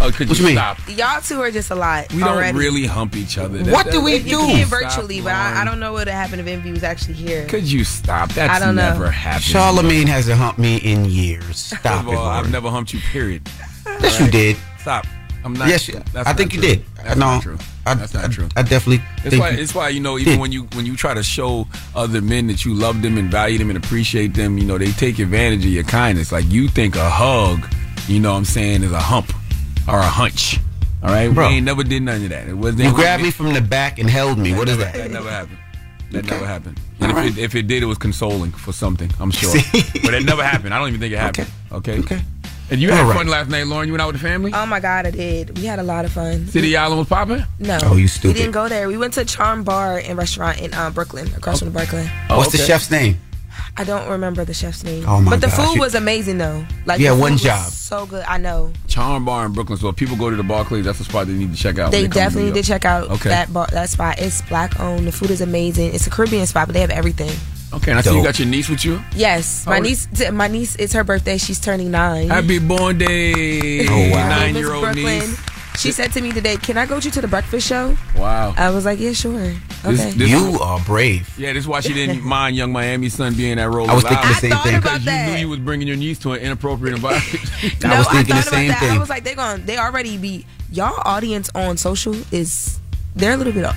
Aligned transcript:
two, 0.00 0.06
Oh, 0.06 0.10
could 0.10 0.28
What 0.28 0.38
you 0.38 0.42
you 0.44 0.48
mean? 0.50 0.56
stop? 0.56 0.78
y'all 0.88 1.20
two 1.20 1.40
are 1.40 1.50
just 1.50 1.70
a 1.70 1.74
lot 1.74 2.12
We 2.12 2.22
already. 2.22 2.52
don't 2.52 2.60
really 2.60 2.86
hump 2.86 3.16
each 3.16 3.38
other. 3.38 3.58
That- 3.58 3.72
What 3.72 3.86
that- 3.86 3.92
do 3.92 4.00
we 4.00 4.18
that- 4.18 4.28
You 4.28 4.38
do? 4.38 4.46
can 4.46 4.66
Stop, 4.66 4.80
virtually, 4.80 5.20
but 5.20 5.32
I, 5.34 5.62
I 5.62 5.64
don't 5.64 5.78
know 5.80 5.92
what 5.92 6.06
would 6.06 6.08
happen 6.14 6.40
if 6.40 6.46
Envy 6.46 6.70
was 6.72 6.82
actually 6.82 7.14
here. 7.14 7.46
Could 7.46 7.70
you 7.70 7.84
stop? 7.84 8.32
That's 8.32 8.52
I 8.52 8.64
don't 8.64 8.74
know. 8.74 8.90
never 8.92 9.10
happened. 9.10 9.44
Charlemagne 9.44 10.06
hasn't 10.06 10.38
humped 10.38 10.58
me 10.58 10.76
in 10.78 11.04
years. 11.04 11.58
Stop 11.78 12.06
of 12.06 12.12
it, 12.12 12.16
all, 12.16 12.26
I've 12.26 12.50
never 12.50 12.70
humped 12.70 12.92
you. 12.92 13.00
Period. 13.12 13.48
Yes, 14.00 14.18
you 14.20 14.28
did. 14.30 14.56
Stop. 14.80 15.06
I'm 15.42 15.54
not. 15.54 15.68
Yes, 15.68 15.86
that's 15.86 16.14
I 16.16 16.22
not 16.22 16.36
think 16.36 16.52
you 16.54 16.60
true. 16.60 16.68
did. 16.68 16.84
That's 16.96 17.16
no, 17.18 17.26
not 17.26 17.42
true. 17.42 17.58
I, 17.86 17.94
That's 17.94 18.12
not 18.12 18.24
I- 18.24 18.28
true. 18.28 18.48
I 18.56 18.62
definitely 18.62 19.02
It's 19.24 19.30
think 19.30 19.40
why, 19.42 19.50
you 19.50 19.58
it's 19.62 19.74
why 19.74 19.88
you 19.88 20.00
know 20.00 20.18
even 20.18 20.32
did. 20.34 20.40
when 20.40 20.52
you 20.52 20.64
when 20.74 20.84
you 20.84 20.96
try 20.96 21.14
to 21.14 21.22
show 21.22 21.66
other 21.94 22.20
men 22.20 22.46
that 22.48 22.64
you 22.66 22.74
love 22.74 23.00
them 23.00 23.16
and 23.16 23.30
value 23.30 23.56
them 23.56 23.70
and 23.70 23.76
appreciate 23.82 24.34
them, 24.34 24.58
you 24.58 24.64
know 24.64 24.76
they 24.76 24.92
take 24.92 25.18
advantage 25.18 25.64
of 25.64 25.70
your 25.70 25.84
kindness. 25.84 26.30
Like 26.30 26.44
you 26.50 26.68
think 26.68 26.94
a 26.94 27.08
hug, 27.08 27.66
you 28.06 28.20
know 28.20 28.32
what 28.32 28.38
I'm 28.38 28.44
saying, 28.44 28.82
is 28.82 28.92
a 28.92 29.00
hump 29.00 29.32
or 29.88 29.98
a 29.98 30.02
hunch. 30.02 30.58
All 31.02 31.10
right, 31.10 31.32
Bro. 31.32 31.48
we 31.48 31.54
ain't 31.54 31.64
never 31.64 31.82
did 31.82 32.02
none 32.02 32.22
of 32.22 32.28
that. 32.28 32.48
It 32.48 32.54
wasn't. 32.54 32.82
You 32.84 32.92
grabbed 32.94 33.22
me 33.22 33.30
from 33.30 33.54
the 33.54 33.60
back 33.62 33.98
and 33.98 34.08
held 34.08 34.38
me. 34.38 34.52
What 34.54 34.68
is 34.68 34.76
never, 34.78 34.90
that? 34.92 34.98
That 34.98 35.10
never 35.10 35.30
happened. 35.30 35.58
That 36.10 36.18
Okay. 36.24 36.34
never 36.34 36.46
happened. 36.46 36.80
And 37.00 37.10
if, 37.10 37.16
All 37.16 37.22
right. 37.22 37.30
it, 37.30 37.38
if 37.38 37.54
it 37.54 37.66
did, 37.68 37.82
it 37.82 37.86
was 37.86 37.96
consoling 37.98 38.50
for 38.52 38.72
something. 38.72 39.10
I'm 39.20 39.30
sure. 39.30 39.50
See? 39.50 40.00
but 40.04 40.12
it 40.12 40.24
never 40.24 40.42
happened. 40.44 40.74
I 40.74 40.78
don't 40.78 40.88
even 40.88 41.00
think 41.00 41.14
it 41.14 41.18
happened. 41.18 41.48
Okay. 41.72 42.00
Okay. 42.00 42.20
And 42.70 42.80
you 42.80 42.90
had 42.90 43.00
All 43.00 43.06
right. 43.08 43.16
fun 43.16 43.26
last 43.28 43.48
night, 43.48 43.66
Lauren. 43.66 43.88
You 43.88 43.94
went 43.94 44.02
out 44.02 44.12
with 44.12 44.20
the 44.20 44.28
family. 44.28 44.52
Oh 44.54 44.66
my 44.66 44.78
God, 44.78 45.06
I 45.06 45.10
did. 45.10 45.58
We 45.58 45.64
had 45.64 45.78
a 45.78 45.82
lot 45.82 46.04
of 46.04 46.12
fun. 46.12 46.46
City 46.48 46.76
Island 46.76 46.98
was 47.00 47.08
popping. 47.08 47.42
No. 47.58 47.78
Oh, 47.82 47.96
you 47.96 48.06
stupid. 48.06 48.34
We 48.36 48.40
didn't 48.42 48.52
go 48.52 48.68
there. 48.68 48.86
We 48.86 48.96
went 48.96 49.14
to 49.14 49.24
Charm 49.24 49.64
Bar 49.64 49.98
and 50.04 50.16
Restaurant 50.18 50.60
in 50.60 50.72
um, 50.74 50.92
Brooklyn, 50.92 51.26
across 51.34 51.60
from 51.60 51.68
the 51.68 51.74
Barclay. 51.74 52.08
What's 52.28 52.52
the 52.52 52.58
chef's 52.58 52.90
name? 52.90 53.18
I 53.80 53.84
don't 53.84 54.10
remember 54.10 54.44
the 54.44 54.52
chef's 54.52 54.84
name. 54.84 55.04
Oh, 55.08 55.22
my 55.22 55.30
But 55.30 55.40
the 55.40 55.46
gosh. 55.46 55.70
food 55.70 55.78
was 55.80 55.94
amazing 55.94 56.36
though. 56.36 56.66
Like 56.84 57.00
Yeah, 57.00 57.10
the 57.10 57.14
food 57.16 57.20
one 57.22 57.32
was 57.32 57.42
job. 57.42 57.70
So 57.70 58.04
good. 58.04 58.22
I 58.28 58.36
know. 58.36 58.72
Charm 58.88 59.24
Bar 59.24 59.46
in 59.46 59.52
Brooklyn. 59.52 59.78
So 59.78 59.88
if 59.88 59.96
people 59.96 60.16
go 60.18 60.28
to 60.28 60.36
the 60.36 60.42
Barclays, 60.42 60.84
that's 60.84 60.98
the 60.98 61.04
spot 61.04 61.28
they 61.28 61.32
need 61.32 61.50
to 61.54 61.58
check 61.58 61.78
out. 61.78 61.90
when 61.90 62.02
They 62.02 62.02
come 62.02 62.10
definitely 62.10 62.50
New 62.50 62.54
did 62.56 62.66
check 62.66 62.84
out 62.84 63.08
Okay. 63.10 63.30
that 63.30 63.50
bar, 63.54 63.68
that 63.72 63.88
spot. 63.88 64.18
It's 64.18 64.42
black 64.42 64.78
owned. 64.78 65.06
The 65.06 65.12
food 65.12 65.30
is 65.30 65.40
amazing. 65.40 65.94
It's 65.94 66.06
a 66.06 66.10
Caribbean 66.10 66.44
spot, 66.46 66.66
but 66.68 66.74
they 66.74 66.82
have 66.82 66.90
everything. 66.90 67.32
Okay, 67.72 67.92
and 67.92 67.98
I 67.98 68.02
see 68.02 68.14
you 68.14 68.22
got 68.22 68.38
your 68.38 68.48
niece 68.48 68.68
with 68.68 68.84
you. 68.84 69.00
Yes, 69.16 69.64
my 69.64 69.78
niece. 69.78 70.08
My 70.30 70.48
niece. 70.48 70.76
It's 70.76 70.92
her 70.92 71.02
birthday. 71.04 71.38
She's 71.38 71.58
turning 71.58 71.90
nine. 71.90 72.28
Happy 72.28 72.58
born 72.58 72.98
day, 72.98 73.86
Oh, 73.88 74.10
wow. 74.10 74.28
Nine 74.28 74.56
year 74.56 74.74
old 74.74 74.94
niece. 74.94 75.38
She 75.78 75.92
said 75.92 76.12
to 76.12 76.20
me 76.20 76.30
today, 76.32 76.56
"Can 76.56 76.76
I 76.76 76.84
go 76.86 76.96
with 76.96 77.04
you 77.06 77.10
to 77.12 77.20
the 77.20 77.28
breakfast 77.28 77.66
show?" 77.66 77.96
Wow. 78.16 78.54
I 78.56 78.70
was 78.70 78.84
like, 78.84 78.98
"Yeah, 79.00 79.12
sure." 79.12 79.38
Okay. 79.84 80.10
this- 80.12 80.28
You 80.28 80.58
are 80.60 80.78
brave. 80.80 81.28
yeah, 81.38 81.52
this 81.54 81.62
is 81.64 81.68
why 81.68 81.80
she 81.80 81.94
didn't 81.94 82.22
mind 82.36 82.56
Yung 82.56 82.70
Miami's 82.72 83.14
son 83.14 83.34
being 83.34 83.56
that 83.56 83.70
role. 83.70 83.88
I 83.90 83.94
was 83.94 84.02
thinking 84.04 84.28
the 84.28 84.34
I 84.34 84.38
same 84.38 84.50
thing. 84.62 84.80
because 84.80 85.04
you 85.06 85.12
knew 85.32 85.38
you 85.40 85.48
was 85.48 85.58
bringing 85.60 85.88
your 85.88 85.96
niece 85.96 86.18
to 86.20 86.32
an 86.32 86.40
inappropriate 86.40 86.94
environment. 86.96 87.82
no, 87.82 87.90
I 87.90 87.98
was 87.98 88.08
thinking 88.08 88.36
the 88.36 88.42
thought 88.42 88.48
about 88.48 88.58
same 88.58 88.68
that. 88.68 88.82
I 88.82 88.98
was 88.98 89.08
like, 89.08 89.24
they're 89.24 89.34
going. 89.36 89.60
To 89.60 89.66
they 89.66 89.78
already 89.78 90.18
be 90.18 90.44
y'all 90.70 91.00
audience 91.06 91.48
on 91.54 91.76
social 91.78 92.14
is 92.30 92.78
they're 93.16 93.32
a 93.32 93.36
little 93.38 93.52
bit. 93.54 93.70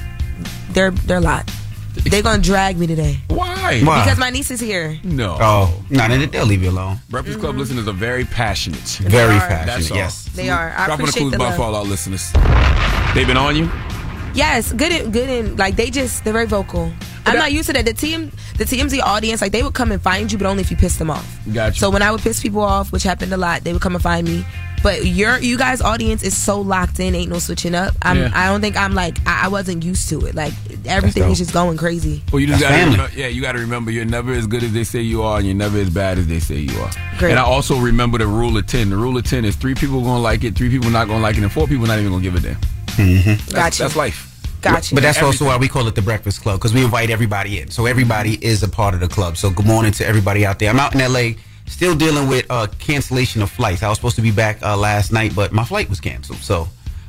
They're 0.72 0.92
they're 0.92 1.18
a 1.18 1.22
lot. 1.22 1.50
They're 1.94 2.24
gonna 2.24 2.42
drag 2.42 2.78
me 2.78 2.88
today 2.88 3.20
Why? 3.28 3.82
Why? 3.84 4.04
because 4.04 4.18
my 4.18 4.30
niece 4.30 4.52
is 4.52 4.60
here. 4.60 5.00
No. 5.04 5.38
Oh, 5.40 5.84
no, 5.90 6.08
then 6.08 6.30
they'll 6.30 6.46
leave 6.46 6.64
you 6.64 6.70
alone. 6.70 6.98
Breakfast 7.10 7.40
Club 7.40 7.52
mm-hmm. 7.52 7.60
listeners 7.60 7.88
are 7.88 7.94
very 7.94 8.26
passionate. 8.26 8.80
Very 9.02 9.36
are. 9.36 9.40
passionate. 9.40 9.66
That's 9.66 9.92
all. 9.92 9.98
Yes. 9.98 10.26
They 10.34 10.50
are. 10.50 10.72
I 10.72 10.86
Drop 10.86 10.90
on 10.90 10.98
the 10.98 11.04
appreciate 11.04 11.22
clues 11.22 11.32
the 11.32 11.36
about 11.38 11.50
love. 11.50 11.56
for 11.56 11.62
all 11.64 11.76
our 11.76 11.84
listeners. 11.84 12.32
They've 13.14 13.28
been 13.28 13.38
on 13.38 13.56
you. 13.56 13.70
Yes, 14.34 14.74
good 14.74 14.92
in 14.92 15.12
good 15.12 15.30
in 15.30 15.56
like 15.58 15.76
they 15.76 15.92
just 15.92 16.24
they're 16.24 16.34
very 16.34 16.48
vocal. 16.48 16.92
I'm 17.26 17.38
not 17.38 17.52
used 17.52 17.68
to 17.68 17.74
that. 17.74 17.86
The 17.86 17.94
team, 17.94 18.32
the 18.58 18.66
TMZ 18.66 19.00
audience, 19.02 19.42
like 19.42 19.52
they 19.52 19.64
would 19.64 19.74
come 19.74 19.92
and 19.92 20.02
find 20.02 20.32
you, 20.32 20.38
but 20.38 20.48
only 20.48 20.62
if 20.62 20.72
you 20.72 20.78
pissed 20.78 21.00
them 21.00 21.10
off. 21.10 21.40
Gotcha. 21.54 21.80
So 21.80 21.90
when 21.90 22.02
I 22.02 22.12
would 22.12 22.22
piss 22.22 22.42
people 22.42 22.62
off, 22.62 22.92
which 22.92 23.04
happened 23.04 23.32
a 23.32 23.38
lot, 23.38 23.64
they 23.64 23.72
would 23.72 23.82
come 23.82 23.96
and 23.96 24.04
find 24.04 24.28
me. 24.28 24.46
But 24.84 25.06
your 25.06 25.40
you 25.40 25.58
guys' 25.58 25.82
audience 25.82 26.24
is 26.24 26.38
so 26.38 26.60
locked 26.60 27.00
in, 27.00 27.16
ain't 27.16 27.32
no 27.32 27.40
switching 27.40 27.74
up. 27.74 27.96
I'm, 28.02 28.18
Yeah. 28.18 28.32
I 28.34 28.50
don't 28.50 28.62
think 28.62 28.76
I'm 28.76 28.94
like 28.94 29.18
I, 29.26 29.46
I 29.46 29.48
wasn't 29.48 29.84
used 29.84 30.10
to 30.10 30.26
it. 30.28 30.36
Like 30.36 30.54
everything 30.86 31.24
is 31.32 31.38
just 31.38 31.54
going 31.54 31.78
crazy. 31.78 32.22
Well, 32.32 32.42
you 32.42 32.48
just 32.48 32.62
gotta 32.62 32.92
remember, 32.92 33.10
yeah, 33.16 33.28
you 33.28 33.42
got 33.42 33.54
to 33.54 33.60
remember 33.60 33.92
you're 33.92 34.06
never 34.06 34.34
as 34.34 34.46
good 34.46 34.62
as 34.62 34.74
they 34.74 34.84
say 34.84 35.00
you 35.02 35.24
are, 35.24 35.38
and 35.38 35.46
you're 35.48 35.56
never 35.56 35.78
as 35.80 35.90
bad 35.90 36.20
as 36.20 36.28
they 36.28 36.40
say 36.40 36.58
you 36.58 36.78
are. 36.82 36.92
Great. 37.18 37.32
And 37.32 37.40
I 37.40 37.44
also 37.44 37.80
remember 37.80 38.18
the 38.18 38.28
rule 38.28 38.58
of 38.58 38.68
ten. 38.68 38.90
The 38.90 38.98
rule 38.98 39.18
of 39.18 39.24
ten 39.24 39.46
is 39.46 39.56
three 39.56 39.74
people 39.74 40.02
gonna 40.02 40.20
like 40.22 40.44
it, 40.44 40.56
three 40.56 40.70
people 40.70 40.90
not 40.90 41.08
gonna 41.08 41.24
like 41.24 41.38
it, 41.38 41.44
and 41.44 41.52
four 41.52 41.66
people 41.66 41.88
not 41.88 41.98
even 42.00 42.12
gonna 42.12 42.22
give 42.24 42.36
a 42.36 42.40
damn. 42.42 42.56
Mm-hmm. 42.56 43.30
That's, 43.30 43.54
Gotcha. 43.54 43.84
That's 43.84 43.96
life. 43.96 44.30
Gotcha. 44.62 44.96
But 44.96 45.02
that's 45.02 45.22
also 45.22 45.46
why 45.46 45.58
we 45.58 45.68
call 45.68 45.88
it 45.88 45.96
the 45.96 46.02
Breakfast 46.02 46.42
Club 46.42 46.60
because 46.60 46.74
we 46.74 46.84
invite 46.84 47.10
everybody 47.10 47.60
in. 47.60 47.70
So 47.70 47.86
everybody 47.86 48.44
is 48.46 48.64
a 48.64 48.70
part 48.70 48.94
of 48.94 49.00
the 49.02 49.08
club. 49.10 49.36
So 49.38 49.50
good 49.50 49.66
morning 49.66 49.92
to 49.94 50.06
everybody 50.06 50.46
out 50.46 50.60
there. 50.60 50.70
I'm 50.70 50.80
out 50.80 50.94
in 50.96 51.00
LA, 51.02 51.32
still 51.66 51.96
dealing 51.96 52.28
with 52.28 52.46
uh, 52.50 52.68
cancellation 52.80 53.42
of 53.42 53.50
flights. 53.52 53.84
I 53.84 53.90
was 53.90 53.98
supposed 53.98 54.16
to 54.18 54.22
be 54.22 54.32
back 54.32 54.62
uh, 54.62 54.78
last 54.78 55.12
night, 55.12 55.36
but 55.36 55.52
my 55.52 55.64
flight 55.64 55.90
was 55.90 56.00
canceled. 56.00 56.40
So 56.40 56.68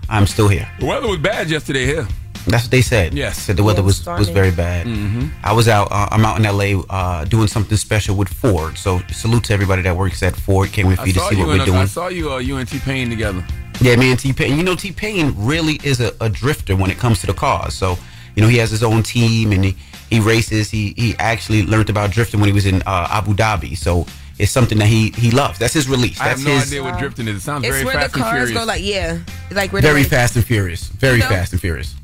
I'm 0.09 0.27
still 0.27 0.49
here. 0.49 0.69
The 0.81 0.87
weather 0.87 1.09
was 1.09 1.19
bad 1.19 1.51
yesterday 1.51 1.87
here. 1.87 2.07
That's 2.47 2.65
what 2.65 2.71
they 2.71 2.83
said. 2.83 3.15
Yes. 3.15 3.39
said 3.39 3.57
the 3.57 3.63
weather 3.63 3.83
was 3.83 3.97
stormy. 3.97 4.19
was 4.19 4.29
very 4.29 4.51
bad. 4.51 4.87
Mm-hmm. 4.87 5.29
I 5.43 5.53
was 5.53 5.67
out. 5.67 5.91
Uh, 5.91 6.09
I'm 6.11 6.25
out 6.27 6.39
in 6.39 6.43
LA 6.45 6.83
uh, 6.91 7.25
doing 7.25 7.49
something 7.49 7.77
special 7.79 8.17
with 8.17 8.29
Ford. 8.29 8.77
So 8.77 8.99
salute 9.13 9.45
to 9.45 9.55
everybody 9.55 9.83
that 9.83 9.97
works 9.97 10.23
at 10.23 10.37
Ford. 10.37 10.71
Can't 10.71 10.89
wait 10.89 10.97
for 10.97 11.03
I 11.03 11.07
you 11.07 11.13
to 11.15 11.21
see 11.21 11.37
you 11.37 11.47
what 11.47 11.57
we're 11.57 11.63
I 11.63 11.65
doing. 11.65 11.79
I 11.79 11.85
saw 11.87 12.09
you, 12.09 12.33
uh, 12.33 12.39
you 12.39 12.59
and 12.59 12.69
T 12.69 12.79
Pain 12.79 13.09
together. 13.09 13.45
Yeah, 13.81 13.97
man, 13.97 14.19
T 14.19 14.33
Pain. 14.33 14.59
You 14.59 14.63
know, 14.63 14.77
T 14.77 14.93
Pain 14.93 15.33
really 15.37 15.81
is 15.83 16.01
a, 16.01 16.13
a 16.21 16.29
drifter 16.29 16.77
when 16.77 16.91
it 16.91 16.99
comes 16.99 17.21
to 17.23 17.27
the 17.27 17.35
cars. 17.35 17.75
So, 17.75 17.97
you 18.37 18.43
know, 18.43 18.49
he 18.49 18.59
has 18.59 18.71
his 18.71 18.83
own 18.83 19.03
team 19.03 19.53
and 19.53 19.65
he, 19.65 19.77
he 20.11 20.21
races. 20.21 20.71
He 20.71 20.93
he 20.99 21.15
actually 21.19 21.65
learned 21.65 21.89
about 21.89 22.11
drifting 22.11 22.41
when 22.41 22.49
he 22.49 22.53
was 22.53 22.67
in 22.67 22.83
uh, 22.83 23.09
Abu 23.11 23.33
Dhabi. 23.33 23.75
So 23.77 24.07
it's 24.39 24.51
something 24.53 24.79
that 24.79 24.87
he 24.89 25.11
he 25.11 25.31
loves. 25.31 25.59
That's 25.59 25.75
his 25.75 25.89
release. 25.89 26.19
That's 26.19 26.21
I 26.21 26.29
That's 26.29 26.41
have 26.43 26.49
no 26.49 26.55
his 26.61 26.69
idea 26.73 26.83
what 26.83 26.99
drifting 26.99 27.29
is. 27.29 27.37
It 27.37 27.41
sounds 27.41 27.65
it's 27.65 27.73
very 27.73 27.85
where 27.85 27.95
fast 27.95 28.13
the 28.15 28.19
cars 28.21 28.33
and 28.33 28.49
furious. 28.49 28.59
go 28.61 28.65
like 28.67 28.83
yeah, 28.85 29.19
like 29.53 29.73
where 29.73 29.83
very 29.83 30.01
like, 30.03 30.11
fast 30.11 30.37
and 30.37 30.45
furious. 30.45 30.89
Very 30.89 31.17
You 31.17 31.23
know? 31.25 31.29
fast 31.29 31.53
and 31.53 31.61
furious. 31.61 31.95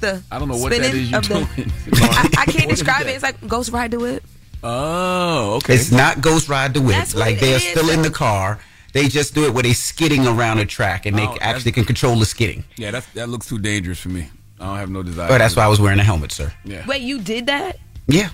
The 0.00 0.22
I 0.30 0.38
don't 0.38 0.48
know 0.48 0.56
what 0.56 0.70
that 0.70 0.82
spinning 0.84 1.02
is 1.02 1.10
you 1.10 1.16
of 1.18 1.28
the- 1.28 1.34
doing. 1.34 1.72
I, 1.94 2.28
I 2.38 2.44
can't 2.46 2.68
describe 2.70 3.06
it. 3.06 3.10
It's 3.10 3.22
like 3.22 3.46
Ghost 3.46 3.70
Ride 3.70 3.90
the 3.90 3.98
Whip. 4.00 4.24
Oh, 4.62 5.56
okay. 5.56 5.74
It's 5.74 5.92
not 5.92 6.20
Ghost 6.20 6.48
Ride 6.48 6.72
the 6.74 6.80
Whip. 6.80 6.96
That's 6.96 7.14
Like 7.14 7.38
they 7.38 7.52
are 7.52 7.56
is. 7.56 7.62
still 7.68 7.90
in 7.90 8.02
the 8.02 8.10
car. 8.10 8.58
They 8.94 9.08
just 9.08 9.34
do 9.34 9.44
it 9.44 9.52
where 9.52 9.62
they 9.64 9.72
skidding 9.72 10.26
around 10.26 10.58
a 10.60 10.64
track 10.64 11.04
and 11.04 11.18
they 11.18 11.26
Oh, 11.26 11.36
actually 11.40 11.72
can 11.72 11.84
control 11.84 12.16
the 12.16 12.24
skidding. 12.26 12.64
yeah, 12.76 12.92
that's, 12.92 13.06
that 13.14 13.28
looks 13.28 13.46
too 13.48 13.58
dangerous 13.58 13.98
for 13.98 14.08
me. 14.08 14.28
I 14.60 14.66
don't 14.66 14.76
have 14.78 14.88
no 14.90 15.02
desire. 15.02 15.32
Oh, 15.32 15.36
that's 15.38 15.56
why 15.56 15.64
I 15.64 15.68
was 15.68 15.80
wearing 15.80 15.98
a 15.98 16.04
helmet, 16.04 16.30
sir. 16.32 16.52
Yeah. 16.64 16.86
Wait, 16.86 17.02
you 17.02 17.20
did 17.20 17.46
that? 17.46 17.78
Yeah, 18.06 18.28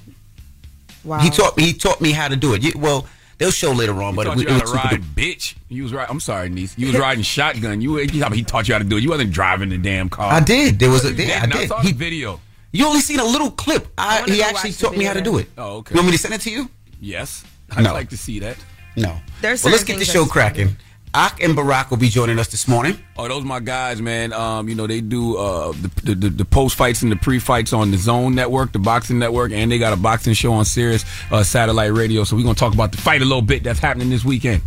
Wow. 1.03 1.19
he 1.21 1.31
taught 1.31 1.57
me. 1.57 1.65
He 1.65 1.73
taught 1.73 2.01
me 2.03 2.13
how 2.13 2.29
to 2.29 2.37
do 2.37 2.53
it. 2.55 2.63
You- 2.63 2.73
Well, 2.77 3.07
they'll 3.41 3.51
show 3.51 3.73
later 3.73 4.01
on, 4.01 4.13
He 4.13 4.17
but 4.17 4.25
taught 4.25 4.37
it, 4.39 4.43
you 4.43 4.47
it 4.47 4.53
how 4.53 4.61
was 4.61 4.71
to 4.71 4.77
ride, 4.77 5.01
bitch. 5.17 5.57
You 5.69 5.83
was 5.83 5.93
right. 5.93 6.09
I'm 6.09 6.21
sorry, 6.21 6.49
niece. 6.49 6.79
You 6.79 6.87
was 6.87 6.97
riding 6.99 7.25
shotgun. 7.25 7.81
You, 7.81 7.97
he 7.97 8.21
he 8.21 8.45
taught 8.45 8.69
you 8.69 8.75
how 8.75 8.79
to 8.79 8.85
do 8.85 8.97
it. 8.99 9.03
You 9.03 9.09
wasn't 9.11 9.33
driving 9.33 9.69
the 9.71 9.79
damn 9.79 10.09
car. 10.09 10.33
I 10.33 10.39
did. 10.39 10.79
There 10.79 10.91
was 10.91 11.05
a 11.05 11.13
You 11.13 11.25
yeah, 11.25 11.41
I 11.43 11.47
didn't. 11.47 11.69
saw 11.69 11.81
He, 11.81 11.91
the 11.91 11.99
video. 11.99 12.39
you 12.71 12.87
only 12.87 13.01
seen 13.01 13.19
a 13.19 13.25
little 13.25 13.51
clip. 13.51 13.89
I, 13.99 14.21
wanna 14.21 14.33
he 14.35 14.43
actually 14.45 14.73
taught 14.73 14.97
me 14.97 15.05
how 15.05 15.15
to 15.15 15.21
do 15.21 15.39
it. 15.39 15.49
Oh, 15.59 15.79
okay. 15.79 15.95
You 15.95 15.99
want 15.99 16.07
me 16.07 16.13
to 16.13 16.19
send 16.19 16.35
it 16.35 16.43
to 16.43 16.51
you? 16.53 16.69
Yes, 17.01 17.43
I'd 17.73 17.83
No. 17.83 17.93
like 17.95 18.11
to 18.11 18.17
see 18.17 18.39
that. 18.41 18.57
No. 18.97 19.17
There's 19.41 19.65
well, 19.65 19.73
let's 19.73 19.85
get 19.85 19.99
the 19.99 20.05
show 20.05 20.25
that's- 20.25 20.33
cracking. 20.33 20.77
Ak 21.13 21.43
and 21.43 21.57
Barak 21.57 21.91
will 21.91 21.97
be 21.97 22.09
joining 22.09 22.39
us 22.39 22.49
this 22.49 22.69
morning. 22.69 22.97
Oh, 23.17 23.27
those 23.27 23.43
are 23.43 23.47
my 23.47 23.59
guys, 23.59 24.01
man. 24.01 24.33
Um, 24.33 24.69
you 24.69 24.77
know 24.77 24.87
they 24.87 25.01
do 25.01 25.37
uh 25.37 25.73
the 26.05 26.15
the, 26.15 26.29
the, 26.31 26.45
post 26.45 26.77
fights 26.77 27.03
and 27.03 27.11
the 27.11 27.17
pre 27.17 27.41
fights 27.41 27.73
on 27.73 27.91
the 27.91 27.97
Zone 27.97 28.35
Network, 28.37 28.73
the 28.73 28.79
Boxing 28.79 29.19
Network, 29.19 29.51
and 29.51 29.73
they 29.73 29.79
got 29.79 29.93
a 29.93 29.97
boxing 29.97 30.35
show 30.35 30.53
on 30.53 30.65
Sirius 30.65 31.05
uh, 31.33 31.43
Satellite 31.43 31.93
Radio. 31.93 32.23
So 32.23 32.37
we're 32.37 32.45
gonna 32.45 32.55
talk 32.55 32.75
about 32.75 32.93
the 32.93 32.99
fight 32.99 33.23
a 33.23 33.25
little 33.25 33.43
bit 33.43 33.65
that's 33.65 33.81
happening 33.81 34.09
this 34.09 34.25
weekend. 34.25 34.63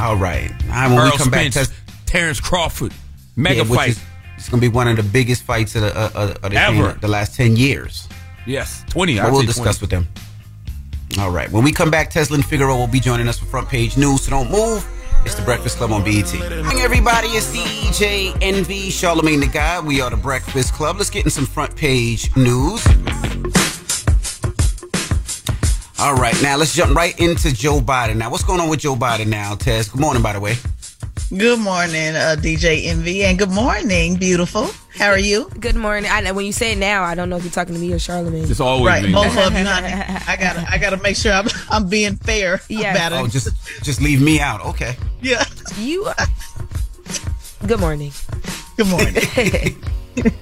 All 0.00 0.16
right. 0.16 0.50
All 0.64 0.68
right 0.68 0.88
when 0.88 0.98
Errol 0.98 1.10
we 1.12 1.18
come 1.18 1.30
back, 1.30 1.52
Spence, 1.52 1.68
test, 1.68 1.72
Terence 2.06 2.40
Crawford, 2.40 2.92
mega 3.36 3.64
yeah, 3.64 3.74
fight. 3.74 3.90
is- 3.90 4.02
it's 4.36 4.50
going 4.50 4.60
to 4.60 4.68
be 4.68 4.74
one 4.74 4.86
of 4.86 4.98
the 4.98 5.02
biggest 5.02 5.44
fights 5.44 5.74
of 5.76 5.80
the, 5.80 5.96
uh, 5.96 6.34
of 6.42 6.50
the, 6.52 6.58
Ever. 6.58 6.92
the 7.00 7.08
last 7.08 7.34
10 7.36 7.56
years. 7.56 8.06
yes, 8.44 8.84
twenty. 8.90 9.16
But 9.16 9.24
I'd 9.28 9.32
we'll 9.32 9.42
discuss 9.42 9.78
20. 9.78 9.80
with 9.80 9.90
them. 9.90 10.08
All 11.18 11.30
right. 11.30 11.50
When 11.50 11.64
we 11.64 11.72
come 11.72 11.90
back, 11.90 12.10
Tezlyn 12.12 12.34
and 12.34 12.44
Figaro 12.44 12.76
will 12.76 12.86
be 12.86 13.00
joining 13.00 13.28
us 13.28 13.38
for 13.38 13.46
front 13.46 13.68
page 13.70 13.96
news. 13.96 14.24
So 14.24 14.30
don't 14.30 14.50
move. 14.50 14.86
It's 15.24 15.34
the 15.34 15.42
Breakfast 15.44 15.78
Club 15.78 15.92
on 15.92 16.04
BET. 16.04 16.28
Hey, 16.28 16.82
everybody, 16.82 17.28
it's 17.28 17.54
DJ 17.54 18.36
Envy, 18.40 18.90
Charlemagne 18.90 19.40
the 19.40 19.46
God. 19.46 19.86
We 19.86 20.00
are 20.00 20.10
the 20.10 20.16
Breakfast 20.16 20.74
Club. 20.74 20.96
Let's 20.98 21.10
get 21.10 21.24
in 21.24 21.30
some 21.30 21.46
front 21.46 21.74
page 21.76 22.34
news. 22.36 22.86
All 25.98 26.14
right, 26.14 26.36
now 26.42 26.56
let's 26.56 26.74
jump 26.74 26.94
right 26.94 27.18
into 27.18 27.52
Joe 27.52 27.80
Biden. 27.80 28.16
Now, 28.16 28.30
what's 28.30 28.44
going 28.44 28.60
on 28.60 28.68
with 28.68 28.80
Joe 28.80 28.94
Biden 28.94 29.28
now, 29.28 29.54
Tez? 29.54 29.88
Good 29.88 30.00
morning, 30.00 30.22
by 30.22 30.32
the 30.34 30.40
way. 30.40 30.56
Good 31.30 31.58
morning, 31.58 32.14
uh, 32.14 32.36
DJ 32.38 32.86
Envy, 32.86 33.24
and 33.24 33.36
good 33.36 33.50
morning, 33.50 34.14
beautiful. 34.16 34.68
How 34.96 35.08
are 35.08 35.18
you? 35.18 35.50
Good 35.58 35.74
morning. 35.74 36.08
I, 36.08 36.30
when 36.30 36.46
you 36.46 36.52
say 36.52 36.72
it 36.72 36.78
now, 36.78 37.02
I 37.02 37.16
don't 37.16 37.28
know 37.28 37.36
if 37.36 37.42
you're 37.42 37.50
talking 37.52 37.74
to 37.74 37.80
me 37.80 37.92
or 37.92 37.98
Charlemagne. 37.98 38.48
It's 38.48 38.60
always 38.60 38.86
Right, 38.92 39.02
me. 39.04 39.12
both 39.12 39.36
of 39.36 39.52
you, 39.52 39.64
honey. 39.64 39.88
I 40.28 40.36
gotta, 40.38 40.64
I 40.70 40.78
gotta 40.78 40.96
make 40.98 41.16
sure 41.16 41.32
I'm, 41.32 41.48
I'm 41.68 41.88
being 41.88 42.14
fair 42.16 42.60
Yes. 42.68 42.94
about 42.96 43.12
it. 43.12 43.16
Oh, 43.24 43.26
just 43.26 43.48
just 43.82 44.00
leave 44.00 44.22
me 44.22 44.38
out. 44.38 44.64
Okay. 44.66 44.94
yeah. 45.20 45.42
You. 45.80 46.08
Good 47.66 47.80
morning. 47.80 48.12
Good 48.76 48.86
morning. 48.86 49.16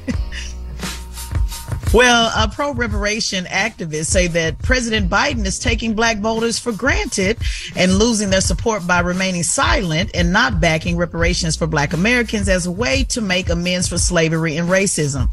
Well, 1.94 2.48
pro 2.48 2.72
reparation 2.72 3.44
activists 3.44 4.06
say 4.06 4.26
that 4.26 4.58
President 4.58 5.08
Biden 5.08 5.46
is 5.46 5.60
taking 5.60 5.94
black 5.94 6.18
voters 6.18 6.58
for 6.58 6.72
granted 6.72 7.38
and 7.76 7.98
losing 8.00 8.30
their 8.30 8.40
support 8.40 8.84
by 8.84 8.98
remaining 8.98 9.44
silent 9.44 10.10
and 10.12 10.32
not 10.32 10.60
backing 10.60 10.96
reparations 10.96 11.54
for 11.54 11.68
black 11.68 11.92
Americans 11.92 12.48
as 12.48 12.66
a 12.66 12.72
way 12.72 13.04
to 13.04 13.20
make 13.20 13.48
amends 13.48 13.88
for 13.88 13.98
slavery 13.98 14.56
and 14.56 14.68
racism. 14.68 15.28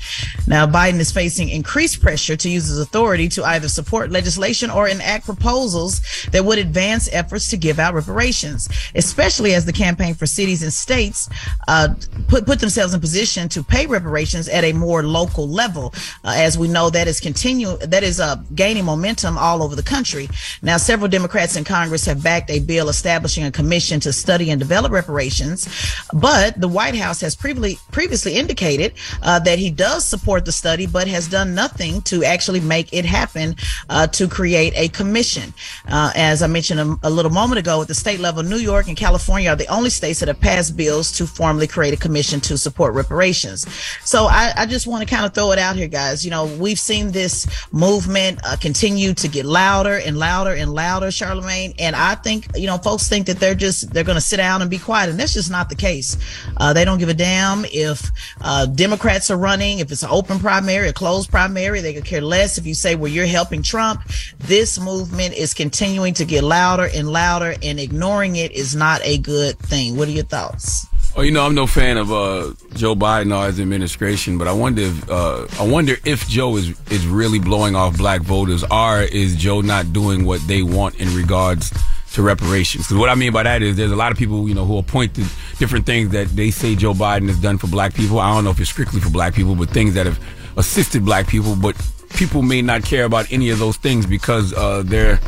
Now, 0.48 0.68
Biden 0.68 1.00
is 1.00 1.12
facing 1.12 1.50
increased 1.50 2.00
pressure 2.00 2.36
to 2.36 2.50
use 2.50 2.68
his 2.68 2.78
authority 2.78 3.28
to 3.30 3.44
either 3.44 3.68
support 3.68 4.12
legislation 4.12 4.70
or 4.70 4.88
enact 4.88 5.26
proposals 5.26 6.28
that 6.32 6.46
would 6.46 6.60
advance 6.60 7.10
efforts 7.12 7.50
to 7.50 7.58
give 7.58 7.80
out 7.80 7.96
reparations, 7.96 8.70
especially 8.94 9.56
as 9.56 9.66
the 9.66 9.74
campaign 9.74 10.14
for 10.14 10.28
cities 10.28 10.62
and 10.62 10.72
states 10.72 11.28
uh, 11.68 11.90
put 12.28 12.46
put 12.46 12.60
themselves 12.60 12.94
in 12.94 13.00
position 13.00 13.50
to 13.50 13.64
pay 13.64 13.88
reparations 13.88 14.48
at 14.48 14.64
a 14.64 14.74
more 14.74 15.02
local 15.02 15.50
level. 15.50 15.92
Uh, 16.24 16.36
as 16.51 16.51
we 16.58 16.68
know, 16.68 16.90
that 16.90 17.08
is 17.08 17.20
continue 17.20 17.78
that 17.78 18.04
is 18.04 18.20
uh, 18.20 18.36
gaining 18.56 18.86
momentum 18.86 19.38
all 19.38 19.64
over 19.64 19.76
the 19.76 19.84
country. 19.84 20.30
Now, 20.62 20.78
several 20.78 21.10
Democrats 21.10 21.56
in 21.56 21.64
Congress 21.64 22.06
have 22.06 22.24
backed 22.24 22.50
a 22.50 22.60
bill 22.60 22.90
establishing 22.90 23.44
a 23.44 23.52
commission 23.52 24.00
to 24.02 24.14
study 24.14 24.50
and 24.50 24.60
develop 24.60 24.92
reparations, 24.92 25.68
but 26.14 26.60
the 26.60 26.68
White 26.68 26.96
House 26.96 27.22
has 27.22 27.36
previously 27.36 27.78
previously 27.92 28.36
indicated 28.36 28.94
uh, 29.22 29.40
that 29.40 29.60
he 29.60 29.70
does 29.70 30.06
support 30.06 30.46
the 30.46 30.52
study, 30.52 30.86
but 30.86 31.08
has 31.08 31.28
done 31.28 31.54
nothing 31.56 32.02
to 32.04 32.24
actually 32.24 32.60
make 32.60 32.92
it 32.94 33.06
happen 33.06 33.56
uh, 33.90 34.08
to 34.08 34.28
create 34.28 34.74
a 34.76 34.88
commission. 34.90 35.54
Uh, 35.88 36.12
as 36.16 36.42
I 36.42 36.48
mentioned 36.48 36.80
a, 36.80 36.98
a 37.04 37.10
little 37.10 37.32
moment 37.32 37.60
ago, 37.60 37.82
at 37.82 37.88
the 37.88 37.96
state 37.96 38.20
level, 38.20 38.44
New 38.44 38.58
York 38.58 38.88
and 38.88 38.98
California 38.98 39.50
are 39.50 39.56
the 39.56 39.68
only 39.68 39.90
states 39.90 40.20
that 40.20 40.28
have 40.28 40.40
passed 40.40 40.76
bills 40.76 41.12
to 41.14 41.26
formally 41.28 41.68
create 41.68 41.94
a 41.94 41.98
commission 41.98 42.40
to 42.42 42.58
support 42.58 42.94
reparations. 42.94 43.68
So 44.04 44.26
I, 44.26 44.52
I 44.56 44.66
just 44.66 44.88
want 44.88 45.08
to 45.08 45.14
kind 45.14 45.26
of 45.26 45.34
throw 45.34 45.52
it 45.52 45.60
out 45.60 45.76
here, 45.76 45.88
guys. 45.88 46.24
You 46.26 46.32
know, 46.32 46.41
we've 46.46 46.80
seen 46.80 47.12
this 47.12 47.48
movement 47.72 48.40
uh, 48.44 48.56
continue 48.56 49.14
to 49.14 49.28
get 49.28 49.46
louder 49.46 49.98
and 49.98 50.18
louder 50.18 50.52
and 50.52 50.74
louder, 50.74 51.12
Charlemagne. 51.12 51.74
And 51.80 51.96
I 51.96 52.16
think, 52.16 52.48
you 52.56 52.68
know, 52.68 52.78
folks 52.78 53.08
think 53.08 53.28
that 53.28 53.40
they're 53.40 53.56
just, 53.56 53.94
they're 53.94 54.04
going 54.04 54.18
to 54.18 54.22
sit 54.22 54.38
down 54.38 54.62
and 54.62 54.70
be 54.70 54.78
quiet. 54.78 55.10
And 55.10 55.20
that's 55.20 55.34
just 55.34 55.52
not 55.52 55.70
the 55.70 55.76
case. 55.76 56.18
Uh, 56.58 56.74
they 56.74 56.86
don't 56.86 57.00
give 57.00 57.10
a 57.10 57.14
damn 57.14 57.66
if 57.66 58.12
uh, 58.42 58.66
Democrats 58.66 59.32
are 59.32 59.38
running, 59.38 59.80
if 59.80 59.92
it's 59.92 60.04
an 60.04 60.10
open 60.12 60.40
primary, 60.40 60.90
a 60.90 60.94
closed 60.94 61.30
primary. 61.30 61.82
They 61.82 61.94
could 61.94 62.06
care 62.06 62.22
less 62.22 62.58
if 62.58 62.66
you 62.66 62.74
say, 62.74 62.96
well, 62.96 63.12
you're 63.12 63.26
helping 63.26 63.64
Trump. 63.64 64.02
This 64.40 64.80
movement 64.80 65.36
is 65.36 65.54
continuing 65.54 66.14
to 66.16 66.26
get 66.26 66.44
louder 66.44 66.90
and 66.94 67.10
louder, 67.10 67.56
and 67.62 67.80
ignoring 67.80 68.36
it 68.36 68.52
is 68.52 68.76
not 68.76 69.02
a 69.04 69.18
good 69.18 69.58
thing. 69.60 69.96
What 69.96 70.08
are 70.08 70.12
your 70.12 70.24
thoughts? 70.24 70.88
Oh, 71.14 71.24
you 71.24 71.32
know, 71.32 71.46
I'm 71.46 71.54
no 71.54 71.68
fan 71.68 71.98
of 71.98 72.10
uh, 72.10 72.54
Joe 72.74 72.96
Biden 72.96 73.38
or 73.38 73.46
his 73.48 73.60
administration, 73.60 74.38
but 74.38 74.48
I 74.48 74.54
wonder 74.54 74.84
if 74.84 75.10
uh, 75.10 75.46
I 75.60 75.68
wonder 75.68 75.96
if 76.06 76.26
Joe 76.30 76.56
is 76.56 76.70
is 76.90 77.06
really 77.06 77.38
blowing 77.38 77.76
off 77.76 77.98
black 77.98 78.22
voters, 78.22 78.64
or 78.72 79.02
is 79.02 79.36
Joe 79.36 79.60
not 79.60 79.92
doing 79.92 80.24
what 80.24 80.40
they 80.48 80.64
want 80.64 81.02
in 81.02 81.14
regards 81.14 81.74
to 82.14 82.22
reparations? 82.22 82.86
Because 82.86 82.98
what 82.98 83.10
I 83.10 83.16
mean 83.16 83.34
by 83.34 83.44
that 83.44 83.62
is, 83.62 83.76
there's 83.76 83.92
a 83.92 83.96
lot 83.98 84.14
of 84.14 84.18
people, 84.18 84.48
you 84.48 84.56
know, 84.56 84.64
who 84.64 84.82
point 84.84 85.14
to 85.16 85.26
different 85.60 85.86
things 85.86 86.12
that 86.12 86.28
they 86.30 86.50
say 86.50 86.76
Joe 86.76 86.94
Biden 86.94 87.28
has 87.28 87.42
done 87.42 87.58
for 87.58 87.68
black 87.68 87.94
people. 87.94 88.20
I 88.20 88.34
don't 88.34 88.46
know 88.46 88.52
if 88.52 88.60
it's 88.62 88.70
strictly 88.70 89.02
for 89.02 89.10
black 89.10 89.34
people, 89.34 89.54
but 89.56 89.70
things 89.70 89.94
that 89.96 90.06
have 90.06 90.18
assisted 90.56 91.04
black 91.04 91.28
people, 91.28 91.58
but 91.58 91.76
people 92.16 92.42
may 92.42 92.62
not 92.62 92.86
care 92.86 93.04
about 93.04 93.30
any 93.34 93.50
of 93.50 93.60
those 93.60 93.76
things 93.76 94.06
because 94.06 94.54
uh, 94.54 94.82
their 94.86 95.20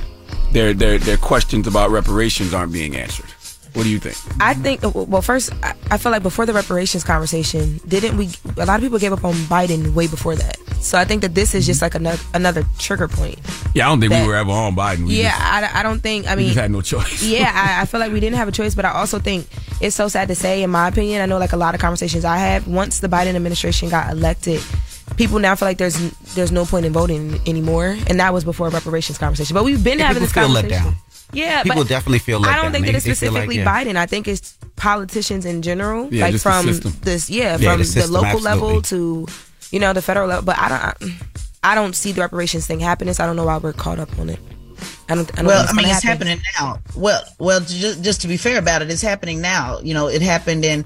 their 0.54 0.74
their 0.74 0.98
their 0.98 1.18
questions 1.18 1.68
about 1.68 1.90
reparations 1.90 2.54
aren't 2.54 2.72
being 2.72 2.96
answered. 2.96 3.30
What 3.74 3.84
do 3.84 3.90
you 3.90 4.00
think? 4.00 4.16
I 4.42 4.54
think. 4.54 4.82
Well, 4.84 5.22
first, 5.22 5.52
I, 5.64 5.74
I 5.92 5.98
feel 5.98 6.12
like 6.12 6.22
before 6.24 6.46
the 6.46 6.54
reparations 6.54 7.04
conversation, 7.04 7.80
didn't 7.88 8.18
we? 8.18 8.30
A 8.58 8.66
lot 8.66 8.76
of 8.76 8.82
people 8.82 9.00
gave 9.00 9.14
up 9.14 9.24
on 9.26 9.34
Biden 9.34 9.94
way 9.94 10.08
before 10.08 10.36
that. 10.36 10.58
So 10.80 10.98
I 10.98 11.06
think 11.06 11.22
that 11.22 11.34
this 11.34 11.56
is 11.56 11.66
just 11.66 11.82
like 11.82 11.96
another 11.96 12.22
another 12.34 12.64
trigger 12.78 13.08
point. 13.08 13.40
Yeah, 13.74 13.88
I 13.88 13.90
don't 13.90 14.00
think 14.00 14.12
That- 14.12 14.22
we 14.24 14.28
were 14.28 14.36
ever 14.36 14.52
on 14.52 14.76
Biden. 14.76 15.08
We 15.08 15.22
yeah, 15.24 15.32
just, 15.32 15.76
I, 15.76 15.80
I 15.80 15.84
don't 15.84 16.02
think. 16.02 16.28
I 16.28 16.36
we 16.36 16.44
mean, 16.44 16.48
just 16.50 16.60
had 16.60 16.70
no 16.72 16.82
choice. 16.82 17.24
yeah, 17.28 17.52
I, 17.54 17.82
I 17.82 17.86
feel 17.86 18.00
like 18.00 18.12
we 18.12 18.20
didn't 18.20 18.38
have 18.38 18.48
a 18.48 18.52
choice, 18.52 18.76
but 18.76 18.86
I 18.86 18.92
also 18.92 19.18
think 19.18 19.48
it's 19.82 19.96
so 19.96 20.08
sad 20.08 20.28
to 20.28 20.36
say, 20.36 20.62
in 20.62 20.70
my 20.70 20.88
opinion. 20.90 21.22
I 21.22 21.26
know 21.26 21.38
like 21.40 21.54
a 21.54 21.58
lot 21.58 21.74
of 21.74 21.82
conversations 21.82 22.26
I 22.26 22.38
had 22.38 22.68
once 22.68 23.00
the 23.00 23.08
Biden 23.08 23.34
administration 23.36 23.90
got 23.90 24.12
elected, 24.12 24.62
people 25.18 25.40
now 25.40 25.56
feel 25.56 25.68
like 25.68 25.78
there's 25.78 25.98
there's 26.36 26.52
no 26.52 26.66
point 26.66 26.86
in 26.86 26.94
voting 26.94 27.40
anymore, 27.48 27.98
and 28.08 28.20
that 28.20 28.34
was 28.34 28.44
before 28.44 28.70
reparations 28.70 29.18
conversation. 29.18 29.54
But 29.56 29.64
we've 29.64 29.84
been 29.84 30.00
having 30.00 30.22
this 30.22 30.32
feel 30.34 30.48
let 30.50 30.64
conversation. 30.70 30.84
down. 30.94 30.96
Yeah, 31.34 31.64
People 31.64 31.82
but 31.84 31.88
definitely 31.90 32.20
feel 32.20 32.40
let 32.40 32.52
I 32.52 32.56
don't 32.56 32.66
down. 32.66 32.72
think 32.74 32.86
They- 32.86 32.92
that 32.94 32.98
it's 32.98 33.06
they 33.06 33.14
feel 33.28 33.34
like, 33.34 33.44
specifically 33.44 33.64
yeah. 33.64 33.84
Biden. 33.94 33.96
I 33.98 34.06
think 34.06 34.28
it's 34.28 34.58
politicians 34.76 35.46
in 35.46 35.62
general, 35.62 36.08
Yeah, 36.14 36.26
like 36.26 36.36
from 36.40 36.66
this, 37.02 37.30
yeah, 37.30 37.58
Yeah, 37.58 37.72
from 37.72 37.78
the 37.80 37.84
the, 37.84 37.86
system, 37.86 38.14
local 38.14 38.40
level 38.40 38.82
to 38.84 39.26
you 39.72 39.80
know 39.80 39.94
the 39.94 40.02
federal 40.02 40.28
level. 40.28 40.44
But 40.46 40.58
I 40.60 40.70
don't, 40.70 41.12
I, 41.64 41.72
I 41.72 41.76
don't 41.76 41.96
see 41.96 42.12
the 42.12 42.22
reparations 42.22 42.68
thing 42.68 42.80
happening. 42.80 43.14
So 43.14 43.24
I 43.24 43.28
don't 43.28 43.36
know 43.36 43.46
why 43.46 43.58
we're 43.58 43.74
caught 43.74 44.00
up 44.00 44.18
on 44.20 44.30
it. 44.30 44.40
I 45.10 45.16
don't. 45.16 45.32
I 45.34 45.36
don't 45.38 45.46
well, 45.48 45.66
I 45.68 45.74
mean, 45.74 45.86
it's 45.86 46.04
happen. 46.04 46.28
happening 46.28 46.46
now. 46.60 46.80
Well, 46.96 47.24
well, 47.40 47.60
just, 47.60 48.04
just 48.04 48.22
to 48.22 48.28
be 48.28 48.38
fair 48.38 48.58
about 48.58 48.82
it, 48.82 48.90
it's 48.90 49.02
happening 49.02 49.42
now. 49.42 49.80
You 49.80 49.94
know, 49.94 50.08
it 50.08 50.22
happened 50.22 50.64
in. 50.64 50.86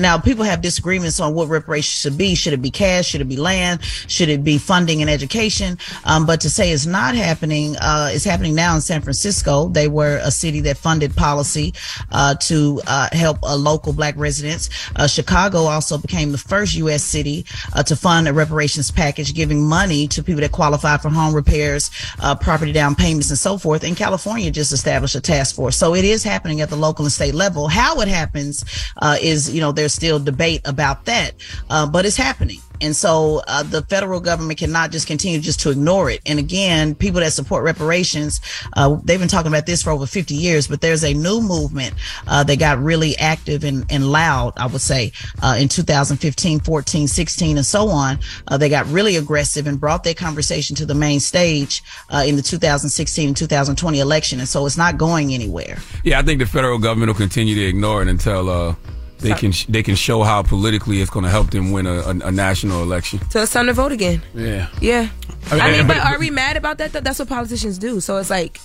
Now 0.00 0.18
people 0.18 0.44
have 0.44 0.60
disagreements 0.60 1.18
on 1.18 1.34
what 1.34 1.48
reparations 1.48 2.00
should 2.00 2.16
be. 2.16 2.34
Should 2.34 2.52
it 2.52 2.62
be 2.62 2.70
cash? 2.70 3.06
Should 3.06 3.20
it 3.20 3.28
be 3.28 3.36
land? 3.36 3.82
Should 3.82 4.28
it 4.28 4.44
be 4.44 4.58
funding 4.58 5.00
and 5.00 5.10
education? 5.10 5.78
Um, 6.04 6.26
but 6.26 6.40
to 6.42 6.50
say 6.50 6.70
it's 6.70 6.86
not 6.86 7.16
happening, 7.16 7.76
uh, 7.78 8.10
it's 8.12 8.24
happening 8.24 8.54
now 8.54 8.74
in 8.76 8.80
San 8.80 9.00
Francisco. 9.00 9.68
They 9.68 9.88
were 9.88 10.20
a 10.22 10.30
city 10.30 10.60
that 10.60 10.76
funded 10.76 11.16
policy 11.16 11.74
uh, 12.12 12.36
to 12.36 12.80
uh, 12.86 13.08
help 13.12 13.42
local 13.42 13.92
black 13.92 14.14
residents. 14.16 14.70
Uh, 14.94 15.08
Chicago 15.08 15.64
also 15.64 15.98
became 15.98 16.30
the 16.30 16.38
first 16.38 16.74
U.S. 16.76 17.02
city 17.02 17.44
uh, 17.74 17.82
to 17.82 17.96
fund 17.96 18.28
a 18.28 18.32
reparations 18.32 18.90
package, 18.90 19.34
giving 19.34 19.60
money 19.60 20.06
to 20.08 20.22
people 20.22 20.40
that 20.40 20.52
qualify 20.52 20.96
for 20.96 21.08
home 21.08 21.34
repairs, 21.34 21.90
uh, 22.20 22.34
property 22.34 22.72
down 22.72 22.94
payments, 22.94 23.30
and 23.30 23.38
so 23.38 23.55
forth. 23.58 23.84
And 23.84 23.96
California 23.96 24.50
just 24.50 24.72
established 24.72 25.14
a 25.14 25.20
task 25.20 25.54
force. 25.56 25.76
So 25.76 25.94
it 25.94 26.04
is 26.04 26.22
happening 26.22 26.60
at 26.60 26.70
the 26.70 26.76
local 26.76 27.04
and 27.04 27.12
state 27.12 27.34
level. 27.34 27.68
How 27.68 28.00
it 28.00 28.08
happens 28.08 28.64
uh, 28.98 29.16
is, 29.20 29.52
you 29.52 29.60
know, 29.60 29.72
there's 29.72 29.94
still 29.94 30.18
debate 30.18 30.62
about 30.64 31.04
that, 31.06 31.34
uh, 31.70 31.86
but 31.86 32.04
it's 32.06 32.16
happening. 32.16 32.60
And 32.80 32.94
so 32.94 33.42
uh, 33.46 33.62
the 33.62 33.82
federal 33.82 34.20
government 34.20 34.58
cannot 34.58 34.90
just 34.90 35.06
continue 35.06 35.40
just 35.40 35.60
to 35.60 35.70
ignore 35.70 36.10
it. 36.10 36.20
And 36.26 36.38
again, 36.38 36.94
people 36.94 37.20
that 37.20 37.32
support 37.32 37.64
reparations, 37.64 38.40
uh, 38.74 38.96
they've 39.04 39.18
been 39.18 39.28
talking 39.28 39.50
about 39.50 39.66
this 39.66 39.82
for 39.82 39.90
over 39.90 40.06
50 40.06 40.34
years, 40.34 40.68
but 40.68 40.80
there's 40.80 41.04
a 41.04 41.14
new 41.14 41.40
movement 41.40 41.94
uh, 42.26 42.44
that 42.44 42.58
got 42.58 42.78
really 42.82 43.16
active 43.18 43.64
and, 43.64 43.84
and 43.90 44.10
loud, 44.10 44.54
I 44.56 44.66
would 44.66 44.80
say, 44.80 45.12
uh, 45.42 45.56
in 45.58 45.68
2015, 45.68 46.60
14, 46.60 47.08
16, 47.08 47.56
and 47.56 47.66
so 47.66 47.88
on. 47.88 48.18
Uh, 48.48 48.56
they 48.56 48.68
got 48.68 48.86
really 48.86 49.16
aggressive 49.16 49.66
and 49.66 49.80
brought 49.80 50.04
their 50.04 50.14
conversation 50.14 50.76
to 50.76 50.86
the 50.86 50.94
main 50.94 51.20
stage 51.20 51.82
uh, 52.10 52.24
in 52.26 52.36
the 52.36 52.42
2016 52.42 53.28
and 53.28 53.36
2020 53.36 54.00
election. 54.00 54.38
And 54.38 54.48
so 54.48 54.66
it's 54.66 54.76
not 54.76 54.96
going 54.96 55.32
anywhere. 55.32 55.78
Yeah, 56.04 56.18
I 56.18 56.22
think 56.22 56.40
the 56.40 56.46
federal 56.46 56.78
government 56.78 57.08
will 57.08 57.14
continue 57.14 57.54
to 57.54 57.64
ignore 57.64 58.02
it 58.02 58.08
until 58.08 58.76
they 59.18 59.32
can 59.34 59.52
sh- 59.52 59.66
they 59.68 59.82
can 59.82 59.94
show 59.96 60.22
how 60.22 60.42
politically 60.42 61.00
it's 61.00 61.10
going 61.10 61.24
to 61.24 61.30
help 61.30 61.50
them 61.50 61.72
win 61.72 61.86
a, 61.86 61.94
a, 61.94 62.10
a 62.10 62.32
national 62.32 62.82
election. 62.82 63.18
So 63.30 63.42
it's 63.42 63.52
time 63.52 63.66
to 63.66 63.72
vote 63.72 63.92
again. 63.92 64.22
Yeah. 64.34 64.68
Yeah. 64.80 65.08
I 65.50 65.54
mean, 65.54 65.60
I 65.62 65.70
mean, 65.72 65.86
but 65.86 65.96
but- 65.98 66.06
are 66.06 66.18
we 66.18 66.30
mad 66.30 66.56
about 66.56 66.78
that? 66.78 66.92
That's 66.92 67.18
what 67.18 67.28
politicians 67.28 67.78
do. 67.78 68.00
So 68.00 68.16
it's 68.18 68.30
like, 68.30 68.60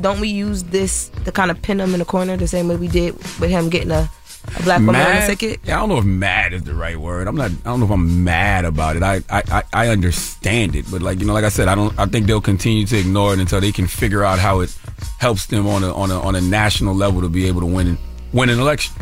don't 0.00 0.18
we 0.20 0.28
use 0.28 0.64
this 0.64 1.10
to 1.24 1.32
kind 1.32 1.50
of 1.50 1.60
pin 1.62 1.76
them 1.78 1.92
in 1.92 1.98
the 1.98 2.04
corner 2.06 2.36
the 2.36 2.48
same 2.48 2.68
way 2.68 2.76
we 2.76 2.88
did 2.88 3.14
with 3.38 3.50
him 3.50 3.68
getting 3.68 3.90
a, 3.90 4.08
a 4.56 4.62
black 4.64 4.78
woman 4.80 4.96
on 4.96 5.06
the 5.06 5.12
Mad? 5.20 5.26
ticket? 5.28 5.60
Yeah, 5.64 5.76
I 5.76 5.80
don't 5.80 5.88
know 5.90 5.98
if 5.98 6.04
mad 6.04 6.52
is 6.54 6.64
the 6.64 6.74
right 6.74 6.96
word. 6.98 7.28
I'm 7.28 7.36
not. 7.36 7.50
I 7.50 7.54
don't 7.64 7.80
know 7.80 7.86
if 7.86 7.92
I'm 7.92 8.24
mad 8.24 8.64
about 8.64 8.96
it. 8.96 9.02
I, 9.02 9.16
I, 9.30 9.42
I, 9.50 9.62
I 9.72 9.88
understand 9.88 10.74
it, 10.74 10.86
but 10.90 11.00
like 11.02 11.20
you 11.20 11.26
know, 11.26 11.34
like 11.34 11.44
I 11.44 11.48
said, 11.50 11.68
I 11.68 11.74
don't. 11.74 11.96
I 11.98 12.06
think 12.06 12.26
they'll 12.26 12.40
continue 12.40 12.86
to 12.86 12.96
ignore 12.98 13.34
it 13.34 13.38
until 13.38 13.60
they 13.60 13.70
can 13.72 13.86
figure 13.86 14.24
out 14.24 14.38
how 14.38 14.60
it 14.60 14.74
helps 15.18 15.46
them 15.46 15.66
on 15.68 15.84
a 15.84 15.92
on 15.94 16.10
a 16.10 16.18
on 16.20 16.34
a 16.34 16.40
national 16.40 16.94
level 16.94 17.20
to 17.20 17.28
be 17.28 17.46
able 17.46 17.60
to 17.60 17.66
win 17.66 17.98
win 18.32 18.48
an 18.48 18.58
election. 18.58 18.94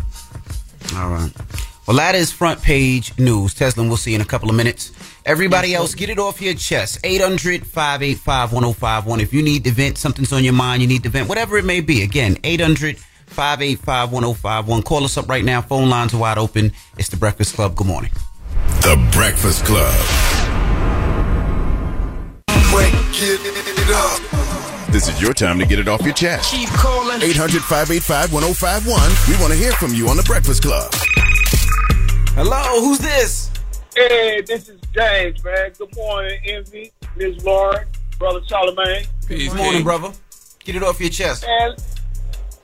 All 0.96 1.08
right. 1.08 1.32
Well, 1.86 1.96
that 1.96 2.14
is 2.14 2.30
front 2.30 2.62
page 2.62 3.18
news. 3.18 3.54
Tezlyn, 3.54 3.88
we'll 3.88 3.96
see 3.96 4.12
you 4.12 4.16
in 4.16 4.20
a 4.20 4.24
couple 4.24 4.48
of 4.48 4.54
minutes. 4.54 4.92
Everybody 5.26 5.74
else, 5.74 5.94
get 5.94 6.08
it 6.08 6.18
off 6.18 6.40
your 6.40 6.54
chest. 6.54 7.00
800 7.02 7.66
585 7.66 8.52
1051. 8.52 9.20
If 9.20 9.32
you 9.32 9.42
need 9.42 9.64
to 9.64 9.72
vent, 9.72 9.98
something's 9.98 10.32
on 10.32 10.44
your 10.44 10.52
mind, 10.52 10.82
you 10.82 10.88
need 10.88 11.02
to 11.02 11.08
vent, 11.08 11.28
whatever 11.28 11.58
it 11.58 11.64
may 11.64 11.80
be. 11.80 12.02
Again, 12.02 12.38
800 12.44 12.96
585 13.26 14.12
1051. 14.12 14.82
Call 14.82 15.04
us 15.04 15.16
up 15.16 15.28
right 15.28 15.44
now. 15.44 15.60
Phone 15.60 15.88
lines 15.88 16.14
are 16.14 16.18
wide 16.18 16.38
open. 16.38 16.72
It's 16.96 17.08
The 17.08 17.16
Breakfast 17.16 17.54
Club. 17.54 17.74
Good 17.74 17.86
morning. 17.86 18.12
The 18.82 18.96
Breakfast 19.12 19.64
Club. 19.64 19.92
This 24.90 25.06
is 25.06 25.22
your 25.22 25.32
time 25.32 25.60
to 25.60 25.66
get 25.66 25.78
it 25.78 25.86
off 25.86 26.02
your 26.02 26.12
chest. 26.12 26.50
Keep 26.50 26.68
calling. 26.70 27.22
800 27.22 27.62
585 27.62 28.32
1051. 28.32 29.00
We 29.28 29.40
want 29.40 29.52
to 29.52 29.58
hear 29.58 29.70
from 29.70 29.94
you 29.94 30.08
on 30.08 30.16
The 30.16 30.24
Breakfast 30.24 30.62
Club. 30.62 30.92
Hello, 32.34 32.80
who's 32.80 32.98
this? 32.98 33.52
Hey, 33.94 34.40
this 34.40 34.68
is 34.68 34.80
James, 34.92 35.44
man. 35.44 35.70
Good 35.78 35.94
morning, 35.94 36.40
Envy, 36.44 36.90
Miss 37.14 37.40
Lauren, 37.44 37.86
Brother 38.18 38.40
Charlemagne. 38.48 39.06
Good 39.28 39.54
morning, 39.54 39.84
brother. 39.84 40.12
Get 40.64 40.74
it 40.74 40.82
off 40.82 41.00
your 41.00 41.10
chest. 41.10 41.46
Man, 41.46 41.76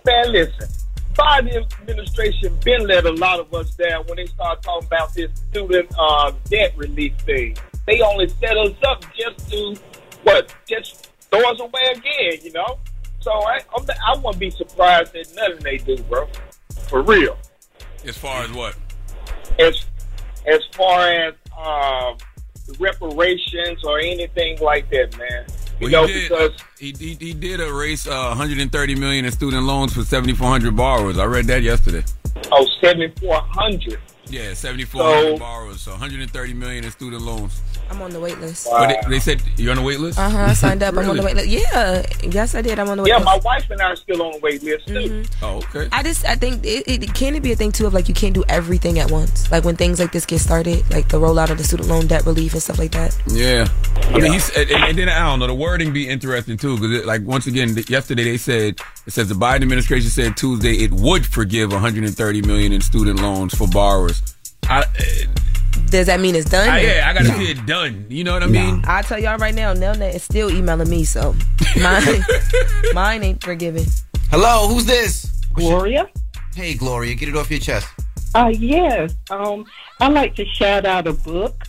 man, 0.04 0.32
listen. 0.32 0.68
Biden 1.14 1.72
administration 1.80 2.58
been 2.64 2.88
let 2.88 3.06
a 3.06 3.12
lot 3.12 3.38
of 3.38 3.54
us 3.54 3.70
down 3.76 4.02
when 4.06 4.16
they 4.16 4.26
start 4.26 4.64
talking 4.64 4.88
about 4.88 5.14
this 5.14 5.30
student 5.50 5.88
uh, 5.96 6.32
debt 6.50 6.76
relief 6.76 7.16
thing. 7.20 7.56
They 7.86 8.00
only 8.00 8.28
set 8.28 8.56
us 8.56 8.74
up 8.84 9.04
just 9.14 9.48
to 9.52 9.76
what? 10.24 10.52
Just 10.66 11.05
throw 11.30 11.50
us 11.50 11.60
away 11.60 11.82
again, 11.92 12.40
you 12.42 12.52
know. 12.52 12.78
So 13.20 13.30
I 13.32 13.60
I'm, 13.76 13.84
I 14.06 14.16
wouldn't 14.18 14.38
be 14.38 14.50
surprised 14.50 15.14
at 15.16 15.34
nothing 15.34 15.58
they 15.62 15.78
do, 15.78 15.96
bro. 16.04 16.28
For 16.88 17.02
real. 17.02 17.36
As 18.04 18.16
far 18.16 18.42
as 18.44 18.52
what? 18.52 18.76
As 19.58 19.84
as 20.46 20.60
far 20.72 21.08
as 21.08 21.34
um, 21.58 22.16
reparations 22.78 23.82
or 23.84 23.98
anything 23.98 24.58
like 24.60 24.88
that, 24.90 25.16
man. 25.18 25.46
You 25.80 25.90
Well, 25.90 26.02
know, 26.02 26.06
he 26.06 26.12
did. 26.14 26.28
because 26.30 26.52
He, 26.78 26.94
he, 26.98 27.14
he 27.14 27.32
did 27.34 27.60
erase 27.60 28.06
uh, 28.06 28.26
130 28.28 28.94
million 28.94 29.24
in 29.24 29.32
student 29.32 29.64
loans 29.64 29.92
for 29.92 30.02
7,400 30.02 30.74
borrowers. 30.76 31.18
I 31.18 31.24
read 31.26 31.46
that 31.48 31.62
yesterday. 31.62 32.02
oh, 32.50 32.66
7,400. 32.80 33.98
Yeah, 34.28 34.54
7,400 34.54 35.32
So- 35.34 35.38
borrowers, 35.38 35.80
so 35.80 35.92
130 35.92 36.54
million 36.54 36.84
in 36.84 36.90
student 36.90 37.22
loans. 37.22 37.60
I'm 37.88 38.02
on 38.02 38.10
the 38.10 38.18
wait 38.18 38.40
list. 38.40 38.66
But 38.68 38.88
they, 39.04 39.10
they 39.10 39.18
said 39.20 39.40
you're 39.56 39.70
on 39.70 39.76
the 39.76 39.82
wait 39.84 40.00
list. 40.00 40.18
Uh 40.18 40.28
huh. 40.28 40.46
I 40.50 40.52
signed 40.54 40.82
up. 40.82 40.94
I'm 40.94 41.08
on 41.08 41.16
the 41.16 41.22
Really? 41.22 41.26
wait 41.26 41.36
list. 41.36 41.48
Yeah. 41.48 42.04
Yes, 42.28 42.56
I 42.56 42.60
did. 42.62 42.80
I'm 42.80 42.88
on 42.88 42.96
the 42.96 43.04
wait 43.04 43.10
Yeah, 43.10 43.18
list. 43.18 43.26
my 43.26 43.36
wife 43.44 43.70
and 43.70 43.80
I 43.80 43.92
are 43.92 43.96
still 43.96 44.20
on 44.22 44.32
the 44.32 44.38
wait 44.40 44.60
list 44.64 44.88
too. 44.88 45.22
Oh, 45.40 45.58
okay. 45.58 45.88
I 45.92 46.02
just 46.02 46.24
I 46.26 46.34
think 46.34 46.64
it, 46.64 46.82
it 46.88 47.14
can 47.14 47.36
it 47.36 47.44
be 47.44 47.52
a 47.52 47.56
thing 47.56 47.70
too 47.70 47.86
of 47.86 47.94
like 47.94 48.08
you 48.08 48.14
can't 48.14 48.34
do 48.34 48.42
everything 48.48 48.98
at 48.98 49.12
once. 49.12 49.48
Like 49.52 49.62
when 49.64 49.76
things 49.76 50.00
like 50.00 50.10
this 50.10 50.26
get 50.26 50.40
started, 50.40 50.82
like 50.90 51.08
the 51.10 51.18
rollout 51.20 51.50
of 51.50 51.58
the 51.58 51.64
student 51.64 51.88
loan 51.88 52.08
debt 52.08 52.26
relief 52.26 52.54
and 52.54 52.62
stuff 52.62 52.80
like 52.80 52.90
that. 52.90 53.16
Yeah, 53.28 53.68
I 54.08 54.18
mean, 54.18 54.32
he's 54.32 54.50
and, 54.56 54.68
and 54.68 54.98
then 54.98 55.08
I 55.08 55.20
don't 55.20 55.38
know 55.38 55.46
the 55.46 55.54
wording 55.54 55.92
be 55.92 56.08
interesting 56.08 56.56
too 56.56 56.74
because 56.80 57.06
like 57.06 57.22
once 57.22 57.46
again 57.46 57.76
th- 57.76 57.88
yesterday 57.88 58.24
they 58.24 58.36
said 58.36 58.80
it 59.06 59.12
says 59.12 59.28
the 59.28 59.36
Biden 59.36 59.62
administration 59.62 60.10
said 60.10 60.36
Tuesday 60.36 60.72
it 60.82 60.90
would 60.92 61.24
forgive 61.24 61.70
130 61.70 62.42
million 62.42 62.72
in 62.72 62.80
student 62.80 63.20
loans 63.22 63.54
for 63.54 63.68
borrowers. 63.68 64.15
I, 64.68 64.84
Does 65.86 66.06
that 66.06 66.20
mean 66.20 66.34
it's 66.34 66.50
done? 66.50 66.68
I, 66.68 66.80
yeah, 66.80 67.08
I 67.08 67.12
gotta 67.12 67.32
see 67.36 67.50
it 67.50 67.66
done. 67.66 68.06
You 68.08 68.24
know 68.24 68.32
what 68.32 68.42
I 68.42 68.46
mean? 68.46 68.82
I'll 68.86 69.02
tell 69.02 69.18
y'all 69.18 69.38
right 69.38 69.54
now, 69.54 69.74
Nelnet 69.74 70.14
is 70.14 70.22
still 70.22 70.50
emailing 70.50 70.90
me, 70.90 71.04
so 71.04 71.34
mine, 71.80 72.24
mine 72.92 73.22
ain't 73.22 73.42
forgiven. 73.42 73.84
Hello, 74.30 74.68
who's 74.68 74.84
this? 74.86 75.26
Gloria. 75.54 76.08
Hey, 76.54 76.74
Gloria, 76.74 77.14
get 77.14 77.28
it 77.28 77.36
off 77.36 77.50
your 77.50 77.60
chest. 77.60 77.88
Uh, 78.34 78.48
yes. 78.48 79.14
Um, 79.30 79.64
I 80.00 80.08
like 80.08 80.34
to 80.36 80.44
shout 80.44 80.84
out 80.84 81.06
a 81.06 81.12
book. 81.12 81.64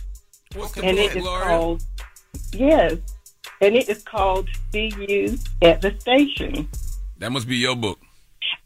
What's 0.54 0.72
the 0.72 0.84
and 0.84 0.96
book, 0.96 1.06
it 1.10 1.16
is 1.16 1.22
Gloria? 1.22 1.44
called 1.46 1.82
Yes. 2.52 2.94
And 3.60 3.74
it 3.74 3.88
is 3.88 4.02
called 4.02 4.48
See 4.72 4.92
You 4.98 5.38
at 5.62 5.80
the 5.82 5.98
Station. 6.00 6.68
That 7.18 7.32
must 7.32 7.48
be 7.48 7.56
your 7.56 7.76
book. 7.76 8.00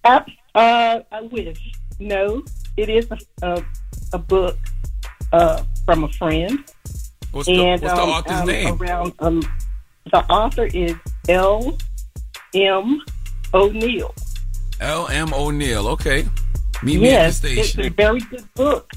Uh, 0.05 0.21
uh, 0.55 1.01
I 1.11 1.21
wish. 1.23 1.59
No, 1.99 2.43
it 2.77 2.89
is 2.89 3.07
a, 3.11 3.19
a, 3.43 3.65
a 4.13 4.19
book 4.19 4.59
uh, 5.33 5.63
from 5.85 6.05
a 6.05 6.09
friend. 6.13 6.59
What's 7.33 7.47
the, 7.47 7.55
and 7.55 7.83
what's 7.83 7.95
the 7.95 8.03
um, 8.03 8.11
author's 8.11 8.41
um, 8.41 8.47
name? 8.47 8.83
Around, 8.83 9.13
um, 9.19 9.43
the 10.11 10.25
author 10.31 10.67
is 10.67 10.95
L. 11.29 11.77
M. 12.55 13.01
O'Neill. 13.55 14.15
L. 14.81 15.09
M. 15.09 15.33
O'Neill. 15.33 15.89
Okay, 15.89 16.29
meet 16.83 17.01
me 17.01 17.07
yes, 17.07 17.39
at 17.39 17.51
the 17.51 17.61
it's 17.61 17.79
a 17.79 17.89
very 17.89 18.21
good 18.21 18.47
book. 18.55 18.91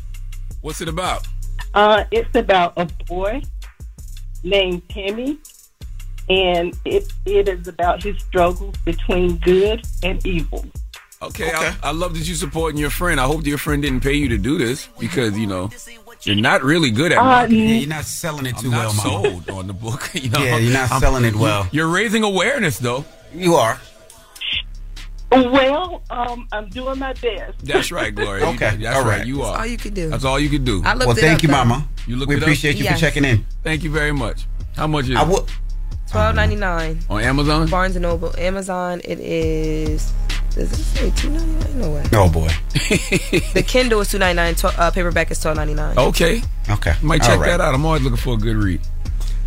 What's 0.62 0.82
it 0.82 0.90
about? 0.90 1.28
Uh, 1.74 2.04
it's 2.12 2.36
about 2.36 2.74
a 2.78 2.86
boy 3.06 3.42
named 4.44 4.82
Timmy, 4.90 5.38
and 6.30 6.78
it 6.86 7.12
it 7.26 7.48
is 7.48 7.68
about 7.68 8.04
his 8.04 8.22
struggles 8.22 8.76
between 8.84 9.38
good 9.38 9.86
and 10.04 10.26
evil. 10.26 10.66
Okay, 11.26 11.52
I, 11.54 11.76
I 11.84 11.92
love 11.92 12.14
that 12.14 12.28
you 12.28 12.36
supporting 12.36 12.80
your 12.80 12.90
friend. 12.90 13.20
I 13.20 13.26
hope 13.26 13.46
your 13.46 13.58
friend 13.58 13.82
didn't 13.82 14.02
pay 14.02 14.14
you 14.14 14.30
to 14.30 14.38
do 14.38 14.58
this 14.58 14.88
because 15.00 15.38
you 15.38 15.48
know 15.48 15.70
you're 16.24 16.36
not 16.36 16.64
really 16.64 16.92
good 16.92 17.12
at 17.12 17.18
Uh, 17.18 17.24
marketing. 17.24 17.60
Yeah, 17.70 17.76
you're 17.76 17.90
not 17.90 18.06
selling 18.06 18.46
it 18.46 18.58
too 18.58 18.68
I'm 18.68 18.78
well, 18.78 18.94
mama. 18.94 19.10
sold 19.10 19.50
on 19.50 19.68
the 19.68 19.74
book. 19.74 20.10
You 20.16 20.30
know, 20.30 20.40
Yeah, 20.44 20.58
you're 20.58 20.74
not 20.74 20.92
I'm- 20.92 21.02
selling 21.02 21.26
it 21.26 21.36
well. 21.36 21.68
You're 21.72 21.88
raising 21.88 22.24
awareness, 22.24 22.78
though. 22.80 23.06
You 23.34 23.56
are. 23.56 23.80
Well, 25.32 26.02
um, 26.10 26.48
I'm 26.54 26.70
doing 26.70 26.98
my 27.00 27.12
best. 27.14 27.58
That's 27.66 27.92
right, 27.92 28.14
Gloria. 28.14 28.46
You- 28.46 28.56
Okay, 28.56 28.78
that's 28.78 28.96
all 28.98 29.04
right. 29.04 29.18
right. 29.20 29.28
You 29.28 29.38
That's 29.38 29.50
are. 29.50 29.58
all 29.60 29.66
you 29.68 29.78
can 29.78 29.94
do. 29.94 30.10
That's 30.10 30.24
all 30.24 30.40
you 30.40 30.50
could 30.50 30.64
do. 30.64 30.82
I 30.86 30.94
looked 30.94 31.08
Well, 31.08 31.18
it 31.18 31.22
thank 31.22 31.38
up, 31.40 31.44
you, 31.44 31.48
though. 31.50 31.54
mama. 31.66 31.88
You 32.08 32.16
looked 32.16 32.30
We 32.30 32.36
it 32.36 32.38
up? 32.38 32.44
appreciate 32.44 32.78
you 32.78 32.84
Yes. 32.86 32.94
for 32.94 33.00
checking 33.06 33.26
in. 33.26 33.46
Thank 33.64 33.84
you 33.84 33.90
very 33.92 34.14
much. 34.14 34.46
How 34.78 34.88
much 34.88 35.10
is 35.10 35.16
I 35.18 35.24
it 35.24 35.28
would. 35.28 35.44
Twelve 36.10 36.36
ninety 36.36 36.56
nine. 36.56 37.00
on 37.10 37.22
Amazon? 37.22 37.68
Barnes 37.68 37.96
and 37.96 38.04
Noble. 38.04 38.34
Amazon. 38.38 39.02
It 39.04 39.20
is. 39.20 40.14
Does 40.56 40.72
it 40.72 40.76
say 40.78 41.12
two 41.12 41.30
ninety 41.30 41.52
nine? 41.52 41.80
No 41.82 41.92
way. 41.92 42.04
Oh 42.14 42.30
boy. 42.30 42.50
The 43.54 43.64
Kindle 43.66 44.00
is 44.02 44.10
two 44.10 44.18
ninety 44.20 44.36
nine. 44.38 44.56
Uh, 44.64 44.90
paperback 44.92 45.30
is 45.32 45.40
twelve 45.40 45.58
ninety 45.58 45.74
nine. 45.74 45.98
Okay, 45.98 46.42
Okay. 46.70 46.94
might 47.02 47.22
check 47.22 47.40
right. 47.40 47.48
that 47.48 47.62
out. 47.62 47.74
I'm 47.76 47.86
always 47.86 48.02
looking 48.02 48.18
for 48.18 48.36
a 48.36 48.38
good 48.38 48.56
read. 48.56 48.80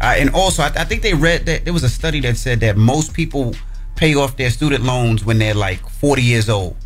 Uh, 0.00 0.14
and 0.18 0.30
also, 0.30 0.62
I, 0.62 0.66
I 0.76 0.84
think 0.84 1.02
they 1.02 1.14
read 1.14 1.46
that 1.46 1.64
there 1.64 1.72
was 1.72 1.82
a 1.82 1.88
study 1.88 2.20
that 2.20 2.36
said 2.36 2.60
that 2.60 2.76
most 2.76 3.14
people 3.14 3.54
pay 3.96 4.14
off 4.14 4.36
their 4.36 4.50
student 4.50 4.84
loans 4.84 5.24
when 5.24 5.38
they're 5.38 5.54
like 5.54 5.80
40 5.88 6.22
years 6.22 6.48
old. 6.48 6.76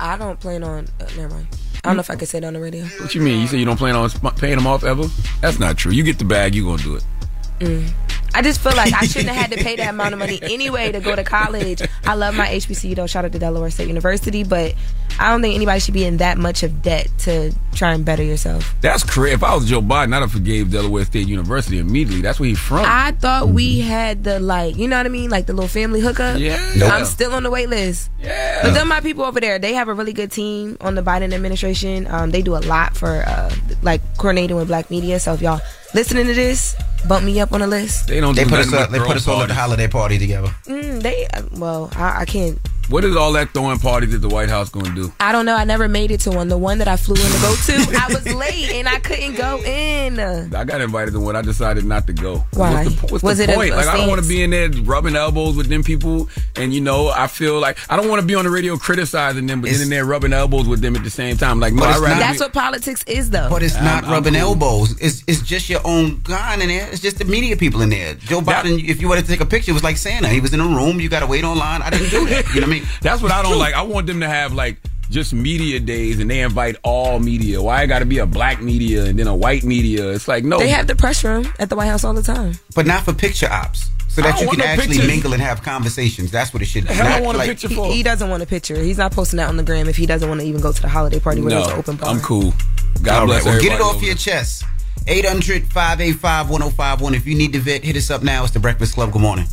I 0.00 0.16
don't 0.16 0.40
plan 0.40 0.64
on. 0.64 0.86
Uh, 1.00 1.04
never 1.16 1.34
mind. 1.34 1.48
I 1.84 1.88
don't 1.88 1.96
know 1.96 2.00
if 2.00 2.10
I 2.10 2.14
can 2.16 2.26
say 2.26 2.40
that 2.40 2.46
on 2.46 2.54
the 2.54 2.60
radio. 2.60 2.84
What 2.84 3.14
you 3.14 3.20
mean? 3.20 3.40
You 3.40 3.46
say 3.48 3.58
you 3.58 3.64
don't 3.64 3.76
plan 3.76 3.94
on 3.96 4.08
sp- 4.08 4.36
paying 4.38 4.56
them 4.56 4.66
off 4.66 4.84
ever? 4.84 5.04
That's 5.40 5.58
not 5.58 5.76
true. 5.76 5.92
You 5.92 6.02
get 6.04 6.18
the 6.18 6.24
bag, 6.24 6.54
you 6.54 6.64
gonna 6.64 6.82
do 6.82 6.94
it. 6.96 7.92
I 8.34 8.42
just 8.42 8.60
feel 8.60 8.74
like 8.74 8.92
I 8.94 9.06
shouldn't 9.06 9.28
have 9.30 9.50
had 9.50 9.58
to 9.58 9.62
pay 9.62 9.76
that 9.76 9.90
amount 9.90 10.14
of 10.14 10.18
money 10.18 10.38
anyway 10.42 10.90
to 10.92 11.00
go 11.00 11.14
to 11.14 11.24
college. 11.24 11.82
I 12.04 12.14
love 12.14 12.34
my 12.34 12.46
HBCU 12.48 12.96
though. 12.96 13.06
Shout 13.06 13.24
out 13.24 13.32
to 13.32 13.38
Delaware 13.38 13.70
State 13.70 13.88
University, 13.88 14.42
but 14.44 14.74
I 15.18 15.30
don't 15.30 15.42
think 15.42 15.54
anybody 15.54 15.80
should 15.80 15.94
be 15.94 16.04
in 16.04 16.16
that 16.18 16.38
much 16.38 16.62
of 16.62 16.80
debt 16.82 17.08
to 17.20 17.54
try 17.74 17.92
and 17.92 18.04
better 18.04 18.22
yourself. 18.22 18.74
That's 18.80 19.04
crazy. 19.04 19.34
If 19.34 19.44
I 19.44 19.54
was 19.54 19.68
Joe 19.68 19.82
Biden, 19.82 20.14
I'd 20.14 20.20
have 20.20 20.32
forgave 20.32 20.70
Delaware 20.70 21.04
State 21.04 21.28
University 21.28 21.78
immediately. 21.78 22.22
That's 22.22 22.40
where 22.40 22.48
he's 22.48 22.58
from. 22.58 22.84
I 22.86 23.12
thought 23.12 23.48
we 23.48 23.80
had 23.80 24.24
the 24.24 24.40
like, 24.40 24.76
you 24.76 24.88
know 24.88 24.96
what 24.96 25.06
I 25.06 25.10
mean, 25.10 25.28
like 25.30 25.46
the 25.46 25.52
little 25.52 25.68
family 25.68 26.00
hookup. 26.00 26.38
Yeah. 26.38 26.56
Nope. 26.76 26.92
I'm 26.92 27.04
still 27.04 27.32
on 27.34 27.42
the 27.42 27.50
wait 27.50 27.68
list. 27.68 28.10
yeah. 28.20 28.60
But 28.62 28.72
then 28.74 28.88
my 28.88 29.00
people 29.00 29.24
over 29.24 29.40
there, 29.40 29.58
they 29.58 29.74
have 29.74 29.88
a 29.88 29.94
really 29.94 30.12
good 30.14 30.32
team 30.32 30.78
on 30.80 30.94
the 30.94 31.02
Biden 31.02 31.32
administration. 31.34 32.06
Um, 32.08 32.30
they 32.30 32.40
do 32.42 32.56
a 32.56 32.60
lot 32.64 32.96
for 32.96 33.22
uh, 33.26 33.54
like 33.82 34.00
coordinating 34.16 34.56
with 34.56 34.68
Black 34.68 34.90
media. 34.90 35.20
So 35.20 35.34
if 35.34 35.42
y'all 35.42 35.60
listening 35.94 36.26
to 36.26 36.34
this, 36.34 36.74
bump 37.08 37.24
me 37.24 37.40
up 37.40 37.52
on 37.52 37.60
the 37.60 37.66
list. 37.66 38.08
they 38.08 38.20
don't 38.20 38.34
They 38.34 38.44
do 38.44 38.50
put 38.50 38.60
us 38.60 38.70
nothing 38.70 38.84
up, 38.84 38.90
they 38.90 38.98
put 38.98 39.16
us 39.16 39.28
all 39.28 39.42
at 39.42 39.48
the 39.48 39.54
holiday 39.54 39.88
party 39.88 40.18
together. 40.18 40.48
Mm, 40.66 41.02
they 41.02 41.26
uh, 41.34 41.42
well, 41.52 41.90
I, 41.96 42.20
I 42.20 42.24
can't. 42.24 42.58
What 42.88 43.04
is 43.04 43.16
all 43.16 43.32
that 43.32 43.50
throwing 43.54 43.78
parties 43.78 44.12
at 44.14 44.20
the 44.20 44.28
White 44.28 44.48
House 44.50 44.68
going 44.68 44.84
to 44.86 44.94
do? 44.94 45.12
I 45.20 45.32
don't 45.32 45.46
know. 45.46 45.54
I 45.56 45.64
never 45.64 45.88
made 45.88 46.10
it 46.10 46.20
to 46.20 46.30
one. 46.30 46.48
The 46.48 46.58
one 46.58 46.78
that 46.78 46.88
I 46.88 46.96
flew 46.96 47.14
in 47.14 47.22
to 47.30 47.38
go 47.40 47.54
to, 47.54 47.98
I 47.98 48.06
was 48.08 48.34
late 48.34 48.70
and 48.72 48.86
I 48.88 48.98
couldn't 48.98 49.34
go 49.36 49.62
in. 49.64 50.18
I 50.54 50.64
got 50.64 50.80
invited 50.80 51.12
to 51.12 51.20
one. 51.20 51.34
I 51.36 51.42
decided 51.42 51.84
not 51.84 52.06
to 52.08 52.12
go. 52.12 52.44
Why? 52.54 52.84
What's 52.84 52.94
the, 53.00 53.06
what's 53.12 53.22
Was 53.24 53.38
the 53.38 53.44
it 53.44 53.54
point? 53.54 53.72
a 53.72 53.76
like 53.76 53.86
I 53.86 53.96
don't 53.96 54.08
want 54.08 54.22
to 54.22 54.28
be 54.28 54.42
in 54.42 54.50
there 54.50 54.68
rubbing 54.82 55.16
elbows 55.16 55.56
with 55.56 55.68
them 55.68 55.82
people, 55.82 56.28
and 56.56 56.74
you 56.74 56.80
know 56.80 57.08
I 57.08 57.28
feel 57.28 57.58
like 57.60 57.78
I 57.90 57.96
don't 57.96 58.08
want 58.08 58.20
to 58.20 58.26
be 58.26 58.34
on 58.34 58.44
the 58.44 58.50
radio 58.50 58.76
criticizing 58.76 59.46
them, 59.46 59.60
but 59.62 59.66
then 59.66 59.74
It's- 59.76 59.84
in 59.84 59.90
there 59.90 60.04
rubbing 60.04 60.32
elbows 60.32 60.68
with 60.68 60.80
them 60.82 60.94
at 60.96 61.02
the 61.04 61.10
same 61.10 61.36
time. 61.38 61.60
Like 61.60 61.72
no, 61.72 61.80
But 61.82 61.88
I 61.88 61.92
it's 61.92 62.00
rather 62.00 62.14
not- 62.14 62.20
That's 62.20 62.38
be- 62.38 62.44
what 62.44 62.52
politics 62.52 63.04
is, 63.06 63.30
though. 63.30 63.48
But 63.48 63.62
it's 63.62 63.74
I'm- 63.76 63.84
not 63.84 64.04
I'm 64.04 64.10
rubbing 64.10 64.34
cool. 64.34 64.42
elbows. 64.42 64.98
It's 65.00 65.24
it's 65.26 65.40
just 65.40 65.70
your 65.70 65.80
own 65.84 66.20
guy 66.24 66.54
in 66.54 66.68
there. 66.68 66.88
It's 66.90 67.00
just 67.00 67.18
the 67.18 67.24
media 67.24 67.56
people 67.56 67.80
in 67.80 67.88
there. 67.90 68.14
Joe 68.14 68.40
Biden, 68.40 68.86
if 68.86 69.00
you 69.00 69.08
wanted 69.08 69.22
to 69.22 69.28
take 69.30 69.40
a 69.40 69.46
picture, 69.46 69.70
it 69.70 69.74
was 69.74 69.84
like 69.84 69.96
Santa. 69.96 70.28
He 70.28 70.40
was 70.40 70.52
in 70.52 70.60
a 70.60 70.66
room. 70.66 71.00
You 71.00 71.08
got 71.08 71.20
to 71.20 71.26
wait 71.26 71.44
online. 71.44 71.80
I 71.82 71.90
didn't 71.90 72.10
do 72.10 72.26
that. 72.28 72.46
You 72.54 72.60
know 72.60 72.66
what 72.66 72.71
I 72.71 72.71
mean? 72.72 72.88
That's 73.00 73.22
what 73.22 73.32
I 73.32 73.42
don't 73.42 73.58
like. 73.58 73.74
I 73.74 73.82
want 73.82 74.06
them 74.06 74.20
to 74.20 74.28
have 74.28 74.52
like 74.52 74.76
just 75.10 75.32
media 75.34 75.78
days, 75.78 76.18
and 76.20 76.30
they 76.30 76.40
invite 76.40 76.76
all 76.82 77.18
media. 77.20 77.60
Why 77.62 77.82
I 77.82 77.86
got 77.86 77.98
to 78.00 78.06
be 78.06 78.18
a 78.18 78.26
black 78.26 78.62
media 78.62 79.04
and 79.04 79.18
then 79.18 79.26
a 79.26 79.36
white 79.36 79.62
media? 79.64 80.10
It's 80.10 80.26
like 80.28 80.42
no. 80.44 80.58
they 80.58 80.68
have 80.70 80.86
the 80.86 80.96
press 80.96 81.22
room 81.24 81.46
at 81.58 81.68
the 81.68 81.76
White 81.76 81.88
House 81.88 82.02
all 82.04 82.14
the 82.14 82.22
time. 82.22 82.54
But 82.74 82.86
not 82.86 83.04
for 83.04 83.12
picture 83.12 83.48
ops. 83.50 83.90
So 84.08 84.20
that 84.20 84.38
you 84.42 84.48
can 84.48 84.58
no 84.58 84.64
actually 84.66 84.88
pictures. 84.88 85.06
mingle 85.06 85.32
and 85.32 85.40
have 85.40 85.62
conversations. 85.62 86.30
That's 86.30 86.52
what 86.52 86.60
it 86.62 86.66
should 86.66 86.86
be. 86.86 86.92
hell 86.92 87.06
I 87.06 87.18
Not 87.20 87.22
want 87.24 87.38
a 87.38 87.44
picture 87.44 87.68
He, 87.68 87.74
for? 87.74 87.86
he 87.86 88.02
doesn't 88.02 88.28
want 88.28 88.42
a 88.42 88.46
picture. 88.46 88.76
He's 88.76 88.98
not 88.98 89.10
posting 89.12 89.38
that 89.38 89.48
on 89.48 89.56
the 89.56 89.62
gram 89.62 89.88
if 89.88 89.96
he 89.96 90.04
doesn't 90.04 90.28
want 90.28 90.42
to 90.42 90.46
even 90.46 90.60
go 90.60 90.70
to 90.70 90.82
the 90.82 90.88
holiday 90.88 91.18
party 91.18 91.40
where 91.40 91.48
no, 91.48 91.60
there's 91.62 91.72
an 91.72 91.78
open 91.78 91.96
bar. 91.96 92.10
I'm 92.10 92.20
cool. 92.20 92.52
God 93.00 93.20
All 93.20 93.26
bless 93.26 93.46
right, 93.46 93.52
well, 93.52 93.62
get 93.62 93.72
it 93.72 93.80
off 93.80 94.02
your 94.02 94.08
there. 94.10 94.14
chest. 94.16 94.64
800 95.06 95.64
585 95.72 96.50
1051. 96.50 97.14
If 97.14 97.26
you 97.26 97.34
need 97.34 97.54
to 97.54 97.58
vet, 97.60 97.82
hit 97.84 97.96
us 97.96 98.10
up 98.10 98.22
now. 98.22 98.44
It's 98.44 98.52
The 98.52 98.60
Breakfast 98.60 98.92
Club. 98.94 99.12
Good 99.12 99.22
morning. 99.22 99.46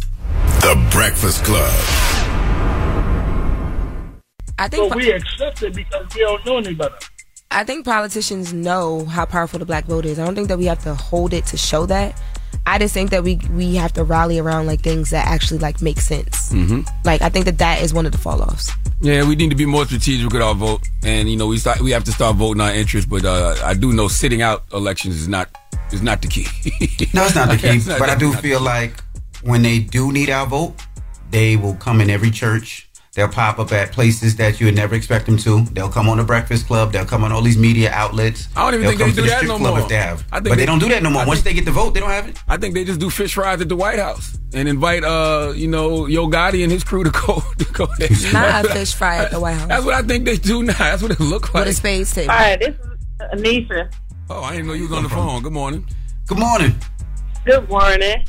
The 0.60 0.88
Breakfast 0.92 1.46
Club. 1.46 1.72
I 4.60 4.68
think 4.68 4.90
But 4.90 4.98
we 4.98 5.12
accept 5.12 5.64
it 5.64 5.74
because 5.74 6.14
we 6.14 6.22
don't 6.22 6.46
know 6.46 6.58
any 6.58 6.74
better. 6.76 6.96
I 7.50 7.64
think 7.64 7.86
politicians 7.86 8.54
know 8.54 9.06
how 9.06 9.26
powerful 9.26 9.58
the 9.58 9.66
black 9.66 9.86
vote 9.86 10.06
is. 10.06 10.20
I 10.20 10.26
don't 10.26 10.36
think 10.36 10.50
that 10.50 10.60
we 10.60 10.66
have 10.66 10.84
to 10.84 10.94
hold 10.94 11.34
it 11.34 11.46
to 11.48 11.58
show 11.58 11.86
that. 11.88 12.22
I 12.66 12.78
just 12.78 12.94
think 12.94 13.10
that 13.12 13.24
we 13.24 13.40
we 13.54 13.76
have 13.76 13.94
to 13.94 14.04
rally 14.04 14.38
around 14.38 14.68
like 14.68 14.82
things 14.82 15.10
that 15.12 15.26
actually 15.28 15.60
like 15.60 15.82
make 15.82 16.00
sense. 16.00 16.52
Mm-hmm. 16.52 16.82
Like 17.06 17.22
I 17.22 17.30
think 17.30 17.46
that 17.46 17.58
that 17.60 17.82
is 17.82 17.94
one 17.94 18.06
of 18.06 18.12
the 18.12 18.18
fall 18.18 18.42
offs. 18.42 18.70
Yeah, 19.02 19.28
we 19.28 19.36
need 19.36 19.50
to 19.50 19.56
be 19.56 19.66
more 19.66 19.86
strategic 19.86 20.32
with 20.32 20.42
our 20.42 20.54
vote, 20.54 20.82
and 21.04 21.30
you 21.30 21.38
know 21.38 21.48
we 21.48 21.58
start, 21.58 21.80
we 21.80 21.92
have 21.92 22.04
to 22.04 22.12
start 22.12 22.36
voting 22.36 22.62
our 22.62 22.74
interest. 22.74 23.10
But 23.10 23.24
uh, 23.26 23.56
I 23.64 23.74
do 23.74 23.94
know 23.94 24.08
sitting 24.10 24.42
out 24.42 24.66
elections 24.74 25.16
is 25.16 25.28
not 25.28 25.50
is 25.92 26.02
not 26.02 26.22
the 26.22 26.28
key. 26.28 26.46
No, 27.14 27.26
it's 27.26 27.36
not 27.36 27.50
the 27.50 27.58
key. 27.58 27.80
Not- 27.90 27.98
but 28.00 28.10
I 28.10 28.16
do 28.16 28.34
feel 28.34 28.60
like 28.60 29.02
when 29.42 29.62
they 29.62 29.80
do 29.80 30.12
need 30.12 30.30
our 30.30 30.46
vote, 30.46 30.76
they 31.32 31.56
will 31.56 31.76
come 31.76 32.02
in 32.02 32.10
every 32.10 32.30
church. 32.30 32.89
They'll 33.16 33.28
pop 33.28 33.58
up 33.58 33.72
at 33.72 33.92
places 33.92 34.36
that 34.36 34.60
you 34.60 34.68
would 34.68 34.76
never 34.76 34.94
expect 34.96 35.26
them 35.26 35.36
to. 35.38 35.62
They'll 35.72 35.90
come 35.90 36.08
on 36.08 36.18
the 36.18 36.24
Breakfast 36.24 36.68
Club. 36.68 36.92
They'll 36.92 37.06
come 37.06 37.24
on 37.24 37.32
all 37.32 37.42
these 37.42 37.58
media 37.58 37.90
outlets. 37.92 38.48
I 38.56 38.62
don't 38.70 38.76
even 38.76 38.82
They'll 38.82 38.90
think 38.92 39.00
they 39.00 39.06
come 39.06 39.10
to 39.10 39.16
do 39.16 39.22
the 39.24 39.28
that 39.30 39.38
strip 39.38 39.50
no 39.50 39.58
club 39.58 39.74
more. 39.74 39.80
if 39.82 39.88
they 39.90 39.96
have. 39.98 40.24
I 40.32 40.36
think 40.36 40.44
but 40.44 40.50
they, 40.50 40.56
they- 40.58 40.66
don't 40.68 40.80
do 40.80 40.90
that 40.90 41.02
no 41.04 41.10
more. 41.10 41.24
I 41.24 41.26
Once 41.26 41.40
think- 41.42 41.56
they 41.56 41.62
get 41.62 41.66
the 41.66 41.72
vote, 41.72 41.96
they 41.96 42.00
don't 42.02 42.12
have 42.12 42.28
it. 42.30 42.38
I 42.48 42.58
think 42.58 42.76
they 42.76 42.84
just 42.86 43.00
do 43.00 43.10
fish 43.10 43.34
fries 43.34 43.60
at 43.62 43.68
the 43.68 43.76
White 43.76 43.98
House 44.00 44.38
and 44.54 44.68
invite 44.70 45.04
uh 45.04 45.54
you 45.56 45.68
know 45.68 46.06
Yo 46.06 46.28
Gotti 46.28 46.62
and 46.64 46.72
his 46.72 46.84
crew 46.84 47.04
to 47.04 47.10
go 47.10 47.42
to 47.58 47.66
go 47.74 47.88
there. 47.98 48.10
Not 48.32 48.66
a 48.66 48.70
fish 48.70 48.94
fry 48.94 49.18
at 49.18 49.32
the 49.32 49.40
White 49.40 49.54
House. 49.58 49.68
That's 49.70 49.86
what 49.86 49.96
I 49.96 50.04
think 50.04 50.26
they 50.26 50.38
do 50.38 50.62
now. 50.64 50.74
That's 50.78 51.02
what 51.02 51.12
it 51.12 51.20
look 51.20 51.54
like. 51.54 51.66
With 51.66 51.74
a 51.74 51.78
spades 51.78 52.14
table. 52.14 52.32
Hi, 52.34 52.58
this 52.58 52.76
is 52.76 52.86
Anisha. 53.34 53.92
Oh, 54.30 54.44
I 54.44 54.52
didn't 54.52 54.68
know 54.68 54.74
you 54.74 54.84
was 54.84 54.92
on 54.92 55.02
the 55.04 55.10
phone. 55.10 55.42
Good 55.42 55.52
morning. 55.54 55.88
Good 56.28 56.38
morning. 56.38 56.76
Good 57.44 57.68
morning. 57.68 58.24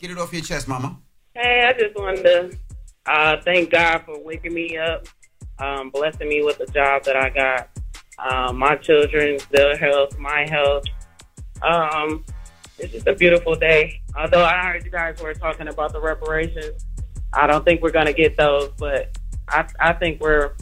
Get 0.00 0.10
it 0.10 0.18
off 0.18 0.32
your 0.32 0.42
chest, 0.42 0.66
Mama. 0.66 0.98
Hey, 1.34 1.64
I 1.68 1.78
just 1.78 1.94
wanted 1.94 2.22
to 2.24 2.58
uh, 3.06 3.36
thank 3.44 3.70
God 3.70 4.02
for 4.04 4.22
waking 4.22 4.54
me 4.54 4.76
up, 4.76 5.06
um, 5.58 5.90
blessing 5.90 6.28
me 6.28 6.42
with 6.42 6.58
the 6.58 6.66
job 6.66 7.04
that 7.04 7.16
I 7.16 7.30
got, 7.30 7.68
um, 8.18 8.58
my 8.58 8.76
children, 8.76 9.38
their 9.50 9.76
health, 9.76 10.18
my 10.18 10.46
health. 10.48 10.84
Um, 11.62 12.24
it's 12.78 12.92
just 12.92 13.06
a 13.06 13.14
beautiful 13.14 13.54
day. 13.54 14.00
Although 14.16 14.44
I 14.44 14.64
heard 14.64 14.84
you 14.84 14.90
guys 14.90 15.20
were 15.20 15.34
talking 15.34 15.68
about 15.68 15.92
the 15.92 16.00
reparations, 16.00 16.86
I 17.32 17.46
don't 17.46 17.64
think 17.64 17.82
we're 17.82 17.90
going 17.90 18.06
to 18.06 18.12
get 18.12 18.36
those, 18.36 18.70
but 18.78 19.16
I, 19.48 19.66
I 19.78 19.92
think 19.92 20.20
we're 20.20 20.54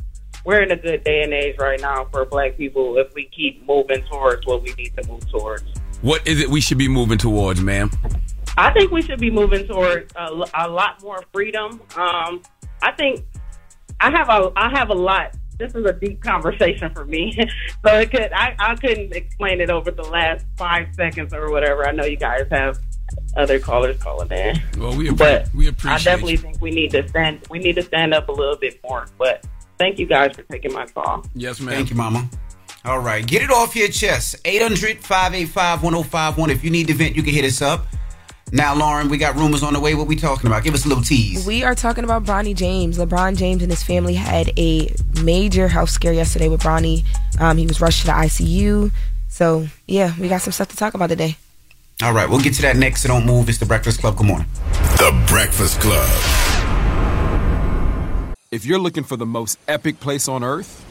we're 0.44 0.62
in 0.62 0.70
a 0.70 0.76
good 0.76 1.04
day 1.04 1.22
and 1.22 1.32
age 1.32 1.56
right 1.58 1.80
now 1.80 2.06
for 2.10 2.24
Black 2.24 2.56
people 2.56 2.96
if 2.98 3.12
we 3.14 3.26
keep 3.26 3.66
moving 3.66 4.02
towards 4.10 4.46
what 4.46 4.62
we 4.62 4.72
need 4.74 4.96
to 4.96 5.06
move 5.08 5.28
towards. 5.30 5.64
What 6.00 6.26
is 6.26 6.40
it 6.40 6.48
we 6.48 6.60
should 6.60 6.78
be 6.78 6.88
moving 6.88 7.18
towards, 7.18 7.60
ma'am? 7.60 7.90
I 8.58 8.72
think 8.72 8.90
we 8.90 9.02
should 9.02 9.20
be 9.20 9.30
moving 9.30 9.66
toward 9.68 10.10
a 10.16 10.68
lot 10.68 11.00
more 11.02 11.22
freedom. 11.32 11.80
Um, 11.96 12.42
I 12.82 12.92
think 12.92 13.24
I 14.00 14.10
have 14.10 14.28
a 14.28 14.52
I 14.56 14.68
have 14.70 14.90
a 14.90 14.94
lot. 14.94 15.34
This 15.58 15.74
is 15.74 15.84
a 15.86 15.92
deep 15.92 16.22
conversation 16.22 16.92
for 16.94 17.04
me, 17.04 17.32
so 17.86 17.94
it 17.98 18.10
could 18.10 18.32
I, 18.32 18.54
I 18.58 18.74
couldn't 18.76 19.12
explain 19.14 19.60
it 19.60 19.70
over 19.70 19.90
the 19.90 20.02
last 20.02 20.44
five 20.56 20.88
seconds 20.94 21.32
or 21.32 21.50
whatever. 21.50 21.86
I 21.86 21.92
know 21.92 22.04
you 22.04 22.16
guys 22.16 22.46
have 22.50 22.78
other 23.36 23.58
callers 23.58 23.96
calling 24.02 24.30
in, 24.30 24.60
Well, 24.76 24.94
we 24.96 25.08
appre- 25.08 25.16
but 25.18 25.54
we 25.54 25.68
I 25.68 25.98
definitely 25.98 26.32
you. 26.32 26.38
think 26.38 26.60
we 26.60 26.70
need 26.70 26.90
to 26.90 27.06
stand 27.08 27.40
we 27.50 27.58
need 27.58 27.74
to 27.76 27.82
stand 27.82 28.12
up 28.14 28.28
a 28.28 28.32
little 28.32 28.56
bit 28.56 28.80
more. 28.84 29.06
But 29.18 29.46
thank 29.78 29.98
you 29.98 30.06
guys 30.06 30.34
for 30.36 30.42
taking 30.42 30.72
my 30.72 30.86
call. 30.86 31.24
Yes, 31.34 31.60
ma'am. 31.60 31.74
Thank 31.74 31.90
you, 31.90 31.96
Mama. 31.96 32.28
All 32.84 32.98
right, 33.00 33.26
get 33.26 33.42
it 33.42 33.50
off 33.50 33.74
your 33.74 33.88
chest. 33.88 34.36
800 34.44 34.98
585 34.98 35.82
1051. 35.82 36.50
If 36.50 36.62
you 36.64 36.70
need 36.70 36.86
to 36.88 36.94
vent, 36.94 37.16
you 37.16 37.22
can 37.22 37.34
hit 37.34 37.44
us 37.44 37.60
up. 37.62 37.86
Now, 38.52 38.74
Lauren, 38.74 39.08
we 39.08 39.18
got 39.18 39.36
rumors 39.36 39.62
on 39.62 39.74
the 39.74 39.80
way. 39.80 39.94
What 39.94 40.06
we 40.06 40.16
talking 40.16 40.46
about? 40.46 40.64
Give 40.64 40.74
us 40.74 40.86
a 40.86 40.88
little 40.88 41.04
tease. 41.04 41.46
We 41.46 41.64
are 41.64 41.74
talking 41.74 42.04
about 42.04 42.24
Bronny 42.24 42.54
James. 42.54 42.98
LeBron 42.98 43.36
James 43.36 43.62
and 43.62 43.70
his 43.70 43.82
family 43.82 44.14
had 44.14 44.50
a 44.58 44.94
major 45.22 45.68
health 45.68 45.90
scare 45.90 46.12
yesterday 46.12 46.48
with 46.48 46.62
Bronny. 46.62 47.04
Um, 47.38 47.58
he 47.58 47.66
was 47.66 47.80
rushed 47.80 48.00
to 48.02 48.06
the 48.06 48.12
ICU. 48.12 48.90
So, 49.28 49.66
yeah, 49.86 50.14
we 50.18 50.28
got 50.28 50.40
some 50.40 50.52
stuff 50.52 50.68
to 50.68 50.76
talk 50.76 50.94
about 50.94 51.08
today. 51.10 51.36
All 52.02 52.12
right, 52.12 52.28
we'll 52.28 52.40
get 52.40 52.54
to 52.54 52.62
that 52.62 52.76
next. 52.76 53.02
So 53.02 53.08
don't 53.08 53.26
move. 53.26 53.48
It's 53.48 53.58
the 53.58 53.66
Breakfast 53.66 54.00
Club. 54.00 54.16
Good 54.16 54.26
morning. 54.26 54.48
The 54.72 55.24
Breakfast 55.28 55.80
Club. 55.80 56.08
If 58.50 58.64
you're 58.64 58.78
looking 58.78 59.04
for 59.04 59.16
the 59.16 59.26
most 59.26 59.58
epic 59.68 60.00
place 60.00 60.26
on 60.26 60.42
earth, 60.42 60.84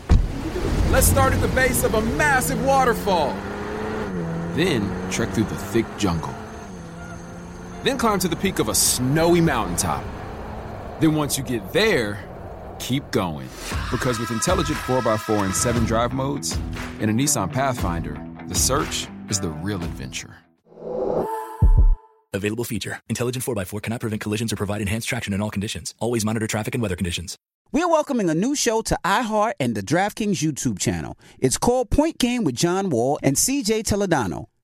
let's 0.92 1.08
start 1.08 1.34
at 1.34 1.42
the 1.42 1.48
base 1.50 1.84
of 1.84 1.96
a 1.96 2.02
massive 2.02 2.64
waterfall. 2.64 3.34
Then 4.54 5.10
trek 5.10 5.30
through 5.30 5.46
the 5.46 5.56
thick 5.56 5.86
jungle. 5.98 6.36
Then 7.88 7.98
climb 7.98 8.20
to 8.20 8.28
the 8.28 8.36
peak 8.36 8.60
of 8.60 8.68
a 8.68 8.76
snowy 8.76 9.40
mountaintop. 9.40 10.04
Then 11.00 11.16
once 11.16 11.38
you 11.38 11.44
get 11.46 11.72
there, 11.72 12.20
keep 12.80 13.10
going. 13.12 13.48
Because 13.90 14.20
with 14.20 14.30
intelligent 14.30 14.78
4x4 14.80 15.46
and 15.46 15.56
7 15.56 15.86
drive 15.86 16.12
modes, 16.12 16.60
in 17.00 17.10
a 17.10 17.14
Nissan 17.14 17.50
Pathfinder, 17.50 18.22
the 18.50 18.56
search 18.56 19.08
is 19.30 19.40
the 19.40 19.48
real 19.48 19.82
adventure. 19.82 20.36
Available 22.34 22.66
feature. 22.66 23.00
Intelligent 23.08 23.46
4x4 23.46 23.82
cannot 23.82 24.02
prevent 24.02 24.22
collisions 24.22 24.52
or 24.52 24.58
provide 24.58 24.82
enhanced 24.82 25.08
traction 25.08 25.32
in 25.32 25.42
all 25.42 25.50
conditions. 25.50 25.96
Always 26.00 26.26
monitor 26.26 26.46
traffic 26.46 26.76
and 26.76 26.82
weather 26.82 26.98
conditions. 26.98 27.38
We're 27.72 27.88
welcoming 27.88 28.30
a 28.30 28.36
new 28.36 28.54
show 28.54 28.82
to 28.82 29.00
iHeart 29.06 29.54
and 29.62 29.76
the 29.76 29.82
DraftKings 29.82 30.44
YouTube 30.44 30.78
channel. 30.78 31.18
It's 31.40 31.58
called 31.58 31.90
Point 31.90 32.18
Game 32.18 32.44
with 32.44 32.56
John 32.56 32.90
Wall 32.90 33.18
and 33.24 33.38
CJ 33.38 33.84
Toledano. 33.84 34.48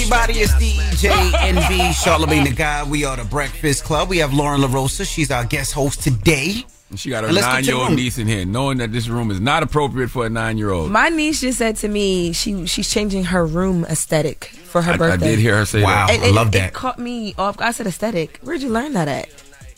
Everybody. 0.00 0.32
It's 0.38 0.52
DJ 0.54 1.30
Envy 1.42 1.92
Charlemagne 1.92 2.44
the 2.44 2.52
God. 2.52 2.88
We 2.90 3.04
are 3.04 3.18
the 3.18 3.24
Breakfast 3.24 3.84
Club. 3.84 4.08
We 4.08 4.16
have 4.18 4.32
Lauren 4.32 4.62
LaRosa. 4.62 5.06
She's 5.06 5.30
our 5.30 5.44
guest 5.44 5.74
host 5.74 6.02
today. 6.02 6.64
She 6.96 7.10
got 7.10 7.22
her 7.24 7.28
And 7.28 7.38
nine 7.38 7.62
to 7.62 7.66
year 7.68 7.76
the 7.76 7.82
old 7.82 7.92
niece 7.96 8.16
in 8.16 8.26
here, 8.26 8.46
knowing 8.46 8.78
that 8.78 8.92
this 8.92 9.08
room 9.08 9.30
is 9.30 9.40
not 9.40 9.62
appropriate 9.62 10.08
for 10.08 10.24
a 10.24 10.30
nine 10.30 10.56
year 10.56 10.70
old. 10.70 10.90
My 10.90 11.10
niece 11.10 11.42
just 11.42 11.58
said 11.58 11.76
to 11.76 11.88
me 11.88 12.32
she 12.32 12.64
she's 12.66 12.90
changing 12.90 13.24
her 13.24 13.44
room 13.44 13.84
aesthetic 13.84 14.46
for 14.46 14.80
her 14.80 14.92
I, 15.04 15.12
I 15.12 15.16
did 15.18 15.38
hear 15.38 15.58
her 15.58 15.66
say 15.66 15.82
Wow. 15.82 16.06
that. 16.06 16.14
It, 16.16 16.34
it, 16.34 16.54
It 16.54 16.72
caught 16.72 16.98
me 16.98 17.34
off. 17.36 17.60
I 17.60 17.72
said 17.72 17.86
aesthetic. 17.86 18.38
Where'd 18.42 18.62
you 18.62 18.70
learn 18.70 18.94
that 18.94 19.06
at? 19.06 19.28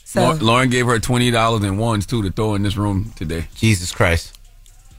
So 0.05 0.39
Lauren 0.41 0.71
gave 0.71 0.87
her 0.87 1.01
twenty 1.01 1.33
dollars 1.33 1.65
in 1.65 1.79
ones 1.79 2.07
too 2.07 2.23
to 2.23 2.31
throw 2.31 2.55
in 2.55 2.63
this 2.63 2.77
room 2.77 3.13
today. 3.17 3.47
Jesus 3.57 3.91
Christ! 3.91 4.39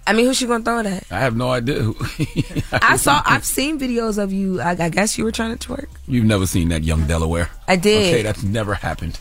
I 0.06 0.14
mean, 0.14 0.26
who's 0.26 0.38
she 0.38 0.46
gonna 0.48 0.64
throw 0.64 0.80
it 0.80 0.86
at? 0.86 1.06
I 1.12 1.20
have 1.20 1.36
no 1.36 1.50
idea. 1.52 1.80
Who. 1.82 1.96
I 2.74 2.98
saw. 2.98 3.22
I've 3.26 3.46
seen 3.46 3.80
videos 3.80 4.18
of 4.22 4.34
you. 4.34 4.60
I, 4.62 4.72
I 4.72 4.90
guess 4.90 5.18
you 5.18 5.24
were 5.24 5.32
trying 5.32 5.58
to 5.58 5.68
twerk. 5.68 5.88
You've 6.08 6.26
never 6.26 6.46
seen 6.46 6.70
that 6.70 6.84
young 6.84 7.08
Delaware. 7.08 7.50
I 7.68 7.76
did. 7.78 8.14
Okay, 8.14 8.22
that's 8.22 8.44
never 8.44 8.74
happened. 8.74 9.20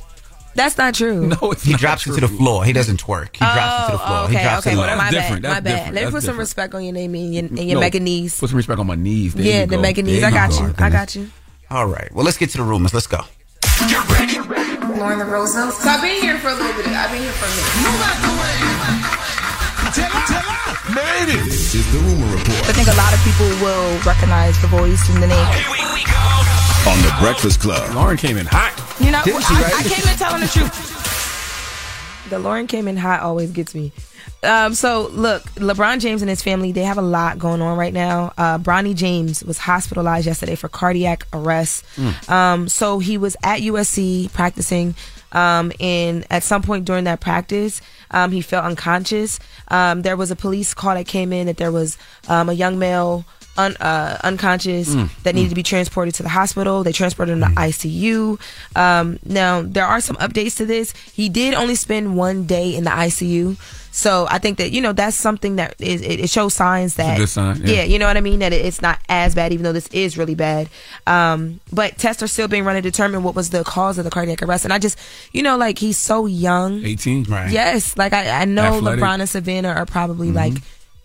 That's 0.55 0.77
not 0.77 0.95
true. 0.95 1.27
No, 1.41 1.53
it's 1.53 1.63
He 1.65 1.71
not 1.73 1.81
drops 1.81 2.03
true. 2.03 2.13
it 2.13 2.21
to 2.21 2.27
the 2.27 2.29
floor. 2.29 2.65
He 2.65 2.73
doesn't 2.75 3.01
twerk. 3.03 3.33
He 3.35 3.39
drops 3.39 3.85
it 3.85 3.93
to 3.93 3.97
the 3.97 4.03
oh, 4.03 4.07
floor. 4.07 4.19
Oh, 4.19 4.25
okay, 4.25 4.37
he 4.37 4.43
drops 4.43 4.67
okay. 4.67 4.77
it 4.77 4.79
low. 4.79 4.83
my 4.83 4.89
That's 4.97 4.99
bad. 4.99 5.11
different. 5.13 5.43
My 5.45 5.49
That's 5.49 5.65
bad. 5.65 5.71
different. 5.73 5.95
Let 5.95 6.01
me 6.01 6.05
That's 6.05 6.15
put 6.15 6.23
some 6.25 6.39
respect 6.39 6.75
on 6.75 6.85
your 6.85 6.93
name 6.93 7.15
and 7.15 7.35
your, 7.35 7.45
and 7.45 7.59
your 7.59 7.75
No, 7.77 7.81
mega 7.81 8.01
knees. 8.01 8.39
Put 8.39 8.51
some 8.51 8.57
respect 8.59 8.79
on 8.81 8.87
my 8.87 8.95
knees. 8.95 9.33
There 9.35 9.47
yeah, 9.47 9.61
you 9.61 9.67
the 9.67 9.77
go. 9.77 9.83
mega 9.83 10.03
knees. 10.03 10.21
There 10.21 10.27
I 10.27 10.29
you 10.31 10.35
got 10.37 10.51
go. 10.51 10.67
you. 10.67 10.75
I 10.79 10.91
got 10.91 11.15
you. 11.17 11.31
All 11.71 11.87
right. 11.87 12.13
Well, 12.13 12.25
let's 12.25 12.37
get 12.37 12.51
to 12.51 12.59
the 12.59 12.65
rumors. 12.65 12.93
Let's 12.93 13.07
go. 13.07 13.21
Lauren 14.99 15.19
LaRosa. 15.21 15.71
So 15.73 15.89
I've 15.89 16.03
been 16.03 16.21
here 16.21 16.37
for 16.39 16.49
a 16.51 16.55
little 16.55 16.75
bit. 16.77 16.87
I've 16.89 17.11
been 17.11 17.23
here 17.23 17.33
for 17.33 17.47
a 17.47 17.51
minute. 20.29 20.52
Made 20.95 21.29
it. 21.35 21.45
This 21.45 21.75
is 21.75 21.87
the 21.93 21.99
rumor 21.99 22.27
report 22.27 22.69
I 22.69 22.73
think 22.73 22.89
a 22.89 22.97
lot 22.97 23.13
of 23.15 23.21
people 23.25 23.47
will 23.65 23.99
recognize 24.05 24.61
the 24.61 24.67
voice 24.69 25.09
and 25.11 25.23
the 25.23 25.27
name. 25.29 25.47
on 26.89 26.99
the 27.03 27.15
Breakfast 27.21 27.61
Club. 27.61 27.95
Lauren 27.95 28.17
came 28.17 28.37
in 28.37 28.47
hot. 28.47 28.73
You 29.01 29.11
know, 29.13 29.23
Didn't 29.25 29.43
she, 29.43 29.55
I, 29.55 29.63
right? 29.63 29.75
I 29.75 29.83
came 29.89 30.09
in 30.11 30.17
telling 30.19 30.41
the 30.43 30.49
truth. 30.49 30.99
The 32.31 32.39
Lauren 32.39 32.67
came 32.67 32.89
in 32.89 32.97
hot 32.97 33.21
always 33.21 33.51
gets 33.53 33.75
me. 33.75 33.93
Um, 34.43 34.75
so 34.75 35.09
look, 35.13 35.43
LeBron 35.55 36.01
James 36.01 36.23
and 36.23 36.29
his 36.29 36.43
family, 36.43 36.73
they 36.73 36.83
have 36.83 36.99
a 36.99 37.03
lot 37.03 37.39
going 37.39 37.61
on 37.63 37.77
right 37.79 37.93
now. 37.93 38.33
Uh, 38.39 38.59
Bronny 38.59 38.95
James 38.95 39.45
was 39.45 39.59
hospitalized 39.59 40.27
yesterday 40.27 40.55
for 40.57 40.69
cardiac 40.69 41.27
arrest. 41.33 41.85
Um, 42.29 42.69
so 42.69 42.99
he 42.99 43.19
was 43.19 43.37
at 43.45 43.61
USC 43.61 44.33
practicing. 44.33 44.95
Um, 45.33 45.73
and 45.81 46.25
at 46.31 46.43
some 46.43 46.63
point 46.63 46.85
during 46.85 47.05
that 47.05 47.21
practice, 47.21 47.81
um, 48.11 48.31
he 48.33 48.41
felt 48.41 48.65
unconscious. 48.65 49.39
Um, 49.69 50.03
there 50.03 50.17
was 50.17 50.31
a 50.31 50.37
police 50.37 50.75
call 50.75 50.95
that 50.95 51.07
came 51.07 51.33
in 51.33 51.47
that 51.47 51.57
there 51.57 51.73
was 51.73 51.99
um, 52.29 52.49
a 52.49 52.53
young 52.53 52.79
male 52.79 53.25
un, 53.57 53.77
uh, 53.77 54.19
unconscious 54.23 54.95
that 55.23 55.35
needed 55.35 55.51
to 55.51 55.55
be 55.55 55.63
transported 55.63 56.15
to 56.15 56.23
the 56.23 56.29
hospital. 56.29 56.83
They 56.83 56.93
transported 56.93 57.35
him 57.35 57.41
to 57.41 57.47
ICU. 57.61 58.41
Um, 58.77 59.19
now 59.25 59.63
there 59.63 59.87
are 59.87 60.01
some 60.01 60.17
updates 60.17 60.57
to 60.57 60.67
this. 60.67 60.93
He 61.13 61.29
did 61.29 61.55
only 61.55 61.75
spend 61.75 62.17
one 62.17 62.45
day 62.45 62.75
in 62.75 62.85
the 62.85 62.91
ICU. 62.91 63.57
So 63.95 64.27
I 64.31 64.39
think 64.39 64.57
that 64.57 64.73
you 64.73 64.81
know 64.81 64.95
that's 64.95 65.17
something 65.17 65.57
that 65.57 65.75
is 65.79 66.01
it, 66.01 66.21
it 66.21 66.31
shows 66.31 66.55
signs 66.55 66.95
that 66.95 67.19
good 67.19 67.29
sign, 67.29 67.61
yeah. 67.63 67.83
you 67.83 67.99
know 67.99 68.07
what 68.07 68.17
I 68.17 68.23
mean 68.23 68.39
that 68.39 68.55
it's 68.55 68.81
not 68.81 68.99
as 69.11 69.35
bad 69.35 69.53
even 69.53 69.65
though 69.65 69.73
this 69.75 69.87
is 69.89 70.17
really 70.17 70.35
bad. 70.35 70.71
Um, 71.07 71.61
but 71.71 71.99
tests 71.99 72.23
are 72.23 72.27
still 72.27 72.49
being 72.49 72.65
run 72.65 72.77
to 72.77 72.81
determine 72.81 73.23
what 73.23 73.35
was 73.35 73.51
the 73.51 73.63
cause 73.65 73.99
of 73.99 74.05
the 74.05 74.11
cardiac 74.11 74.43
arrest. 74.43 74.65
And 74.65 74.73
I 74.73 74.79
just 74.79 74.99
you 75.33 75.43
know 75.43 75.59
like 75.59 75.79
he's 75.79 75.99
so 75.99 76.25
young. 76.25 76.83
18. 76.83 77.25
Right. 77.25 77.51
Yes, 77.51 77.99
like 77.99 78.15
I, 78.15 78.31
I 78.31 78.45
know 78.47 78.79
Athletic. 78.79 79.05
LeBron 79.05 79.21
and 79.21 79.29
Savannah 79.29 79.75
are 79.75 79.85
probably 79.85 80.33
like 80.33 80.55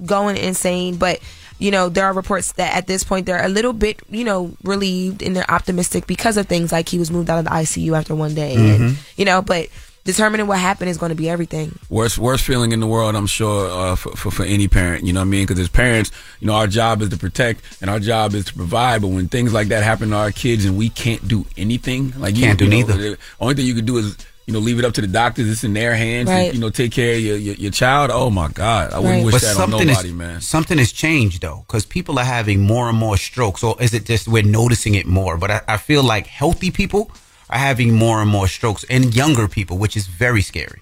going 0.05 0.38
insane, 0.38 0.95
but 0.95 1.19
you 1.60 1.72
know, 1.72 1.89
there 1.89 2.06
are 2.06 2.13
reports 2.13 2.52
that 2.54 2.76
at 2.76 2.88
this 2.88 3.04
point 3.04 3.26
they're 3.26 3.43
a 3.43 3.50
little 3.50 3.74
bit, 3.74 4.00
you 4.10 4.24
know, 4.24 4.52
relieved 4.63 5.22
and 5.24 5.36
they're 5.36 5.50
optimistic 5.50 6.06
because 6.08 6.38
of 6.38 6.48
things 6.48 6.72
like 6.72 6.89
he 6.89 7.00
was 7.00 7.10
moved 7.12 7.30
out 7.30 7.39
of 7.39 7.46
the 7.46 7.52
ICU 7.52 7.98
after 7.98 8.13
one 8.15 8.36
day, 8.36 8.56
Mhm. 8.56 8.76
and 8.76 8.98
you 9.15 9.26
know, 9.26 9.41
but 9.41 9.67
determining 10.06 10.48
what 10.48 10.58
happened 10.58 10.89
is 10.89 10.98
going 10.98 11.10
to 11.10 11.15
be 11.15 11.30
everything. 11.30 11.78
Worst 11.89 12.17
worst 12.17 12.46
feeling 12.46 12.72
in 12.72 12.80
the 12.80 12.88
world, 12.88 13.13
I'm 13.15 13.28
sure, 13.28 13.70
uh, 13.70 13.96
for, 13.96 14.12
for 14.15 14.32
for 14.32 14.43
any 14.46 14.67
parent. 14.70 15.04
You 15.06 15.12
know 15.13 15.20
what 15.20 15.26
I 15.26 15.30
mean? 15.30 15.46
Because 15.46 15.60
as 15.60 15.67
parents, 15.67 16.12
you 16.39 16.48
know, 16.48 16.54
our 16.54 16.67
job 16.67 17.02
is 17.02 17.10
to 17.10 17.17
protect 17.17 17.62
and 17.82 17.89
our 17.89 18.00
job 18.00 18.34
is 18.34 18.46
to 18.46 18.54
provide. 18.54 19.02
But 19.02 19.10
when 19.10 19.28
things 19.28 19.52
like 19.52 19.67
that 19.67 19.84
happen 19.84 20.12
to 20.12 20.15
our 20.15 20.32
kids 20.32 20.63
and 20.63 20.78
we 20.78 20.88
can't 20.89 21.28
do 21.28 21.46
anything, 21.58 22.13
like 22.17 22.36
you 22.38 22.43
Can't 22.43 22.58
do 22.60 22.65
you 22.65 22.72
know, 22.72 22.78
neither. 22.78 22.93
The 22.98 23.17
only 23.41 23.56
thing 23.56 23.65
you 23.65 23.76
can 23.76 23.86
do 23.86 23.98
is 23.98 24.15
you 24.47 24.53
know 24.53 24.60
leave 24.60 24.79
it 24.79 24.86
up 24.86 24.93
to 24.93 25.01
the 25.01 25.07
doctors. 25.07 25.47
It's 25.49 25.63
in 25.63 25.73
their 25.73 25.93
hands. 25.95 26.29
Right. 26.29 26.49
To, 26.49 26.55
you 26.55 26.60
know, 26.62 26.69
take 26.71 26.91
care 26.93 27.13
of 27.15 27.19
your, 27.19 27.38
your 27.38 27.55
your 27.55 27.71
child. 27.71 28.10
Oh 28.12 28.29
my 28.31 28.47
God, 28.47 28.93
I 28.93 28.99
wouldn't 28.99 29.25
wish 29.25 29.33
But 29.33 29.41
that 29.41 29.49
on 29.49 29.55
something 29.69 29.88
nobody, 29.88 30.10
is, 30.10 30.15
man. 30.15 30.41
Something 30.41 30.77
has 30.79 30.91
changed 30.91 31.41
though, 31.41 31.65
because 31.67 31.86
people 31.86 32.17
are 32.17 32.25
having 32.25 32.62
more 32.62 32.89
and 32.89 32.97
more 32.97 33.17
strokes. 33.17 33.63
Or 33.63 33.75
is 33.79 33.93
it 33.93 34.05
just 34.05 34.27
we're 34.27 34.43
noticing 34.43 34.95
it 34.95 35.05
more? 35.05 35.38
But 35.38 35.51
I, 35.51 35.62
I 35.67 35.77
feel 35.77 36.01
like 36.01 36.25
healthy 36.25 36.71
people 36.71 37.12
are 37.49 37.60
having 37.60 37.93
more 37.93 38.21
and 38.21 38.29
more 38.31 38.47
strokes, 38.47 38.83
and 38.89 39.13
younger 39.15 39.47
people, 39.47 39.77
which 39.77 39.95
is 39.95 40.07
very 40.07 40.41
scary. 40.41 40.81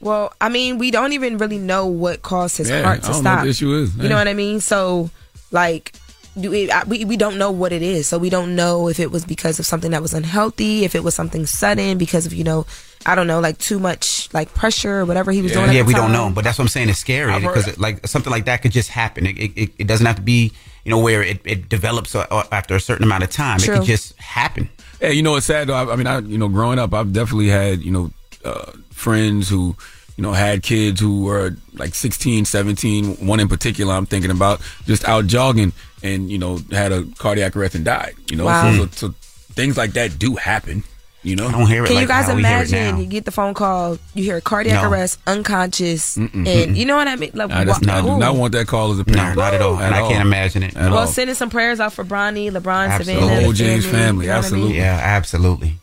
Well, 0.00 0.32
I 0.40 0.48
mean, 0.50 0.76
we 0.78 0.90
don't 0.90 1.12
even 1.14 1.38
really 1.38 1.58
know 1.58 1.86
what 1.86 2.20
caused 2.22 2.58
his 2.58 2.68
Yeah, 2.68 2.82
heart 2.82 2.98
I 2.98 3.00
to 3.00 3.06
don't 3.06 3.12
know 3.12 3.20
stop. 3.20 3.38
what 3.38 3.44
the 3.44 3.50
issue 3.50 3.74
is. 3.74 3.96
You 3.96 4.08
know 4.10 4.16
what 4.16 4.28
I 4.28 4.34
mean? 4.34 4.60
So, 4.60 5.10
like, 5.52 5.92
do 5.92 5.98
we, 6.36 6.70
I, 6.70 6.84
we 6.84 7.04
we 7.04 7.16
don't 7.16 7.38
know 7.38 7.50
what 7.50 7.72
it 7.72 7.82
is. 7.82 8.06
So 8.06 8.18
we 8.18 8.30
don't 8.30 8.54
know 8.54 8.88
if 8.88 9.00
it 9.00 9.10
was 9.10 9.24
because 9.24 9.58
of 9.58 9.66
something 9.66 9.90
that 9.92 10.02
was 10.02 10.14
unhealthy, 10.14 10.84
if 10.84 10.94
it 10.94 11.02
was 11.02 11.14
something 11.14 11.46
sudden 11.46 11.98
because 11.98 12.26
of 12.26 12.32
you 12.34 12.44
know, 12.44 12.66
I 13.06 13.14
don't 13.14 13.26
know, 13.26 13.40
like 13.40 13.58
too 13.58 13.78
much 13.78 14.28
like 14.34 14.52
pressure 14.54 15.00
or 15.00 15.04
whatever 15.04 15.32
he 15.32 15.42
was 15.42 15.52
doing. 15.52 15.72
yeah, 15.72 15.82
the 15.82 15.86
we 15.86 15.94
don't 15.94 16.12
know, 16.12 16.30
but 16.34 16.44
that's 16.44 16.58
what 16.58 16.64
I'm 16.64 16.68
saying. 16.68 16.88
It's 16.90 16.98
scary 16.98 17.32
I've 17.32 17.42
heard- 17.42 17.54
because 17.54 17.68
it, 17.68 17.78
like 17.78 18.06
something 18.06 18.30
like 18.30 18.44
that 18.44 18.62
could 18.62 18.72
just 18.72 18.90
happen. 18.90 19.26
It, 19.26 19.38
it, 19.38 19.52
it- 19.56 19.72
it 19.78 19.86
doesn't 19.86 20.06
have 20.06 20.16
to 20.16 20.22
be, 20.22 20.52
you 20.84 20.90
know, 20.90 20.98
where 20.98 21.22
it, 21.22 21.40
it 21.44 21.68
develops 21.68 22.14
uh, 22.14 22.26
uh, 22.30 22.44
after 22.52 22.74
a 22.76 22.80
certain 22.80 23.04
amount 23.04 23.24
of 23.24 23.30
time. 23.30 23.58
It 23.58 23.66
could 23.66 23.84
just 23.84 24.16
happen. 24.18 24.68
Yeah, 25.00 25.08
you 25.10 25.22
know, 25.22 25.36
it's 25.36 25.46
sad 25.46 25.68
though. 25.68 25.74
I, 25.74 25.92
I 25.92 25.96
mean, 25.96 26.06
I, 26.06 26.18
you 26.20 26.38
know, 26.38 26.48
growing 26.48 26.78
up, 26.78 26.92
I've 26.94 27.12
definitely 27.12 27.48
had, 27.48 27.82
you 27.82 27.90
know, 27.92 28.10
uh, 28.44 28.72
friends 28.90 29.48
who, 29.48 29.76
you 30.16 30.22
know, 30.22 30.32
had 30.32 30.62
kids 30.62 31.00
who 31.00 31.24
were 31.24 31.56
like 31.74 31.94
16, 31.94 32.46
17. 32.46 33.26
One 33.26 33.38
in 33.40 33.48
particular, 33.48 33.92
I'm 33.94 34.06
thinking 34.06 34.30
about 34.30 34.60
just 34.86 35.06
out 35.06 35.26
jogging 35.26 35.72
and, 36.06 36.30
you 36.30 36.38
know, 36.38 36.58
had 36.70 36.92
a 36.92 37.04
cardiac 37.18 37.56
arrest 37.56 37.74
and 37.74 37.84
died, 37.84 38.14
you 38.30 38.36
know, 38.36 38.44
Wow. 38.46 38.72
so, 38.72 38.86
so, 38.86 38.88
so 39.08 39.14
things 39.52 39.76
like 39.76 39.92
that 39.92 40.18
do 40.18 40.36
happen, 40.36 40.84
you 41.22 41.34
know. 41.36 41.48
I 41.48 41.52
don't 41.52 41.66
hear 41.66 41.84
Can 41.86 41.96
you 42.00 42.06
guys 42.06 42.28
imagine? 42.28 42.98
You 42.98 43.06
get 43.06 43.24
the 43.24 43.30
phone 43.32 43.54
call, 43.54 43.98
you 44.14 44.22
hear 44.24 44.40
cardiac 44.40 44.82
No. 44.84 44.90
arrest, 44.90 45.18
unconscious, 45.26 46.16
Mm-mm. 46.16 46.46
and 46.46 46.76
you 46.76 46.84
know 46.84 46.96
what 46.96 47.08
I 47.08 47.16
mean? 47.16 47.30
Like, 47.34 47.50
I, 47.50 47.64
just, 47.64 47.84
wha- 47.86 47.92
I 47.92 48.00
do 48.02 48.08
ooh. 48.08 48.18
not 48.18 48.36
want 48.36 48.52
that 48.52 48.66
call 48.66 48.92
as 48.92 48.98
a 48.98 49.04
parent. 49.04 49.36
not 49.36 49.54
at 49.54 49.62
all. 49.62 49.78
And 49.78 49.94
I 49.94 50.00
can't 50.08 50.22
imagine 50.22 50.62
it. 50.62 50.76
At 50.76 50.90
well, 50.90 51.00
all. 51.00 51.06
sending 51.06 51.34
some 51.34 51.50
prayers 51.50 51.80
out 51.80 51.92
for 51.92 52.04
Bronny, 52.04 52.50
LeBron, 52.50 52.88
Absolutely. 52.88 53.14
Savannah, 53.22 53.36
The 53.36 53.42
whole 53.44 53.52
James 53.52 53.86
family, 53.86 54.26
you 54.26 54.30
know 54.32 54.36
what 54.38 54.46
I 54.46 54.50
mean? 54.50 54.62
absolutely. 54.62 54.76
Yeah, 54.76 55.00
absolutely. 55.02 55.78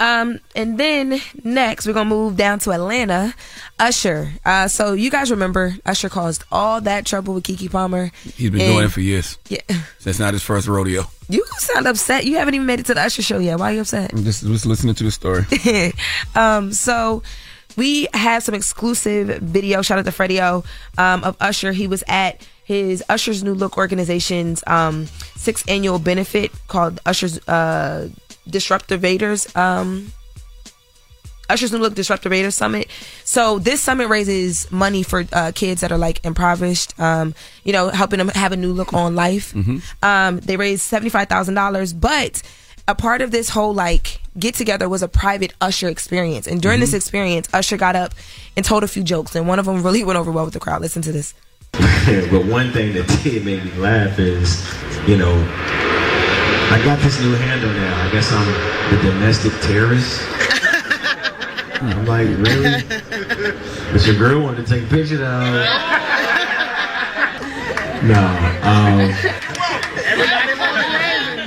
Um, 0.00 0.40
and 0.56 0.78
then 0.78 1.20
next 1.44 1.86
we're 1.86 1.92
gonna 1.92 2.08
move 2.08 2.36
down 2.36 2.58
to 2.60 2.72
Atlanta. 2.72 3.34
Usher. 3.78 4.32
Uh, 4.44 4.66
so 4.66 4.94
you 4.94 5.10
guys 5.10 5.30
remember 5.30 5.76
Usher 5.86 6.08
caused 6.08 6.42
all 6.50 6.80
that 6.80 7.06
trouble 7.06 7.34
with 7.34 7.44
Keke 7.44 7.70
Palmer. 7.70 8.10
He's 8.24 8.50
been 8.50 8.60
And- 8.60 8.72
doing 8.72 8.86
it 8.86 8.92
for 8.92 9.00
years. 9.00 9.38
Yeah. 9.48 9.60
That's 10.02 10.18
not 10.18 10.32
his 10.32 10.42
first 10.42 10.66
rodeo. 10.66 11.04
You 11.28 11.44
sound 11.58 11.86
upset. 11.86 12.24
You 12.24 12.36
haven't 12.38 12.54
even 12.54 12.66
made 12.66 12.80
it 12.80 12.86
to 12.86 12.94
the 12.94 13.02
Usher 13.02 13.22
show 13.22 13.38
yet. 13.38 13.58
Why 13.58 13.70
are 13.70 13.74
you 13.74 13.80
upset? 13.82 14.12
I'm 14.12 14.24
just, 14.24 14.44
just 14.44 14.66
listening 14.66 14.94
to 14.96 15.04
the 15.04 15.10
story. 15.10 15.44
um, 16.34 16.72
so 16.72 17.22
we 17.76 18.08
have 18.14 18.42
some 18.42 18.54
exclusive 18.54 19.38
video. 19.40 19.80
Shout 19.82 19.98
out 19.98 20.04
to 20.06 20.12
Freddie 20.12 20.40
O 20.40 20.64
um, 20.98 21.22
of 21.24 21.36
Usher. 21.40 21.72
He 21.72 21.86
was 21.86 22.02
at 22.08 22.46
his 22.64 23.02
Usher's 23.08 23.42
New 23.44 23.54
Look 23.54 23.78
organization's 23.78 24.62
um, 24.66 25.06
sixth 25.36 25.68
annual 25.70 25.98
benefit 25.98 26.50
called 26.68 27.00
Usher's 27.06 27.38
uh, 27.48 28.08
Disruptivators. 28.48 29.54
Um, 29.56 30.12
Usher's 31.50 31.72
New 31.72 31.78
Look 31.78 31.94
Disruptivators 31.94 32.52
Summit. 32.52 32.88
So 33.24 33.58
this 33.58 33.80
summit 33.80 34.08
raises 34.08 34.70
money 34.70 35.02
for 35.02 35.24
uh, 35.32 35.50
kids 35.54 35.80
that 35.80 35.90
are 35.90 35.98
like 35.98 36.24
impoverished, 36.24 36.98
um, 37.00 37.34
you 37.64 37.72
know, 37.72 37.88
helping 37.88 38.18
them 38.18 38.28
have 38.28 38.52
a 38.52 38.56
new 38.56 38.72
look 38.72 38.94
on 38.94 39.16
life. 39.16 39.52
Um, 40.02 40.38
they 40.38 40.56
raised 40.56 40.82
seventy 40.82 41.10
five 41.10 41.28
thousand 41.28 41.54
dollars, 41.54 41.92
but 41.92 42.42
a 42.86 42.94
part 42.94 43.20
of 43.20 43.30
this 43.30 43.48
whole 43.50 43.74
like 43.74 44.20
get 44.38 44.54
together 44.54 44.88
was 44.88 45.02
a 45.02 45.08
private 45.08 45.52
Usher 45.60 45.88
experience. 45.88 46.46
And 46.46 46.62
during 46.62 46.80
this 46.80 46.94
experience, 46.94 47.48
Usher 47.52 47.76
got 47.76 47.96
up 47.96 48.14
and 48.56 48.64
told 48.64 48.84
a 48.84 48.88
few 48.88 49.02
jokes, 49.02 49.34
and 49.34 49.48
one 49.48 49.58
of 49.58 49.66
them 49.66 49.82
really 49.82 50.04
went 50.04 50.18
over 50.18 50.30
well 50.30 50.44
with 50.44 50.54
the 50.54 50.60
crowd. 50.60 50.80
Listen 50.80 51.02
to 51.02 51.12
this. 51.12 51.34
but 51.72 52.44
one 52.46 52.72
thing 52.72 52.92
that 52.94 53.06
did 53.22 53.44
make 53.44 53.64
me 53.64 53.72
laugh 53.72 54.18
is, 54.18 54.66
you 55.08 55.16
know, 55.16 55.34
I 56.70 56.80
got 56.84 56.98
this 57.00 57.20
new 57.20 57.34
handle 57.34 57.70
now. 57.72 58.06
I 58.06 58.10
guess 58.12 58.30
I'm 58.32 58.46
the 58.94 59.02
domestic 59.02 59.52
terrorist. 59.60 60.20
I'm 61.82 62.06
like, 62.06 62.28
really? 62.28 62.84
But 63.92 64.06
your 64.06 64.16
girl 64.16 64.42
wanted 64.42 64.66
to 64.66 64.72
take 64.72 64.88
pictures 64.88 65.18
though. 65.18 65.64
No. 68.02 68.22
Um, 68.62 69.12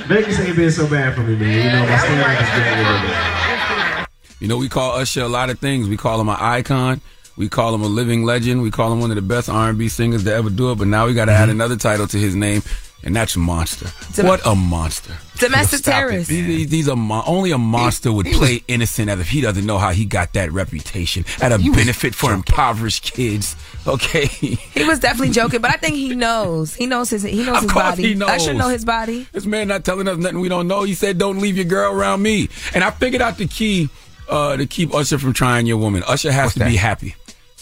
Vegas 0.06 0.38
ain't 0.40 0.56
been 0.56 0.70
so 0.70 0.86
bad 0.88 1.14
for 1.14 1.22
me, 1.22 1.36
man. 1.36 1.64
You 1.64 1.72
know, 1.72 1.86
my 1.86 1.98
stand-up 1.98 2.42
is 2.42 2.48
getting 2.48 2.84
a 2.84 2.92
little 2.92 3.08
bit. 3.08 4.08
You 4.40 4.48
know, 4.48 4.58
we 4.58 4.68
call 4.68 4.92
Usher 4.92 5.22
a 5.22 5.28
lot 5.28 5.48
of 5.48 5.58
things. 5.58 5.88
We 5.88 5.96
call 5.96 6.20
him 6.20 6.28
an 6.28 6.36
icon. 6.38 7.00
We 7.36 7.48
call 7.48 7.74
him 7.74 7.82
a 7.82 7.86
living 7.88 8.24
legend. 8.24 8.62
We 8.62 8.70
call 8.70 8.92
him 8.92 9.00
one 9.00 9.10
of 9.10 9.16
the 9.16 9.22
best 9.22 9.48
R&B 9.48 9.88
singers 9.88 10.22
to 10.24 10.32
ever 10.34 10.50
do 10.50 10.70
it. 10.72 10.76
But 10.78 10.86
now 10.88 11.06
we 11.06 11.14
got 11.14 11.24
to 11.26 11.32
add 11.32 11.48
another 11.48 11.76
title 11.76 12.06
to 12.06 12.16
his 12.16 12.36
name, 12.36 12.62
and 13.02 13.14
that's 13.16 13.36
monster. 13.36 13.86
Dom- 14.14 14.26
what 14.26 14.40
a 14.46 14.54
monster! 14.54 15.16
Domestic 15.38 15.80
Stop 15.80 15.94
terrorist. 15.94 16.30
He- 16.30 16.42
he- 16.42 16.66
He's 16.66 16.86
a 16.86 16.94
mon- 16.94 17.24
only 17.26 17.50
a 17.50 17.58
monster 17.58 18.12
would 18.12 18.26
play 18.26 18.62
innocent 18.68 19.10
as 19.10 19.18
if 19.18 19.28
he 19.28 19.40
doesn't 19.40 19.66
know 19.66 19.78
how 19.78 19.90
he 19.90 20.04
got 20.04 20.32
that 20.34 20.52
reputation 20.52 21.24
at 21.42 21.50
a 21.50 21.58
benefit 21.58 22.14
for 22.14 22.32
impoverished 22.32 23.12
kids. 23.14 23.56
Okay, 23.86 24.26
He 24.26 24.84
was 24.84 25.00
definitely 25.00 25.30
joking, 25.34 25.60
but 25.60 25.70
I 25.72 25.76
think 25.76 25.96
he 25.96 26.14
knows. 26.14 26.74
He 26.74 26.86
knows 26.86 27.10
his 27.10 27.24
he 27.24 27.44
knows 27.44 27.56
Of 27.56 27.62
his 27.64 27.72
body. 27.72 28.02
he 28.04 28.14
knows. 28.14 28.30
Usher 28.30 28.54
know 28.54 28.68
his 28.68 28.84
body. 28.84 29.26
This 29.32 29.44
man 29.44 29.68
not 29.68 29.84
telling 29.84 30.06
us 30.08 30.16
nothing 30.18 30.38
we 30.40 30.48
don't 30.48 30.68
know. 30.68 30.84
He 30.84 30.94
said, 30.94 31.18
"Don't 31.18 31.40
leave 31.40 31.56
your 31.56 31.66
girl 31.66 31.92
around 31.92 32.22
me." 32.22 32.48
And 32.74 32.82
I 32.84 32.90
figured 32.92 33.20
out 33.20 33.36
the 33.38 33.46
key 33.48 33.90
uh, 34.28 34.56
to 34.56 34.66
keep 34.66 34.94
Usher 34.94 35.18
from 35.18 35.32
trying 35.34 35.66
your 35.66 35.76
woman. 35.78 36.02
Usher 36.06 36.30
has 36.32 36.54
to 36.54 36.64
be 36.64 36.76
happy. 36.76 37.14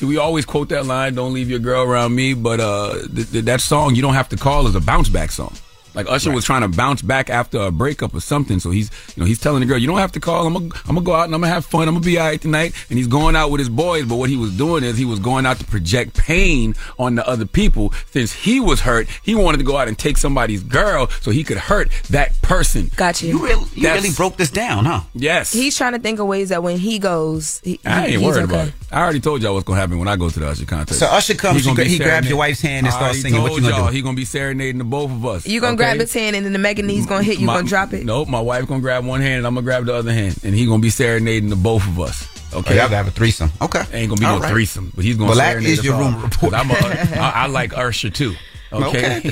See, 0.03 0.07
we 0.07 0.17
always 0.17 0.45
quote 0.45 0.71
that 0.71 0.85
line, 0.85 1.15
"Don't 1.15 1.33
leave 1.33 1.49
your 1.49 1.61
girl 1.61 1.85
around 1.85 2.13
me," 2.13 2.35
but 2.35 2.59
uh, 2.59 2.95
th- 3.15 3.31
th- 3.31 3.45
that 3.45 3.61
song 3.61 3.95
you 3.95 4.03
don't 4.03 4.15
have 4.15 4.29
to 4.31 4.37
call 4.37 4.67
is 4.67 4.75
a 4.75 4.81
bounce 4.81 5.09
back 5.09 5.31
song. 5.31 5.55
Like 5.95 6.07
Usher 6.09 6.31
was 6.33 6.45
trying 6.45 6.63
to 6.63 6.69
bounce 6.69 7.03
back 7.03 7.31
after 7.31 7.61
a 7.61 7.71
breakup 7.71 8.15
or 8.15 8.21
something, 8.21 8.61
so 8.61 8.71
he's 8.71 8.91
you 9.15 9.23
know 9.23 9.27
he's 9.27 9.41
telling 9.41 9.61
the 9.61 9.67
girl, 9.67 9.79
"You 9.79 9.87
don't 9.87 9.99
have 9.99 10.13
to 10.13 10.21
call. 10.21 10.47
I'm 10.47 10.53
gonna 10.53 10.75
I'm 10.87 10.95
gonna 10.95 11.03
go 11.03 11.15
out 11.15 11.25
and 11.25 11.35
I'm 11.35 11.41
gonna 11.41 11.53
have 11.53 11.67
fun. 11.67 11.89
I'm 11.89 11.95
gonna 11.95 12.05
be 12.05 12.19
all 12.19 12.27
right 12.27 12.41
tonight." 12.41 12.75
And 12.89 12.99
he's 12.99 13.07
going 13.09 13.37
out 13.37 13.51
with 13.51 13.59
his 13.59 13.69
boys, 13.69 14.07
but 14.07 14.17
what 14.17 14.31
he 14.31 14.37
was 14.37 14.57
doing 14.57 14.85
is 14.85 14.97
he 14.97 15.05
was 15.05 15.19
going 15.19 15.47
out 15.47 15.59
to 15.59 15.65
project 15.65 16.17
pain 16.17 16.75
on 16.99 17.15
the 17.15 17.27
other 17.29 17.47
people. 17.47 17.93
Since 18.11 18.33
he 18.33 18.61
was 18.61 18.81
hurt, 18.81 19.09
he 19.23 19.35
wanted 19.35 19.59
to 19.59 19.65
go 19.65 19.77
out 19.77 19.89
and 19.89 19.99
take 19.99 20.17
somebody's 20.17 20.63
girl 20.63 21.09
so 21.21 21.31
he 21.31 21.45
could 21.45 21.59
hurt 21.59 21.91
that 22.11 22.41
person. 22.43 22.91
Got 22.97 23.23
you. 23.23 23.31
You 23.31 23.45
really, 23.45 23.65
you 23.75 23.89
really 23.89 24.11
broke 24.11 24.37
this 24.37 24.51
down, 24.51 24.85
huh? 24.85 25.01
Yes. 25.15 25.53
He's 25.53 25.77
trying 25.77 25.93
to 25.93 25.99
think 25.99 26.19
of 26.19 26.27
ways 26.27 26.49
that 26.51 26.63
when 26.63 26.79
he 26.79 26.99
goes, 26.99 27.61
he, 27.65 27.81
I 27.85 28.07
ain't 28.07 28.11
he's 28.13 28.21
worried 28.21 28.45
okay. 28.45 28.55
about 28.55 28.69
it. 28.69 28.75
I 28.91 29.03
already 29.03 29.21
told 29.21 29.43
y'all 29.43 29.55
what's 29.55 29.65
gonna 29.65 29.81
happen 29.81 29.99
when 29.99 30.09
I 30.09 30.17
go 30.17 30.29
to 30.29 30.41
the 30.41 30.49
Usher 30.49 30.67
contest. 30.67 31.01
So 31.01 31.07
Usher 31.07 31.35
comes, 31.35 31.65
He 31.65 31.71
he 31.71 31.71
be 31.71 31.75
gra- 31.75 31.85
he 31.85 31.99
grabs 31.99 32.29
your 32.29 32.39
wife's 32.39 32.61
hand 32.61 32.87
and 32.87 32.95
starts 32.95 33.21
singing. 33.21 33.43
What 33.43 33.53
you 33.53 33.63
gonna 33.63 33.77
y'all 33.77 33.87
do? 33.87 33.93
He 33.93 34.03
gonna 34.03 34.17
be 34.17 34.25
serenading 34.25 34.79
the 34.79 34.85
both 34.85 35.11
of 35.11 35.25
us. 35.25 35.47
You 35.47 35.61
gonna 35.61 35.75
okay? 35.75 35.82
Grab 35.83 36.01
his 36.01 36.13
hand 36.13 36.37
and 36.37 36.45
then 36.47 36.53
the 36.53 36.59
Megan 36.59 36.87
knee's 36.87 37.07
gonna 37.07 37.23
hit 37.23 37.39
you. 37.39 37.47
My- 37.47 37.57
gonna 37.57 37.69
drop 37.69 37.93
it. 37.93 38.05
Nope, 38.05 38.29
my 38.29 38.41
wife 38.41 38.67
gonna 38.67 38.81
grab 38.81 39.05
one 39.05 39.21
hand 39.21 39.39
and 39.39 39.47
I'm 39.47 39.55
gonna 39.55 39.65
grab 39.65 39.85
the 39.87 39.95
other 39.95 40.13
hand, 40.13 40.37
and 40.45 40.55
he 40.55 40.67
gonna 40.67 40.81
be 40.83 40.91
serenading 40.91 41.51
the 41.51 41.57
both 41.57 41.87
of 41.87 42.01
us. 42.01 42.29
Oh, 42.55 42.59
okay, 42.59 42.75
Oh, 42.75 42.77
y'all 42.77 42.85
gotta 42.85 42.97
have 42.97 43.09
a 43.09 43.11
threesome. 43.13 43.51
Okay, 43.63 43.81
ain't 43.93 44.09
gonna 44.11 44.21
be 44.21 44.27
All 44.27 44.37
no 44.37 44.43
right. 44.43 44.51
threesome, 44.51 44.93
but 44.95 45.05
he's 45.05 45.17
gonna. 45.17 45.29
Well, 45.31 45.39
that 45.39 45.53
serenade 45.53 45.71
is 45.79 45.85
your 45.85 45.95
all. 45.95 46.01
rumor 46.03 46.19
report. 46.25 46.53
'Cause 46.53 46.61
I'm 46.61 46.71
a, 46.71 47.21
I, 47.21 47.31
I 47.31 47.47
like 47.59 47.77
Usher 47.77 48.11
too. 48.11 48.35
Okay, 48.73 49.19
Okay. 49.19 49.29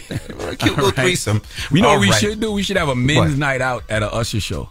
A 0.50 0.56
cute 0.56 0.60
little 0.76 0.76
All 0.78 0.84
right. 0.86 0.94
threesome. 0.96 1.42
We 1.70 1.80
know 1.80 1.88
All 1.88 1.94
what 1.94 2.00
we 2.02 2.10
right. 2.10 2.20
should 2.20 2.40
do. 2.40 2.52
We 2.52 2.62
should 2.62 2.76
have 2.76 2.88
a 2.90 2.94
men's 2.94 3.18
What? 3.30 3.38
night 3.38 3.60
out 3.62 3.84
at 3.88 4.02
a 4.02 4.12
Usher 4.12 4.40
show. 4.40 4.68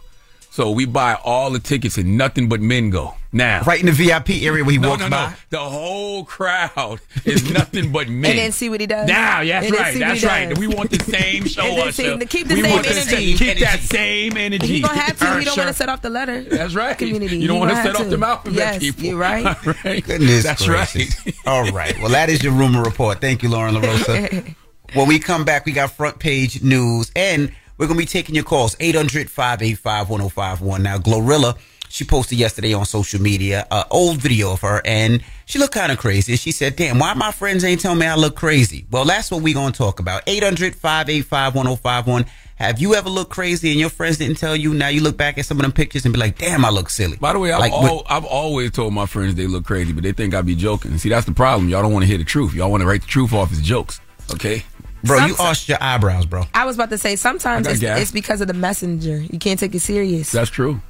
So 0.52 0.72
we 0.72 0.84
buy 0.84 1.14
all 1.24 1.50
the 1.50 1.60
tickets 1.60 1.96
and 1.96 2.18
nothing 2.18 2.48
but 2.48 2.60
men 2.60 2.90
go 2.90 3.14
now. 3.32 3.62
Right 3.62 3.78
in 3.78 3.86
the 3.86 3.92
VIP 3.92 4.42
area 4.42 4.64
where 4.64 4.72
he 4.72 4.78
no, 4.78 4.88
walks 4.90 5.02
no, 5.02 5.08
by. 5.08 5.34
The 5.50 5.60
whole 5.60 6.24
crowd 6.24 7.00
is 7.24 7.48
nothing 7.52 7.92
but 7.92 8.08
men. 8.08 8.30
And 8.32 8.38
then 8.40 8.50
see 8.52 8.68
what 8.68 8.80
he 8.80 8.88
does. 8.88 9.06
Now, 9.06 9.42
yeah, 9.42 9.60
that's 9.60 9.70
And 9.70 9.78
right. 9.80 9.98
That's 10.00 10.24
right. 10.24 10.48
does. 10.48 10.58
We 10.58 10.66
want 10.66 10.90
the 10.90 10.98
same 11.04 11.44
show, 11.46 11.62
And 11.62 11.78
then 11.78 11.92
see- 11.92 12.18
to 12.18 12.26
keep 12.26 12.48
the 12.48 12.54
we 12.56 12.62
same 12.62 12.72
want 12.72 12.86
energy. 12.90 13.34
keep 13.34 13.58
that 13.60 13.78
same 13.78 14.36
energy. 14.36 14.66
He 14.66 14.80
don't 14.82 14.92
have 14.96 15.16
to. 15.20 15.24
He 15.38 15.44
don't 15.44 15.48
Usher. 15.52 15.60
want 15.60 15.68
to 15.68 15.74
set 15.74 15.88
off 15.88 16.02
the 16.02 16.10
letter. 16.10 16.42
That's 16.42 16.74
right. 16.74 16.98
Community. 16.98 17.38
You 17.38 17.46
don't 17.46 17.56
He 17.56 17.60
want 17.60 17.70
to 17.70 17.74
gonna 17.76 17.94
set 17.94 18.04
off 18.04 18.10
the 18.10 18.26
alphabet 18.26 18.56
Yes, 18.56 18.78
people. 18.80 19.04
you're 19.04 19.16
right. 19.18 19.46
All 19.66 19.74
right. 19.84 20.04
Goodness 20.04 20.42
That's 20.42 20.66
gracious. 20.66 21.24
right. 21.26 21.34
All 21.46 21.70
right. 21.70 21.96
Well, 22.00 22.10
that 22.10 22.28
is 22.28 22.42
your 22.42 22.54
rumor 22.54 22.82
report. 22.82 23.20
Thank 23.20 23.44
you, 23.44 23.50
Lauren 23.50 23.76
LaRosa. 23.76 24.56
when 24.94 25.06
we 25.06 25.20
come 25.20 25.44
back, 25.44 25.64
we 25.64 25.70
got 25.70 25.92
front 25.92 26.18
page 26.18 26.60
news 26.64 27.12
and 27.14 27.52
we're 27.80 27.86
going 27.86 27.98
to 27.98 28.02
be 28.02 28.06
taking 28.06 28.34
your 28.34 28.44
calls 28.44 28.76
800 28.78 29.30
585 29.30 30.10
1051. 30.10 30.82
Now, 30.82 30.98
Glorilla 30.98 31.56
she 31.90 32.04
posted 32.04 32.38
yesterday 32.38 32.72
on 32.72 32.86
social 32.86 33.20
media 33.20 33.66
an 33.70 33.84
old 33.90 34.18
video 34.18 34.52
of 34.52 34.60
her, 34.60 34.80
and 34.84 35.22
she 35.46 35.58
looked 35.58 35.74
kind 35.74 35.90
of 35.90 35.98
crazy. 35.98 36.36
She 36.36 36.52
said, 36.52 36.76
"Damn, 36.76 37.00
why 37.00 37.14
my 37.14 37.32
friends 37.32 37.64
ain't 37.64 37.80
telling 37.80 37.98
me 37.98 38.06
I 38.06 38.14
look 38.14 38.36
crazy?" 38.36 38.86
Well, 38.92 39.04
that's 39.04 39.28
what 39.30 39.42
we 39.42 39.52
gonna 39.52 39.72
talk 39.72 39.98
about. 39.98 40.24
800-585-1051. 40.26 42.26
Have 42.54 42.80
you 42.80 42.94
ever 42.94 43.08
looked 43.08 43.32
crazy 43.32 43.72
and 43.72 43.80
your 43.80 43.88
friends 43.88 44.18
didn't 44.18 44.36
tell 44.36 44.54
you? 44.54 44.72
Now 44.72 44.88
you 44.88 45.00
look 45.00 45.16
back 45.16 45.38
at 45.38 45.46
some 45.46 45.58
of 45.58 45.62
them 45.62 45.72
pictures 45.72 46.04
and 46.04 46.14
be 46.14 46.20
like, 46.20 46.38
"Damn, 46.38 46.64
I 46.64 46.70
look 46.70 46.90
silly." 46.90 47.16
By 47.16 47.32
the 47.32 47.40
way, 47.40 47.50
I've, 47.50 47.58
Like, 47.58 47.72
al- 47.72 48.06
I've 48.08 48.24
always 48.24 48.70
told 48.70 48.94
my 48.94 49.06
friends 49.06 49.34
they 49.34 49.48
look 49.48 49.64
crazy, 49.64 49.92
but 49.92 50.04
they 50.04 50.12
think 50.12 50.32
I 50.32 50.42
be 50.42 50.54
joking. 50.54 50.96
See, 50.98 51.08
that's 51.08 51.26
the 51.26 51.32
problem. 51.32 51.68
Y'all 51.68 51.82
don't 51.82 51.92
want 51.92 52.04
to 52.04 52.06
hear 52.06 52.18
the 52.18 52.24
truth. 52.24 52.54
Y'all 52.54 52.70
want 52.70 52.82
to 52.82 52.86
write 52.86 53.00
the 53.00 53.08
truth 53.08 53.32
off 53.32 53.50
as 53.50 53.60
jokes. 53.60 54.00
Okay, 54.32 54.62
bro, 55.04 55.26
you 55.26 55.34
arched 55.38 55.68
your 55.68 55.78
eyebrows, 55.80 56.26
bro. 56.26 56.44
I 56.54 56.64
was 56.64 56.76
about 56.76 56.90
to 56.90 56.98
say 56.98 57.16
sometimes 57.16 57.66
it's, 57.66 57.82
it's 57.82 58.12
because 58.12 58.40
of 58.40 58.48
the 58.48 58.54
messenger. 58.54 59.16
You 59.16 59.38
can't 59.38 59.58
take 59.58 59.74
it 59.74 59.80
serious. 59.80 60.32
That's 60.32 60.50
true. 60.50 60.80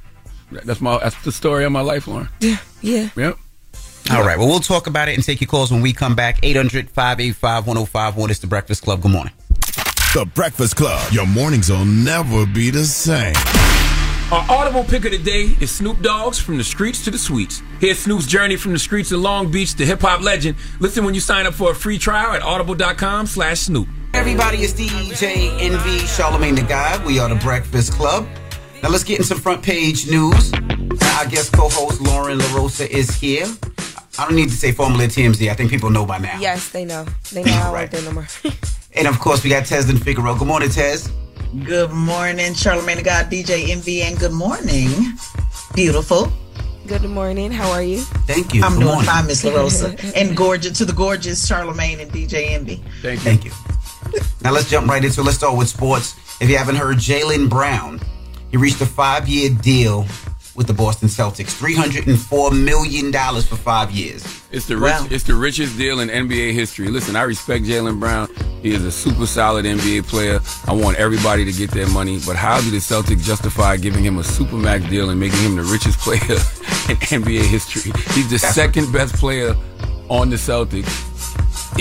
That's 0.51 0.81
my 0.81 0.97
that's 0.97 1.21
the 1.23 1.31
story 1.31 1.63
of 1.63 1.71
my 1.71 1.81
life, 1.81 2.07
Lauren. 2.07 2.29
Yeah, 2.39 2.57
yeah. 2.81 3.09
Yep. 3.15 3.37
All 4.11 4.23
right. 4.23 4.37
Well, 4.37 4.47
we'll 4.47 4.59
talk 4.59 4.87
about 4.87 5.07
it 5.07 5.15
and 5.15 5.23
take 5.23 5.39
your 5.39 5.47
calls 5.47 5.71
when 5.71 5.81
we 5.81 5.93
come 5.93 6.15
back. 6.15 6.39
800 6.43 6.89
585 6.89 7.67
1051. 7.67 8.29
It's 8.29 8.39
the 8.39 8.47
Breakfast 8.47 8.83
Club. 8.83 9.01
Good 9.01 9.11
morning. 9.11 9.33
The 10.13 10.29
Breakfast 10.33 10.75
Club. 10.75 11.13
Your 11.13 11.25
mornings 11.25 11.69
will 11.69 11.85
never 11.85 12.45
be 12.45 12.69
the 12.71 12.83
same. 12.83 13.33
Our 14.31 14.45
audible 14.49 14.85
pick 14.85 15.03
of 15.03 15.11
the 15.11 15.17
day 15.17 15.57
is 15.59 15.71
Snoop 15.71 16.01
Dogg's 16.01 16.39
From 16.39 16.57
the 16.57 16.63
Streets 16.63 17.03
to 17.03 17.11
the 17.11 17.17
Suites. 17.17 17.61
Here's 17.81 17.99
Snoop's 17.99 18.25
journey 18.25 18.55
from 18.55 18.71
the 18.71 18.79
streets 18.79 19.11
of 19.11 19.19
Long 19.19 19.51
Beach 19.51 19.75
to 19.75 19.85
hip 19.85 19.99
hop 19.99 20.21
legend. 20.21 20.55
Listen 20.79 21.03
when 21.03 21.13
you 21.13 21.19
sign 21.19 21.45
up 21.45 21.53
for 21.53 21.71
a 21.71 21.75
free 21.75 21.97
trial 21.97 22.31
at 22.31 22.41
audible.com 22.41 23.27
slash 23.27 23.59
Snoop. 23.59 23.89
Everybody, 24.13 24.59
it's 24.59 24.71
DJ 24.71 25.59
Envy 25.59 25.99
Charlemagne 26.07 26.55
the 26.55 26.61
God. 26.61 27.05
We 27.05 27.19
are 27.19 27.27
the 27.27 27.35
Breakfast 27.35 27.91
Club. 27.91 28.25
Now 28.81 28.87
let's 28.87 29.03
get 29.03 29.19
in 29.19 29.25
some 29.25 29.37
front 29.37 29.63
page 29.63 30.09
news. 30.09 30.53
Now, 30.53 31.19
our 31.19 31.25
guest 31.25 31.51
co-host 31.51 31.99
Lauren 31.99 32.39
LaRosa 32.39 32.87
is 32.87 33.09
here. 33.13 33.47
I 34.17 34.25
don't 34.25 34.35
need 34.35 34.47
to 34.47 34.55
say 34.55 34.71
formally 34.71 35.07
TMZ. 35.07 35.49
I 35.49 35.55
think 35.55 35.69
people 35.71 35.89
know 35.89 36.05
by 36.05 36.19
now. 36.19 36.39
Yes, 36.39 36.69
they 36.69 36.85
know. 36.85 37.05
They 37.33 37.43
know 37.43 37.51
I 37.51 37.63
don't 37.63 37.71
work 37.73 37.89
there 37.91 38.01
no 38.03 38.11
more. 38.13 38.27
And 38.93 39.07
of 39.07 39.19
course, 39.19 39.41
we 39.43 39.49
got 39.49 39.63
Tezlyn 39.63 40.01
Figaro. 40.03 40.35
Good 40.35 40.47
morning, 40.49 40.69
Tez. 40.69 41.09
Good 41.51 41.91
morning, 41.91 42.53
Charlemagne 42.53 42.95
the 42.97 43.03
God, 43.03 43.25
DJ 43.29 43.69
Envy, 43.71 44.03
and 44.03 44.17
good 44.17 44.31
morning, 44.31 45.17
beautiful. 45.75 46.31
Good 46.87 47.03
morning. 47.03 47.51
How 47.51 47.69
are 47.71 47.83
you? 47.83 47.99
Thank 48.25 48.53
you. 48.53 48.63
I'm 48.63 48.73
Good 48.73 48.79
doing 48.79 48.91
morning. 48.93 49.05
fine, 49.05 49.27
Miss 49.27 49.43
LaRosa. 49.43 50.13
and 50.15 50.35
gorgeous 50.35 50.77
to 50.77 50.85
the 50.85 50.93
gorgeous 50.93 51.45
Charlemagne 51.45 51.99
and 51.99 52.09
DJ 52.09 52.51
Envy. 52.51 52.81
Thank 53.01 53.19
you. 53.19 53.23
Thank 53.25 53.45
you. 53.45 53.51
Now 54.41 54.51
let's 54.53 54.69
jump 54.69 54.87
right 54.87 55.03
into. 55.03 55.19
it. 55.19 55.23
Let's 55.25 55.37
start 55.37 55.57
with 55.57 55.67
sports. 55.67 56.15
If 56.39 56.49
you 56.49 56.57
haven't 56.57 56.75
heard, 56.75 56.97
Jaylen 56.97 57.49
Brown, 57.49 57.99
he 58.49 58.55
reached 58.55 58.79
a 58.79 58.85
five-year 58.85 59.49
deal 59.61 60.05
with 60.55 60.67
the 60.67 60.73
Boston 60.73 61.07
Celtics, 61.07 61.51
three 61.51 61.75
hundred 61.75 62.07
and 62.07 62.19
four 62.19 62.51
million 62.51 63.11
dollars 63.11 63.47
for 63.47 63.55
five 63.55 63.91
years. 63.91 64.23
It's 64.51 64.65
the 64.67 64.75
rich, 64.75 64.91
Wow. 64.91 65.07
it's 65.09 65.23
the 65.23 65.35
richest 65.35 65.77
deal 65.77 66.01
in 66.01 66.09
NBA 66.09 66.53
history. 66.53 66.89
Listen, 66.89 67.15
I 67.15 67.21
respect 67.23 67.63
Jaylen 67.65 67.99
Brown. 67.99 68.27
He 68.61 68.71
is 68.73 68.83
a 68.83 68.91
super 68.91 69.25
solid 69.25 69.65
NBA 69.65 70.07
player. 70.07 70.39
I 70.67 70.73
want 70.73 70.97
everybody 70.97 71.45
to 71.45 71.51
get 71.53 71.71
their 71.71 71.87
money. 71.87 72.19
But 72.25 72.35
how 72.35 72.59
do 72.61 72.69
the 72.69 72.77
Celtics 72.77 73.23
justify 73.23 73.77
giving 73.77 74.03
him 74.03 74.17
a 74.17 74.21
supermax 74.23 74.89
deal 74.89 75.09
and 75.09 75.19
making 75.19 75.39
him 75.39 75.55
the 75.55 75.63
richest 75.63 75.99
player 75.99 76.19
in 76.89 76.97
NBA 77.23 77.43
history? 77.45 77.91
He's 78.13 78.29
the 78.29 78.37
second 78.39 78.91
best 78.91 79.15
player 79.15 79.55
on 80.09 80.29
the 80.29 80.35
Celtics. 80.35 81.07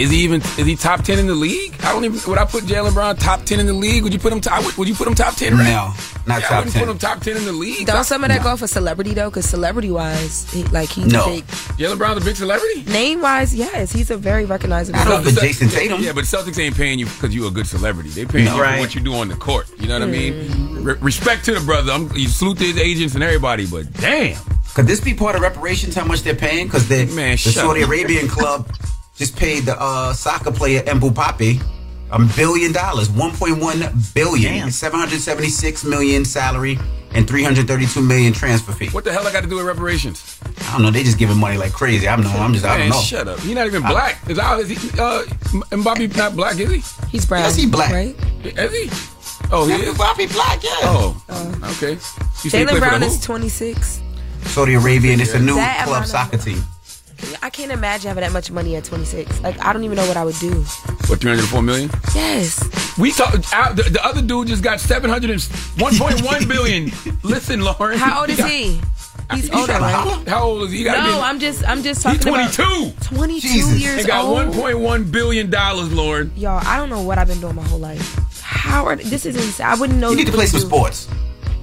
Is 0.01 0.11
he 0.11 0.19
even 0.25 0.41
is 0.41 0.67
he 0.67 0.77
top 0.77 1.03
ten 1.03 1.19
in 1.19 1.27
the 1.27 1.35
league? 1.35 1.75
I 1.83 1.93
don't 1.93 2.05
even 2.05 2.19
would 2.29 2.39
I 2.39 2.45
put 2.45 2.65
Jaylen 2.65 2.95
Brown 2.95 3.17
top 3.17 3.45
ten 3.45 3.61
in 3.61 3.67
the 3.67 3.73
league? 3.73 4.03
Would 4.03 4.13
you 4.13 4.19
put 4.19 4.33
him 4.33 4.41
top 4.41 4.77
would 4.79 4.89
you 4.89 4.95
put 4.95 5.07
him 5.07 5.15
top 5.15 5.35
ten? 5.37 5.55
Right? 5.55 5.65
No, 5.65 5.93
not 6.27 6.41
yeah, 6.41 6.47
I 6.47 6.49
top 6.49 6.57
wouldn't 6.59 6.73
10. 6.75 6.83
put 6.85 6.91
him 6.93 6.99
top 6.99 7.21
ten 7.21 7.37
in 7.37 7.45
the 7.45 7.53
league. 7.53 7.87
Don't 7.87 7.97
Top- 7.97 8.07
some 8.07 8.25
of 8.25 8.29
that 8.31 8.43
go 8.43 8.57
for 8.57 8.67
celebrity 8.67 9.13
though? 9.15 9.29
Because 9.31 9.45
celebrity 9.47 9.91
wise, 9.91 10.51
he, 10.53 10.65
like 10.65 10.89
he's 10.91 11.07
No. 11.13 11.25
a 11.25 11.29
big. 11.37 11.47
Jaylen 11.47 11.99
Brown's 11.99 12.23
a 12.23 12.25
big 12.25 12.37
celebrity. 12.37 12.83
Name 12.85 13.21
wise, 13.21 13.55
yes, 13.55 13.93
he's 13.93 14.11
a 14.11 14.17
very 14.17 14.45
recognizable. 14.47 14.99
Not 15.01 15.25
name. 15.25 15.35
for 15.35 15.41
Jayson 15.41 15.69
Tatum. 15.71 16.01
Yeah, 16.03 16.13
but 16.13 16.25
Celtics 16.25 16.59
ain't 16.59 16.77
paying 16.77 16.99
you 16.99 17.07
because 17.07 17.35
you're 17.35 17.49
a 17.49 17.51
good 17.51 17.67
celebrity. 17.67 18.11
They 18.11 18.25
paying 18.25 18.47
No. 18.47 18.57
you 18.57 18.63
Right. 18.63 18.75
for 18.77 18.81
what 18.81 18.95
you 18.95 19.01
do 19.03 19.15
on 19.15 19.29
the 19.29 19.37
court. 19.37 19.67
You 19.79 19.89
know 19.89 19.95
what 19.99 20.09
I 20.09 20.11
mean? 20.11 20.33
Mm. 20.33 20.85
Re- 20.87 20.97
respect 21.01 21.45
to 21.47 21.53
the 21.55 21.61
brother. 21.61 21.93
I'm, 21.93 22.11
you 22.17 22.29
salute 22.29 22.59
to 22.59 22.65
his 22.65 22.79
agents 22.79 23.15
and 23.15 23.23
everybody, 23.23 23.67
but 23.67 23.93
damn. 23.95 24.39
Could 24.75 24.87
this 24.87 25.01
be 25.01 25.13
part 25.15 25.35
of 25.37 25.43
reparations? 25.43 25.95
How 25.95 26.05
much 26.05 26.23
they're 26.23 26.35
paying? 26.35 26.67
Because 26.69 26.89
the, 26.89 27.05
the 27.05 27.37
Saudi 27.37 27.83
up. 27.83 27.89
Arabian 27.89 28.29
club 28.29 28.67
just 29.21 29.37
paid 29.37 29.65
the 29.65 29.79
uh, 29.79 30.15
soccer 30.15 30.51
player 30.51 30.81
Mbappe 30.83 31.63
a 32.11 32.19
billion 32.37 32.73
dollars, 32.73 33.09
1.1 33.11 34.15
billion, 34.15 34.71
776 34.71 35.85
million 35.85 36.25
salary 36.25 36.79
and 37.13 37.29
332 37.29 38.01
million 38.01 38.33
transfer 38.33 38.73
fee. 38.73 38.89
What 38.89 39.05
the 39.05 39.13
hell 39.13 39.27
I 39.29 39.33
got 39.33 39.43
to 39.43 39.49
do 39.49 39.57
with 39.57 39.67
reparations? 39.67 40.41
I 40.61 40.73
don't 40.73 40.83
know. 40.83 40.91
They 40.91 41.03
just 41.05 41.19
giving 41.19 41.37
money 41.39 41.59
like 41.59 41.73
crazy. 41.73 42.09
I 42.09 42.17
don't 42.17 42.25
know. 42.25 42.31
I'm 42.33 42.55
just. 42.55 42.65
I 42.65 42.79
don't 42.79 42.89
know. 42.89 43.01
shut 43.01 43.29
up. 43.29 43.39
He's 43.41 43.55
not 43.55 43.67
even 43.67 43.83
black. 43.83 44.19
Is, 44.29 44.39
I, 44.39 44.57
is 44.59 44.71
he? 44.71 44.77
Uh, 44.99 45.25
Mbappe 45.71 46.17
not 46.17 46.35
black? 46.35 46.59
Is 46.59 46.71
he? 46.71 47.07
He's 47.09 47.27
brown. 47.27 47.43
Yes, 47.43 47.57
he 47.57 47.67
black. 47.67 47.93
right? 47.93 48.17
Is 48.43 48.73
he? 48.73 48.91
Oh, 49.53 49.67
he 49.69 49.75
is. 49.75 49.95
Mbappe 49.99 50.33
black. 50.33 50.65
Yeah. 50.65 50.71
Oh, 50.83 51.23
okay. 51.77 51.93
You 51.93 52.51
say 52.51 52.61
he 52.61 52.65
play 52.65 52.75
Jaylen 52.77 52.79
Brown 52.81 53.03
is 53.03 53.21
26. 53.21 54.01
Saudi 54.47 54.75
Arabian. 54.75 55.21
It's 55.21 55.35
a 55.35 55.39
new 55.39 55.57
That 55.57 55.85
club 55.87 56.07
soccer 56.07 56.39
team. 56.39 56.65
I 57.43 57.51
can't 57.51 57.73
imagine 57.73 58.09
having 58.09 58.23
that 58.23 58.33
much 58.33 58.51
money 58.51 58.77
at 58.77 58.85
26. 58.85 59.41
Like 59.43 59.59
I 59.65 59.73
don't 59.73 59.85
even 59.85 59.97
know 59.97 60.07
what 60.07 60.17
I 60.17 60.25
would 60.25 60.39
do. 60.39 60.53
What 61.09 61.21
304 61.21 61.63
million? 61.63 61.91
Yes. 62.15 62.63
We 62.99 63.13
talk. 63.13 63.35
Out, 63.55 63.77
the, 63.77 63.85
the 63.85 64.05
other 64.05 64.23
dude 64.23 64.49
just 64.49 64.63
got 64.63 64.81
700 64.81 65.31
and 65.31 65.41
1.1 65.41 66.49
billion. 66.49 66.91
Listen, 67.23 67.61
Lauren. 67.63 67.99
How 67.99 68.21
old 68.21 68.31
is 68.31 68.39
he? 68.45 68.81
He's 69.33 69.47
he 69.47 69.53
older, 69.53 69.69
got- 69.69 69.81
right? 69.81 70.29
How 70.29 70.43
old 70.45 70.63
is 70.65 70.73
he? 70.73 70.79
he 70.79 70.85
gotta 70.85 71.03
No, 71.09 71.17
be, 71.17 71.21
I'm 71.23 71.39
just 71.39 71.65
I'm 71.69 71.83
just 71.83 72.05
He's 72.07 72.19
talking 72.19 72.35
about 72.35 72.53
22. 72.53 72.93
22 73.15 73.41
Jesus. 73.49 73.81
years 73.81 74.01
He 74.01 74.07
got 74.07 74.25
old. 74.25 74.53
1.1 74.55 75.13
billion 75.13 75.51
dollars, 75.51 75.93
Lauren. 75.93 76.33
Y'all, 76.37 76.61
I 76.67 76.77
don't 76.79 76.91
know 76.91 77.03
what 77.03 77.17
I've 77.19 77.29
been 77.29 77.41
doing 77.41 77.55
my 77.55 77.63
whole 77.63 77.79
life. 77.79 78.19
How 78.43 78.85
are 78.87 78.97
this 78.97 79.27
is 79.27 79.37
insane. 79.37 79.67
I 79.67 79.77
wouldn't 79.77 79.99
know. 80.01 80.11
You 80.11 80.17
need 80.17 80.27
to 80.27 80.33
play 80.33 80.47
some 80.47 80.61
do. 80.61 80.67
sports. 80.67 81.09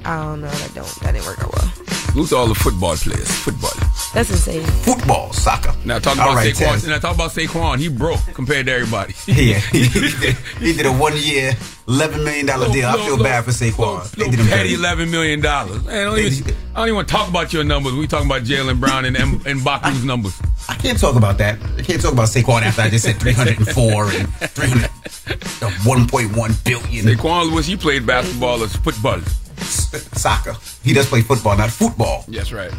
I 0.06 0.15
don't 0.24 0.39
know. 0.41 0.48
That 0.50 0.74
don't. 0.76 1.00
That 1.02 1.12
didn't 1.12 1.26
work 1.26 1.43
out 1.43 1.52
well. 1.54 1.74
Salute 2.17 2.30
to 2.30 2.36
all 2.36 2.47
the 2.47 2.56
football 2.56 2.95
players. 2.95 3.30
Football. 3.43 3.69
That's 4.12 4.32
insane. 4.32 4.63
Football, 4.82 5.32
soccer. 5.34 5.71
Now 5.86 5.99
talk 5.99 6.15
about 6.15 6.34
right, 6.34 6.51
Saquon. 6.51 6.71
Tez. 6.73 6.88
Now 6.88 6.97
talk 6.97 7.13
about 7.13 7.30
Saquon. 7.30 7.77
He 7.77 7.89
broke 7.89 8.21
compared 8.34 8.65
to 8.65 8.71
everybody. 8.71 9.13
Yeah, 9.27 9.60
he 9.71 9.88
did, 9.88 10.36
he 10.60 10.73
did 10.73 10.88
a 10.88 10.91
one-year, 10.91 11.56
eleven 11.88 12.23
million 12.23 12.47
dollar 12.47 12.69
deal. 12.69 12.88
I 12.88 12.93
feel 12.93 13.01
little- 13.12 13.23
bad 13.23 13.45
for 13.45 13.51
Saquon. 13.51 14.10
They 14.13 14.23
Little 14.25 14.32
did 14.32 14.39
him 14.39 14.47
petty 14.47 14.69
dirty. 14.69 14.73
eleven 14.73 15.12
million 15.12 15.41
dollars. 15.41 15.88
I 15.88 16.06
don't, 16.06 16.17
even, 16.17 16.56
I 16.73 16.77
don't 16.80 16.88
even 16.88 16.95
want 16.95 17.08
to 17.08 17.13
talk 17.13 17.30
about 17.30 17.53
your 17.53 17.63
numbers. 17.63 17.93
We 17.93 18.08
talking 18.08 18.25
about 18.25 18.41
Jaylen 18.41 18.80
Brown 18.80 19.06
and 19.06 19.15
and, 19.15 19.45
and 19.45 19.63
Baku's 19.63 20.03
numbers. 20.03 20.41
I 20.67 20.73
can't 20.73 20.99
talk 20.99 21.15
about 21.17 21.38
that. 21.38 21.60
I 21.77 21.84
can't 21.84 22.01
talk 22.01 22.13
about 22.13 22.30
Saquon 22.30 22.63
after 22.63 22.82
I 22.82 22.89
just 22.89 23.06
said 23.06 23.19
304 23.19 24.03
and 24.06 24.27
300, 24.34 24.86
uh, 24.86 25.69
1.1 25.86 26.63
billion. 26.65 27.06
Saquon 27.06 27.53
was 27.53 27.67
he 27.67 27.77
played 27.77 28.08
basketball 28.08 28.63
or 28.63 28.67
football. 28.69 29.19
Soccer. 30.17 30.56
He 30.84 30.93
does 30.93 31.08
play 31.08 31.22
football, 31.22 31.58
not 31.58 31.70
football. 31.70 32.26
Yes, 32.28 32.52
right. 32.52 32.72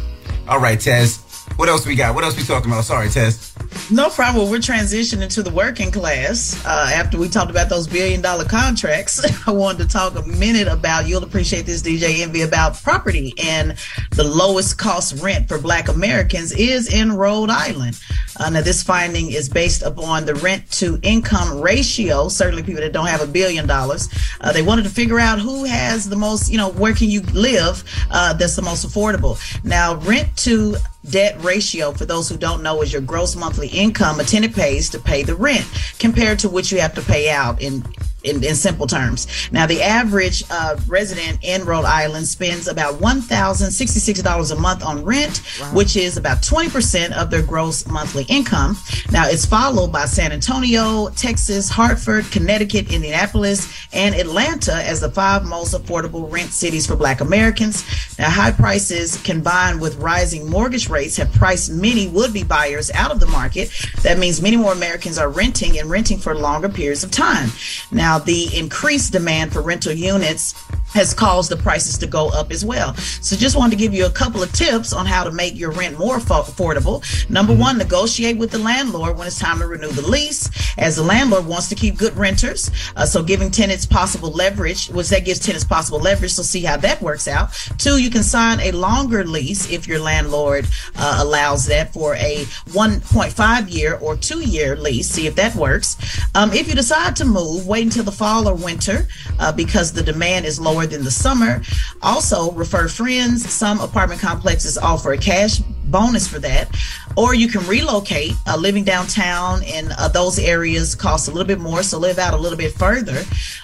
All 0.47 0.59
right, 0.59 0.79
Tez. 0.79 1.17
What 1.59 1.67
else 1.67 1.85
we 1.85 1.93
got? 1.93 2.15
What 2.15 2.23
else 2.23 2.37
we 2.37 2.43
talking 2.43 2.71
about? 2.71 2.85
Sorry, 2.85 3.09
Tez. 3.09 3.53
No 3.91 4.09
problem. 4.09 4.49
We're 4.49 4.59
transitioning 4.59 5.27
to 5.33 5.43
the 5.43 5.49
working 5.49 5.91
class. 5.91 6.63
Uh, 6.65 6.89
after 6.93 7.17
we 7.17 7.27
talked 7.27 7.51
about 7.51 7.67
those 7.67 7.85
billion 7.85 8.21
dollar 8.21 8.45
contracts, 8.45 9.19
I 9.47 9.51
wanted 9.51 9.79
to 9.79 9.87
talk 9.89 10.15
a 10.15 10.21
minute 10.25 10.69
about, 10.69 11.05
you'll 11.05 11.25
appreciate 11.25 11.65
this, 11.65 11.81
DJ 11.81 12.21
Envy, 12.21 12.43
about 12.43 12.81
property. 12.81 13.33
And 13.43 13.75
the 14.11 14.23
lowest 14.23 14.77
cost 14.77 15.21
rent 15.21 15.49
for 15.49 15.59
Black 15.59 15.89
Americans 15.89 16.53
is 16.53 16.93
in 16.93 17.11
Rhode 17.11 17.49
Island. 17.49 17.99
Uh, 18.39 18.49
now, 18.49 18.61
this 18.61 18.81
finding 18.81 19.31
is 19.31 19.49
based 19.49 19.81
upon 19.81 20.25
the 20.25 20.35
rent 20.35 20.71
to 20.71 20.97
income 21.01 21.59
ratio. 21.59 22.29
Certainly, 22.29 22.63
people 22.63 22.81
that 22.81 22.93
don't 22.93 23.07
have 23.07 23.21
a 23.21 23.27
billion 23.27 23.67
dollars. 23.67 24.07
Uh, 24.39 24.53
they 24.53 24.61
wanted 24.61 24.83
to 24.83 24.89
figure 24.89 25.19
out 25.19 25.39
who 25.39 25.65
has 25.65 26.07
the 26.07 26.15
most, 26.15 26.49
you 26.49 26.57
know, 26.57 26.69
where 26.69 26.93
can 26.93 27.09
you 27.09 27.19
live 27.33 27.83
uh, 28.11 28.31
that's 28.31 28.55
the 28.55 28.61
most 28.61 28.87
affordable. 28.87 29.37
Now, 29.65 29.95
rent 29.95 30.37
to 30.37 30.77
debt 31.09 31.41
ratio, 31.49 31.91
for 31.91 32.05
those 32.05 32.29
who 32.29 32.37
don't 32.37 32.61
know, 32.61 32.83
is 32.83 32.93
your 32.93 33.01
gross 33.01 33.35
monthly 33.35 33.69
income 33.69 34.19
a 34.19 34.23
tenant 34.23 34.55
pays 34.55 34.87
to 34.87 34.99
pay 34.99 35.23
the 35.23 35.33
rent 35.33 35.65
compared 35.97 36.37
to 36.37 36.47
what 36.47 36.71
you 36.71 36.79
have 36.79 36.93
to 36.93 37.01
pay 37.01 37.31
out 37.31 37.59
in 37.59 37.83
in, 38.23 38.43
in 38.43 38.55
simple 38.55 38.87
terms. 38.87 39.27
Now, 39.51 39.65
the 39.65 39.81
average 39.81 40.43
uh, 40.49 40.77
resident 40.87 41.39
in 41.41 41.65
Rhode 41.65 41.85
Island 41.85 42.27
spends 42.27 42.67
about 42.67 42.95
$1,066 42.95 44.51
a 44.51 44.55
month 44.55 44.83
on 44.83 45.03
rent, 45.03 45.37
which 45.73 45.95
is 45.95 46.17
about 46.17 46.39
20% 46.39 47.11
of 47.13 47.29
their 47.29 47.41
gross 47.41 47.87
monthly 47.87 48.25
income. 48.27 48.77
Now, 49.11 49.27
it's 49.27 49.45
followed 49.45 49.91
by 49.91 50.05
San 50.05 50.31
Antonio, 50.31 51.09
Texas, 51.09 51.69
Hartford, 51.69 52.25
Connecticut, 52.31 52.91
Indianapolis, 52.91 53.87
and 53.93 54.15
Atlanta 54.15 54.73
as 54.73 54.99
the 54.99 55.09
five 55.09 55.45
most 55.45 55.73
affordable 55.73 56.31
rent 56.31 56.51
cities 56.51 56.85
for 56.85 56.95
Black 56.95 57.21
Americans. 57.21 57.85
Now, 58.17 58.29
high 58.29 58.51
prices 58.51 59.17
combined 59.23 59.79
with 59.79 59.95
rising 59.97 60.49
mortgage 60.49 60.89
rates 60.89 61.15
have 61.17 61.31
priced 61.33 61.71
many 61.71 62.07
would 62.07 62.33
be 62.33 62.43
buyers 62.43 62.91
out 62.91 63.11
of 63.11 63.19
the 63.19 63.27
market. 63.27 63.71
That 64.03 64.17
means 64.17 64.41
many 64.41 64.57
more 64.57 64.73
Americans 64.73 65.17
are 65.17 65.29
renting 65.29 65.79
and 65.79 65.89
renting 65.89 66.17
for 66.17 66.35
longer 66.35 66.69
periods 66.69 67.03
of 67.03 67.11
time. 67.11 67.49
Now, 67.91 68.08
the 68.17 68.57
increased 68.57 69.11
demand 69.11 69.53
for 69.53 69.61
rental 69.61 69.93
units 69.93 70.55
has 70.89 71.13
caused 71.13 71.51
the 71.51 71.57
prices 71.57 71.97
to 71.99 72.07
go 72.07 72.29
up 72.29 72.51
as 72.51 72.65
well. 72.65 72.95
So 72.95 73.35
just 73.35 73.55
wanted 73.55 73.71
to 73.71 73.77
give 73.77 73.93
you 73.93 74.05
a 74.05 74.09
couple 74.09 74.41
of 74.41 74.51
tips 74.53 74.93
on 74.93 75.05
how 75.05 75.23
to 75.23 75.31
make 75.31 75.57
your 75.57 75.71
rent 75.71 75.97
more 75.97 76.17
affordable. 76.17 77.03
Number 77.29 77.53
one, 77.53 77.77
negotiate 77.77 78.37
with 78.37 78.51
the 78.51 78.59
landlord 78.59 79.17
when 79.17 79.27
it's 79.27 79.39
time 79.39 79.59
to 79.59 79.67
renew 79.67 79.89
the 79.89 80.07
lease, 80.07 80.49
as 80.77 80.95
the 80.95 81.03
landlord 81.03 81.45
wants 81.45 81.69
to 81.69 81.75
keep 81.75 81.97
good 81.97 82.15
renters. 82.15 82.71
Uh, 82.95 83.05
so 83.05 83.23
giving 83.23 83.51
tenants 83.51 83.85
possible 83.85 84.31
leverage, 84.31 84.89
which 84.89 85.09
that 85.09 85.25
gives 85.25 85.39
tenants 85.39 85.65
possible 85.65 85.99
leverage. 85.99 86.33
So 86.33 86.43
see 86.43 86.61
how 86.61 86.77
that 86.77 87.01
works 87.01 87.27
out. 87.27 87.53
Two, 87.77 87.97
you 87.97 88.09
can 88.09 88.23
sign 88.23 88.59
a 88.59 88.71
longer 88.71 89.23
lease 89.25 89.71
if 89.71 89.87
your 89.87 89.99
landlord 89.99 90.67
uh, 90.95 91.19
allows 91.21 91.65
that 91.67 91.93
for 91.93 92.15
a 92.15 92.45
1.5 92.69 93.71
year 93.71 93.95
or 93.95 94.15
two 94.15 94.41
year 94.41 94.75
lease. 94.75 95.09
See 95.09 95.27
if 95.27 95.35
that 95.35 95.55
works. 95.55 95.97
Um, 96.35 96.51
if 96.53 96.67
you 96.67 96.75
decide 96.75 97.15
to 97.17 97.25
move, 97.25 97.67
wait 97.67 97.83
until 97.83 98.03
the 98.03 98.11
fall 98.11 98.47
or 98.47 98.55
winter 98.55 99.07
uh, 99.39 99.51
because 99.51 99.93
the 99.93 100.03
demand 100.03 100.45
is 100.45 100.59
lower 100.59 100.78
than 100.85 101.03
the 101.03 101.11
summer. 101.11 101.61
Also, 102.01 102.51
refer 102.51 102.87
friends. 102.87 103.49
Some 103.49 103.79
apartment 103.79 104.21
complexes 104.21 104.77
offer 104.77 105.13
a 105.13 105.17
cash 105.17 105.59
bonus 105.85 106.27
for 106.27 106.39
that. 106.39 106.69
Or 107.17 107.33
you 107.33 107.47
can 107.47 107.65
relocate. 107.67 108.33
Uh, 108.47 108.57
living 108.57 108.83
downtown 108.83 109.63
in 109.63 109.91
uh, 109.97 110.07
those 110.07 110.39
areas 110.39 110.95
costs 110.95 111.27
a 111.27 111.31
little 111.31 111.47
bit 111.47 111.59
more, 111.59 111.83
so 111.83 111.97
live 111.97 112.19
out 112.19 112.33
a 112.33 112.37
little 112.37 112.57
bit 112.57 112.73
further. 112.73 113.23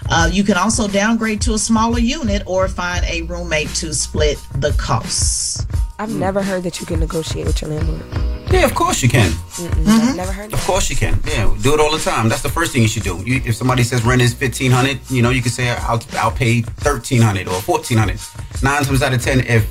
Uh, 0.10 0.30
you 0.32 0.44
can 0.44 0.58
also 0.58 0.88
downgrade 0.88 1.42
to 1.42 1.54
a 1.54 1.60
smaller 1.60 2.00
unit 2.00 2.44
or 2.46 2.68
find 2.68 3.06
a 3.06 3.22
roommate 3.24 3.70
to 3.70 3.94
split 3.94 4.38
the 4.56 4.72
costs. 4.74 5.66
I've 5.98 6.14
never 6.14 6.44
heard 6.44 6.64
that 6.64 6.80
you 6.80 6.86
can 6.86 7.00
negotiate 7.00 7.48
with 7.48 7.62
your 7.62 7.72
landlord. 7.72 8.04
Yeah, 8.52 8.66
of 8.66 8.76
course 8.76 9.02
you 9.02 9.10
can. 9.10 9.32
I've 9.32 9.72
mm-hmm. 9.72 10.18
never 10.18 10.32
heard 10.32 10.54
Of 10.54 10.62
course 10.66 10.90
you 10.90 10.96
can. 10.96 11.20
Yeah, 11.26 11.54
do 11.62 11.74
it 11.74 11.80
all 11.80 11.92
the 11.92 12.00
time. 12.00 12.30
That's 12.30 12.42
the 12.42 12.50
first 12.50 12.74
thing 12.74 12.82
you 12.82 12.88
should 12.88 13.04
do. 13.04 13.18
You, 13.26 13.42
if 13.46 13.56
somebody 13.56 13.84
says 13.84 14.04
rent 14.06 14.22
is 14.22 14.34
fifteen 14.34 14.72
hundred, 14.72 15.00
you 15.10 15.22
know 15.22 15.30
you 15.30 15.42
can 15.42 15.52
say 15.52 15.70
I'll 15.70 16.02
I'll 16.14 16.32
pay 16.32 16.62
thirteen 16.62 17.22
hundred 17.22 17.48
or 17.48 17.60
fourteen 17.62 17.98
hundred. 17.98 18.20
Nine 18.62 18.84
times 18.84 19.02
out 19.02 19.14
of 19.14 19.22
ten, 19.22 19.40
if 19.42 19.68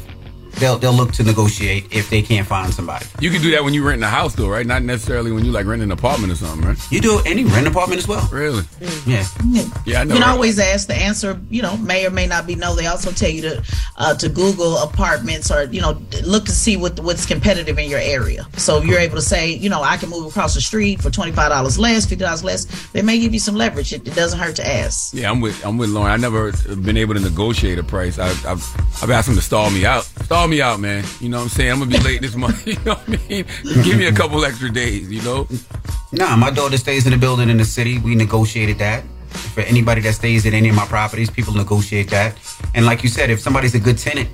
they'll 0.56 0.78
they'll 0.78 0.92
look 0.92 1.12
to 1.12 1.22
negotiate 1.22 1.86
if 1.90 2.10
they 2.10 2.22
can't 2.22 2.46
find 2.46 2.72
somebody. 2.72 3.06
You 3.20 3.30
can 3.30 3.42
do 3.42 3.50
that 3.52 3.64
when 3.64 3.74
you 3.74 3.86
rent 3.86 4.02
a 4.02 4.08
house, 4.08 4.34
though, 4.34 4.48
right? 4.48 4.66
Not 4.66 4.82
necessarily 4.82 5.32
when 5.32 5.44
you 5.44 5.52
like 5.52 5.66
rent 5.66 5.82
an 5.82 5.90
apartment 5.90 6.32
or 6.32 6.36
something, 6.36 6.66
right? 6.66 6.78
You 6.90 7.00
do 7.00 7.20
any 7.26 7.44
rent 7.44 7.66
apartment 7.66 7.98
as 8.00 8.08
well. 8.08 8.28
Really? 8.32 8.64
Yeah. 9.06 9.24
Yeah, 9.86 10.00
I 10.00 10.04
know. 10.04 10.14
You 10.14 10.20
can 10.20 10.28
right? 10.28 10.34
always 10.34 10.58
ask. 10.58 10.88
The 10.88 10.94
answer, 10.94 11.40
you 11.50 11.62
know, 11.62 11.76
may 11.78 12.06
or 12.06 12.10
may 12.10 12.26
not 12.26 12.46
be 12.46 12.54
no. 12.54 12.74
They 12.74 12.86
also 12.86 13.10
tell 13.10 13.30
you 13.30 13.42
to 13.42 13.64
uh, 13.96 14.14
to 14.14 14.28
Google 14.28 14.78
apartments 14.78 15.50
or 15.50 15.64
you 15.64 15.80
know 15.80 16.00
look 16.24 16.44
to 16.46 16.52
see 16.52 16.76
what 16.76 16.98
what's 17.00 17.26
competitive 17.26 17.78
in 17.78 17.88
your 17.88 18.00
area. 18.00 18.46
So 18.56 18.78
if 18.78 18.84
you're 18.84 18.98
able 18.98 19.16
to 19.16 19.22
say, 19.22 19.52
you 19.52 19.68
know, 19.68 19.82
I 19.82 19.96
can 19.96 20.10
move 20.10 20.26
across 20.26 20.54
the 20.54 20.60
street 20.60 21.00
for 21.00 21.10
twenty 21.10 21.32
five 21.32 21.50
dollars 21.50 21.78
less, 21.78 22.06
fifty 22.06 22.24
dollars 22.24 22.44
less. 22.44 22.66
They 22.92 23.02
may 23.02 23.18
give 23.18 23.32
you 23.32 23.40
some 23.40 23.54
leverage. 23.54 23.92
It, 23.92 24.06
it 24.06 24.14
doesn't 24.14 24.38
hurt 24.38 24.56
to 24.56 24.66
ask. 24.66 25.14
Yeah, 25.14 25.30
I'm 25.30 25.40
with 25.40 25.64
I'm 25.64 25.78
with 25.78 25.90
Lauren. 25.90 26.12
I 26.12 26.16
never 26.16 26.52
been 26.76 26.96
able 26.96 27.14
to 27.14 27.20
negotiate 27.20 27.78
a 27.78 27.84
price. 27.84 28.18
I, 28.18 28.28
I've 28.50 29.02
I've 29.02 29.10
asked 29.10 29.28
them 29.28 29.36
to 29.36 29.42
stall 29.42 29.70
me 29.70 29.84
out. 29.86 30.04
Stall 30.04 30.43
me 30.48 30.60
out, 30.62 30.80
man. 30.80 31.04
You 31.20 31.28
know 31.28 31.38
what 31.38 31.42
I'm 31.44 31.48
saying? 31.50 31.72
I'm 31.72 31.78
gonna 31.80 31.90
be 31.90 31.98
late 31.98 32.20
this 32.20 32.34
month. 32.44 32.66
You 32.66 32.74
know 32.84 32.94
what 32.94 33.08
I 33.08 33.28
mean? 33.28 33.44
Give 33.84 33.96
me 33.98 34.06
a 34.06 34.12
couple 34.12 34.44
extra 34.44 34.70
days. 34.70 35.10
You 35.10 35.22
know? 35.22 35.48
Nah, 36.12 36.36
my 36.36 36.50
daughter 36.50 36.76
stays 36.76 37.06
in 37.06 37.12
the 37.12 37.18
building 37.18 37.48
in 37.50 37.56
the 37.56 37.64
city. 37.64 37.98
We 37.98 38.14
negotiated 38.14 38.78
that. 38.78 39.04
For 39.54 39.62
anybody 39.62 40.00
that 40.02 40.12
stays 40.14 40.46
at 40.46 40.52
any 40.54 40.68
of 40.68 40.76
my 40.76 40.86
properties, 40.86 41.28
people 41.30 41.54
negotiate 41.54 42.08
that. 42.10 42.38
And 42.74 42.86
like 42.86 43.02
you 43.02 43.08
said, 43.08 43.30
if 43.30 43.40
somebody's 43.40 43.74
a 43.74 43.80
good 43.80 43.98
tenant, 43.98 44.28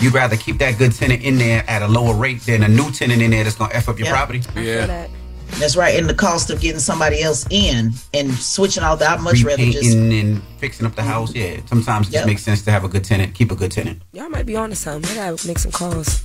you'd 0.00 0.12
rather 0.12 0.36
keep 0.36 0.58
that 0.58 0.76
good 0.76 0.92
tenant 0.92 1.22
in 1.22 1.38
there 1.38 1.64
at 1.68 1.80
a 1.82 1.88
lower 1.88 2.14
rate 2.14 2.40
than 2.42 2.62
a 2.62 2.68
new 2.68 2.90
tenant 2.90 3.22
in 3.22 3.30
there 3.30 3.44
that's 3.44 3.56
gonna 3.56 3.72
f 3.74 3.88
up 3.88 3.98
your 3.98 4.08
Yeah. 4.08 4.14
property. 4.14 4.42
Yeah. 4.56 5.06
That's 5.58 5.76
right. 5.76 5.98
And 5.98 6.08
the 6.08 6.14
cost 6.14 6.50
of 6.50 6.60
getting 6.60 6.80
somebody 6.80 7.22
else 7.22 7.46
in 7.50 7.92
and 8.12 8.32
switching 8.34 8.82
all 8.82 8.96
that, 8.96 9.18
I'd 9.18 9.22
much 9.22 9.42
rather 9.42 9.64
just 9.64 9.94
Repainting 9.94 10.20
and 10.20 10.42
fixing 10.58 10.86
up 10.86 10.94
the 10.94 11.02
house. 11.02 11.34
Yeah, 11.34 11.60
sometimes 11.66 12.08
it 12.08 12.12
just 12.12 12.26
makes 12.26 12.42
sense 12.42 12.62
to 12.62 12.70
have 12.70 12.84
a 12.84 12.88
good 12.88 13.04
tenant. 13.04 13.34
Keep 13.34 13.52
a 13.52 13.56
good 13.56 13.72
tenant. 13.72 14.02
Y'all 14.12 14.28
might 14.28 14.46
be 14.46 14.56
on 14.56 14.70
to 14.70 14.76
something. 14.76 15.10
I 15.18 15.30
gotta 15.30 15.46
make 15.46 15.58
some 15.58 15.72
calls. 15.72 16.22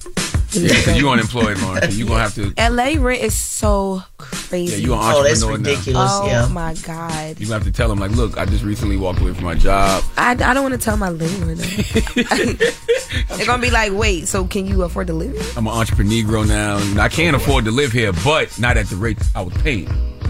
Yeah, 0.52 0.68
because 0.70 0.98
you 0.98 1.10
unemployed, 1.10 1.58
Lauren. 1.60 1.92
So 1.92 1.98
you 1.98 2.06
gonna 2.08 2.20
have 2.22 2.36
to. 2.36 2.54
LA 2.72 2.96
rent 3.00 3.22
is 3.24 3.36
so 3.36 4.02
crazy. 4.18 4.82
Yeah, 4.82 4.88
you 4.88 4.94
an 4.94 5.00
entrepreneur 5.00 5.58
now. 5.58 5.82
Oh 5.96 6.50
my 6.52 6.74
god. 6.76 7.40
You 7.40 7.46
gonna 7.46 7.60
have 7.60 7.64
to 7.66 7.72
tell 7.72 7.92
him 7.92 8.00
like, 8.00 8.12
look, 8.12 8.38
I 8.38 8.46
just 8.46 8.64
recently 8.64 8.98
walked 8.98 9.22
away 9.22 9.34
from 9.34 9.46
my 9.46 9.56
job. 9.56 10.04
I, 10.18 10.32
I 10.32 10.54
don't 10.54 10.64
want 10.64 10.74
to 10.74 10.80
tell 10.80 10.98
my 10.98 11.10
landlord 11.10 11.58
though. 11.58 12.24
They're 13.36 13.46
gonna 13.46 13.62
be 13.62 13.70
like, 13.70 13.94
wait, 13.94 14.28
so 14.28 14.46
can 14.46 14.66
you 14.66 14.84
afford 14.84 15.08
to 15.08 15.14
live 15.14 15.34
here? 15.34 15.54
I'm 15.56 15.68
an 15.68 15.74
entrepreneur 15.74 16.46
now. 16.46 16.78
I 17.02 17.10
can't 17.10 17.36
afford 17.36 17.66
to 17.66 17.72
live 17.72 17.92
here, 17.92 18.12
but 18.24 18.58
not 18.60 18.78
at 18.78 18.88
the 18.88 18.96
rate 18.96 19.20
I 19.36 19.42
was 19.42 19.54
paying. 19.62 19.88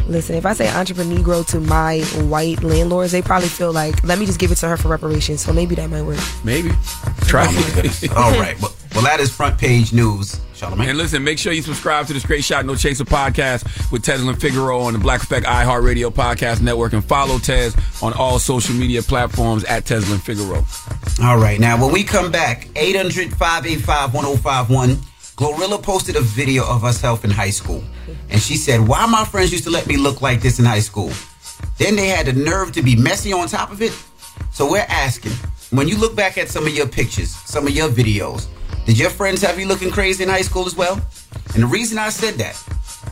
Listen, 0.09 0.35
if 0.35 0.45
I 0.45 0.53
say 0.53 0.67
entrepreneur 0.73 1.43
to 1.43 1.59
my 1.59 1.99
white 2.29 2.63
landlords, 2.63 3.11
they 3.11 3.21
probably 3.21 3.47
feel 3.47 3.71
like, 3.71 4.03
let 4.03 4.17
me 4.17 4.25
just 4.25 4.39
give 4.39 4.51
it 4.51 4.55
to 4.55 4.67
her 4.67 4.75
for 4.75 4.87
reparations. 4.87 5.41
So 5.41 5.53
maybe 5.53 5.75
that 5.75 5.87
might 5.87 6.01
work. 6.01 6.19
Maybe. 6.43 6.71
Try. 7.27 7.45
All 8.15 8.31
right. 8.39 8.59
Well, 8.59 8.73
well, 8.93 9.03
that 9.03 9.19
is 9.19 9.31
front 9.31 9.57
page 9.57 9.93
news, 9.93 10.39
Charlemagne. 10.53 10.89
And 10.89 10.97
listen, 10.97 11.23
make 11.23 11.37
sure 11.37 11.53
you 11.53 11.61
subscribe 11.61 12.07
to 12.07 12.13
the 12.13 12.19
Straight 12.19 12.43
Shot 12.43 12.65
No 12.65 12.75
Chaser 12.75 13.05
podcast 13.05 13.91
with 13.91 14.03
Tezlyn 14.03 14.39
Figaro 14.39 14.79
on 14.79 14.93
the 14.93 14.99
Black 14.99 15.21
Effect 15.21 15.45
iHeartRadio 15.45 16.11
podcast 16.11 16.61
network 16.61 16.93
and 16.93 17.03
follow 17.03 17.37
Tez 17.37 17.75
on 18.01 18.13
all 18.13 18.39
social 18.39 18.75
media 18.75 19.01
platforms 19.01 19.63
at 19.65 19.85
Tezlyn 19.85 20.19
Figaro. 20.19 20.65
All 21.25 21.37
right. 21.37 21.59
Now, 21.59 21.81
when 21.81 21.93
we 21.93 22.03
come 22.03 22.31
back, 22.31 22.67
800 22.75 23.31
585 23.33 24.13
1051, 24.13 24.95
Glorilla 25.35 25.81
posted 25.81 26.15
a 26.15 26.21
video 26.21 26.65
of 26.67 26.81
herself 26.81 27.23
in 27.23 27.31
high 27.31 27.49
school. 27.49 27.83
And 28.29 28.41
she 28.41 28.57
said, 28.57 28.87
Why 28.87 29.05
my 29.05 29.23
friends 29.23 29.51
used 29.51 29.63
to 29.65 29.69
let 29.69 29.87
me 29.87 29.97
look 29.97 30.21
like 30.21 30.41
this 30.41 30.59
in 30.59 30.65
high 30.65 30.79
school? 30.79 31.11
Then 31.77 31.95
they 31.95 32.07
had 32.07 32.25
the 32.25 32.33
nerve 32.33 32.71
to 32.73 32.81
be 32.81 32.95
messy 32.95 33.31
on 33.31 33.47
top 33.47 33.71
of 33.71 33.81
it. 33.81 33.93
So 34.51 34.69
we're 34.69 34.85
asking, 34.89 35.31
when 35.71 35.87
you 35.87 35.97
look 35.97 36.15
back 36.15 36.37
at 36.37 36.49
some 36.49 36.65
of 36.65 36.75
your 36.75 36.87
pictures, 36.87 37.33
some 37.33 37.67
of 37.67 37.73
your 37.73 37.89
videos, 37.89 38.47
did 38.89 38.97
your 38.97 39.11
friends 39.11 39.43
have 39.43 39.59
you 39.59 39.67
looking 39.67 39.91
crazy 39.91 40.23
in 40.23 40.29
high 40.29 40.41
school 40.41 40.65
as 40.65 40.75
well? 40.75 40.99
And 41.53 41.61
the 41.61 41.67
reason 41.67 41.99
I 41.99 42.09
said 42.09 42.39
that 42.39 42.59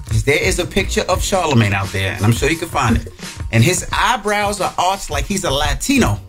is 0.10 0.24
there 0.24 0.42
is 0.42 0.58
a 0.58 0.66
picture 0.66 1.04
of 1.08 1.24
Charlemagne 1.24 1.74
out 1.74 1.90
there, 1.90 2.14
and 2.14 2.26
I'm 2.26 2.32
sure 2.32 2.50
you 2.50 2.58
can 2.58 2.68
find 2.68 2.98
it. 2.98 3.14
And 3.52 3.64
his 3.64 3.88
eyebrows 3.94 4.60
are 4.60 4.74
arched 4.80 5.12
like 5.12 5.26
he's 5.26 5.44
a 5.44 5.52
Latino. 5.52 6.20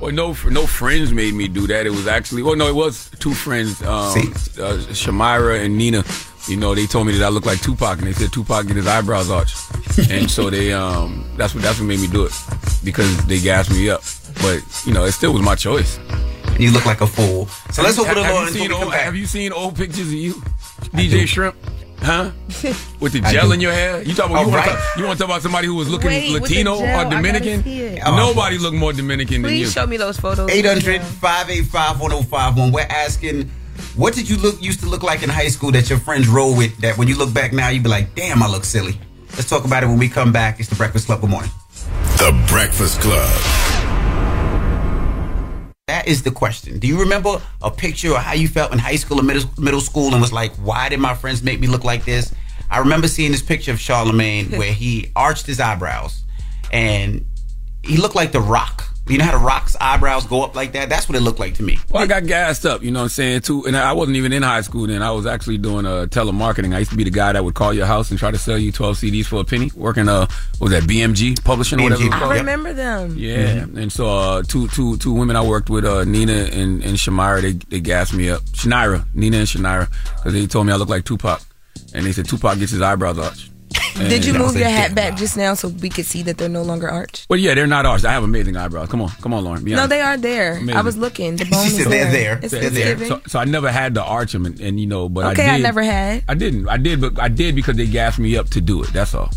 Well, 0.00 0.12
no, 0.12 0.36
no 0.48 0.64
friends 0.64 1.12
made 1.12 1.34
me 1.34 1.48
do 1.48 1.66
that. 1.66 1.86
It 1.86 1.90
was 1.90 2.06
actually, 2.06 2.44
well, 2.44 2.54
no, 2.54 2.68
it 2.68 2.74
was 2.76 3.10
two 3.18 3.34
friends, 3.34 3.82
um, 3.82 3.88
uh, 3.88 4.78
Shamira 4.94 5.64
and 5.64 5.76
Nina. 5.76 6.04
You 6.46 6.56
know, 6.56 6.72
they 6.76 6.86
told 6.86 7.08
me 7.08 7.18
that 7.18 7.24
I 7.24 7.30
look 7.30 7.46
like 7.46 7.60
Tupac, 7.62 7.98
and 7.98 8.06
they 8.06 8.12
said 8.12 8.32
Tupac 8.32 8.68
get 8.68 8.76
his 8.76 8.86
eyebrows 8.86 9.28
arched, 9.28 9.56
and 10.08 10.30
so 10.30 10.50
they, 10.50 10.72
um, 10.72 11.28
that's 11.36 11.52
what 11.52 11.64
that's 11.64 11.80
what 11.80 11.86
made 11.86 11.98
me 11.98 12.06
do 12.06 12.26
it 12.26 12.32
because 12.84 13.26
they 13.26 13.40
gassed 13.40 13.72
me 13.72 13.90
up. 13.90 14.02
But 14.40 14.62
you 14.86 14.94
know, 14.94 15.02
it 15.02 15.12
still 15.12 15.32
was 15.32 15.42
my 15.42 15.56
choice. 15.56 15.98
You 16.58 16.70
look 16.70 16.86
like 16.86 17.00
a 17.00 17.06
fool. 17.06 17.46
So 17.72 17.82
let's 17.82 17.96
have, 17.96 18.06
open 18.06 18.14
the 18.16 18.24
have 18.24 18.32
door 18.32 18.42
you 18.42 18.46
until 18.48 18.62
we 18.62 18.68
come 18.68 18.82
old, 18.82 18.92
back. 18.92 19.00
Have 19.02 19.16
you 19.16 19.26
seen 19.26 19.52
old 19.52 19.76
pictures 19.76 20.08
of 20.08 20.14
you, 20.14 20.34
DJ 20.94 21.26
Shrimp? 21.26 21.56
Huh? 21.98 22.30
With 23.00 23.12
the 23.14 23.20
gel 23.30 23.52
in 23.52 23.60
your 23.60 23.72
hair? 23.72 24.02
You 24.02 24.14
talk 24.14 24.30
about 24.30 24.40
you 24.40 24.46
All 24.46 24.50
want, 24.50 24.64
to 24.64 24.70
talk, 24.70 24.96
you 24.96 25.04
want 25.04 25.18
to 25.18 25.22
talk 25.22 25.30
about 25.30 25.42
somebody 25.42 25.66
who 25.66 25.74
was 25.74 25.88
looking 25.88 26.08
Wait, 26.08 26.32
Latino 26.32 26.78
gel, 26.78 27.06
or 27.06 27.10
Dominican? 27.10 27.62
Oh, 28.04 28.16
Nobody 28.16 28.58
looked 28.58 28.76
more 28.76 28.92
Dominican 28.92 29.42
than 29.42 29.52
you. 29.52 29.64
Please 29.64 29.72
show 29.72 29.86
me 29.86 29.96
those 29.96 30.18
photos. 30.20 30.50
800 30.50 31.00
585 31.00 32.00
1051. 32.00 32.72
We're 32.72 32.82
asking, 32.82 33.50
what 33.96 34.14
did 34.14 34.28
you 34.28 34.36
look 34.36 34.62
used 34.62 34.80
to 34.80 34.86
look 34.86 35.02
like 35.02 35.22
in 35.22 35.30
high 35.30 35.48
school 35.48 35.72
that 35.72 35.88
your 35.88 35.98
friends 35.98 36.28
roll 36.28 36.56
with 36.56 36.76
that 36.78 36.98
when 36.98 37.08
you 37.08 37.16
look 37.16 37.32
back 37.32 37.52
now, 37.52 37.68
you'd 37.68 37.82
be 37.82 37.88
like, 37.88 38.14
damn, 38.14 38.42
I 38.42 38.48
look 38.48 38.64
silly? 38.64 39.00
Let's 39.30 39.48
talk 39.48 39.64
about 39.64 39.82
it 39.82 39.86
when 39.86 39.98
we 39.98 40.08
come 40.08 40.30
back. 40.30 40.60
It's 40.60 40.68
the 40.68 40.76
Breakfast 40.76 41.06
Club. 41.06 41.22
Good 41.22 41.30
morning. 41.30 41.50
The 42.18 42.44
Breakfast 42.48 43.00
Club. 43.00 43.73
That 45.86 46.08
is 46.08 46.22
the 46.22 46.30
question. 46.30 46.78
Do 46.78 46.86
you 46.86 46.98
remember 46.98 47.42
a 47.60 47.70
picture 47.70 48.12
of 48.12 48.22
how 48.22 48.32
you 48.32 48.48
felt 48.48 48.72
in 48.72 48.78
high 48.78 48.96
school 48.96 49.20
or 49.20 49.22
middle, 49.22 49.50
middle 49.58 49.82
school 49.82 50.12
and 50.12 50.20
was 50.20 50.32
like, 50.32 50.54
why 50.56 50.88
did 50.88 50.98
my 50.98 51.14
friends 51.14 51.42
make 51.42 51.60
me 51.60 51.66
look 51.66 51.84
like 51.84 52.06
this? 52.06 52.34
I 52.70 52.78
remember 52.78 53.06
seeing 53.06 53.32
this 53.32 53.42
picture 53.42 53.70
of 53.70 53.78
Charlemagne 53.78 54.50
where 54.58 54.72
he 54.72 55.12
arched 55.14 55.44
his 55.44 55.60
eyebrows 55.60 56.22
and 56.72 57.26
he 57.82 57.98
looked 57.98 58.14
like 58.14 58.32
The 58.32 58.40
Rock. 58.40 58.93
You 59.06 59.18
know 59.18 59.24
how 59.24 59.32
The 59.32 59.44
Rock's 59.44 59.76
eyebrows 59.80 60.26
go 60.26 60.42
up 60.42 60.54
like 60.56 60.72
that? 60.72 60.88
That's 60.88 61.08
what 61.10 61.16
it 61.16 61.20
looked 61.20 61.38
like 61.38 61.54
to 61.56 61.62
me. 61.62 61.78
Well, 61.90 62.02
I 62.02 62.06
got 62.06 62.24
gassed 62.24 62.64
up, 62.64 62.82
you 62.82 62.90
know 62.90 63.00
what 63.00 63.04
I'm 63.04 63.08
saying, 63.10 63.42
too. 63.42 63.66
And 63.66 63.76
I 63.76 63.92
wasn't 63.92 64.16
even 64.16 64.32
in 64.32 64.42
high 64.42 64.62
school 64.62 64.86
then. 64.86 65.02
I 65.02 65.10
was 65.10 65.26
actually 65.26 65.58
doing 65.58 65.84
uh, 65.84 66.06
telemarketing. 66.06 66.74
I 66.74 66.78
used 66.78 66.90
to 66.92 66.96
be 66.96 67.04
the 67.04 67.10
guy 67.10 67.32
that 67.32 67.44
would 67.44 67.54
call 67.54 67.74
your 67.74 67.84
house 67.84 68.08
and 68.10 68.18
try 68.18 68.30
to 68.30 68.38
sell 68.38 68.56
you 68.56 68.72
12 68.72 68.96
CDs 68.96 69.26
for 69.26 69.40
a 69.40 69.44
penny, 69.44 69.70
working, 69.76 70.08
uh, 70.08 70.26
what 70.58 70.70
was 70.70 70.72
that, 70.72 70.84
BMG 70.84 71.44
Publishing 71.44 71.80
or 71.80 71.84
whatever 71.84 72.02
it 72.02 72.10
was 72.10 72.22
I 72.22 72.38
remember 72.38 72.72
them. 72.72 73.14
Yeah, 73.18 73.64
and 73.64 73.92
so 73.92 74.06
uh, 74.06 74.42
two 74.42 74.68
two 74.68 74.96
two 74.96 75.12
women 75.12 75.36
I 75.36 75.42
worked 75.44 75.68
with, 75.68 75.84
uh, 75.84 76.04
Nina 76.04 76.32
and, 76.32 76.82
and 76.82 76.96
Shamira, 76.96 77.42
they 77.42 77.52
they 77.52 77.80
gassed 77.80 78.14
me 78.14 78.30
up. 78.30 78.40
Shanira, 78.52 79.04
Nina 79.14 79.38
and 79.38 79.46
Shanira, 79.46 79.90
because 80.16 80.32
they 80.32 80.46
told 80.46 80.66
me 80.66 80.72
I 80.72 80.76
look 80.76 80.88
like 80.88 81.04
Tupac, 81.04 81.42
and 81.92 82.06
they 82.06 82.12
said 82.12 82.26
Tupac 82.26 82.58
gets 82.58 82.72
his 82.72 82.80
eyebrows 82.80 83.18
arched. 83.18 83.50
Did 83.94 84.24
you 84.24 84.34
move 84.34 84.56
your 84.56 84.68
hat 84.68 84.94
back 84.94 85.16
just 85.16 85.36
now 85.36 85.54
so 85.54 85.68
we 85.68 85.88
could 85.88 86.04
see 86.04 86.22
that 86.22 86.36
they're 86.38 86.48
no 86.48 86.62
longer 86.62 86.90
arched? 86.90 87.26
Well, 87.30 87.38
yeah, 87.38 87.54
they're 87.54 87.66
not 87.66 87.86
arched. 87.86 88.04
I 88.04 88.12
have 88.12 88.24
amazing 88.24 88.56
eyebrows. 88.56 88.88
Come 88.88 89.00
on, 89.02 89.10
come 89.22 89.32
on, 89.32 89.44
Lauren. 89.44 89.64
No, 89.64 89.86
they 89.86 90.00
are 90.00 90.16
there. 90.16 90.56
Amazing. 90.56 90.76
I 90.76 90.80
was 90.82 90.96
looking. 90.96 91.36
The 91.36 91.44
bone 91.50 91.66
is 91.66 91.76
said 91.76 91.86
there. 91.86 92.04
they're 92.04 92.12
there. 92.12 92.40
It's, 92.42 92.50
They're 92.52 92.70
there. 92.96 93.06
So, 93.06 93.20
so 93.26 93.38
I 93.38 93.44
never 93.44 93.70
had 93.70 93.94
to 93.94 94.02
arch 94.02 94.32
them, 94.32 94.46
and, 94.46 94.60
and 94.60 94.80
you 94.80 94.86
know, 94.86 95.08
but 95.08 95.26
Okay, 95.32 95.48
I 95.48 95.54
I 95.54 95.58
never 95.58 95.82
had. 95.82 96.24
I 96.28 96.34
didn't. 96.34 96.68
I 96.68 96.76
did, 96.76 97.00
but 97.00 97.18
I 97.20 97.28
did 97.28 97.54
because 97.54 97.76
they 97.76 97.86
gassed 97.86 98.18
me 98.18 98.36
up 98.36 98.50
to 98.50 98.60
do 98.60 98.82
it. 98.82 98.92
That's 98.92 99.14
all. 99.14 99.30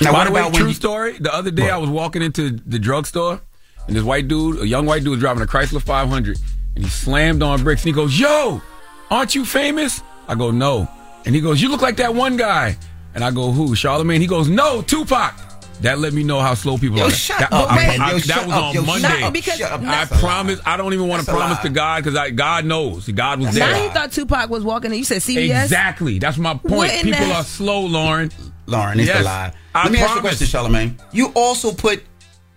Now, 0.00 0.12
By 0.12 0.18
what 0.18 0.24
the 0.26 0.32
way, 0.32 0.40
about 0.40 0.54
true 0.54 0.68
you- 0.68 0.74
story. 0.74 1.18
The 1.18 1.32
other 1.34 1.50
day, 1.50 1.70
I 1.70 1.76
was 1.76 1.90
walking 1.90 2.22
into 2.22 2.50
the 2.50 2.78
drugstore, 2.78 3.40
and 3.86 3.96
this 3.96 4.02
white 4.04 4.28
dude, 4.28 4.60
a 4.62 4.66
young 4.66 4.86
white 4.86 5.02
dude, 5.02 5.10
was 5.10 5.20
driving 5.20 5.42
a 5.42 5.46
Chrysler 5.46 5.82
500, 5.82 6.38
and 6.76 6.84
he 6.84 6.90
slammed 6.90 7.42
on 7.42 7.62
brakes, 7.64 7.82
and 7.82 7.88
he 7.88 7.92
goes, 7.92 8.18
"Yo, 8.18 8.62
aren't 9.10 9.34
you 9.34 9.44
famous?" 9.44 10.02
I 10.28 10.34
go, 10.36 10.50
"No," 10.50 10.88
and 11.26 11.34
he 11.34 11.40
goes, 11.40 11.60
"You 11.60 11.68
look 11.68 11.82
like 11.82 11.96
that 11.96 12.14
one 12.14 12.36
guy," 12.36 12.76
and 13.14 13.24
I 13.24 13.30
go, 13.30 13.50
"Who? 13.52 13.74
Charlemagne?" 13.74 14.20
He 14.20 14.26
goes, 14.26 14.48
"No, 14.48 14.82
Tupac." 14.82 15.34
That 15.80 15.98
let 15.98 16.12
me 16.12 16.22
know 16.22 16.40
how 16.40 16.54
slow 16.54 16.78
people 16.78 16.98
Yo, 16.98 17.06
are. 17.06 17.10
shut 17.10 17.40
that, 17.40 17.52
up, 17.52 17.70
I- 17.72 17.76
man. 17.76 18.00
I- 18.00 18.10
Yo, 18.12 18.18
that 18.18 18.24
shut 18.26 18.46
was 18.46 18.54
up. 18.54 18.62
on 18.62 18.74
Yo, 18.74 18.84
shut 18.84 19.02
Monday. 19.02 19.22
up. 19.24 19.32
Because- 19.32 19.58
Shut 19.58 19.72
up. 19.72 19.80
I 19.80 19.84
That's 19.84 20.10
a 20.12 20.14
lie. 20.14 20.20
promise. 20.20 20.60
I 20.64 20.76
don't 20.76 20.94
even 20.94 21.08
want 21.08 21.20
to 21.22 21.26
That's 21.26 21.36
a 21.36 21.40
promise 21.40 21.58
to 21.58 21.68
God 21.68 22.04
because 22.04 22.30
God 22.32 22.64
knows. 22.64 23.08
God 23.08 23.40
was 23.40 23.56
Now 23.56 23.72
there. 23.72 23.82
you 23.84 23.90
thought 23.90 24.12
Tupac 24.12 24.48
was 24.50 24.62
walking 24.62 24.92
in. 24.92 24.98
You 24.98 25.04
said 25.04 25.20
CVS. 25.20 25.64
Exactly. 25.64 26.20
That's 26.20 26.38
my 26.38 26.54
point. 26.54 26.70
What 26.76 26.90
People 27.02 27.26
the- 27.26 27.34
are 27.34 27.44
slow, 27.44 27.80
Lauren. 27.80 28.30
Lauren, 28.66 29.00
it's 29.00 29.08
Yes. 29.08 29.20
a 29.22 29.24
lie. 29.24 29.52
I 29.74 29.82
Let 29.82 29.92
me 29.92 29.98
ask 29.98 30.12
you 30.12 30.18
a 30.18 30.20
question, 30.20 30.46
Charlemagne. 30.46 30.96
You 31.12 31.26
also 31.34 31.72
put 31.72 32.04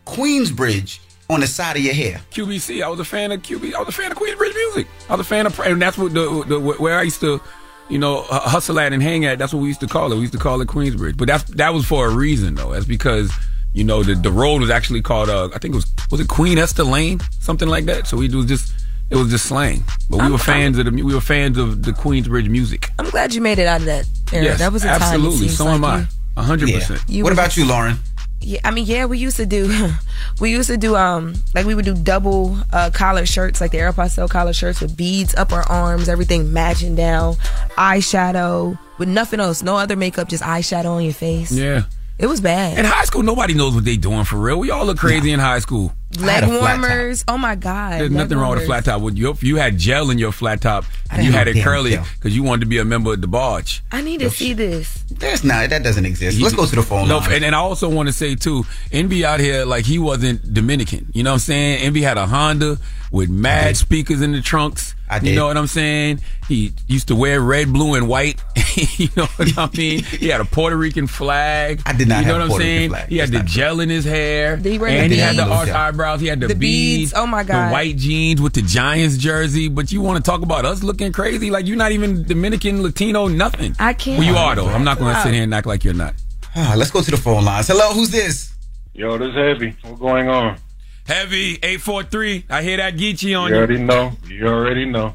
Queensbridge 0.05 0.99
on 1.30 1.41
the 1.41 1.47
side 1.47 1.76
of 1.76 1.84
your 1.84 1.93
hair. 1.95 2.22
QBC. 2.32 2.82
I 2.84 2.88
was 2.88 2.99
a 2.99 3.05
fan 3.05 3.32
of 3.32 3.41
QB. 3.41 3.74
I 3.74 3.80
was 3.80 3.89
a 3.89 3.91
fan 3.91 4.12
of 4.12 4.18
Queensbridge 4.18 4.53
music. 4.53 4.88
I 5.10 5.14
was 5.16 5.22
a 5.22 5.30
fan 5.30 5.45
of, 5.45 5.60
and 5.60 5.82
that's 5.82 5.97
what 5.97 6.14
the, 6.14 6.43
the 6.47 6.60
where 6.60 6.97
I 6.97 7.01
used 7.03 7.20
to, 7.22 7.41
you 7.90 7.98
know, 8.00 8.24
hustle 8.30 8.80
at 8.80 8.94
and 8.94 9.02
hang 9.02 9.26
at. 9.26 9.40
That's 9.40 9.54
what 9.54 9.62
we 9.62 9.68
used 9.68 9.80
to 9.82 9.88
call 9.88 10.12
it. 10.12 10.16
We 10.16 10.22
used 10.22 10.34
to 10.34 10.40
call 10.40 10.62
it 10.62 10.68
Queensbridge. 10.68 11.18
But 11.18 11.28
that's 11.28 11.44
that 11.46 11.74
was 11.74 11.86
for 11.86 12.08
a 12.08 12.14
reason 12.16 12.56
though. 12.56 12.72
That's 12.74 12.86
because 12.86 13.32
you 13.74 13.84
know 13.84 14.04
the 14.04 14.16
the 14.16 14.32
road 14.32 14.62
was 14.62 14.70
actually 14.70 15.02
called. 15.02 15.30
Uh, 15.30 15.50
I 15.54 15.60
think 15.60 15.74
it 15.74 15.78
was 15.78 15.86
was 16.12 16.20
it 16.20 16.28
Queen 16.28 16.58
Esther 16.58 16.84
Lane, 16.84 17.20
something 17.40 17.68
like 17.68 17.86
that. 17.86 18.08
So 18.08 18.18
we 18.18 18.28
was 18.30 18.46
just. 18.46 18.74
It 19.10 19.16
was 19.16 19.30
just 19.30 19.46
slang, 19.46 19.86
but 20.10 20.18
we 20.22 20.30
were 20.30 20.38
fans 20.38 20.78
of 20.78 20.84
the 20.84 20.92
we 20.92 21.14
were 21.14 21.22
fans 21.22 21.58
of 21.58 21.82
the 21.84 21.92
Queensbridge 21.94 22.50
music. 22.50 22.90
I'm 23.00 23.10
glad 23.10 23.34
you 23.34 23.40
made 23.40 23.58
it 23.58 23.66
out 23.66 23.80
of 23.80 23.86
that 23.86 24.06
era. 24.34 24.44
Yes, 24.44 24.60
that 24.60 24.74
was 24.74 24.84
a 24.84 24.88
time. 24.88 25.02
absolutely. 25.02 25.38
seems 25.48 25.56
So 25.56 25.64
like 25.64 25.76
am 25.76 25.86
I. 25.86 26.00
you- 26.02 26.08
A 26.36 26.44
hundred 26.44 26.72
percent. 26.74 27.02
What 27.24 27.32
about 27.32 27.56
you, 27.56 27.66
Lauren? 27.66 28.00
Yeah, 28.40 28.60
I 28.64 28.72
mean, 28.72 28.86
yeah, 28.86 29.06
we 29.06 29.18
used 29.18 29.38
to 29.38 29.46
do, 29.46 29.92
we 30.40 30.52
used 30.52 30.70
to 30.70 30.78
do, 30.78 30.96
um, 30.96 31.34
like 31.54 31.66
we 31.66 31.76
would 31.76 31.86
do 31.86 31.96
double 31.96 32.58
uh, 32.72 32.92
collar 32.94 33.26
shirts, 33.26 33.60
like 33.60 33.72
the 33.72 33.80
Aeropostale 33.80 34.30
collar 34.30 34.54
shirts 34.54 34.80
with 34.80 34.96
beads 34.96 35.36
up 35.36 35.52
our 35.52 35.64
arms, 35.64 36.08
everything 36.08 36.54
matching 36.54 36.96
down, 36.96 37.36
eyeshadow 37.78 38.78
with 38.98 39.10
nothing 39.10 39.40
else, 39.40 39.64
no 39.64 39.76
other 39.78 39.96
makeup, 39.96 40.28
just 40.28 40.44
eyeshadow 40.44 40.92
on 40.92 41.04
your 41.04 41.14
face. 41.14 41.52
Yeah. 41.52 41.84
It 42.20 42.26
was 42.26 42.42
bad. 42.42 42.80
In 42.80 42.86
high 42.86 43.04
school, 43.04 43.22
nobody 43.22 43.54
knows 43.54 43.76
what 43.76 43.86
they 43.86 43.96
doing 43.96 44.24
for 44.24 44.38
real. 44.38 44.60
We 44.60 44.72
all 44.72 44.86
look 44.86 44.98
crazy 44.98 45.32
in 45.32 45.40
high 45.40 45.60
school. 45.60 45.94
Leg 46.20 46.47
warmers. 46.47 47.24
Oh 47.28 47.38
my 47.38 47.55
god. 47.55 47.93
There's 47.99 48.10
leg 48.10 48.12
nothing 48.12 48.38
wrong 48.38 48.51
with 48.51 48.64
a 48.64 48.66
flat 48.66 48.86
top. 48.86 49.01
With 49.01 49.18
you, 49.18 49.36
you 49.41 49.58
had 49.58 49.78
gel 49.78 50.10
in 50.10 50.18
your 50.18 50.32
flat 50.32 50.62
top, 50.62 50.86
and 51.12 51.26
you 51.26 51.32
had 51.32 51.47
it 51.47 51.62
curly 51.64 51.97
because 52.16 52.36
you 52.36 52.43
wanted 52.43 52.62
to 52.62 52.66
be 52.68 52.78
a 52.78 52.86
member 52.86 53.14
of 53.14 53.22
the 53.22 53.28
barge. 53.28 53.84
I 53.91 54.01
need 54.01 54.22
to 54.22 54.30
see 54.30 54.53
this. 54.53 55.03
There's 55.10 55.43
not. 55.43 55.70
That 55.70 55.84
doesn't 55.84 56.05
exist. 56.05 56.39
Let's 56.41 56.55
go 56.55 56.66
to 56.66 56.76
the 56.76 56.82
phone 56.82 57.08
No, 57.08 57.20
and, 57.20 57.43
and 57.43 57.53
I 57.55 57.60
also 57.60 57.89
want 57.89 58.08
to 58.08 58.14
say 58.14 58.36
too, 58.36 58.64
Envy 58.91 59.26
out 59.26 59.39
here 59.39 59.66
like 59.66 59.86
he 59.86 59.99
wasn't 59.99 60.53
Dominican. 60.53 61.12
You 61.14 61.24
know 61.24 61.32
what 61.32 61.36
I'm 61.36 61.39
saying? 61.39 61.82
Envy 61.82 62.01
had 62.01 62.18
a 62.18 62.26
Honda 62.26 62.78
with 63.12 63.30
mad 63.30 63.78
speakers 63.78 64.22
in 64.22 64.32
the 64.32 64.41
trunks. 64.41 64.95
I 65.10 65.20
did. 65.20 65.30
You 65.30 65.36
know 65.38 65.47
what 65.47 65.55
I'm 65.55 65.68
saying? 65.68 66.20
He 66.49 66.74
used 66.88 67.08
to 67.08 67.16
wear 67.16 67.39
red, 67.39 67.72
blue, 67.72 67.95
and 67.95 68.10
white. 68.10 68.43
you 68.76 69.08
know 69.16 69.26
what 69.38 69.58
I 69.58 69.70
mean? 69.78 70.03
He 70.18 70.28
had 70.28 70.41
a 70.41 70.45
Puerto 70.45 70.76
Rican 70.76 71.08
flag. 71.08 71.82
I 71.86 71.93
did 71.93 72.10
not 72.10 72.22
You 72.22 72.28
know 72.28 72.34
have 72.34 72.36
what 72.36 72.41
I'm 72.41 72.49
Puerto 72.49 72.64
saying? 72.64 72.89
flag. 72.89 73.08
He 73.10 73.18
had 73.18 73.30
the 73.30 73.39
gel 73.43 73.80
in 73.80 73.89
his 73.89 74.03
hair, 74.03 74.58
Did 74.58 74.74
he 74.74 74.80
wear 74.80 74.89
and 74.89 75.10
the 75.12 75.16
he 75.16 75.22
had 75.22 75.38
the 75.38 75.43
beads? 75.45 75.70
Arched 76.00 76.08
eyebrows. 76.08 76.22
He 76.22 76.28
had 76.28 76.39
the, 76.39 76.48
The 76.48 76.56
beads. 76.56 77.14
Oh, 77.16 77.28
my 77.28 77.43
God. 77.43 77.70
The 77.70 77.74
white 77.74 77.95
jeans 77.98 78.41
with 78.41 78.54
the 78.54 78.62
Giants 78.62 79.18
jersey. 79.18 79.70
But 79.70 79.91
you 79.91 80.02
want 80.02 80.24
to 80.24 80.30
talk 80.30 80.41
about 80.41 80.66
us 80.66 80.84
looking 80.84 81.12
crazy? 81.12 81.50
Like 81.50 81.68
you're 81.68 81.78
not 81.78 81.91
even 81.91 82.24
Dominican, 82.24 82.84
Latino, 82.84 83.28
nothing. 83.28 83.76
I 83.80 83.93
can't. 83.93 84.20
Well, 84.20 84.28
you 84.28 84.36
are 84.36 84.56
though. 84.56 84.68
I'm 84.68 84.84
not 84.84 85.00
going 85.00 85.16
to 85.16 85.22
sit 85.22 85.34
here 85.34 85.43
and 85.43 85.54
act 85.54 85.68
like 85.68 85.84
you're 85.84 85.93
not. 85.93 86.14
Ah, 86.56 86.74
let's 86.78 86.91
go 86.91 87.02
to 87.02 87.12
the 87.12 87.18
phone 87.18 87.45
lines. 87.45 87.68
Hello, 87.68 87.93
who's 87.93 88.10
this? 88.10 88.54
Yo, 88.93 89.18
this 89.18 89.30
is 89.30 89.36
heavy. 89.36 89.76
What's 89.84 90.00
going 90.00 90.28
on? 90.28 90.58
Heavy 91.06 91.58
eight 91.64 91.80
four 91.80 92.04
three. 92.04 92.45
I 92.50 92.64
hear 92.64 92.78
that 92.78 92.95
Geechee 92.95 93.39
on 93.39 93.48
You 93.50 93.56
you. 93.56 93.62
already 93.62 93.78
know. 93.78 94.12
You 94.28 94.48
already 94.48 94.86
know. 94.86 95.14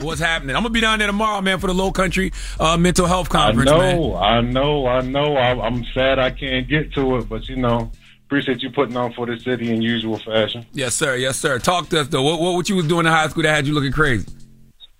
What's 0.00 0.20
happening? 0.20 0.54
I'm 0.54 0.62
gonna 0.62 0.70
be 0.74 0.82
down 0.82 0.98
there 0.98 1.08
tomorrow, 1.08 1.40
man, 1.40 1.58
for 1.58 1.66
the 1.66 1.74
Low 1.74 1.90
Country 1.90 2.30
uh, 2.60 2.76
Mental 2.76 3.06
Health 3.06 3.28
Conference. 3.30 3.70
I 3.70 3.74
Conference, 3.74 3.98
know, 3.98 4.12
man. 4.12 4.22
I 4.22 4.40
know, 4.42 4.86
I 4.86 5.00
know. 5.00 5.36
I, 5.36 5.66
I'm 5.66 5.84
sad 5.94 6.18
I 6.20 6.30
can't 6.30 6.68
get 6.68 6.92
to 6.92 7.16
it, 7.16 7.28
but 7.28 7.48
you 7.48 7.56
know, 7.56 7.90
appreciate 8.26 8.62
you 8.62 8.70
putting 8.70 8.96
on 8.96 9.12
for 9.12 9.26
the 9.26 9.38
city 9.38 9.72
in 9.72 9.80
usual 9.80 10.18
fashion. 10.18 10.66
Yes, 10.72 10.94
sir. 10.94 11.16
Yes, 11.16 11.38
sir. 11.38 11.58
Talk 11.58 11.88
to 11.90 12.00
us 12.00 12.08
though. 12.08 12.22
What 12.22 12.40
what, 12.40 12.54
what 12.54 12.68
you 12.68 12.76
was 12.76 12.86
doing 12.86 13.06
in 13.06 13.12
high 13.12 13.28
school 13.28 13.44
that 13.44 13.54
had 13.54 13.66
you 13.66 13.74
looking 13.74 13.92
crazy? 13.92 14.26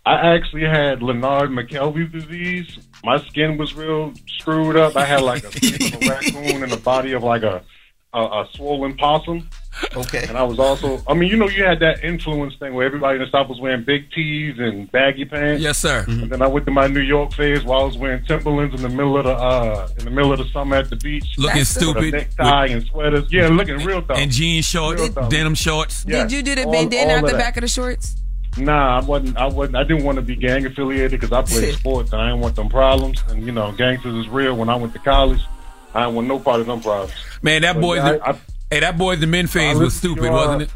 I 0.05 0.35
actually 0.35 0.63
had 0.63 1.03
Leonard 1.03 1.51
McKelvey 1.51 2.11
disease. 2.13 2.79
My 3.03 3.19
skin 3.19 3.57
was 3.57 3.75
real 3.75 4.13
screwed 4.39 4.77
up. 4.77 4.97
I 4.97 5.05
had 5.05 5.23
like 5.23 5.43
a, 5.43 5.49
a 5.49 6.09
raccoon 6.09 6.63
and 6.63 6.71
the 6.71 6.81
body 6.83 7.13
of 7.13 7.25
like 7.25 7.43
a, 7.43 7.63
a 8.13 8.21
a 8.21 8.49
swollen 8.55 8.97
possum. 8.97 9.49
Okay. 9.95 10.25
And 10.29 10.39
I 10.39 10.43
was 10.43 10.59
also, 10.59 11.03
I 11.07 11.15
mean, 11.15 11.29
you 11.31 11.37
know, 11.37 11.49
you 11.49 11.65
had 11.65 11.81
that 11.81 12.03
influence 12.03 12.55
thing 12.57 12.73
where 12.75 12.87
everybody 12.87 13.17
in 13.19 13.25
the 13.25 13.31
South 13.31 13.49
was 13.49 13.61
wearing 13.61 13.85
big 13.85 14.11
tees 14.11 14.55
and 14.59 14.91
baggy 14.91 15.25
pants. 15.27 15.63
Yes, 15.63 15.79
sir. 15.79 16.05
And 16.09 16.31
then 16.31 16.41
I 16.43 16.47
went 16.47 16.65
to 16.67 16.73
my 16.73 16.87
New 16.87 17.01
York 17.01 17.33
phase 17.35 17.63
while 17.65 17.83
I 17.83 17.85
was 17.85 17.99
wearing 17.99 18.25
Timberlands 18.25 18.75
in 18.75 18.83
the 18.83 18.89
middle 18.89 19.19
of 19.19 19.25
the 19.25 19.33
uh 19.35 19.89
in 19.99 20.05
the 20.07 20.11
middle 20.11 20.33
of 20.33 20.39
the 20.39 20.47
summer 20.47 20.77
at 20.77 20.89
the 20.91 20.97
beach. 20.97 21.35
Looking 21.37 21.59
With 21.59 21.69
stupid. 21.69 22.05
a 22.15 22.19
necktie 22.19 22.67
and 22.67 22.87
sweaters. 22.87 23.31
Yeah, 23.31 23.49
looking 23.49 23.77
real 23.85 24.01
dumb. 24.01 24.17
And 24.17 24.31
jean 24.31 24.63
shorts, 24.63 25.01
Real 25.03 25.29
denim 25.29 25.55
shorts. 25.55 26.05
Yeah, 26.09 26.23
Did 26.23 26.33
you 26.33 26.43
do 26.43 26.55
the 26.55 26.65
all- 26.65 26.73
bandana 26.73 27.11
all 27.13 27.19
out 27.19 27.25
the 27.27 27.33
that. 27.33 27.39
back 27.39 27.57
of 27.57 27.61
the 27.63 27.69
shorts? 27.69 28.17
Nah, 28.59 29.01
I 29.01 29.05
wasn't. 29.05 29.37
I 29.37 29.47
wasn't. 29.47 29.77
I 29.77 29.85
didn't 29.85 30.05
want 30.05 30.17
to 30.17 30.23
be 30.23 30.35
gang 30.37 30.65
affiliated 30.65 31.21
because 31.21 31.31
I 31.33 31.43
played 31.43 31.75
sports 31.79 32.13
and 32.13 32.23
I 32.23 32.29
didn't 32.31 32.41
want 32.41 32.57
them 32.57 32.71
problems. 32.71 33.23
And 33.29 33.45
you 33.45 33.53
know, 33.53 33.73
gangsters 33.73 34.15
is 34.15 34.29
real. 34.31 34.57
When 34.57 34.71
I 34.71 34.77
went 34.77 34.95
to 34.95 34.99
college, 35.01 35.41
I 35.95 36.01
didn't 36.05 36.15
want 36.15 36.29
no 36.29 36.39
part 36.39 36.61
of 36.61 36.67
them 36.67 36.81
problems. 36.81 37.13
Man, 37.43 37.61
that 37.63 37.75
But, 37.75 37.81
boy, 37.83 37.97
yeah, 37.97 38.13
the, 38.13 38.29
I- 38.31 38.39
hey, 38.71 38.81
that 38.81 38.97
boy, 38.99 39.17
the 39.17 39.27
men 39.27 39.47
phase 39.47 39.79
was 39.79 39.95
stupid, 39.95 40.29
uh, 40.29 40.33
wasn't 40.33 40.63
it? 40.63 40.71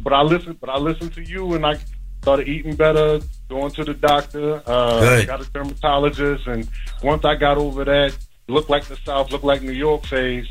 But 0.00 0.12
I 0.12 0.22
listened. 0.22 0.60
But 0.60 0.70
I 0.70 0.78
listened 0.78 1.14
to 1.14 1.22
you, 1.22 1.54
and 1.54 1.64
I 1.64 1.78
started 2.22 2.48
eating 2.48 2.74
better, 2.76 3.20
going 3.48 3.70
to 3.72 3.84
the 3.84 3.94
doctor. 3.94 4.62
Uh, 4.66 5.24
Got 5.24 5.42
a 5.46 5.50
dermatologist, 5.50 6.46
and 6.46 6.68
once 7.02 7.24
I 7.24 7.34
got 7.34 7.58
over 7.58 7.84
that, 7.84 8.16
looked 8.48 8.70
like 8.70 8.84
the 8.84 8.96
South, 9.04 9.30
looked 9.30 9.44
like 9.44 9.62
New 9.62 9.72
York 9.72 10.04
phase. 10.06 10.48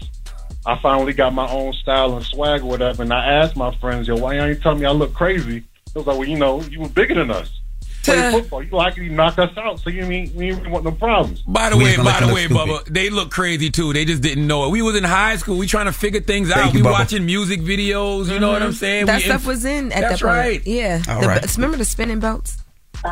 I 0.66 0.80
finally 0.82 1.14
got 1.14 1.34
my 1.34 1.50
own 1.50 1.74
style 1.74 2.16
and 2.16 2.26
swag 2.26 2.62
or 2.62 2.68
whatever. 2.68 3.04
And 3.04 3.12
I 3.12 3.26
asked 3.26 3.56
my 3.56 3.76
friends, 3.78 4.08
"Yo, 4.08 4.16
why 4.16 4.36
you 4.36 4.42
ain't 4.42 4.62
tell 4.62 4.76
me 4.76 4.86
I 4.86 4.92
look 4.92 5.14
crazy?" 5.14 5.60
They 5.94 6.00
was 6.00 6.08
like, 6.08 6.18
"Well, 6.18 6.28
you 6.28 6.38
know, 6.38 6.62
you 6.62 6.80
were 6.80 6.90
bigger 6.90 7.16
than 7.16 7.32
us." 7.32 7.52
Play 8.04 8.32
football, 8.32 8.64
you 8.64 8.70
likely 8.72 9.10
knock 9.10 9.40
us 9.40 9.56
out, 9.58 9.80
so 9.80 9.90
you 9.90 10.06
mean 10.06 10.32
we 10.36 10.52
ain't 10.52 10.70
want 10.70 10.84
no 10.84 10.92
problems. 10.92 11.42
By 11.44 11.70
the 11.70 11.78
We 11.78 11.86
way, 11.86 11.98
by 11.98 12.04
let 12.04 12.28
the 12.28 12.34
way, 12.34 12.48
look 12.48 12.68
Bubba, 12.86 12.94
they 12.94 13.10
look 13.10 13.32
crazy 13.32 13.70
too. 13.70 13.94
They 13.94 14.04
just 14.06 14.22
didn't 14.22 14.46
know 14.46 14.66
it. 14.66 14.70
We 14.72 14.82
was 14.82 14.96
in 14.96 15.04
high 15.04 15.38
school. 15.38 15.58
We 15.58 15.68
trying 15.68 15.86
to 15.86 15.94
figure 15.94 16.20
things 16.22 16.52
out. 16.52 16.74
You, 16.74 16.80
we 16.82 16.86
Bubba. 16.86 16.92
watching 16.92 17.26
music 17.26 17.62
videos. 17.62 18.30
You 18.30 18.40
know 18.40 18.52
what 18.52 18.62
I'm 18.62 18.74
saying? 18.74 19.06
Mm-hmm. 19.06 19.06
That 19.08 19.16
We 19.18 19.22
stuff 19.24 19.36
inf- 19.42 19.48
was 19.48 19.66
in 19.66 19.92
at 19.92 20.02
That's 20.02 20.20
that 20.22 20.26
point. 20.28 20.36
right. 20.38 20.68
Yeah. 20.68 21.02
All 21.08 21.22
The- 21.22 21.28
right. 21.28 21.56
Remember 21.56 21.78
the 21.78 21.86
spinning 21.86 22.20
belts? 22.20 22.58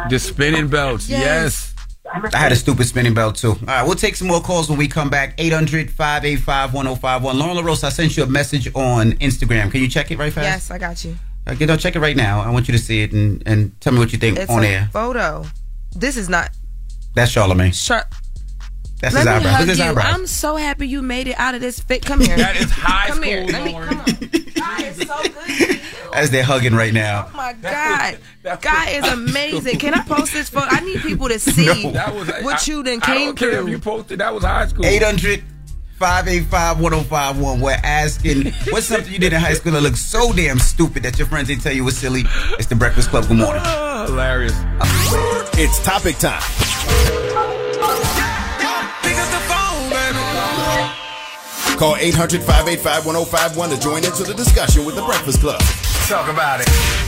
The 0.09 0.19
spinning 0.19 0.67
belts. 0.67 1.09
Yes. 1.09 1.19
Yes. 1.21 2.33
I 2.33 2.37
had 2.37 2.51
a 2.51 2.55
stupid 2.57 2.85
spinning 2.87 3.13
belt 3.13 3.35
too. 3.37 3.51
All 3.51 3.57
right, 3.65 3.83
we'll 3.83 3.95
take 3.95 4.15
some 4.17 4.27
more 4.27 4.41
calls 4.41 4.69
when 4.69 4.77
we 4.77 4.89
come 4.89 5.09
back. 5.09 5.33
800 5.37 5.89
585 5.91 6.73
1051. 6.73 7.39
Lauren 7.39 7.55
LaRosa, 7.57 7.85
I 7.85 7.89
sent 7.89 8.17
you 8.17 8.23
a 8.23 8.27
message 8.27 8.67
on 8.75 9.13
Instagram. 9.13 9.71
Can 9.71 9.81
you 9.81 9.87
check 9.87 10.11
it 10.11 10.17
right 10.17 10.33
fast? 10.33 10.43
Yes, 10.45 10.71
I 10.71 10.77
got 10.77 11.05
you. 11.05 11.15
Uh, 11.47 11.53
get, 11.55 11.67
no, 11.67 11.75
check 11.77 11.95
it 11.95 11.99
right 11.99 12.15
now. 12.15 12.41
I 12.41 12.49
want 12.51 12.67
you 12.67 12.71
to 12.73 12.77
see 12.79 13.01
it 13.03 13.11
and, 13.13 13.41
and 13.45 13.79
tell 13.81 13.93
me 13.93 13.99
what 13.99 14.13
you 14.13 14.19
think 14.19 14.37
It's 14.37 14.51
on 14.51 14.63
a 14.63 14.67
air. 14.67 14.89
photo. 14.93 15.45
This 15.95 16.15
is 16.17 16.29
not. 16.29 16.51
That's 17.15 17.31
Charlemagne. 17.31 17.71
Sharp. 17.71 18.05
That's 19.01 19.15
Let 19.15 19.21
his 19.21 19.25
me 19.25 19.31
eyebrows. 19.33 19.51
hug 19.51 19.51
Look 19.53 19.61
at 19.61 19.67
his 19.69 19.79
you. 19.79 19.83
eyebrows. 19.85 20.05
I'm 20.13 20.27
so 20.27 20.55
happy 20.57 20.87
you 20.87 21.01
made 21.01 21.27
it 21.27 21.35
out 21.39 21.55
of 21.55 21.61
this 21.61 21.79
fit. 21.79 22.05
Come 22.05 22.21
here. 22.21 22.37
That 22.37 22.55
is 22.55 22.69
high 22.69 23.07
Come 23.07 23.15
school, 23.17 23.27
here. 23.27 23.45
Let 23.47 23.63
me 23.65 23.71
come 23.73 23.81
on. 23.99 24.05
God 24.53 24.81
is 24.83 24.97
so 25.07 25.23
good. 25.23 25.81
As 26.13 26.29
they're 26.29 26.43
hugging 26.43 26.75
right 26.75 26.93
now. 26.93 27.27
Oh 27.33 27.35
my 27.37 27.53
God. 27.53 28.19
God 28.61 28.89
is 28.91 29.07
amazing. 29.11 29.79
Can 29.79 29.93
I 29.95 30.03
post 30.03 30.33
this 30.33 30.49
photo? 30.49 30.67
I 30.69 30.81
need 30.81 31.01
people 31.01 31.27
to 31.29 31.39
see 31.39 31.89
That 31.91 32.13
was 32.13 32.27
what 32.43 32.67
you 32.67 32.83
then 32.83 32.99
I 33.01 33.05
came 33.05 33.25
don't 33.27 33.35
care 33.37 33.49
if 33.51 33.55
through. 33.61 33.67
you 33.71 33.79
posted. 33.79 34.19
That 34.19 34.33
was 34.33 34.43
high 34.43 34.67
school. 34.67 34.85
800 34.85 35.43
585 36.01 36.81
1051. 36.81 37.59
We're 37.59 37.77
asking 37.83 38.51
what's 38.71 38.87
something 38.87 39.13
you 39.13 39.19
did 39.19 39.33
in 39.33 39.39
high 39.39 39.53
school 39.53 39.73
that 39.73 39.81
looked 39.81 39.99
so 39.99 40.33
damn 40.33 40.57
stupid 40.57 41.03
that 41.03 41.19
your 41.19 41.27
friends 41.27 41.49
didn't 41.49 41.61
tell 41.61 41.73
you 41.73 41.83
was 41.83 41.95
silly? 41.95 42.23
It's 42.57 42.65
the 42.65 42.73
Breakfast 42.73 43.11
Club. 43.11 43.27
Good 43.27 43.37
morning. 43.37 43.61
Ah, 43.63 44.05
hilarious. 44.07 44.55
It's 45.59 45.77
topic 45.85 46.17
time. 46.17 46.41
Call 51.77 51.95
800 51.97 52.41
585 52.41 53.05
1051 53.05 53.69
to 53.69 53.79
join 53.79 54.03
into 54.03 54.23
the 54.23 54.33
discussion 54.33 54.85
with 54.85 54.95
the 54.95 55.03
Breakfast 55.03 55.39
Club. 55.39 55.61
Talk 56.07 56.31
about 56.31 56.61
it. 56.61 57.00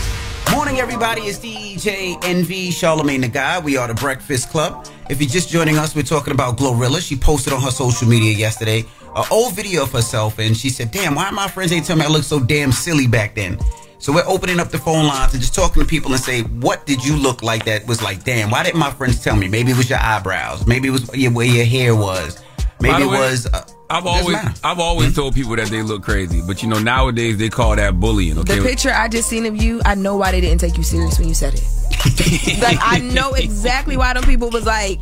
Morning, 0.54 0.80
everybody. 0.80 1.22
It's 1.22 1.40
DJ 1.40 2.24
Envy 2.24 2.70
Charlemagne 2.70 3.22
the 3.22 3.28
God. 3.28 3.64
We 3.64 3.76
are 3.76 3.88
the 3.88 3.96
Breakfast 3.96 4.52
Club. 4.52 4.88
If 5.10 5.20
you're 5.20 5.28
just 5.28 5.50
joining 5.50 5.80
us, 5.80 5.96
we're 5.96 6.04
talking 6.04 6.32
about 6.32 6.58
Glorilla. 6.58 7.02
She 7.02 7.16
posted 7.16 7.54
on 7.54 7.62
her 7.64 7.72
social 7.72 8.08
media 8.08 8.34
yesterday 8.34 8.86
an 9.16 9.26
old 9.32 9.56
video 9.56 9.82
of 9.82 9.92
herself, 9.92 10.38
and 10.38 10.56
she 10.56 10.70
said, 10.70 10.92
"Damn, 10.92 11.16
why 11.16 11.32
my 11.32 11.48
friends 11.48 11.72
ain't 11.72 11.88
tell 11.88 11.96
me 11.96 12.06
I 12.06 12.08
looked 12.08 12.26
so 12.26 12.40
damn 12.40 12.72
silly 12.72 13.08
back 13.08 13.34
then?" 13.34 13.58
So 13.98 14.14
we're 14.14 14.28
opening 14.28 14.60
up 14.60 14.70
the 14.70 14.78
phone 14.78 15.08
lines 15.08 15.34
and 15.34 15.42
just 15.42 15.56
talking 15.56 15.82
to 15.82 15.88
people 15.88 16.14
and 16.14 16.22
say, 16.22 16.42
"What 16.42 16.86
did 16.86 17.04
you 17.04 17.16
look 17.16 17.42
like 17.42 17.66
that 17.66 17.88
was 17.88 18.04
like? 18.04 18.24
Damn, 18.24 18.52
why 18.52 18.62
didn't 18.62 18.80
my 18.80 18.92
friends 18.92 19.24
tell 19.24 19.36
me? 19.36 19.48
Maybe 19.48 19.72
it 19.72 19.78
was 19.78 19.90
your 19.90 20.00
eyebrows. 20.00 20.68
Maybe 20.68 20.88
it 20.88 20.92
was 20.92 21.08
where 21.08 21.48
your 21.48 21.66
hair 21.66 21.96
was. 21.96 22.38
Maybe 22.80 23.02
it 23.02 23.08
way, 23.08 23.18
was." 23.18 23.48
Uh, 23.48 23.66
I've 23.94 24.08
always 24.08 24.38
I've 24.64 24.80
always 24.80 25.16
told 25.16 25.36
people 25.36 25.56
that 25.56 25.68
they 25.68 25.84
look 25.84 26.02
crazy, 26.02 26.42
but 26.46 26.64
you 26.64 26.70
know 26.70 26.80
nowadays 26.80 27.38
they 27.38 27.50
call 27.50 27.76
that 27.76 28.00
bullying. 28.00 28.40
Okay, 28.40 28.58
The 28.58 28.66
picture 28.66 28.92
I 28.92 29.08
just 29.08 29.30
seen 29.30 29.46
of 29.46 29.56
you, 29.62 29.82
I 29.86 29.94
know 29.94 30.18
why 30.18 30.32
they 30.32 30.42
didn't 30.42 30.60
take 30.62 30.78
you 30.78 30.84
serious 30.84 31.20
when 31.20 31.28
you 31.28 31.36
said 31.36 31.54
it. 31.54 31.64
like 32.62 32.80
I 32.82 33.00
know 33.00 33.34
exactly 33.34 33.96
why 33.96 34.14
them 34.14 34.24
people 34.24 34.50
was 34.50 34.66
like, 34.66 35.00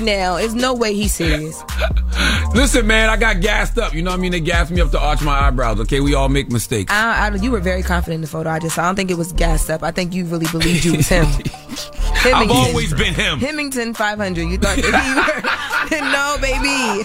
now 0.00 0.36
there's 0.36 0.54
no 0.54 0.74
way 0.74 0.94
he's 0.94 1.14
serious. 1.14 1.62
Listen, 2.54 2.86
man, 2.86 3.10
I 3.10 3.16
got 3.16 3.40
gassed 3.40 3.78
up. 3.78 3.94
You 3.94 4.02
know 4.02 4.10
what 4.10 4.18
I 4.18 4.22
mean? 4.22 4.32
They 4.32 4.40
gassed 4.40 4.70
me 4.70 4.80
up 4.80 4.90
to 4.92 5.00
arch 5.00 5.22
my 5.22 5.46
eyebrows. 5.46 5.80
Okay, 5.80 6.00
we 6.00 6.14
all 6.14 6.28
make 6.28 6.50
mistakes. 6.50 6.92
I, 6.92 7.28
I, 7.28 7.34
you 7.34 7.50
were 7.50 7.60
very 7.60 7.82
confident 7.82 8.16
in 8.16 8.20
the 8.22 8.26
photo 8.26 8.50
I 8.50 8.58
just 8.58 8.76
saw. 8.76 8.82
I 8.82 8.86
don't 8.86 8.96
think 8.96 9.10
it 9.10 9.18
was 9.18 9.32
gassed 9.32 9.70
up. 9.70 9.82
I 9.82 9.90
think 9.90 10.14
you 10.14 10.24
really 10.24 10.46
believed 10.50 10.84
you 10.84 10.96
was 10.96 11.08
him. 11.08 11.26
I've 12.24 12.50
always 12.50 12.94
been 12.94 13.14
him. 13.14 13.38
Hemington 13.38 13.94
500. 13.94 14.40
You 14.40 14.58
thought 14.58 14.76
that 14.76 15.90
you 15.90 15.96
were. 15.96 16.10
no, 16.10 16.36
baby. 16.40 17.04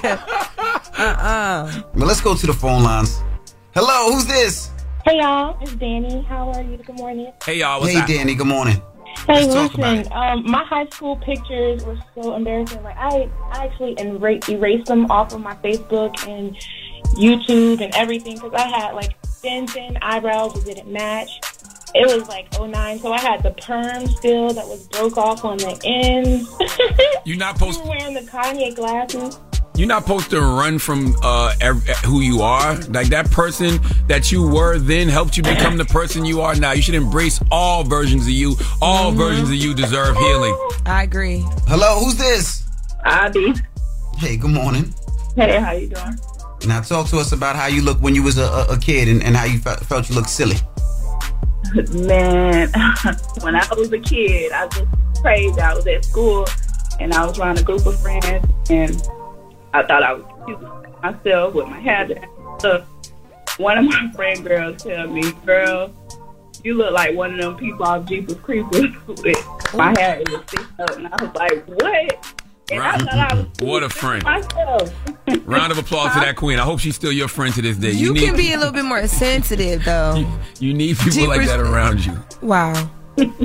Uh-uh. 0.98 1.84
Well, 1.94 2.08
let's 2.08 2.22
go 2.22 2.36
to 2.36 2.48
the 2.48 2.54
phone 2.54 2.84
lines. 2.84 3.22
Hello, 3.74 4.14
who's 4.14 4.26
this? 4.26 4.70
Hey 5.06 5.18
y'all, 5.18 5.58
it's 5.62 5.74
Danny. 5.74 6.22
How 6.22 6.52
are 6.52 6.62
you? 6.62 6.78
Good 6.78 6.98
morning. 6.98 7.34
Hey 7.44 7.58
y'all, 7.60 7.84
hey, 7.84 8.06
Danny. 8.06 8.36
Good 8.36 8.46
morning. 8.48 8.82
Hey, 9.28 9.46
Let's 9.46 9.76
listen. 9.76 10.12
Um, 10.12 10.50
my 10.50 10.64
high 10.64 10.88
school 10.88 11.16
pictures 11.18 11.84
were 11.86 11.98
so 12.16 12.36
embarrassing. 12.36 12.82
Like 12.84 12.98
I, 12.98 13.30
I 13.52 13.66
actually 13.66 13.96
enra- 13.96 14.48
erased 14.50 14.88
them 14.88 15.10
off 15.12 15.34
of 15.34 15.42
my 15.42 15.56
Facebook 15.56 16.28
and 16.28 16.56
YouTube 17.16 17.82
and 17.82 17.94
everything 17.96 18.36
because 18.36 18.54
I 18.54 18.68
had 18.68 18.94
like 18.94 19.20
thin, 19.26 19.68
thin 19.68 19.98
eyebrows 20.02 20.54
that 20.54 20.66
didn't 20.66 20.92
match. 20.92 21.30
It 21.94 22.08
was 22.08 22.28
like 22.30 22.48
09, 22.60 23.00
so 23.00 23.12
I 23.12 23.20
had 23.20 23.44
the 23.44 23.52
perm 23.52 24.08
still 24.08 24.54
that 24.54 24.66
was 24.66 24.88
broke 24.88 25.18
off 25.18 25.44
on 25.44 25.58
the 25.58 25.80
ends. 25.84 26.50
You're 27.26 27.38
not 27.38 27.58
supposed 27.58 27.86
wearing 27.86 28.14
the 28.14 28.22
Kanye 28.22 28.74
glasses. 28.74 29.38
You're 29.76 29.88
not 29.88 30.04
supposed 30.04 30.30
to 30.32 30.42
run 30.42 30.78
from 30.80 31.16
uh 31.24 31.54
ev- 31.62 31.84
who 32.06 32.22
you 32.22 32.42
are. 32.42 32.76
Like 32.90 33.08
that 33.10 33.30
person 33.32 33.80
that 34.08 34.32
you 34.32 34.48
were 34.48 34.78
then 34.78 35.08
helped 35.08 35.38
you 35.38 35.44
become 35.44 35.78
the 35.78 35.86
person 35.86 36.26
you 36.26 36.42
are 36.42 36.56
now. 36.56 36.72
You 36.74 36.82
should 36.82 36.96
embrace 36.96 37.40
all 37.52 37.84
versions 37.84 38.24
of 38.24 38.30
you. 38.30 38.56
All 38.82 39.12
versions 39.12 39.50
of 39.50 39.56
you 39.56 39.74
deserve 39.74 40.18
healing. 40.18 40.56
I 40.86 41.04
agree. 41.04 41.44
Hello, 41.68 42.00
who's 42.00 42.18
this? 42.18 42.64
Abby. 43.06 43.54
Hey, 44.18 44.38
good 44.38 44.52
morning. 44.52 44.94
Hey, 45.36 45.60
how 45.60 45.72
you 45.72 45.88
doing? 45.88 46.18
Now 46.68 46.82
talk 46.82 47.08
to 47.08 47.18
us 47.18 47.32
about 47.32 47.56
how 47.56 47.66
you 47.68 47.82
look 47.82 47.98
when 48.02 48.14
you 48.14 48.22
was 48.22 48.38
a, 48.38 48.44
a, 48.44 48.66
a 48.74 48.78
kid 48.80 49.08
and, 49.08 49.24
and 49.24 49.36
how 49.36 49.46
you 49.46 49.58
fe- 49.58 49.78
felt 49.78 50.08
you 50.10 50.16
looked 50.16 50.30
silly. 50.30 50.58
Man, 51.94 52.70
when 53.42 53.56
I 53.56 53.66
was 53.76 53.92
a 53.94 54.00
kid, 54.00 54.52
I 54.52 54.68
just 54.68 54.86
prayed. 55.22 55.58
I 55.58 55.74
was 55.74 55.88
at 55.88 56.04
school 56.06 56.46
and 57.00 57.14
I 57.14 57.26
was 57.26 57.40
around 57.40 57.58
a 57.60 57.64
group 57.64 57.86
of 57.86 58.00
friends, 58.00 58.46
and 58.70 59.02
I 59.74 59.84
thought 59.84 60.04
I 60.04 60.14
was 60.14 60.24
cute 60.46 60.62
myself 61.02 61.54
with 61.54 61.68
my 61.68 61.80
hair 61.80 62.08
down. 62.08 62.60
So 62.60 62.86
one 63.58 63.78
of 63.78 63.86
my 63.86 64.12
friend 64.16 64.46
girls 64.46 64.84
tell 64.84 65.08
me, 65.08 65.32
"Girl, 65.46 65.92
you 66.64 66.74
look 66.76 66.94
like 66.94 67.16
one 67.16 67.34
of 67.34 67.40
them 67.40 67.58
people 67.58 67.86
off 67.86 68.06
Jeepers 68.06 68.38
Creepers 68.38 68.92
with 69.08 69.74
my 69.74 69.98
hair 70.00 70.22
is 70.22 70.40
sticking 70.48 70.66
up." 70.80 70.96
And 70.98 71.08
I 71.08 71.24
was 71.24 71.36
like, 71.36 71.66
"What?" 71.66 72.36
And 72.72 72.82
I 72.82 72.98
thought 72.98 73.32
I 73.32 73.36
was 73.36 73.46
What 73.60 73.84
a 73.84 73.90
friend. 73.90 74.24
myself. 74.24 74.94
Round 75.46 75.72
of 75.72 75.78
applause 75.78 76.14
to 76.14 76.20
that 76.22 76.38
queen. 76.38 76.58
I 76.58 76.64
hope 76.64 76.80
she's 76.80 76.96
still 76.96 77.12
your 77.12 77.28
friend 77.28 77.54
to 77.56 77.62
this 77.62 77.76
day. 77.78 77.92
You, 77.92 78.14
need 78.14 78.26
can 78.26 78.38
be 78.38 78.54
a 78.54 78.58
little 78.58 78.74
bit 78.74 78.86
more 78.86 79.06
sensitive 79.08 79.84
though. 79.84 80.26
you 80.60 80.74
need 80.74 80.98
people 80.98 81.28
like 81.28 81.46
that 81.48 81.60
around 81.60 82.06
you. 82.06 82.18
Wow. 82.42 82.90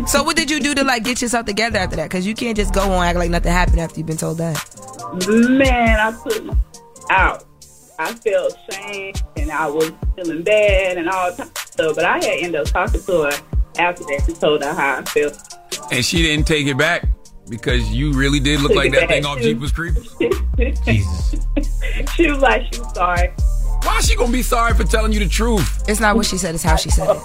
So 0.06 0.22
what 0.22 0.36
did 0.36 0.50
you 0.50 0.60
do 0.60 0.74
to 0.74 0.84
like 0.84 1.04
get 1.04 1.20
yourself 1.22 1.46
together 1.46 1.78
after 1.78 1.96
that? 1.96 2.04
Because 2.04 2.26
you 2.26 2.34
can't 2.34 2.56
just 2.56 2.72
go 2.74 2.82
on 2.82 3.04
act 3.06 3.18
like 3.18 3.30
nothing 3.30 3.52
happened 3.52 3.80
after 3.80 3.98
you've 3.98 4.06
been 4.06 4.16
told 4.16 4.38
that. 4.38 4.56
Man, 5.28 6.00
I 6.00 6.12
put 6.12 6.44
my 6.44 6.56
out. 7.10 7.44
I 7.98 8.12
felt 8.12 8.56
shame 8.70 9.14
and 9.36 9.50
I 9.50 9.66
was 9.68 9.90
feeling 10.16 10.42
bad 10.42 10.98
and 10.98 11.08
all 11.08 11.32
types 11.32 11.48
of 11.48 11.56
stuff. 11.56 11.96
But 11.96 12.04
I 12.04 12.16
had 12.16 12.24
ended 12.24 12.60
up 12.60 12.66
talking 12.66 13.00
to 13.00 13.22
her 13.22 13.32
after 13.78 14.04
that 14.04 14.24
and 14.26 14.40
told 14.40 14.62
her 14.62 14.72
how 14.72 14.98
I 14.98 15.02
felt. 15.04 15.38
And 15.90 16.04
she 16.04 16.22
didn't 16.22 16.46
take 16.46 16.66
it 16.66 16.76
back 16.76 17.08
because 17.48 17.90
you 17.90 18.12
really 18.12 18.40
did 18.40 18.60
look 18.60 18.74
like 18.74 18.92
that 18.92 19.08
thing 19.08 19.24
off 19.24 19.38
too. 19.38 19.54
Jeepers 19.54 19.72
Creepers. 19.72 20.14
Jesus. 20.84 21.46
She 22.14 22.30
was 22.30 22.40
like, 22.40 22.72
she 22.72 22.80
was 22.80 22.94
sorry. 22.94 23.32
Why 23.82 23.98
is 23.98 24.08
she 24.08 24.16
gonna 24.16 24.32
be 24.32 24.42
sorry 24.42 24.74
for 24.74 24.84
telling 24.84 25.12
you 25.12 25.20
the 25.20 25.28
truth? 25.28 25.84
It's 25.88 26.00
not 26.00 26.16
what 26.16 26.26
she 26.26 26.36
said, 26.36 26.54
it's 26.54 26.64
how 26.64 26.76
she 26.76 26.90
said 26.90 27.08
it. 27.08 27.22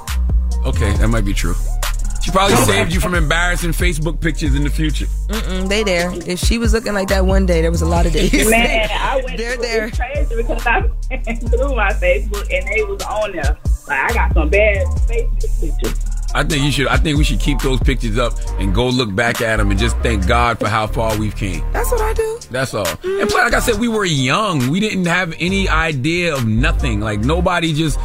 Okay, 0.66 0.94
that 0.98 1.08
might 1.08 1.26
be 1.26 1.34
true. 1.34 1.56
She 2.22 2.32
probably 2.32 2.56
saved 2.58 2.94
you 2.94 3.00
from 3.00 3.16
embarrassing 3.16 3.72
Facebook 3.72 4.20
pictures 4.22 4.54
in 4.56 4.64
the 4.64 4.70
future. 4.70 5.06
Mm-mm, 5.28 5.68
they 5.68 5.84
there. 5.84 6.12
If 6.28 6.40
she 6.40 6.58
was 6.60 6.72
looking 6.74 6.94
like 6.94 7.08
that 7.10 7.26
one 7.26 7.46
day, 7.46 7.62
there 7.62 7.72
was 7.72 7.82
a 7.82 7.88
lot 7.88 8.06
of 8.06 8.14
days. 8.14 8.50
Man, 8.50 8.90
I 9.00 9.22
went 9.26 9.38
They're 9.38 9.54
through 9.54 9.62
there. 9.64 9.86
it 9.88 9.96
crazy 9.98 10.36
because 10.36 10.66
I 10.68 10.80
went 11.10 11.50
through 11.50 11.76
my 11.76 11.92
Facebook 11.94 12.48
and 12.54 12.68
they 12.68 12.84
was 12.84 13.02
on 13.04 13.32
there. 13.32 13.58
Like 13.88 14.12
I 14.12 14.14
got 14.14 14.34
some 14.34 14.50
bad 14.50 14.86
Facebook 15.08 15.60
pictures. 15.82 16.06
I 16.34 16.44
think 16.46 16.64
you 16.64 16.72
should. 16.72 16.88
I 16.88 16.96
think 16.96 17.18
we 17.18 17.26
should 17.26 17.42
keep 17.42 17.60
those 17.60 17.80
pictures 17.82 18.18
up 18.18 18.34
and 18.60 18.74
go 18.74 18.88
look 18.88 19.14
back 19.14 19.42
at 19.42 19.58
them 19.58 19.70
and 19.70 19.78
just 19.78 19.98
thank 19.98 20.28
God 20.28 20.60
for 20.60 20.70
how 20.70 20.88
far 20.88 21.18
we've 21.18 21.36
came. 21.36 21.62
That's 21.74 21.92
what 21.92 22.00
I 22.02 22.14
do. 22.14 22.40
That's 22.52 22.74
all. 22.74 22.88
And 22.88 23.30
plus, 23.30 23.34
like 23.34 23.54
I 23.54 23.60
said, 23.60 23.80
we 23.82 23.90
were 23.90 24.06
young. 24.06 24.70
We 24.70 24.80
didn't 24.80 25.08
have 25.08 25.34
any 25.40 25.68
idea 25.68 26.34
of 26.34 26.48
nothing. 26.48 27.02
Like 27.02 27.20
nobody 27.20 27.74
just, 27.74 28.00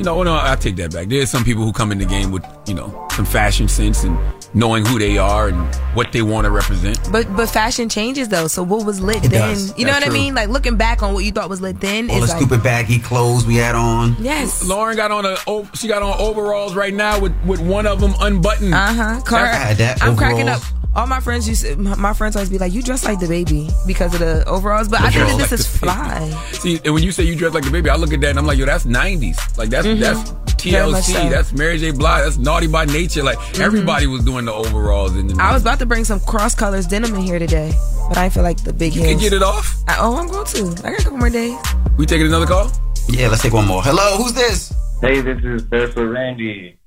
you 0.00 0.04
know. 0.04 0.22
No, 0.22 0.34
I 0.34 0.56
take 0.56 0.76
that 0.76 0.92
back. 0.92 1.08
There's 1.08 1.30
some 1.30 1.44
people 1.44 1.62
who 1.64 1.72
come 1.72 1.92
in 1.92 1.98
the 1.98 2.04
game 2.06 2.32
with, 2.32 2.44
you 2.66 2.74
know, 2.74 3.06
some 3.12 3.24
fashion 3.24 3.68
sense 3.68 4.02
and 4.04 4.18
knowing 4.54 4.84
who 4.84 4.98
they 4.98 5.16
are 5.18 5.48
and 5.48 5.74
what 5.94 6.10
they 6.12 6.22
want 6.22 6.44
to 6.46 6.50
represent. 6.50 6.98
But 7.12 7.34
but 7.36 7.46
fashion 7.48 7.88
changes 7.88 8.28
though. 8.28 8.48
So 8.48 8.62
what 8.62 8.84
was 8.84 9.00
lit 9.00 9.24
It 9.24 9.28
then? 9.30 9.48
does. 9.50 9.78
You 9.78 9.84
know 9.84 9.92
That's 9.92 10.06
what 10.06 10.10
I 10.12 10.18
mean? 10.18 10.34
Like 10.34 10.48
looking 10.48 10.76
back 10.76 11.02
on 11.02 11.14
what 11.14 11.24
you 11.24 11.30
thought 11.30 11.48
was 11.48 11.60
lit 11.60 11.80
then 11.80 12.10
All 12.10 12.16
the 12.20 12.26
like 12.26 12.36
stupid 12.36 12.62
baggy 12.62 12.98
clothes 12.98 13.46
we 13.46 13.56
had 13.56 13.74
on. 13.74 14.16
Yes. 14.18 14.66
Lauren 14.66 14.96
got 14.96 15.10
on 15.12 15.24
a. 15.24 15.36
oh, 15.46 15.68
She 15.74 15.86
got 15.86 16.02
on 16.02 16.18
overalls 16.18 16.74
right 16.74 16.94
now 16.94 17.20
with 17.20 17.34
with 17.44 17.60
one 17.60 17.86
of 17.86 18.00
them 18.00 18.14
unbuttoned. 18.20 18.74
Uh 18.74 18.92
huh. 18.92 19.20
I 19.36 19.46
had 19.46 19.76
that. 19.76 20.02
I'm 20.02 20.16
cracking 20.16 20.48
up. 20.48 20.62
Overalls. 20.92 20.96
All 20.96 21.06
my 21.06 21.20
friends 21.20 21.48
used 21.48 21.64
to, 21.64 21.76
my, 21.76 21.94
my 21.96 22.12
friends 22.12 22.36
always 22.36 22.50
be 22.50 22.58
like, 22.58 22.72
"You 22.72 22.82
dress 22.82 23.04
like 23.04 23.20
the 23.20 23.28
baby 23.28 23.68
because 23.86 24.12
of 24.14 24.20
the 24.20 24.44
overalls," 24.48 24.88
but 24.88 25.00
I 25.00 25.10
think 25.10 25.28
that 25.38 25.48
this 25.48 25.52
is 25.52 25.82
like 25.82 25.96
the 25.96 26.20
baby. 26.20 26.30
fly. 26.32 26.52
See, 26.52 26.80
and 26.84 26.94
when 26.94 27.02
you 27.02 27.12
say 27.12 27.24
you 27.24 27.36
dress 27.36 27.54
like 27.54 27.64
the 27.64 27.70
baby, 27.70 27.90
I 27.90 27.96
look 27.96 28.12
at 28.12 28.20
that 28.20 28.30
and 28.30 28.38
I'm 28.38 28.46
like, 28.46 28.58
yo, 28.58 28.66
that's 28.66 28.84
'90s. 28.84 29.36
Like 29.58 29.70
that's 29.70 29.86
Mhm. 29.86 30.00
that's 30.00 30.30
TLC. 30.62 31.12
so. 31.14 31.28
That's 31.30 31.52
Mary 31.52 31.78
J. 31.78 31.90
Blige. 31.92 32.24
That's 32.24 32.36
Naughty 32.38 32.66
by 32.66 32.84
Nature. 32.84 33.22
Like 33.22 33.38
everybody 33.58 34.06
was 34.06 34.24
doing 34.24 34.44
the 34.44 34.52
overalls 34.52 35.16
in 35.16 35.28
the. 35.28 35.42
I 35.42 35.52
was 35.52 35.62
about 35.62 35.78
to 35.78 35.86
bring 35.86 36.04
some 36.04 36.20
cross 36.20 36.54
colors 36.54 36.86
denim 36.86 37.14
in 37.14 37.22
here 37.22 37.38
today, 37.38 37.72
but 38.08 38.18
I 38.18 38.28
feel 38.28 38.42
like 38.42 38.62
the 38.62 38.72
big 38.72 38.94
You 38.94 39.02
can 39.02 39.18
get 39.18 39.32
it 39.32 39.42
off. 39.42 39.74
I, 39.88 39.96
oh, 40.00 40.16
I'm 40.16 40.28
going 40.28 40.44
to. 40.46 40.86
I 40.86 40.90
got 40.90 41.00
a 41.00 41.02
couple 41.04 41.18
more 41.18 41.30
days. 41.30 41.56
We 41.96 42.04
taking 42.06 42.26
another 42.26 42.46
call? 42.46 42.70
Yeah, 43.08 43.28
let's 43.28 43.42
take 43.42 43.52
one 43.52 43.66
more. 43.66 43.82
Hello, 43.82 44.16
who's 44.18 44.32
this? 44.34 44.72
Hey, 45.00 45.20
this 45.20 45.42
is 45.42 45.62
Barefoot 45.62 46.04
Randy. 46.10 46.78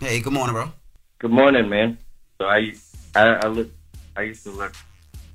Hey, 0.00 0.20
good 0.20 0.32
morning, 0.32 0.54
bro. 0.54 0.72
Good 1.18 1.30
morning, 1.30 1.68
man. 1.68 1.98
So 2.38 2.46
I, 2.46 2.72
I, 3.14 3.22
I 3.26 3.46
look, 3.48 3.68
I 4.16 4.22
used 4.22 4.44
to 4.44 4.50
look 4.50 4.74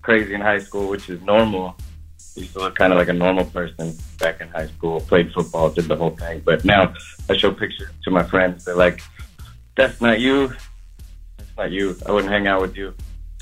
crazy 0.01 0.33
in 0.33 0.41
high 0.41 0.59
school, 0.59 0.87
which 0.89 1.09
is 1.09 1.21
normal. 1.21 1.75
I 2.37 2.41
used 2.41 2.53
to 2.53 2.59
look 2.59 2.75
kind 2.75 2.91
of 2.93 2.99
like 2.99 3.07
a 3.09 3.13
normal 3.13 3.45
person 3.45 3.97
back 4.19 4.41
in 4.41 4.47
high 4.49 4.67
school. 4.67 4.99
Played 5.01 5.31
football, 5.33 5.69
did 5.69 5.85
the 5.85 5.95
whole 5.95 6.11
thing. 6.11 6.41
But 6.45 6.65
now 6.65 6.93
I 7.29 7.37
show 7.37 7.51
pictures 7.51 7.89
to 8.03 8.11
my 8.11 8.23
friends. 8.23 8.65
They're 8.65 8.75
like, 8.75 9.01
"That's 9.75 10.01
not 10.01 10.19
you. 10.19 10.49
That's 11.37 11.49
not 11.57 11.71
you. 11.71 11.95
I 12.05 12.11
wouldn't 12.11 12.31
hang 12.31 12.47
out 12.47 12.61
with 12.61 12.75
you." 12.75 12.93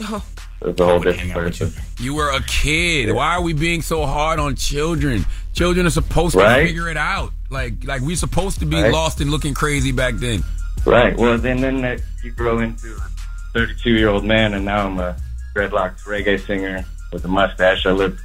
Oh. 0.02 0.24
It's 0.66 0.80
a 0.80 0.86
whole 0.86 1.00
different 1.00 1.34
person. 1.34 1.74
You 2.00 2.14
were 2.16 2.30
a 2.32 2.42
kid. 2.44 3.12
Why 3.14 3.36
are 3.36 3.42
we 3.42 3.52
being 3.52 3.82
so 3.82 4.06
hard 4.06 4.40
on 4.40 4.56
children? 4.56 5.26
Children 5.52 5.86
are 5.86 5.90
supposed 5.90 6.36
to 6.36 6.40
Right. 6.40 6.66
figure 6.68 6.88
it 6.88 6.96
out. 6.96 7.34
Like 7.50 7.84
like 7.84 8.02
we're 8.02 8.16
supposed 8.16 8.60
to 8.60 8.66
be 8.66 8.82
Right. 8.82 8.90
lost 8.92 9.20
and 9.20 9.30
looking 9.30 9.54
crazy 9.54 9.92
back 9.92 10.14
then. 10.16 10.42
Right. 10.86 11.18
Well, 11.18 11.38
then 11.38 11.60
then 11.60 11.82
that 11.82 12.02
you 12.24 12.32
grow 12.32 12.60
into 12.60 12.96
a 12.96 13.13
32 13.54 13.90
year 13.92 14.10
old 14.10 14.24
man, 14.26 14.54
and 14.54 14.66
now 14.66 14.86
I'm 14.88 15.00
a 15.00 15.16
dreadlocked 15.56 16.02
reggae 16.04 16.44
singer 16.46 16.84
with 17.12 17.24
a 17.26 17.28
mustache. 17.28 17.86
I 17.86 17.92
look 17.92 18.16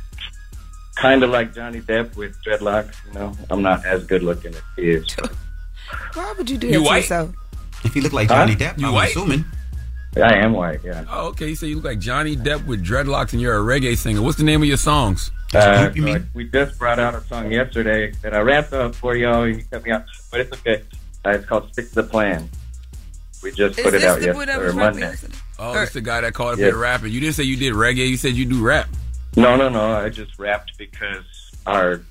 kind 0.96 1.22
of 1.22 1.30
like 1.30 1.54
Johnny 1.54 1.80
Depp 1.80 2.16
with 2.16 2.36
dreadlocks. 2.44 2.94
You 3.08 3.14
know, 3.14 3.32
I'm 3.50 3.62
not 3.62 3.84
as 3.84 4.04
good 4.06 4.22
looking 4.22 4.54
as 4.54 4.62
he 4.76 4.90
is. 4.90 5.14
but 5.16 5.32
Why 6.14 6.34
would 6.36 6.48
you 6.50 6.58
do 6.58 6.66
You 6.66 6.72
that 6.74 6.78
to 6.78 6.84
white? 6.84 6.96
yourself? 6.98 7.34
If 7.84 7.94
you 7.94 8.02
look 8.02 8.12
like 8.12 8.28
Huh? 8.28 8.46
Johnny 8.46 8.56
Depp, 8.56 8.78
You 8.78 8.88
I'm 8.88 8.94
white? 8.94 9.10
assuming. 9.10 9.44
I 10.16 10.34
am 10.38 10.52
white. 10.54 10.80
Yeah. 10.82 11.04
Oh, 11.08 11.28
okay. 11.28 11.48
You 11.48 11.54
say 11.54 11.68
you 11.68 11.76
look 11.76 11.84
like 11.84 11.98
Johnny 12.00 12.34
Depp 12.34 12.64
with 12.66 12.84
dreadlocks 12.84 13.32
and 13.34 13.40
you're 13.42 13.56
a 13.56 13.60
reggae 13.80 13.96
singer. 13.96 14.20
What's 14.22 14.38
the 14.38 14.42
name 14.44 14.62
of 14.62 14.68
your 14.68 14.76
songs? 14.78 15.30
Uh, 15.54 15.92
so 15.94 16.06
I- 16.08 16.22
we 16.34 16.44
just 16.44 16.78
brought 16.78 16.98
out 16.98 17.14
a 17.14 17.20
song 17.22 17.52
yesterday 17.52 18.12
that 18.22 18.34
I 18.34 18.40
wrapped 18.40 18.72
up 18.72 18.94
for 18.94 19.14
y'all. 19.14 19.44
and 19.44 19.56
You 19.56 19.64
cut 19.70 19.84
me 19.84 19.92
out, 19.92 20.04
but 20.32 20.40
it's 20.40 20.52
okay. 20.54 20.82
Uh, 21.24 21.30
it's 21.30 21.46
called 21.46 21.72
"Stick 21.72 21.88
to 21.90 21.94
the 21.96 22.02
Plan." 22.02 22.48
We 23.42 23.52
just 23.52 23.80
put 23.80 23.94
it 23.94 24.02
out 24.04 24.20
yesterday 24.22 24.54
or 24.56 24.72
Monday. 24.72 25.14
Oh, 25.58 25.80
it's 25.82 25.92
the 25.92 26.00
guy 26.00 26.20
that 26.22 26.34
called 26.34 26.54
up 26.54 26.58
Yeah. 26.58 26.66
here 26.66 26.76
rapping. 26.76 27.12
You 27.12 27.20
didn't 27.20 27.34
say 27.34 27.44
you 27.44 27.56
did 27.56 27.74
reggae. 27.74 28.08
You 28.08 28.16
said 28.16 28.34
you 28.34 28.44
do 28.44 28.62
rap. 28.62 28.88
No, 29.36 29.56
no, 29.56 29.68
no. 29.68 29.92
I 29.92 30.08
just 30.08 30.38
rapped 30.38 30.76
because 30.78 31.24
our 31.66 32.02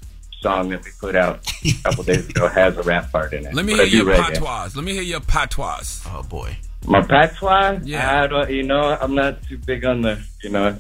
song 0.42 0.70
that 0.70 0.84
we 0.86 0.92
put 1.00 1.16
out 1.16 1.52
a 1.66 1.74
couple 1.84 2.04
days 2.04 2.30
ago 2.30 2.48
has 2.54 2.78
a 2.78 2.84
rap 2.84 3.12
part 3.12 3.34
in 3.34 3.46
it. 3.46 3.54
Let 3.54 3.66
me 3.66 3.76
But 3.76 3.88
hear 3.88 4.04
your 4.04 4.14
reggae. 4.14 4.34
patois. 4.36 4.70
Let 4.76 4.86
me 4.86 4.94
hear 4.94 5.02
your 5.02 5.20
patois. 5.22 6.02
Oh 6.08 6.24
boy. 6.24 6.56
My 6.86 7.02
patois? 7.02 7.80
Yeah. 7.84 8.24
I 8.24 8.28
don't, 8.28 8.50
you 8.50 8.64
know, 8.64 8.98
I'm 9.02 9.16
not 9.16 9.42
too 9.44 9.58
big 9.58 9.84
on 9.84 10.02
the, 10.02 10.24
you 10.44 10.50
know, 10.52 10.78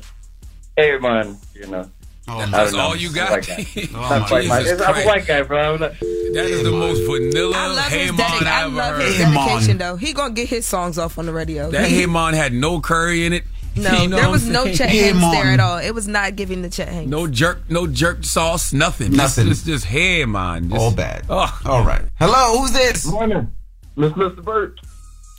hey 0.77 0.97
man, 0.99 1.37
you 1.53 1.67
know, 1.67 1.89
Oh, 2.29 2.39
I 2.39 2.45
that's 2.47 2.73
all 2.73 2.95
you 2.95 3.07
I'm 3.09 3.15
got? 3.15 3.47
a. 3.47 3.87
Oh, 3.95 3.99
Not 4.09 4.27
quite 4.27 4.47
my- 4.47 4.59
Jesus 4.61 4.81
I'm 4.81 4.89
a 4.89 4.91
Christ. 4.93 5.05
white 5.07 5.25
guy, 5.27 5.41
bro. 5.43 5.73
I'm 5.75 5.79
not- 5.79 5.91
That 5.99 6.45
is 6.45 6.63
the 6.63 6.71
most 6.71 6.99
vanilla 7.09 7.55
I 7.55 7.67
love 7.67 7.85
Hey 7.85 7.99
his, 8.07 8.11
Mon 8.11 8.19
I 8.47 8.61
I 8.61 8.65
love 8.65 8.99
his 9.01 9.17
dedication 9.17 9.77
though. 9.77 9.95
He 9.95 10.11
gonna 10.13 10.33
get 10.33 10.49
his 10.49 10.67
songs 10.67 10.97
off 10.97 11.17
on 11.17 11.25
the 11.25 11.31
radio. 11.33 11.71
That 11.71 11.87
He- 11.89 12.01
Hey 12.01 12.05
Mon 12.05 12.33
had 12.33 12.51
no 12.53 12.81
curry 12.81 13.25
in 13.25 13.31
it. 13.33 13.43
no, 13.77 13.91
You 14.01 14.09
know 14.09 14.17
there 14.17 14.29
was 14.29 14.45
I'm 14.45 14.51
no 14.53 14.63
saying? 14.65 14.75
Chet 14.77 14.89
Hanks 14.89 15.21
there 15.31 15.45
at 15.51 15.59
all. 15.61 15.77
It 15.77 15.91
was 15.91 16.07
not 16.07 16.35
giving 16.35 16.61
the 16.63 16.69
Chet 16.69 16.89
Hanks. 16.89 17.09
No 17.09 17.27
jerk, 17.27 17.69
no 17.69 17.87
jerk 17.87 18.25
sauce, 18.25 18.73
nothing. 18.73 19.13
Nothing. 19.13 19.47
Just, 19.47 19.65
just, 19.65 19.83
just 19.83 19.85
Hey 19.85 20.25
Mon. 20.25 20.69
Just, 20.69 20.81
All 20.81 20.91
bad. 20.91 21.23
Oh, 21.29 21.59
All 21.65 21.85
right. 21.85 22.01
Hello, 22.19 22.59
who's 22.59 22.73
this? 22.73 23.05
Morning, 23.05 23.49
Miss 23.95 24.11
Mr. 24.13 24.43
Burt. 24.43 24.79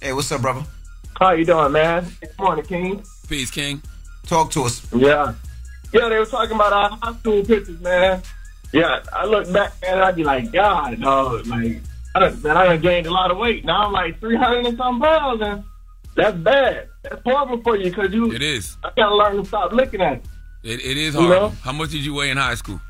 Hey, 0.00 0.12
what's 0.14 0.32
up, 0.32 0.40
brother? 0.40 0.64
How 1.20 1.32
you 1.32 1.44
doing, 1.44 1.72
man? 1.72 2.06
Good 2.20 2.30
morning, 2.38 2.64
King. 2.64 3.02
Peace, 3.28 3.50
King. 3.50 3.82
Talk 4.26 4.50
to 4.52 4.62
us. 4.64 4.86
Yeah. 4.94 5.34
Yeah, 5.92 6.08
they 6.08 6.18
were 6.18 6.26
talking 6.26 6.54
about 6.54 6.72
our 6.72 6.90
high 7.00 7.18
school 7.18 7.44
pictures, 7.44 7.80
man. 7.80 8.22
Yeah, 8.72 9.00
I 9.12 9.24
look 9.24 9.50
back 9.52 9.72
and 9.86 10.00
I'd 10.00 10.16
be 10.16 10.24
like, 10.24 10.52
God, 10.52 11.00
dog, 11.00 11.46
like, 11.46 11.80
I 12.14 12.20
done, 12.20 12.42
man, 12.42 12.56
I 12.56 12.66
done 12.66 12.80
gained 12.80 13.06
a 13.06 13.10
lot 13.10 13.30
of 13.30 13.38
weight. 13.38 13.64
Now 13.64 13.86
I'm 13.86 13.92
like 13.92 14.20
300 14.20 14.66
and 14.66 14.76
some 14.76 15.00
pounds, 15.00 15.40
and 15.42 15.64
that's 16.14 16.36
bad. 16.36 16.88
That's 17.02 17.22
horrible 17.24 17.62
for 17.62 17.76
you 17.76 17.90
because 17.90 18.12
you. 18.12 18.32
It 18.32 18.42
is. 18.42 18.76
I 18.84 18.90
gotta 18.96 19.14
learn 19.14 19.36
to 19.38 19.44
stop 19.44 19.72
looking 19.72 20.02
at 20.02 20.14
it. 20.18 20.24
It, 20.64 20.84
it 20.84 20.96
is 20.98 21.14
You 21.14 21.20
hard. 21.20 21.30
know? 21.30 21.48
How 21.62 21.72
much 21.72 21.90
did 21.90 22.04
you 22.04 22.12
weigh 22.14 22.30
in 22.30 22.36
high 22.36 22.56
school? 22.56 22.80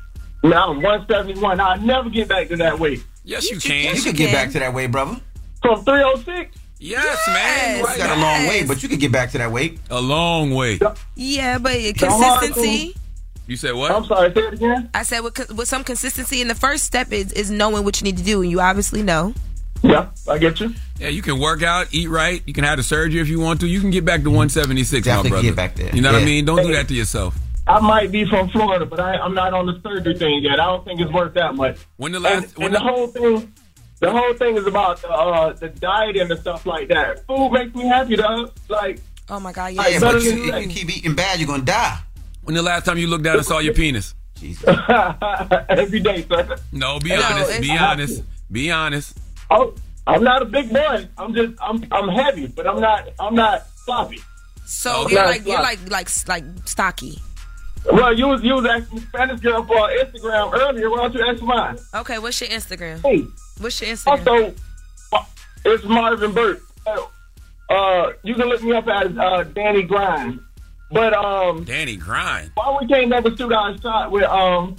Now 0.43 0.69
I'm 0.71 0.81
171. 0.81 1.59
I'll 1.59 1.79
never 1.79 2.09
get 2.09 2.27
back 2.27 2.47
to 2.49 2.57
that 2.57 2.79
weight. 2.79 3.03
Yes, 3.23 3.49
you 3.51 3.59
can. 3.59 3.95
You 3.95 4.01
can 4.01 4.15
get 4.15 4.31
back 4.33 4.51
to 4.51 4.59
that 4.59 4.73
weight, 4.73 4.91
brother. 4.91 5.19
From 5.61 5.83
306? 5.83 6.57
Yes, 6.79 7.27
man. 7.27 7.79
You 7.79 7.97
got 7.97 8.17
a 8.17 8.21
long 8.21 8.47
way, 8.47 8.65
but 8.65 8.81
you 8.81 8.89
could 8.89 8.99
get 8.99 9.11
back 9.11 9.31
to 9.31 9.37
that 9.37 9.51
weight. 9.51 9.79
A 9.89 9.99
long 10.01 10.51
way. 10.51 10.79
Yeah, 11.15 11.57
but 11.57 11.73
hard 11.79 11.95
consistency. 11.97 12.95
You 13.47 13.55
said 13.57 13.73
what? 13.73 13.91
I'm 13.91 14.05
sorry, 14.05 14.31
say 14.33 14.41
it 14.41 14.53
again. 14.53 14.89
I 14.93 15.03
said 15.03 15.21
with, 15.21 15.51
with 15.53 15.67
some 15.67 15.83
consistency, 15.83 16.39
and 16.41 16.49
the 16.49 16.55
first 16.55 16.83
step 16.83 17.11
is 17.11 17.31
is 17.33 17.49
knowing 17.49 17.83
what 17.83 17.99
you 17.99 18.05
need 18.05 18.17
to 18.17 18.23
do, 18.23 18.41
and 18.41 18.49
you 18.51 18.61
obviously 18.61 19.01
know. 19.01 19.33
Yeah, 19.81 20.09
I 20.27 20.37
get 20.37 20.59
you. 20.59 20.73
Yeah, 20.99 21.07
you 21.07 21.21
can 21.21 21.39
work 21.39 21.63
out, 21.63 21.87
eat 21.91 22.09
right. 22.09 22.43
You 22.45 22.53
can 22.53 22.63
have 22.65 22.77
the 22.77 22.83
surgery 22.83 23.21
if 23.21 23.27
you 23.27 23.39
want 23.39 23.61
to. 23.61 23.67
You 23.67 23.79
can 23.81 23.89
get 23.91 24.05
back 24.05 24.17
to 24.21 24.27
mm-hmm. 24.27 24.35
176, 24.35 25.05
Definitely 25.05 25.29
my 25.29 25.33
brother. 25.35 25.47
get 25.47 25.55
back 25.55 25.75
there. 25.75 25.95
You 25.95 26.01
know 26.01 26.09
what 26.11 26.17
I 26.17 26.19
Yeah. 26.19 26.25
mean? 26.25 26.45
Don't 26.45 26.61
do 26.63 26.73
that 26.73 26.87
to 26.89 26.93
yourself. 26.93 27.35
I 27.65 27.79
might 27.79 28.11
be 28.11 28.25
from 28.25 28.49
Florida, 28.49 28.85
but 28.85 28.99
I, 28.99 29.15
I'm 29.15 29.33
not 29.33 29.53
on 29.53 29.67
the 29.67 29.79
surgery 29.81 30.17
thing 30.17 30.43
yet. 30.43 30.59
I 30.59 30.65
don't 30.65 30.83
think 30.83 30.99
it's 30.99 31.11
worth 31.13 31.33
that 31.35 31.55
much. 31.55 31.77
When 31.97 32.11
the 32.11 32.17
And, 32.17 32.23
last, 32.23 32.57
when 32.57 32.67
and 32.67 32.75
the 32.75 32.79
the, 32.79 32.83
whole 32.83 33.07
thing, 33.07 33.53
the 33.99 34.11
whole 34.11 34.33
thing 34.33 34.57
is 34.57 34.65
about 34.65 35.03
uh, 35.05 35.53
the 35.53 35.69
diet 35.69 36.17
and 36.17 36.29
the 36.31 36.37
stuff 36.37 36.65
like 36.65 36.87
that. 36.89 37.25
Food 37.27 37.51
makes 37.51 37.73
me 37.75 37.85
happy, 37.85 38.15
though. 38.15 38.49
Like, 38.69 38.99
Oh 39.29 39.39
my 39.39 39.51
god, 39.51 39.73
Yeah, 39.73 39.87
yeah. 39.87 39.99
but 39.99 40.23
you, 40.23 40.53
if 40.53 40.63
you 40.63 40.69
keep 40.69 40.97
eating 40.97 41.15
bad, 41.15 41.39
you're 41.39 41.47
gonna 41.47 41.63
die. 41.63 41.99
when 42.43 42.55
the 42.55 42.61
last 42.63 42.85
time 42.85 42.97
you 42.97 43.07
looked 43.07 43.23
down 43.23 43.37
and 43.37 43.45
saw 43.45 43.59
your 43.59 43.73
penis? 43.73 44.15
every 45.69 45.99
day, 45.99 46.25
sir. 46.29 46.55
No, 46.71 46.99
be 46.99 47.09
No, 47.09 47.21
honest. 47.23 47.61
Be 47.61 47.77
honest. 47.77 48.23
Be 48.51 48.71
honest. 48.71 49.17
Oh, 49.51 49.73
I'm 50.07 50.23
not 50.23 50.41
a 50.41 50.45
big 50.45 50.69
boy. 50.71 51.07
I'm 51.17 51.33
just, 51.35 51.53
I'm, 51.61 51.83
I'm 51.91 52.07
heavy, 52.09 52.47
but 52.47 52.65
I'm 52.67 52.79
not, 52.79 53.09
I'm 53.19 53.35
not 53.35 53.67
sloppy. 53.85 54.19
So 54.65 55.03
Okay. 55.05 55.15
you're 55.15 55.25
like 55.25 55.45
you're 55.47 55.61
like 55.61 55.79
like 55.89 56.09
like 56.27 56.43
stocky. 56.65 57.19
Well, 57.91 58.15
you 58.17 58.27
was, 58.27 58.43
you 58.43 58.53
was 58.55 58.65
asking 58.65 58.99
Spanish 59.01 59.39
girl 59.39 59.63
for 59.63 59.89
Instagram 59.89 60.53
earlier. 60.53 60.89
Why 60.89 60.97
don't 61.07 61.13
you 61.15 61.25
ask 61.25 61.41
mine? 61.41 61.77
Okay, 61.95 62.19
what's 62.19 62.39
your 62.41 62.49
Instagram? 62.51 63.01
Hey. 63.01 63.25
What's 63.59 63.81
your 63.81 63.91
Instagram? 63.91 64.27
Also, 64.27 64.55
it's 65.65 65.83
Marvin 65.85 66.31
Burt. 66.33 66.61
Uh, 67.69 68.11
you 68.23 68.33
can 68.35 68.47
look 68.47 68.63
me 68.63 68.73
up 68.73 68.87
as 68.87 69.15
uh, 69.17 69.43
Danny 69.53 69.83
Grimes. 69.83 70.39
But 70.91 71.13
um, 71.13 71.65
Danny 71.65 71.95
Grind. 71.97 72.51
why 72.55 72.75
we 72.81 72.87
can't 72.87 73.09
never 73.09 73.35
shoot 73.35 73.53
our 73.53 73.77
shot 73.79 74.11
with 74.11 74.23
um, 74.23 74.75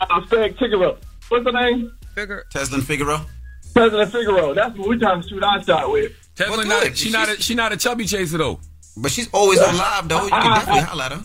uh, 0.00 0.26
Fred 0.26 0.56
Figaro? 0.58 0.98
What's 1.28 1.44
the 1.44 1.52
name? 1.52 1.92
Figure. 2.14 2.44
Tezlyn 2.52 2.82
Figaro. 2.82 3.24
President 3.72 4.10
Figaro. 4.10 4.54
That's 4.54 4.76
what 4.76 4.88
we 4.88 4.98
trying 4.98 5.22
to 5.22 5.28
shoot 5.28 5.42
our 5.42 5.62
shot 5.62 5.92
with. 5.92 6.12
Tesla 6.34 6.56
Well, 6.56 6.66
not 6.66 6.82
good. 6.82 6.98
she 6.98 7.10
not 7.10 7.28
a, 7.28 7.40
she 7.40 7.54
not 7.54 7.72
a 7.72 7.76
chubby 7.76 8.04
chaser 8.06 8.38
though. 8.38 8.58
But 8.96 9.12
she's 9.12 9.28
always 9.32 9.60
on 9.60 9.76
live 9.76 10.08
though. 10.08 10.24
You 10.24 10.30
can 10.30 10.42
definitely 10.54 10.80
holler 10.82 11.04
at 11.04 11.12
her. 11.12 11.24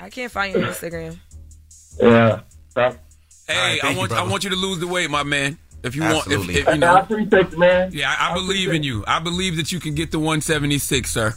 I 0.00 0.10
can't 0.10 0.30
find 0.32 0.54
your 0.54 0.64
Instagram. 0.64 1.16
Yeah. 2.00 2.40
Hey, 2.74 2.82
All 2.82 2.88
right, 2.88 2.98
I 3.48 3.78
thank 3.80 3.94
you, 3.94 3.98
want 3.98 4.12
I 4.12 4.22
want 4.26 4.44
you 4.44 4.50
to 4.50 4.56
lose 4.56 4.78
the 4.78 4.86
weight, 4.88 5.10
my 5.10 5.22
man. 5.22 5.58
If 5.82 5.96
you 5.96 6.02
Absolutely. 6.02 6.36
want, 6.36 6.50
if, 6.50 6.56
if 6.68 6.74
you 6.74 6.80
man, 6.80 6.84
I 6.84 7.00
appreciate 7.00 7.52
you, 7.52 7.58
man. 7.58 7.90
yeah, 7.92 8.14
I, 8.16 8.30
I 8.30 8.34
believe 8.34 8.72
in 8.72 8.82
you. 8.82 9.04
I 9.06 9.18
believe 9.18 9.56
that 9.56 9.72
you 9.72 9.80
can 9.80 9.94
get 9.94 10.12
the 10.12 10.18
176, 10.18 11.10
sir. 11.10 11.34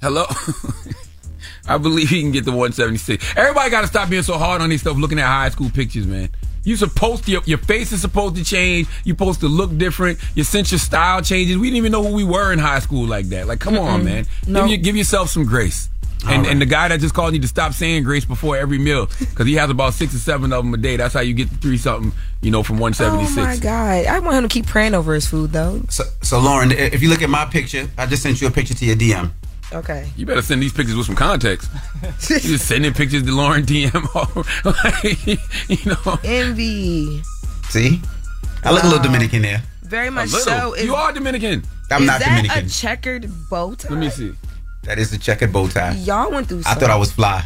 Hello. 0.00 0.26
I 1.66 1.78
believe 1.78 2.10
he 2.10 2.20
can 2.20 2.30
get 2.30 2.44
the 2.44 2.50
176. 2.50 3.24
Everybody 3.36 3.70
got 3.70 3.80
to 3.80 3.86
stop 3.86 4.10
being 4.10 4.22
so 4.22 4.36
hard 4.36 4.60
on 4.60 4.68
these 4.68 4.82
stuff. 4.82 4.96
Looking 4.96 5.18
at 5.18 5.26
high 5.26 5.48
school 5.48 5.70
pictures, 5.70 6.06
man. 6.06 6.28
You 6.62 6.76
supposed 6.76 7.24
to 7.24 7.30
your, 7.30 7.42
your 7.44 7.58
face 7.58 7.92
is 7.92 8.00
supposed 8.00 8.36
to 8.36 8.44
change. 8.44 8.88
You're 9.04 9.16
supposed 9.16 9.40
to 9.40 9.48
look 9.48 9.76
different. 9.76 10.18
Your 10.34 10.44
sense 10.44 10.72
of 10.72 10.80
style 10.80 11.20
changes. 11.20 11.58
We 11.58 11.68
didn't 11.68 11.78
even 11.78 11.92
know 11.92 12.02
who 12.02 12.14
we 12.14 12.24
were 12.24 12.52
in 12.52 12.58
high 12.58 12.78
school 12.78 13.06
like 13.06 13.26
that. 13.26 13.46
Like, 13.46 13.60
come 13.60 13.78
on, 13.78 14.04
man. 14.04 14.26
No. 14.46 14.62
Give, 14.62 14.70
you, 14.70 14.76
give 14.78 14.96
yourself 14.96 15.28
some 15.28 15.44
grace. 15.44 15.88
And, 16.26 16.46
and 16.46 16.60
the 16.60 16.66
guy 16.66 16.88
that 16.88 17.00
just 17.00 17.14
called 17.14 17.34
you 17.34 17.40
to 17.40 17.48
stop 17.48 17.72
saying 17.72 18.04
grace 18.04 18.24
before 18.24 18.56
every 18.56 18.78
meal 18.78 19.06
because 19.18 19.46
he 19.46 19.54
has 19.54 19.70
about 19.70 19.94
six 19.94 20.14
or 20.14 20.18
seven 20.18 20.52
of 20.52 20.64
them 20.64 20.72
a 20.74 20.76
day. 20.76 20.96
That's 20.96 21.14
how 21.14 21.20
you 21.20 21.34
get 21.34 21.50
the 21.50 21.56
three 21.56 21.76
something, 21.76 22.12
you 22.40 22.50
know, 22.50 22.62
from 22.62 22.78
176. 22.78 23.36
Oh 23.36 23.42
176. 23.42 23.64
my 23.64 24.04
god, 24.04 24.14
I 24.14 24.18
want 24.20 24.36
him 24.36 24.48
to 24.48 24.52
keep 24.52 24.66
praying 24.66 24.94
over 24.94 25.14
his 25.14 25.26
food 25.26 25.52
though. 25.52 25.82
So, 25.88 26.04
so 26.22 26.40
Lauren, 26.40 26.72
if 26.72 27.02
you 27.02 27.08
look 27.08 27.22
at 27.22 27.30
my 27.30 27.44
picture, 27.44 27.88
I 27.98 28.06
just 28.06 28.22
sent 28.22 28.40
you 28.40 28.48
a 28.48 28.50
picture 28.50 28.74
to 28.74 28.84
your 28.84 28.96
DM. 28.96 29.30
Okay. 29.72 30.08
You 30.16 30.26
better 30.26 30.42
send 30.42 30.62
these 30.62 30.72
pictures 30.72 30.96
with 30.96 31.06
some 31.06 31.16
context. 31.16 31.70
you 32.02 32.38
just 32.38 32.68
sending 32.68 32.92
pictures 32.92 33.22
to 33.24 33.34
Lauren 33.34 33.64
DM. 33.64 34.04
like, 34.64 35.26
you 35.68 35.90
know, 35.90 36.18
Envy. 36.22 37.22
See, 37.70 38.00
I 38.62 38.72
look 38.72 38.84
a 38.84 38.86
little 38.86 39.02
Dominican 39.02 39.42
there. 39.42 39.62
Very 39.82 40.10
much 40.10 40.28
so. 40.30 40.74
Is, 40.74 40.84
you 40.84 40.94
are 40.94 41.12
Dominican. 41.12 41.64
I'm 41.90 42.02
is 42.02 42.06
not 42.06 42.20
that 42.20 42.36
Dominican. 42.36 42.66
a 42.66 42.68
checkered 42.68 43.30
bow 43.50 43.74
tie? 43.74 43.90
Let 43.90 43.98
me 43.98 44.10
see. 44.10 44.34
That 44.84 44.98
is 44.98 45.10
the 45.10 45.18
checkered 45.18 45.52
bow 45.52 45.68
tie. 45.68 45.94
Y'all 45.96 46.30
went 46.30 46.48
through. 46.48 46.60
I 46.60 46.72
Some, 46.74 46.78
thought 46.80 46.90
I 46.90 46.96
was 46.96 47.12
fly. 47.12 47.44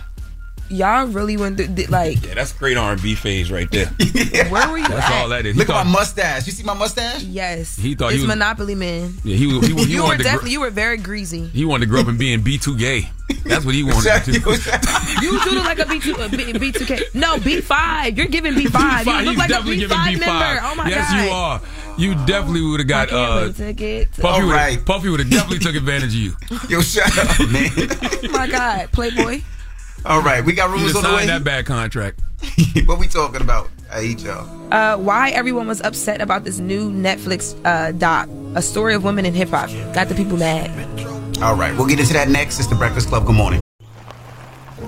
Y'all 0.71 1.07
really 1.07 1.39
went 1.39 1.57
through. 1.57 1.75
th- 1.75 1.89
Like, 1.89 2.23
Yeah, 2.27 2.35
that's 2.35 2.53
great 2.53 2.77
R&B 2.77 3.15
phase 3.15 3.51
right 3.51 3.71
there. 3.71 3.87
where 4.51 4.69
were 4.69 4.77
you 4.77 4.87
That's 4.87 5.07
at? 5.11 5.23
all 5.23 5.29
that 5.31 5.47
is. 5.47 5.55
He 5.55 5.59
Look 5.59 5.71
at 5.71 5.83
my 5.87 5.91
mustache. 5.91 6.47
You 6.47 6.53
see 6.53 6.63
my 6.63 6.75
mustache? 6.75 7.23
Yes. 7.23 7.75
He 7.77 7.95
thought 7.95 8.13
he 8.13 8.19
was- 8.19 8.27
Monopoly 8.27 8.75
Man. 8.75 9.15
yeah, 9.25 9.37
he, 9.37 9.47
was- 9.47 9.67
he, 9.67 9.75
he 9.75 9.95
you 9.95 10.03
were 10.05 10.17
definitely 10.19 10.49
Gr- 10.51 10.53
you 10.53 10.61
were 10.61 10.71
very 10.71 10.99
greasy. 10.99 11.47
he 11.47 11.65
wanted 11.65 11.87
to 11.87 11.91
grow 11.91 12.01
up 12.03 12.09
and 12.09 12.19
being 12.19 12.43
B2K. 12.43 13.09
That's 13.45 13.65
what 13.65 13.75
he 13.75 13.83
wanted 13.83 14.25
to 14.25 14.33
do. 14.33 14.41
You 15.23 15.43
do 15.43 15.51
look 15.53 15.65
like 15.65 15.79
a 15.79 15.87
B 15.87 16.01
two 16.01 16.15
a 16.15 16.29
B 16.29 16.53
B 16.59 16.73
two 16.73 16.85
K. 16.87 17.01
No 17.15 17.39
B 17.39 17.61
five. 17.61 18.17
You're 18.17 18.27
giving 18.27 18.55
B 18.55 18.67
five. 18.67 19.07
You 19.07 19.13
B5, 19.13 19.17
look 19.21 19.29
he's 19.29 19.39
like 19.39 19.49
a 19.51 19.53
definitely 19.53 19.75
B 19.77 19.81
giving 19.81 19.97
five 19.97 20.15
B5. 20.17 20.21
member. 20.21 20.61
Oh 20.65 20.75
my 20.77 20.89
yes, 20.89 21.11
god. 21.11 21.17
Yes, 21.17 21.25
you 21.25 21.31
are. 21.35 21.61
You 21.99 22.15
definitely 22.27 22.63
would 22.63 22.81
have 22.81 22.89
got. 22.89 23.13
I 23.13 23.17
Uh, 23.17 23.47
wait 23.47 23.57
to 23.57 23.73
get. 23.73 24.13
To, 24.15 24.23
Puffy 24.23 24.41
All 24.43 24.47
would 24.47 24.53
right. 24.55 24.85
Puffy 24.87 25.09
would 25.09 25.21
have 25.21 25.31
definitely 25.31 25.59
took 25.59 25.75
advantage 25.75 26.11
of 26.11 26.15
you. 26.15 26.33
Yo, 26.69 26.81
shut 26.81 27.07
up, 27.19 27.51
man. 27.51 27.71
oh 27.77 28.29
my 28.33 28.47
god, 28.47 28.91
Playboy. 28.93 29.41
All 30.05 30.23
right, 30.23 30.45
we 30.45 30.53
got 30.53 30.71
You 30.71 30.77
rumors 30.77 30.95
on 30.97 31.03
the 31.03 31.09
way. 31.15 31.27
that 31.27 31.43
bad 31.43 31.67
contract. 31.67 32.21
what 32.87 33.01
we 33.01 33.09
talking 33.09 33.41
about? 33.41 33.69
I 33.91 34.03
hate 34.03 34.21
y'all. 34.21 34.73
Uh, 34.73 34.97
why 34.97 35.31
everyone 35.31 35.67
was 35.67 35.81
upset 35.81 36.21
about 36.21 36.45
this 36.45 36.61
new 36.61 36.89
Netflix 36.91 37.59
uh, 37.65 37.91
doc, 37.93 38.29
a 38.55 38.63
story 38.63 38.95
of 38.95 39.03
women 39.03 39.27
in 39.27 39.35
hip 39.35 39.49
hop, 39.49 39.69
got 39.93 40.09
the 40.09 40.15
people 40.15 40.37
mad. 40.37 40.71
All 41.43 41.57
right, 41.57 41.77
we'll 41.77 41.87
get 41.89 41.99
into 41.99 42.13
that 42.13 42.29
next. 42.29 42.59
It's 42.61 42.69
the 42.69 42.75
Breakfast 42.77 43.09
Club. 43.09 43.27
Good 43.27 43.35
morning. 43.35 43.61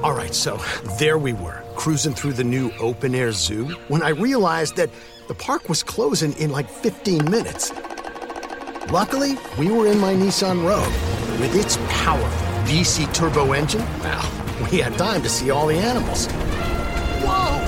All 0.04 0.12
right, 0.12 0.34
so 0.34 0.58
there 0.98 1.18
we 1.18 1.32
were, 1.32 1.62
cruising 1.76 2.14
through 2.14 2.34
the 2.34 2.44
new 2.44 2.70
open 2.78 3.14
air 3.14 3.32
zoo, 3.32 3.66
when 3.88 4.02
I 4.02 4.10
realized 4.10 4.76
that 4.76 4.90
the 5.30 5.34
park 5.36 5.68
was 5.68 5.84
closing 5.84 6.32
in 6.40 6.50
like 6.50 6.68
15 6.68 7.30
minutes. 7.30 7.72
Luckily, 8.90 9.38
we 9.56 9.70
were 9.70 9.86
in 9.86 9.96
my 10.00 10.12
Nissan 10.12 10.66
Rogue. 10.66 10.92
With 11.38 11.54
its 11.54 11.76
powerful 11.88 12.28
VC 12.64 13.06
turbo 13.14 13.52
engine, 13.52 13.84
well, 14.00 14.28
we 14.72 14.78
had 14.78 14.98
time 14.98 15.22
to 15.22 15.28
see 15.28 15.52
all 15.52 15.68
the 15.68 15.76
animals. 15.76 16.26
Whoa! 17.22 17.60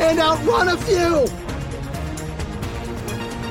and 0.04 0.18
outrun 0.18 0.70
a 0.70 0.76
few! 0.78 1.24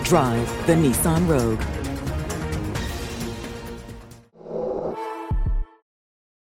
Drive 0.03 0.67
the 0.67 0.73
Nissan 0.73 1.25
Rogue. 1.25 1.76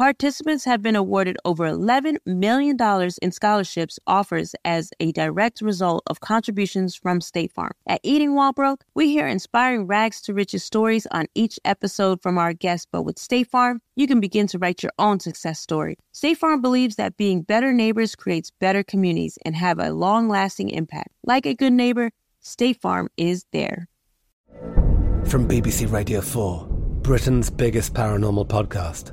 participants 0.00 0.64
have 0.64 0.80
been 0.80 0.96
awarded 0.96 1.36
over 1.44 1.64
$11 1.64 2.16
million 2.24 2.74
in 3.20 3.30
scholarships 3.30 3.98
offers 4.06 4.54
as 4.64 4.90
a 4.98 5.12
direct 5.12 5.60
result 5.60 6.02
of 6.06 6.20
contributions 6.20 6.96
from 6.96 7.20
State 7.20 7.52
Farm. 7.52 7.72
At 7.86 8.00
Eating 8.02 8.34
While 8.34 8.54
Broke, 8.54 8.82
we 8.94 9.10
hear 9.10 9.26
inspiring 9.26 9.86
rags 9.86 10.22
to 10.22 10.32
riches 10.32 10.64
stories 10.64 11.06
on 11.10 11.26
each 11.34 11.60
episode 11.66 12.22
from 12.22 12.38
our 12.38 12.54
guests, 12.54 12.86
but 12.90 13.02
with 13.02 13.18
State 13.18 13.48
Farm, 13.48 13.82
you 13.94 14.06
can 14.06 14.20
begin 14.20 14.46
to 14.46 14.58
write 14.58 14.82
your 14.82 14.92
own 14.98 15.20
success 15.20 15.60
story. 15.60 15.98
State 16.12 16.38
Farm 16.38 16.62
believes 16.62 16.96
that 16.96 17.18
being 17.18 17.42
better 17.42 17.70
neighbors 17.70 18.16
creates 18.16 18.50
better 18.58 18.82
communities 18.82 19.38
and 19.44 19.54
have 19.54 19.78
a 19.78 19.90
long-lasting 19.90 20.70
impact. 20.70 21.10
Like 21.26 21.44
a 21.44 21.52
good 21.52 21.74
neighbor, 21.74 22.10
State 22.40 22.80
Farm 22.80 23.10
is 23.18 23.44
there. 23.52 23.86
From 25.26 25.46
BBC 25.46 25.92
Radio 25.92 26.22
4, 26.22 26.68
Britain's 27.02 27.50
biggest 27.50 27.92
paranormal 27.92 28.48
podcast 28.48 29.12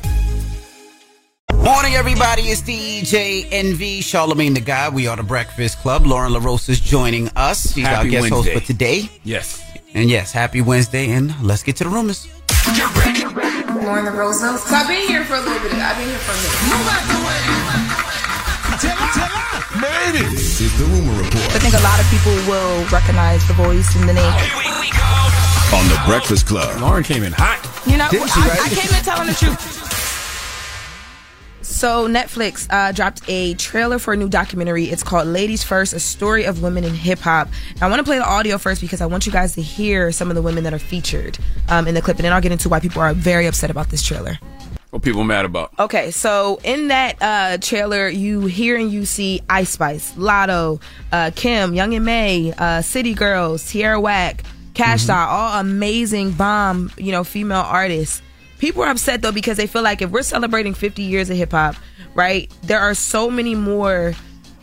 Morning, 1.63 1.93
everybody. 1.93 2.43
It's 2.43 2.61
DJ 2.61 3.47
Envy, 3.51 4.01
Charlemagne 4.01 4.53
the 4.55 4.61
God. 4.61 4.93
We 4.95 5.05
are 5.07 5.15
the 5.15 5.23
Breakfast 5.23 5.77
Club. 5.79 6.05
Lauren 6.07 6.33
LaRosa 6.33 6.69
is 6.69 6.79
joining 6.79 7.29
us. 7.35 7.73
She's 7.73 7.85
our 7.85 8.03
guest 8.05 8.31
Wednesday. 8.31 8.53
host 8.53 8.61
for 8.61 8.65
today. 8.65 9.09
Yes. 9.23 9.61
And 9.93 10.09
yes, 10.09 10.31
happy 10.31 10.61
Wednesday. 10.61 11.11
And 11.11 11.33
let's 11.43 11.61
get 11.63 11.75
to 11.77 11.83
the 11.83 11.89
rumors. 11.91 12.27
Lauren 13.85 14.05
the 14.05 14.11
Rosa. 14.11 14.57
So 14.57 14.75
I've 14.75 14.87
been 14.87 15.07
here 15.07 15.23
for 15.23 15.35
a 15.35 15.39
little 15.41 15.59
bit. 15.61 15.73
I've 15.73 15.97
been 15.97 16.07
here 16.09 16.17
for 16.17 16.33
a 16.33 16.41
minute. 16.41 16.51
Maybe 19.81 20.25
this 20.33 20.61
is 20.61 20.77
the 20.79 20.85
rumor 20.85 21.13
report 21.13 21.43
I 21.55 21.59
think 21.59 21.73
a 21.75 21.83
lot 21.83 21.99
of 21.99 22.05
people 22.09 22.33
will 22.49 22.85
recognize 22.89 23.45
the 23.47 23.53
voice 23.53 23.95
and 23.95 24.09
the 24.09 24.13
name. 24.13 24.33
on 25.73 25.85
the 25.89 26.01
Breakfast 26.07 26.47
Club. 26.47 26.81
Lauren 26.81 27.03
came 27.03 27.23
in 27.23 27.33
hot. 27.33 27.61
You 27.85 27.97
know, 27.97 28.09
Didn't 28.09 28.29
she, 28.29 28.39
right? 28.41 28.59
I 28.61 28.69
came 28.69 28.89
in 28.97 29.03
telling 29.03 29.27
the 29.27 29.33
truth. 29.33 29.90
So 31.61 32.07
Netflix 32.07 32.67
uh, 32.69 32.91
dropped 32.91 33.21
a 33.27 33.53
trailer 33.55 33.99
for 33.99 34.13
a 34.13 34.17
new 34.17 34.29
documentary. 34.29 34.85
It's 34.85 35.03
called 35.03 35.27
"Ladies 35.27 35.63
First: 35.63 35.93
A 35.93 35.99
Story 35.99 36.43
of 36.45 36.61
Women 36.61 36.83
in 36.83 36.93
Hip 36.93 37.19
Hop." 37.19 37.49
I 37.81 37.87
want 37.87 37.99
to 37.99 38.03
play 38.03 38.17
the 38.17 38.25
audio 38.25 38.57
first 38.57 38.81
because 38.81 39.01
I 39.01 39.05
want 39.05 39.25
you 39.25 39.31
guys 39.31 39.53
to 39.55 39.61
hear 39.61 40.11
some 40.11 40.29
of 40.29 40.35
the 40.35 40.41
women 40.41 40.63
that 40.63 40.73
are 40.73 40.79
featured 40.79 41.37
um, 41.69 41.87
in 41.87 41.93
the 41.95 42.01
clip, 42.01 42.17
and 42.17 42.25
then 42.25 42.33
I'll 42.33 42.41
get 42.41 42.51
into 42.51 42.67
why 42.67 42.79
people 42.79 43.01
are 43.01 43.13
very 43.13 43.45
upset 43.45 43.69
about 43.69 43.89
this 43.89 44.03
trailer. 44.03 44.39
What 44.89 45.03
people 45.03 45.23
mad 45.23 45.45
about? 45.45 45.71
Okay, 45.79 46.11
so 46.11 46.59
in 46.65 46.89
that 46.89 47.15
uh, 47.21 47.57
trailer, 47.59 48.09
you 48.09 48.41
hear 48.47 48.75
and 48.75 48.91
you 48.91 49.05
see 49.05 49.41
Ice 49.49 49.69
Spice, 49.69 50.13
Latto, 50.15 50.81
uh, 51.13 51.31
Kim, 51.33 51.73
Yung 51.73 51.91
Miami, 51.91 52.53
uh, 52.57 52.81
City 52.81 53.13
Girls, 53.13 53.69
Tierra 53.71 54.01
Whack, 54.01 54.43
Kash 54.73 55.05
Doll, 55.05 55.29
all 55.29 55.59
amazing 55.61 56.31
bomb, 56.31 56.91
you 56.97 57.13
know, 57.13 57.23
female 57.23 57.59
artists. 57.65 58.21
People 58.61 58.83
are 58.83 58.89
upset 58.91 59.21
though 59.21 59.31
because 59.33 59.57
they 59.57 59.67
feel 59.67 59.81
like 59.81 60.01
if 60.01 60.09
we're 60.11 60.21
celebrating 60.23 60.73
50 60.73 61.01
years 61.03 61.29
of 61.29 61.35
hip 61.35 61.51
hop, 61.51 61.75
right? 62.15 62.49
There 62.63 62.79
are 62.79 62.93
so 62.93 63.29
many 63.29 63.55
more, 63.55 64.13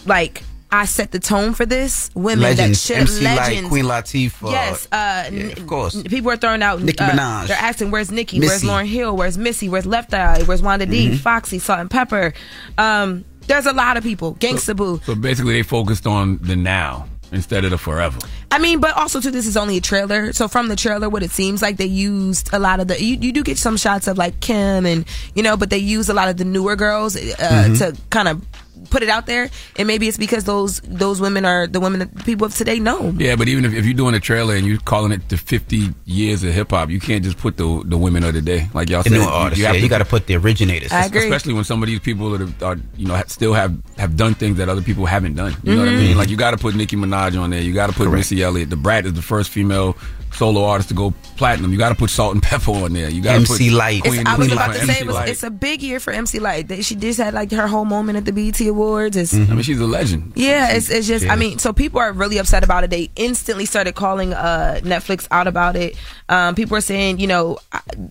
like 0.07 0.43
I 0.71 0.85
set 0.85 1.11
the 1.13 1.19
tone 1.19 1.53
for 1.55 1.65
this 1.67 2.11
women 2.15 2.43
Legends. 2.43 2.87
that 2.87 2.95
should 2.95 2.97
MC 3.03 3.25
Lyte, 3.25 3.37
legends. 3.39 3.69
Queen 3.71 3.85
Latifah. 3.87 4.53
Yes, 4.53 4.87
uh, 4.93 5.29
Yeah, 5.33 5.45
of 5.47 5.67
course. 5.67 5.97
n- 5.97 6.05
people 6.05 6.31
are 6.31 6.37
throwing 6.37 6.63
out. 6.63 6.81
Nicki 6.81 7.03
uh, 7.03 7.11
Minaj. 7.11 7.49
They're 7.49 7.57
asking, 7.57 7.91
"Where's 7.91 8.11
Nicki? 8.11 8.39
Where's 8.39 8.63
Missy. 8.63 8.67
Lauryn 8.67 8.87
Hill? 8.87 9.17
Where's 9.17 9.37
Missy? 9.39 9.69
Where's 9.69 9.87
Left 9.87 10.13
Eye? 10.15 10.43
Where's 10.45 10.63
Wanda 10.63 10.87
D? 10.87 11.09
Mhm. 11.11 11.19
Foxy, 11.19 11.59
Salt-N-Pepa." 11.59 12.35
Um, 12.77 13.25
there's 13.47 13.67
a 13.67 13.73
lot 13.73 13.97
of 13.97 14.03
people. 14.05 14.35
Gangsta 14.37 14.77
Boo. 14.77 15.01
So 15.07 15.15
basically, 15.15 15.55
they 15.55 15.63
focused 15.63 16.07
on 16.07 16.39
the 16.43 16.55
now 16.55 17.09
instead 17.33 17.65
of 17.65 17.71
the 17.71 17.79
forever. 17.79 18.19
I 18.51 18.59
mean, 18.59 18.81
but 18.81 18.97
also 18.97 19.21
too, 19.21 19.31
this 19.31 19.47
is 19.47 19.57
only 19.57 19.77
a 19.77 19.81
trailer. 19.81 20.33
So 20.33 20.49
from 20.49 20.69
the 20.69 20.77
trailer, 20.77 21.09
what 21.09 21.23
it 21.23 21.31
seems 21.31 21.61
like 21.63 21.77
they 21.77 21.87
used 21.87 22.51
a 22.53 22.59
lot 22.59 22.81
of 22.81 22.89
the. 22.89 23.03
You, 23.03 23.17
you 23.21 23.33
do 23.33 23.43
get 23.43 23.59
some 23.59 23.77
shots 23.77 24.07
of 24.07 24.17
like 24.19 24.41
Kim 24.41 24.87
and 24.87 25.05
you 25.35 25.43
know, 25.43 25.57
but 25.57 25.71
they 25.71 25.79
use 25.79 26.09
a 26.09 26.15
lot 26.15 26.29
of 26.29 26.37
the 26.37 26.45
newer 26.45 26.77
girls 26.77 27.17
uh, 27.17 27.21
Mhm. 27.21 27.79
to 27.79 27.97
kind 28.11 28.29
of 28.29 28.43
put 28.91 29.03
it 29.03 29.09
out 29.09 29.27
there. 29.27 29.51
And 29.77 29.87
maybe 29.87 30.09
it's 30.09 30.17
because 30.19 30.45
those 30.45 30.81
those 30.81 31.21
women 31.21 31.45
are 31.45 31.67
the 31.67 31.81
women 31.81 32.01
that 32.01 32.25
people 32.25 32.47
of 32.47 32.55
today 32.55 32.79
know. 32.79 33.13
Yeah, 33.19 33.37
but 33.37 33.49
even 33.49 33.65
if, 33.65 33.75
if 33.75 33.85
you're 33.85 33.95
doing 33.95 34.15
a 34.15 34.21
trailer 34.21 34.55
and 34.55 34.67
you're 34.67 34.79
calling 34.81 35.13
it 35.13 35.29
the 35.29 35.37
50 35.37 35.95
years 36.07 36.43
of 36.45 36.53
hip 36.53 36.71
hop, 36.71 36.91
you 36.91 37.01
can't 37.01 37.23
just 37.25 37.39
put 37.39 37.57
the 37.57 37.83
the 37.85 37.97
women 37.99 38.25
of 38.25 38.35
the 38.35 38.41
day 38.43 38.69
like 38.75 38.89
y'all 38.89 39.03
The 39.03 39.11
said. 39.11 39.19
new 39.19 39.25
artists, 39.25 39.63
yeah, 39.63 39.73
you 39.73 39.89
gotta 39.89 40.05
put 40.05 40.27
the 40.27 40.37
originators. 40.37 40.93
I 40.93 41.07
agree. 41.07 41.25
Especially 41.25 41.55
when 41.55 41.65
some 41.65 41.83
of 41.83 41.89
these 41.89 42.01
people 42.01 42.31
that 42.31 42.63
are, 42.63 42.67
are 42.73 42.77
you 42.97 43.07
know 43.07 43.15
ha- 43.17 43.25
still 43.27 43.53
have 43.55 43.77
have 43.99 44.17
done 44.17 44.35
things 44.35 44.57
that 44.59 44.69
other 44.69 44.83
people 44.83 45.07
haven't 45.07 45.35
done. 45.35 45.57
You 45.63 45.75
know 45.75 45.81
what 45.81 45.89
I 45.89 45.93
Mhm. 45.93 45.99
mean? 45.99 46.17
Like 46.17 46.29
you 46.31 46.37
got 46.37 46.53
to 46.53 46.59
put 46.59 46.75
Nicki 46.75 46.97
Minaj 46.97 47.41
on 47.41 47.51
there. 47.51 47.61
You 47.63 47.73
got 47.75 47.89
to 47.89 47.93
put 47.93 48.11
Missy 48.11 48.43
Elliott. 48.43 48.71
Da 48.71 48.77
Brat 48.77 49.07
is 49.07 49.13
the 49.15 49.23
first 49.23 49.51
female 49.51 49.97
solo 50.33 50.65
artist 50.65 50.89
to 50.91 50.95
go 50.95 51.13
platinum. 51.37 51.73
You 51.73 51.79
got 51.79 51.91
to 51.91 51.95
put 51.95 52.11
Salt-N-Pepa 52.11 52.85
on 52.85 52.93
there. 52.93 53.09
You 53.09 53.23
got 53.23 53.33
to 53.33 53.39
MC 53.39 53.71
put 53.71 53.77
Lyte. 53.77 54.03
Queen, 54.03 54.27
I 54.27 54.37
was 54.37 54.53
about 54.53 54.75
to 54.75 54.87
say 54.87 55.01
it 55.01 55.07
was, 55.07 55.29
it's 55.29 55.43
a 55.43 55.51
big 55.51 55.83
year 55.83 56.01
for 56.01 56.13
MC 56.13 56.39
Lyte. 56.39 56.85
She 56.85 56.95
just 56.95 57.19
had 57.19 57.35
like 57.35 57.51
her 57.53 57.67
whole 57.67 57.85
moment 57.85 58.19
at 58.19 58.25
the 58.25 58.33
BET 58.33 58.61
Awards. 58.61 59.17
It's, 59.17 59.35
I 59.35 59.39
mean, 59.39 59.63
she's 59.63 59.81
a 59.81 59.87
legend. 59.87 60.33
Yeah, 60.37 60.73
it's, 60.73 60.91
it's 60.91 61.07
just, 61.07 61.25
She 61.25 61.31
I 61.31 61.37
mean, 61.37 61.59
so 61.59 61.73
people 61.73 62.01
are 62.01 62.13
really 62.13 62.39
upset 62.39 62.65
about 62.65 62.85
it. 62.85 62.91
They 62.91 63.11
instantly 63.17 63.67
started 63.67 63.95
calling 63.95 64.33
uh, 64.33 64.81
Netflix 64.83 65.27
out 65.31 65.47
about 65.47 65.77
it. 65.77 65.97
Um, 66.29 66.55
people 66.55 66.77
are 66.77 66.83
saying, 66.83 67.21
you 67.21 67.27
know, 67.27 67.59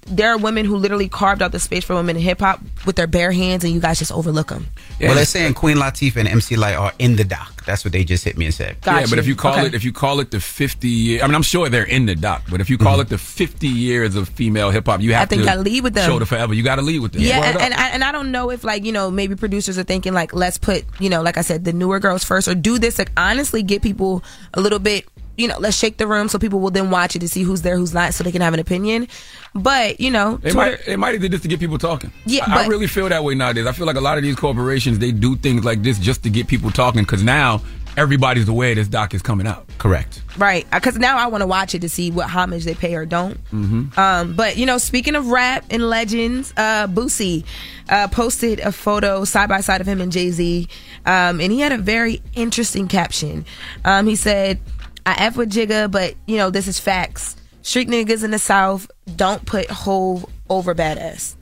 there 0.08 0.32
are 0.32 0.38
women 0.38 0.66
who 0.66 0.78
literally 0.78 1.10
carved 1.10 1.42
out 1.42 1.52
the 1.52 1.60
space 1.60 1.84
for 1.84 1.96
women 1.96 2.16
in 2.16 2.22
hip 2.22 2.40
hop 2.40 2.60
with 2.86 2.96
their 2.96 3.08
bare 3.08 3.32
hands, 3.32 3.64
and 3.64 3.74
you 3.74 3.80
guys 3.80 4.00
just 4.00 4.12
overlook 4.12 4.48
them. 4.48 4.68
well, 5.00 5.14
they're 5.16 5.26
saying 5.26 5.54
Queen 5.54 5.78
Latifah 5.78 6.18
and 6.18 6.28
MC 6.28 6.56
Lyte 6.56 6.76
are 6.76 6.94
in 6.98 7.16
the 7.16 7.24
doc. 7.24 7.64
That's 7.66 7.84
what 7.84 7.92
they 7.92 8.04
just 8.06 8.24
hit 8.24 8.38
me 8.38 8.46
and 8.46 8.54
said. 8.54 8.78
yeah, 8.86 9.06
but 9.10 9.20
if 9.20 9.28
you 9.28 9.36
call 9.36 9.58
it 9.66 9.74
if 9.74 9.84
you 9.84 9.92
call 9.92 10.22
it 10.22 10.32
the 10.32 10.40
50 10.40 10.88
year, 10.88 11.22
I 11.22 11.28
mean, 11.28 11.36
I'm 11.36 11.42
sure 11.44 11.68
they're 11.70 11.84
in 11.84 12.06
the 12.08 12.16
doc. 12.16 12.44
But 12.50 12.62
if 12.62 12.70
you 12.70 12.78
call 12.78 12.94
mm-hmm. 12.94 13.02
it 13.02 13.10
the 13.10 13.18
50 13.18 13.68
years 13.68 14.16
of 14.16 14.30
female 14.30 14.72
hip 14.72 14.86
hop, 14.86 15.02
you 15.02 15.14
have 15.14 15.24
I 15.24 15.26
think 15.26 15.44
to 15.44 15.46
gotta 15.46 15.62
lead 15.62 15.84
with 15.84 15.94
them. 15.94 16.10
Show 16.10 16.20
the 16.20 16.26
forever. 16.26 16.54
You 16.54 16.64
got 16.64 16.76
to 16.76 16.82
lead 16.82 17.00
with 17.00 17.14
them. 17.14 17.22
Yeah, 17.22 17.44
and, 17.44 17.62
and, 17.62 17.74
I, 17.74 17.90
and 17.90 18.04
I 18.04 18.12
don't 18.12 18.32
know 18.32 18.50
if 18.50 18.64
like 18.64 18.84
you 18.84 18.92
know 18.92 19.12
maybe 19.12 19.36
producers 19.36 19.78
are 19.78 19.84
thinking 19.84 20.14
like 20.14 20.34
let's 20.34 20.58
put 20.58 20.86
you 21.00 21.10
know 21.10 21.22
like 21.22 21.38
I 21.38 21.42
said 21.42 21.66
the 21.66 21.74
newer 21.74 22.00
girls 22.00 22.24
first 22.24 22.48
or 22.48 22.56
do 22.56 22.80
this 22.80 22.98
like 22.98 23.12
honestly 23.18 23.64
get 23.64 23.82
people 23.82 24.24
a 24.54 24.62
little 24.62 24.80
bit 24.80 25.08
you 25.38 25.48
know 25.48 25.58
let's 25.60 25.78
shake 25.78 25.98
the 25.98 26.08
room 26.08 26.28
so 26.28 26.40
people 26.40 26.60
will 26.60 26.72
then 26.72 26.90
watch 26.90 27.16
it 27.16 27.20
to 27.20 27.30
see 27.30 27.44
who's 27.44 27.62
there 27.62 27.78
who's 27.78 27.94
not 27.94 28.14
so 28.14 28.24
they 28.24 28.32
can 28.32 28.42
have 28.42 28.54
an 28.54 28.60
opinion. 28.60 29.08
But 29.54 30.00
you 30.00 30.12
know 30.12 30.38
They 30.38 30.52
Twitter, 30.52 30.72
might, 30.72 30.86
they 30.86 30.96
might 30.96 31.14
have 31.14 31.22
did 31.22 31.32
this 31.32 31.42
to 31.42 31.48
get 31.48 31.60
people 31.60 31.78
talking. 31.78 32.12
Yeah, 32.26 32.44
I, 32.48 32.66
I 32.66 32.68
really 32.68 32.88
feel 32.88 33.10
that 33.10 33.24
way 33.24 33.36
nowadays. 33.36 33.66
I 33.66 33.72
feel 33.72 33.86
like 33.86 33.96
a 33.96 34.02
lot 34.02 34.18
of 34.18 34.24
these 34.24 34.36
corporations 34.36 35.00
they 35.00 35.12
do 35.12 35.36
things 35.36 35.64
like 35.64 35.84
this 35.84 36.00
just 36.00 36.24
to 36.24 36.30
get 36.30 36.48
people 36.48 36.72
talking 36.72 37.04
because 37.04 37.24
now 37.24 37.62
everybody's 37.98 38.48
aware 38.48 38.76
this 38.76 38.88
doc 38.88 39.14
is 39.14 39.22
coming 39.22 39.48
out. 39.48 39.68
Correct. 39.80 40.22
right 40.38 40.66
because 40.72 40.98
now 40.98 41.18
I 41.18 41.28
want 41.28 41.42
to 41.42 41.48
watch 41.48 41.76
it 41.76 41.80
to 41.80 41.90
see 41.90 42.12
what 42.12 42.30
homage 42.30 42.64
they 42.64 42.76
pay 42.76 42.96
or 42.96 43.06
don't. 43.06 43.44
Mm-hmm. 43.52 44.00
Um, 44.00 44.36
but 44.36 44.56
you 44.58 44.66
know, 44.66 44.78
speaking 44.78 45.16
of 45.16 45.28
rap 45.28 45.66
and 45.70 45.90
legends, 45.90 46.54
uh, 46.56 46.88
Boosie 46.88 47.44
uh, 47.90 48.08
posted 48.08 48.60
a 48.60 48.72
photo 48.72 49.26
side 49.26 49.50
by 49.50 49.62
side 49.62 49.82
of 49.82 49.88
him 49.88 50.00
and 50.00 50.12
Jay 50.12 50.30
Z, 50.32 50.68
um, 51.06 51.42
and 51.42 51.52
he 51.52 51.60
had 51.60 51.72
a 51.72 51.78
very 51.78 52.22
interesting 52.36 52.88
caption. 52.88 53.46
Um, 53.84 54.08
he 54.08 54.16
said, 54.16 54.60
"I 55.06 55.16
f 55.18 55.36
with 55.36 55.52
Jigga, 55.52 55.90
but 55.90 56.16
you 56.28 56.38
know 56.38 56.50
this 56.50 56.68
is 56.68 56.80
facts. 56.80 57.36
Street 57.64 57.90
niggas 57.90 58.24
in 58.24 58.32
the 58.32 58.40
South 58.40 58.90
don't 59.16 59.46
put 59.46 59.70
Hove 59.70 60.26
over 60.50 60.76
Badazz." 60.76 61.37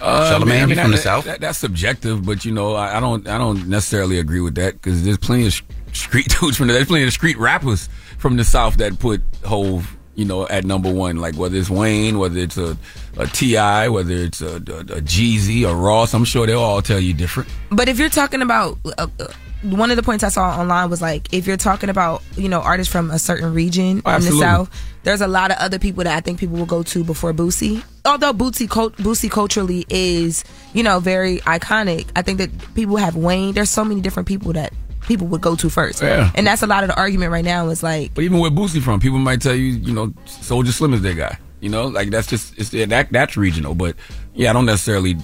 Uh, 0.00 0.30
Charlemagne, 0.30 0.68
you 0.70 0.74
from 0.76 0.90
the 0.90 0.96
that- 0.96 1.02
South? 1.02 1.24
that- 1.26 1.40
that's 1.40 1.58
subjective, 1.58 2.24
but 2.24 2.44
you 2.44 2.52
know, 2.52 2.74
I, 2.74 2.96
I 2.96 3.00
don't, 3.00 3.26
I 3.28 3.38
don't 3.38 3.68
necessarily 3.68 4.18
agree 4.18 4.40
with 4.40 4.54
that 4.56 4.74
because 4.74 5.04
there's 5.04 5.18
plenty 5.18 5.46
of 5.46 5.60
street 5.92 6.34
dudes 6.40 6.56
from 6.56 6.68
the, 6.68 6.72
there's 6.74 6.86
plenty 6.86 7.04
of 7.04 7.12
street 7.12 7.36
rappers 7.38 7.88
from 8.18 8.36
the 8.36 8.44
South 8.44 8.76
that 8.76 8.98
put 8.98 9.22
Hove, 9.44 9.96
you 10.14 10.24
know, 10.24 10.46
at 10.48 10.64
number 10.64 10.92
one. 10.92 11.16
Like 11.16 11.34
whether 11.36 11.56
it's 11.56 11.70
Wayne, 11.70 12.18
whether 12.18 12.38
it's 12.38 12.56
a, 12.56 12.76
a 13.16 13.26
Ti, 13.26 13.88
whether 13.88 14.14
it's 14.14 14.40
a, 14.40 14.56
a, 14.56 14.56
a 14.56 15.00
Jeezy, 15.02 15.68
a 15.70 15.74
Ross, 15.74 16.14
I'm 16.14 16.24
sure 16.24 16.46
they'll 16.46 16.60
all 16.60 16.82
tell 16.82 17.00
you 17.00 17.12
different. 17.14 17.48
But 17.70 17.88
if 17.88 17.98
you're 17.98 18.08
talking 18.10 18.42
about 18.42 18.78
uh, 18.98 19.06
uh, 19.18 19.26
one 19.62 19.90
of 19.90 19.96
the 19.96 20.02
points 20.02 20.24
I 20.24 20.28
saw 20.28 20.58
online 20.58 20.88
was 20.88 21.02
like 21.02 21.32
if 21.34 21.46
you're 21.46 21.56
talking 21.56 21.90
about 21.90 22.22
you 22.36 22.48
know 22.48 22.60
artists 22.60 22.90
from 22.92 23.10
a 23.10 23.18
certain 23.18 23.52
region 23.52 23.98
in 23.98 24.02
the 24.22 24.36
South, 24.40 24.70
there's 25.02 25.20
a 25.20 25.28
lot 25.28 25.50
of 25.50 25.58
other 25.58 25.78
people 25.78 26.04
that 26.04 26.16
I 26.16 26.20
think 26.20 26.38
people 26.40 26.56
will 26.56 26.66
go 26.66 26.82
to 26.82 27.04
before 27.04 27.32
Boosie. 27.32 27.82
Although 28.04 28.32
Boosie 28.32 28.68
cult- 28.68 28.96
Boosie 28.96 29.30
culturally 29.30 29.84
is 29.90 30.44
you 30.72 30.82
know 30.82 31.00
very 31.00 31.38
iconic, 31.40 32.06
I 32.16 32.22
think 32.22 32.38
that 32.38 32.50
people 32.74 32.96
have 32.96 33.16
Wayne. 33.16 33.52
There's 33.54 33.70
so 33.70 33.84
many 33.84 34.00
different 34.00 34.26
people 34.28 34.52
that 34.54 34.72
people 35.02 35.26
would 35.26 35.40
go 35.40 35.56
to 35.56 35.68
first, 35.68 36.02
Yeah. 36.02 36.30
and 36.34 36.46
that's 36.46 36.62
a 36.62 36.66
lot 36.66 36.84
of 36.84 36.88
the 36.88 36.96
argument 36.96 37.32
right 37.32 37.44
now. 37.44 37.68
Is 37.68 37.82
like 37.82 38.14
But 38.14 38.24
even 38.24 38.38
where 38.38 38.50
Boosie 38.50 38.80
from, 38.82 39.00
people 39.00 39.18
might 39.18 39.40
tell 39.42 39.54
you, 39.54 39.72
you 39.72 39.92
know, 39.92 40.08
Soulja 40.26 40.68
Slim 40.72 40.94
is 40.94 41.02
their 41.02 41.14
guy. 41.14 41.38
You 41.60 41.68
know, 41.68 41.88
like 41.88 42.10
that's 42.10 42.26
just 42.26 42.58
it's 42.58 42.72
yeah, 42.72 42.86
that 42.86 43.12
that's 43.12 43.36
regional. 43.36 43.74
But 43.74 43.94
yeah, 44.34 44.48
I 44.50 44.52
don't 44.54 44.66
necessarily 44.66 45.16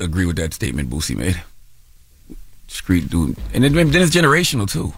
agree 0.00 0.24
with 0.26 0.36
that 0.36 0.54
statement 0.54 0.88
Boosie 0.88 1.16
made. 1.16 1.40
Street 2.66 3.08
dude, 3.08 3.36
and 3.52 3.62
then, 3.64 3.72
then 3.74 4.02
it's 4.02 4.14
generational 4.14 4.70
too. 4.70 4.92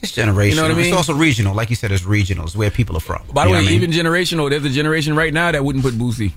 It's 0.00 0.12
generational. 0.12 0.50
You 0.50 0.54
know 0.56 0.62
what 0.62 0.70
I 0.70 0.74
mean? 0.74 0.86
It's 0.86 0.96
also 0.96 1.14
regional. 1.14 1.54
Like 1.54 1.70
you 1.70 1.76
said, 1.76 1.90
it's 1.90 2.04
regional. 2.04 2.44
It's 2.44 2.54
where 2.54 2.70
people 2.70 2.96
are 2.96 3.00
from. 3.00 3.22
By 3.32 3.46
the 3.46 3.50
way, 3.52 3.58
I 3.58 3.62
mean? 3.62 3.72
even 3.72 3.90
generational, 3.90 4.48
there's 4.48 4.64
a 4.64 4.70
generation 4.70 5.16
right 5.16 5.32
now 5.32 5.50
that 5.50 5.64
wouldn't 5.64 5.84
put 5.84 5.94
Boosie 5.94 6.32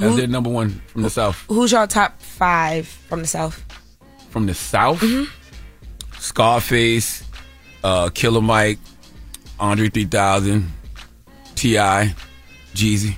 as 0.00 0.16
their 0.16 0.26
number 0.26 0.50
one 0.50 0.82
from 0.88 1.02
the 1.02 1.10
South. 1.10 1.44
who's 1.48 1.72
your 1.72 1.86
top 1.86 2.20
five 2.20 2.86
from 2.86 3.20
the 3.20 3.28
South? 3.28 3.64
From 4.30 4.46
the 4.46 4.54
South, 4.54 5.02
Scarface, 6.18 7.24
uh, 7.82 8.10
Killer 8.10 8.42
Mike, 8.42 8.78
Andre 9.58 9.88
3000, 9.88 10.70
Ti, 11.54 11.74
Jeezy. 12.74 13.16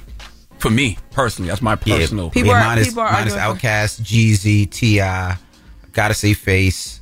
For 0.59 0.71
me 0.71 0.99
personally, 1.13 1.49
that's 1.49 1.63
my 1.63 1.77
personal. 1.77 2.31
Yeah, 2.35 2.43
mine 2.45 2.79
is, 2.79 2.95
mine 2.95 3.27
is 3.27 3.35
Outkast, 3.35 4.03
Jeezy, 4.03 4.71
Ti, 4.71 4.99
Gotta 5.93 6.15
Say 6.15 6.35
Face, 6.35 6.98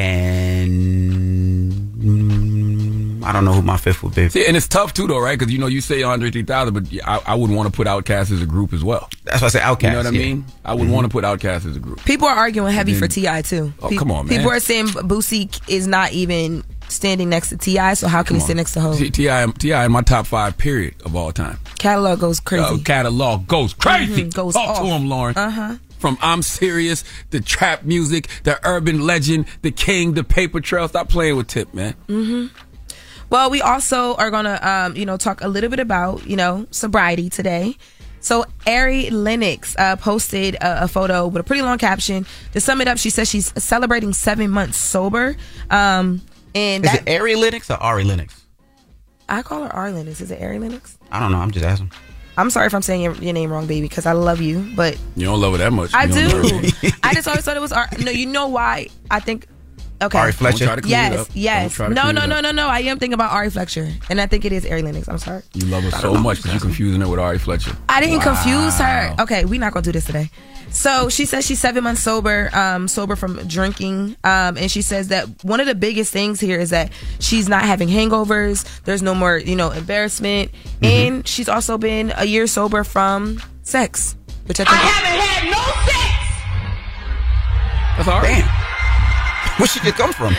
and 0.00 1.72
mm, 1.98 3.24
I 3.24 3.32
don't 3.32 3.44
know 3.44 3.52
who 3.52 3.62
my 3.62 3.76
fifth 3.76 4.02
would 4.02 4.14
be. 4.14 4.28
See, 4.30 4.46
and 4.46 4.56
it's 4.56 4.66
tough 4.66 4.94
too, 4.94 5.06
though, 5.06 5.18
right? 5.20 5.38
Because 5.38 5.52
you 5.52 5.58
know, 5.58 5.66
you 5.66 5.80
say 5.80 6.02
Andre 6.02 6.30
3000, 6.30 6.72
but 6.74 6.84
I, 7.06 7.32
I 7.32 7.34
would 7.34 7.50
want 7.50 7.68
to 7.70 7.76
put 7.76 7.86
Outkast 7.86 8.32
as 8.32 8.40
a 8.42 8.46
group 8.46 8.72
as 8.72 8.82
well. 8.82 9.08
That's 9.24 9.42
why 9.42 9.46
I 9.46 9.50
say 9.50 9.60
Outkast. 9.60 9.82
You 9.82 9.90
know 9.90 9.96
what 9.98 10.06
I 10.06 10.10
yeah. 10.10 10.18
mean? 10.18 10.44
I 10.64 10.74
would 10.74 10.88
want 10.88 11.04
to 11.04 11.10
put 11.10 11.24
Outkast 11.24 11.68
as 11.68 11.76
a 11.76 11.80
group. 11.80 12.02
People 12.04 12.28
are 12.28 12.34
arguing 12.34 12.72
heavy 12.72 12.92
And 12.92 13.00
for 13.00 13.08
Ti 13.08 13.42
too. 13.42 13.72
Oh, 13.82 13.90
Pe- 13.90 13.96
come 13.96 14.10
on, 14.10 14.26
man. 14.26 14.38
People 14.38 14.50
are 14.52 14.60
saying 14.60 14.86
Boosie 14.86 15.60
is 15.68 15.86
not 15.86 16.12
even 16.12 16.64
standing 16.88 17.28
next 17.28 17.50
to 17.50 17.56
Ti, 17.58 17.94
so 17.94 18.08
how 18.08 18.22
can 18.22 18.36
he 18.36 18.40
sit 18.40 18.56
next 18.56 18.72
to 18.72 18.80
Hov? 18.80 18.96
See, 18.96 19.10
Ti, 19.10 19.52
Ti 19.58 19.70
in 19.72 19.92
my 19.92 20.02
top 20.02 20.26
five 20.26 20.56
period 20.56 20.94
of 21.04 21.14
all 21.14 21.30
time. 21.32 21.58
Catalog 21.78 22.20
goes 22.20 22.40
crazy. 22.40 22.64
Uh, 22.64 22.78
catalog 22.78 23.46
goes 23.46 23.74
crazy. 23.74 24.24
Mhm, 24.24 24.34
goes 24.34 24.54
Talk 24.54 24.70
off. 24.70 24.78
to 24.78 24.84
him, 24.86 25.08
Loren. 25.08 25.36
Uh 25.36 25.50
huh. 25.50 25.76
From 26.00 26.16
I'm 26.22 26.42
serious, 26.42 27.04
the 27.28 27.40
trap 27.40 27.84
music, 27.84 28.28
the 28.44 28.58
urban 28.66 29.06
legend, 29.06 29.46
the 29.60 29.70
king, 29.70 30.14
the 30.14 30.24
paper 30.24 30.60
trail. 30.60 30.88
Stop 30.88 31.10
playing 31.10 31.36
with 31.36 31.46
Tip, 31.46 31.74
man. 31.74 31.94
Mm-hmm. 32.08 32.56
Well, 33.28 33.50
we 33.50 33.62
also 33.62 34.14
are 34.16 34.30
gonna, 34.30 34.58
um, 34.62 34.96
you 34.96 35.06
know, 35.06 35.16
talk 35.16 35.42
a 35.42 35.48
little 35.48 35.70
bit 35.70 35.78
about, 35.78 36.26
you 36.26 36.36
know, 36.36 36.66
sobriety 36.70 37.28
today. 37.30 37.76
So, 38.22 38.44
Ari 38.66 39.10
Lennox 39.10 39.76
uh, 39.78 39.96
posted 39.96 40.56
a, 40.56 40.84
a 40.84 40.88
photo 40.88 41.26
with 41.26 41.40
a 41.40 41.44
pretty 41.44 41.62
long 41.62 41.78
caption. 41.78 42.26
To 42.52 42.60
sum 42.60 42.80
it 42.80 42.88
up, 42.88 42.98
she 42.98 43.08
says 43.10 43.28
she's 43.28 43.52
celebrating 43.62 44.12
seven 44.12 44.50
months 44.50 44.78
sober. 44.78 45.36
Um, 45.70 46.20
and 46.54 46.84
Is 46.84 46.92
that, 46.92 47.08
it 47.08 47.20
Ari 47.20 47.36
Lennox 47.36 47.70
or 47.70 47.76
Ari 47.76 48.04
Lennox? 48.04 48.44
I 49.28 49.42
call 49.42 49.62
her 49.62 49.72
Ari 49.72 49.92
Lennox. 49.92 50.20
Is 50.20 50.30
it 50.30 50.42
Ari 50.42 50.58
Lennox? 50.58 50.98
I 51.12 51.20
don't 51.20 51.30
know. 51.30 51.38
I'm 51.38 51.50
just 51.50 51.64
asking. 51.64 51.92
I'm 52.40 52.50
sorry 52.50 52.66
if 52.66 52.74
I'm 52.74 52.82
saying 52.82 53.02
your, 53.02 53.14
your 53.16 53.32
name 53.32 53.50
wrong, 53.52 53.66
baby, 53.66 53.88
because 53.88 54.06
I 54.06 54.12
love 54.12 54.40
you, 54.40 54.72
but 54.74 54.98
You 55.14 55.26
don't 55.26 55.40
love 55.40 55.52
her 55.52 55.58
that 55.58 55.72
much. 55.72 55.92
I 55.94 56.06
do. 56.06 56.26
I 57.02 57.14
just 57.14 57.28
always 57.28 57.44
thought 57.44 57.56
it 57.56 57.60
was 57.60 57.72
Ari. 57.72 57.88
No, 58.02 58.10
you 58.10 58.26
know 58.26 58.48
why? 58.48 58.88
I 59.10 59.20
think. 59.20 59.46
Okay. 60.02 60.18
Ari 60.18 60.32
Fletcher? 60.32 60.64
Don't 60.64 60.68
try 60.68 60.76
to 60.76 60.82
clean 60.82 60.92
it 60.92 60.96
Yes, 60.96 61.20
up. 61.20 61.26
Don't 61.28 61.36
yes. 61.36 61.72
try 61.74 61.88
to 61.88 61.94
No, 61.94 62.02
clean 62.02 62.14
no, 62.14 62.22
it 62.22 62.26
no, 62.28 62.36
up. 62.36 62.42
no, 62.42 62.50
no. 62.52 62.68
I 62.68 62.78
am 62.80 62.98
thinking 62.98 63.14
about 63.14 63.32
Ari 63.32 63.50
Fletcher, 63.50 63.88
and 64.08 64.20
I 64.20 64.26
think 64.26 64.44
it 64.46 64.52
is 64.52 64.64
Ari 64.64 64.82
Lennox. 64.82 65.08
I'm 65.08 65.18
sorry. 65.18 65.42
You 65.54 65.66
love 65.66 65.84
her 65.84 65.90
so 65.90 66.14
much 66.14 66.38
because 66.38 66.52
you're 66.52 66.60
confusing 66.60 67.00
her 67.02 67.08
with 67.08 67.20
Ari 67.20 67.38
Fletcher. 67.38 67.76
I 67.88 68.00
didn't 68.00 68.18
Wow. 68.18 68.34
confuse 68.34 68.78
her. 68.78 69.14
Okay, 69.20 69.44
we're 69.44 69.60
not 69.60 69.72
gonna 69.74 69.82
do 69.84 69.92
this 69.92 70.04
today. 70.06 70.30
So 70.72 71.08
she 71.08 71.26
says 71.26 71.44
she's 71.44 71.58
seven 71.58 71.82
months 71.82 72.00
sober, 72.00 72.48
um, 72.54 72.86
sober 72.86 73.16
from 73.16 73.36
drinking, 73.48 74.14
um, 74.22 74.56
and 74.56 74.70
she 74.70 74.82
says 74.82 75.08
that 75.08 75.26
one 75.42 75.58
of 75.58 75.66
the 75.66 75.74
biggest 75.74 76.12
things 76.12 76.38
here 76.38 76.60
is 76.60 76.70
that 76.70 76.92
she's 77.18 77.48
not 77.48 77.64
having 77.64 77.88
hangovers. 77.88 78.64
There's 78.84 79.02
no 79.02 79.12
more, 79.14 79.36
you 79.36 79.56
know, 79.56 79.70
embarrassment, 79.70 80.52
Mm-hmm. 80.52 80.84
and 80.84 81.28
she's 81.28 81.48
also 81.48 81.76
been 81.76 82.12
a 82.16 82.24
year 82.24 82.46
sober 82.46 82.84
from 82.84 83.42
sex, 83.64 84.14
which 84.46 84.60
I 84.60 84.64
think. 84.64 84.76
haven't 84.76 85.20
had 85.20 85.50
no 85.50 85.62
sex. 85.90 86.06
That's 87.96 88.08
all 88.08 88.20
right. 88.22 88.44
Damn. 88.44 88.59
Where 89.60 89.66
she 89.68 89.80
just 89.80 89.96
come 89.96 90.12
from? 90.12 90.34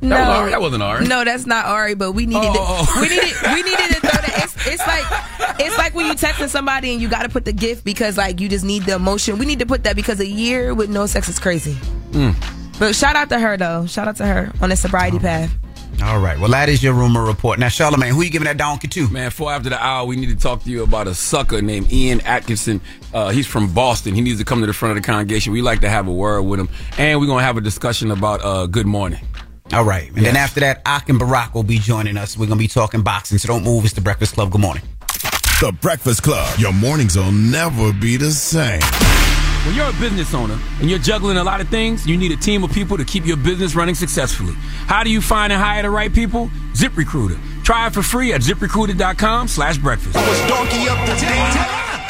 No, 0.00 0.10
That 0.16 0.28
was 0.28 0.36
Ari. 0.38 0.50
That 0.52 0.60
wasn't 0.60 0.82
Ari. 0.82 1.06
No, 1.08 1.24
that's 1.24 1.44
not 1.46 1.66
Ari. 1.66 1.94
But 1.94 2.12
we 2.12 2.24
needed 2.26 2.40
Oh, 2.44 2.86
to, 2.94 3.00
we 3.00 3.08
needed 3.08 3.34
we 3.52 3.62
needed 3.62 3.94
to 3.94 4.00
throw 4.00 4.10
that. 4.10 4.40
It's, 4.44 4.66
it's 4.66 4.86
like 4.86 5.58
it's 5.60 5.76
like 5.76 5.94
when 5.94 6.06
you 6.06 6.12
texting 6.14 6.48
somebody 6.48 6.92
and 6.92 7.02
you 7.02 7.08
got 7.08 7.22
to 7.24 7.28
put 7.28 7.44
the 7.44 7.52
gift 7.52 7.84
because 7.84 8.16
like 8.16 8.40
you 8.40 8.48
just 8.48 8.64
need 8.64 8.84
the 8.84 8.94
emotion. 8.94 9.38
We 9.38 9.46
need 9.46 9.58
to 9.58 9.66
put 9.66 9.84
that 9.84 9.96
because 9.96 10.20
a 10.20 10.26
year 10.26 10.72
with 10.74 10.88
no 10.88 11.06
sex 11.06 11.28
is 11.28 11.38
crazy. 11.38 11.74
Mm. 12.12 12.34
But 12.78 12.94
shout 12.94 13.16
out 13.16 13.28
to 13.30 13.38
her 13.40 13.56
though. 13.56 13.86
Shout 13.86 14.06
out 14.06 14.16
to 14.16 14.26
her 14.26 14.52
on 14.62 14.70
the 14.70 14.76
sobriety 14.76 15.18
path. 15.18 15.50
All 16.02 16.20
right. 16.20 16.38
Well, 16.38 16.50
that 16.50 16.68
is 16.68 16.82
your 16.82 16.94
rumor 16.94 17.24
report. 17.24 17.58
Now, 17.58 17.68
Charlemagne, 17.68 18.14
who 18.14 18.22
you 18.22 18.30
giving 18.30 18.46
that 18.46 18.56
donkey 18.56 18.86
to? 18.88 19.08
Man, 19.08 19.30
four 19.30 19.52
after 19.52 19.68
the 19.68 19.82
hour, 19.82 20.06
we 20.06 20.16
need 20.16 20.28
to 20.28 20.36
talk 20.36 20.62
to 20.62 20.70
you 20.70 20.84
about 20.84 21.08
a 21.08 21.14
sucker 21.14 21.60
named 21.60 21.92
Ian 21.92 22.20
Atkinson. 22.20 22.80
Uh, 23.12 23.30
he's 23.30 23.46
from 23.46 23.74
Boston. 23.74 24.14
He 24.14 24.20
needs 24.20 24.38
to 24.38 24.44
come 24.44 24.60
to 24.60 24.66
the 24.66 24.72
front 24.72 24.96
of 24.96 25.02
the 25.02 25.06
congregation. 25.06 25.52
We 25.52 25.60
like 25.60 25.80
to 25.80 25.88
have 25.88 26.06
a 26.06 26.12
word 26.12 26.42
with 26.42 26.60
him, 26.60 26.68
and 26.98 27.20
we're 27.20 27.26
gonna 27.26 27.42
have 27.42 27.56
a 27.56 27.60
discussion 27.60 28.10
about 28.12 28.44
uh, 28.44 28.66
Good 28.66 28.86
Morning. 28.86 29.20
All 29.72 29.84
right. 29.84 30.08
And 30.08 30.24
then 30.24 30.36
after 30.36 30.60
that, 30.60 30.82
Ak 30.86 31.08
and 31.08 31.18
Barak 31.18 31.54
will 31.54 31.62
be 31.62 31.78
joining 31.78 32.16
us. 32.16 32.38
We're 32.38 32.46
going 32.46 32.58
to 32.58 32.64
be 32.64 32.68
talking 32.68 33.02
boxing. 33.02 33.38
So 33.38 33.48
don't 33.48 33.64
move. 33.64 33.84
It's 33.84 33.92
the 33.92 34.00
Breakfast 34.00 34.34
Club. 34.34 34.50
Good 34.50 34.60
morning. 34.62 34.82
The 35.60 35.76
Breakfast 35.82 36.22
Club. 36.22 36.58
Your 36.58 36.72
mornings 36.72 37.16
will 37.16 37.32
never 37.32 37.92
be 37.92 38.16
the 38.16 38.30
same. 38.30 38.80
When 39.68 39.76
you're 39.76 39.90
a 39.90 40.00
business 40.00 40.32
owner 40.32 40.58
and 40.80 40.88
you're 40.88 40.98
juggling 40.98 41.36
a 41.36 41.44
lot 41.44 41.60
of 41.60 41.68
things, 41.68 42.06
you 42.06 42.16
need 42.16 42.32
a 42.32 42.38
team 42.38 42.64
of 42.64 42.72
people 42.72 42.96
to 42.96 43.04
keep 43.04 43.26
your 43.26 43.36
business 43.36 43.74
running 43.74 43.94
successfully. 43.94 44.54
How 44.86 45.04
do 45.04 45.10
you 45.10 45.20
find 45.20 45.52
and 45.52 45.62
hire 45.62 45.82
the 45.82 45.90
right 45.90 46.10
people? 46.10 46.50
ZipRecruiter. 46.72 47.38
Try 47.64 47.86
it 47.86 47.92
for 47.92 48.02
free 48.02 48.32
at 48.32 48.40
ziprecruiter.com 48.40 49.46
slash 49.48 49.76
breakfast. 49.76 50.14
Donkey 50.14 50.88
up 50.88 51.04
the 51.04 51.12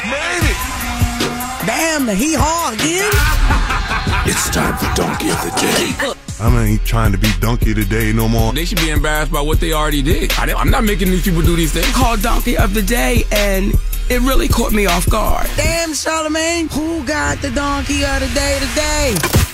Made 0.07 0.45
it. 0.47 1.67
Damn, 1.67 2.05
the 2.05 2.15
hee 2.15 2.35
haw 2.37 2.71
again. 2.71 3.88
It's 4.25 4.49
time 4.49 4.75
for 4.77 4.93
Donkey 4.95 5.29
of 5.29 5.41
the 5.43 5.51
Day. 5.59 6.13
I 6.39 6.63
ain't 6.63 6.85
trying 6.85 7.11
to 7.11 7.17
be 7.17 7.29
donkey 7.39 7.73
today 7.73 8.13
no 8.13 8.27
more. 8.27 8.53
They 8.53 8.65
should 8.65 8.79
be 8.79 8.89
embarrassed 8.89 9.31
by 9.31 9.41
what 9.41 9.59
they 9.59 9.73
already 9.73 10.01
did. 10.01 10.31
I, 10.33 10.51
I'm 10.53 10.69
not 10.69 10.83
making 10.83 11.09
these 11.09 11.23
people 11.23 11.41
do 11.41 11.55
these 11.55 11.73
things. 11.73 11.91
Called 11.93 12.21
Donkey 12.21 12.57
of 12.57 12.73
the 12.73 12.81
Day, 12.81 13.23
and 13.31 13.73
it 14.09 14.21
really 14.21 14.47
caught 14.47 14.71
me 14.71 14.85
off 14.85 15.09
guard. 15.09 15.47
Damn, 15.55 15.93
Charlemagne, 15.93 16.67
who 16.69 17.03
got 17.05 17.41
the 17.41 17.51
Donkey 17.51 18.03
of 18.03 18.19
the 18.19 18.27
Day 18.33 18.59
today? 18.59 19.48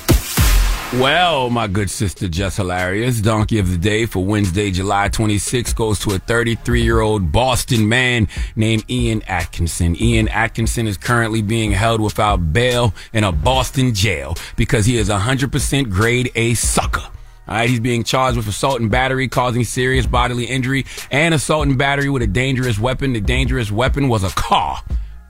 Well, 0.93 1.49
my 1.49 1.67
good 1.67 1.89
sister, 1.89 2.27
just 2.29 2.57
hilarious. 2.57 3.19
Donkey 3.19 3.57
of 3.57 3.69
the 3.69 3.77
day 3.77 4.05
for 4.05 4.23
Wednesday, 4.23 4.71
July 4.71 5.09
26 5.09 5.73
goes 5.73 5.99
to 5.99 6.11
a 6.11 6.19
33 6.19 6.83
year 6.83 7.01
old 7.01 7.31
Boston 7.31 7.89
man 7.89 8.29
named 8.55 8.85
Ian 8.89 9.21
Atkinson. 9.23 10.01
Ian 10.01 10.29
Atkinson 10.29 10.87
is 10.87 10.95
currently 10.95 11.41
being 11.41 11.71
held 11.71 11.99
without 11.99 12.53
bail 12.53 12.93
in 13.13 13.23
a 13.23 13.31
Boston 13.31 13.93
jail 13.93 14.35
because 14.55 14.85
he 14.85 14.95
is 14.97 15.09
a 15.09 15.17
100% 15.17 15.89
grade 15.89 16.31
A 16.35 16.53
sucker. 16.53 17.01
All 17.01 17.11
right, 17.55 17.69
he's 17.69 17.79
being 17.81 18.03
charged 18.03 18.37
with 18.37 18.47
assault 18.47 18.79
and 18.79 18.89
battery 18.89 19.27
causing 19.27 19.63
serious 19.65 20.05
bodily 20.05 20.45
injury 20.45 20.85
and 21.11 21.33
assault 21.33 21.67
and 21.67 21.77
battery 21.77 22.09
with 22.09 22.21
a 22.21 22.27
dangerous 22.27 22.79
weapon. 22.79 23.11
The 23.11 23.21
dangerous 23.21 23.69
weapon 23.71 24.07
was 24.07 24.23
a 24.23 24.29
car. 24.29 24.81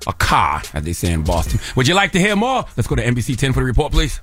A 0.06 0.14
car, 0.14 0.62
as 0.74 0.84
they 0.84 0.94
say 0.94 1.12
in 1.12 1.24
Boston. 1.24 1.60
Would 1.76 1.88
you 1.88 1.96
like 1.96 2.12
to 2.12 2.20
hear 2.20 2.36
more? 2.36 2.66
Let's 2.78 2.88
go 2.88 2.96
to 2.96 3.04
NBC 3.04 3.38
10 3.38 3.54
for 3.54 3.62
the 3.62 3.66
report, 3.66 3.92
please. 3.92 4.20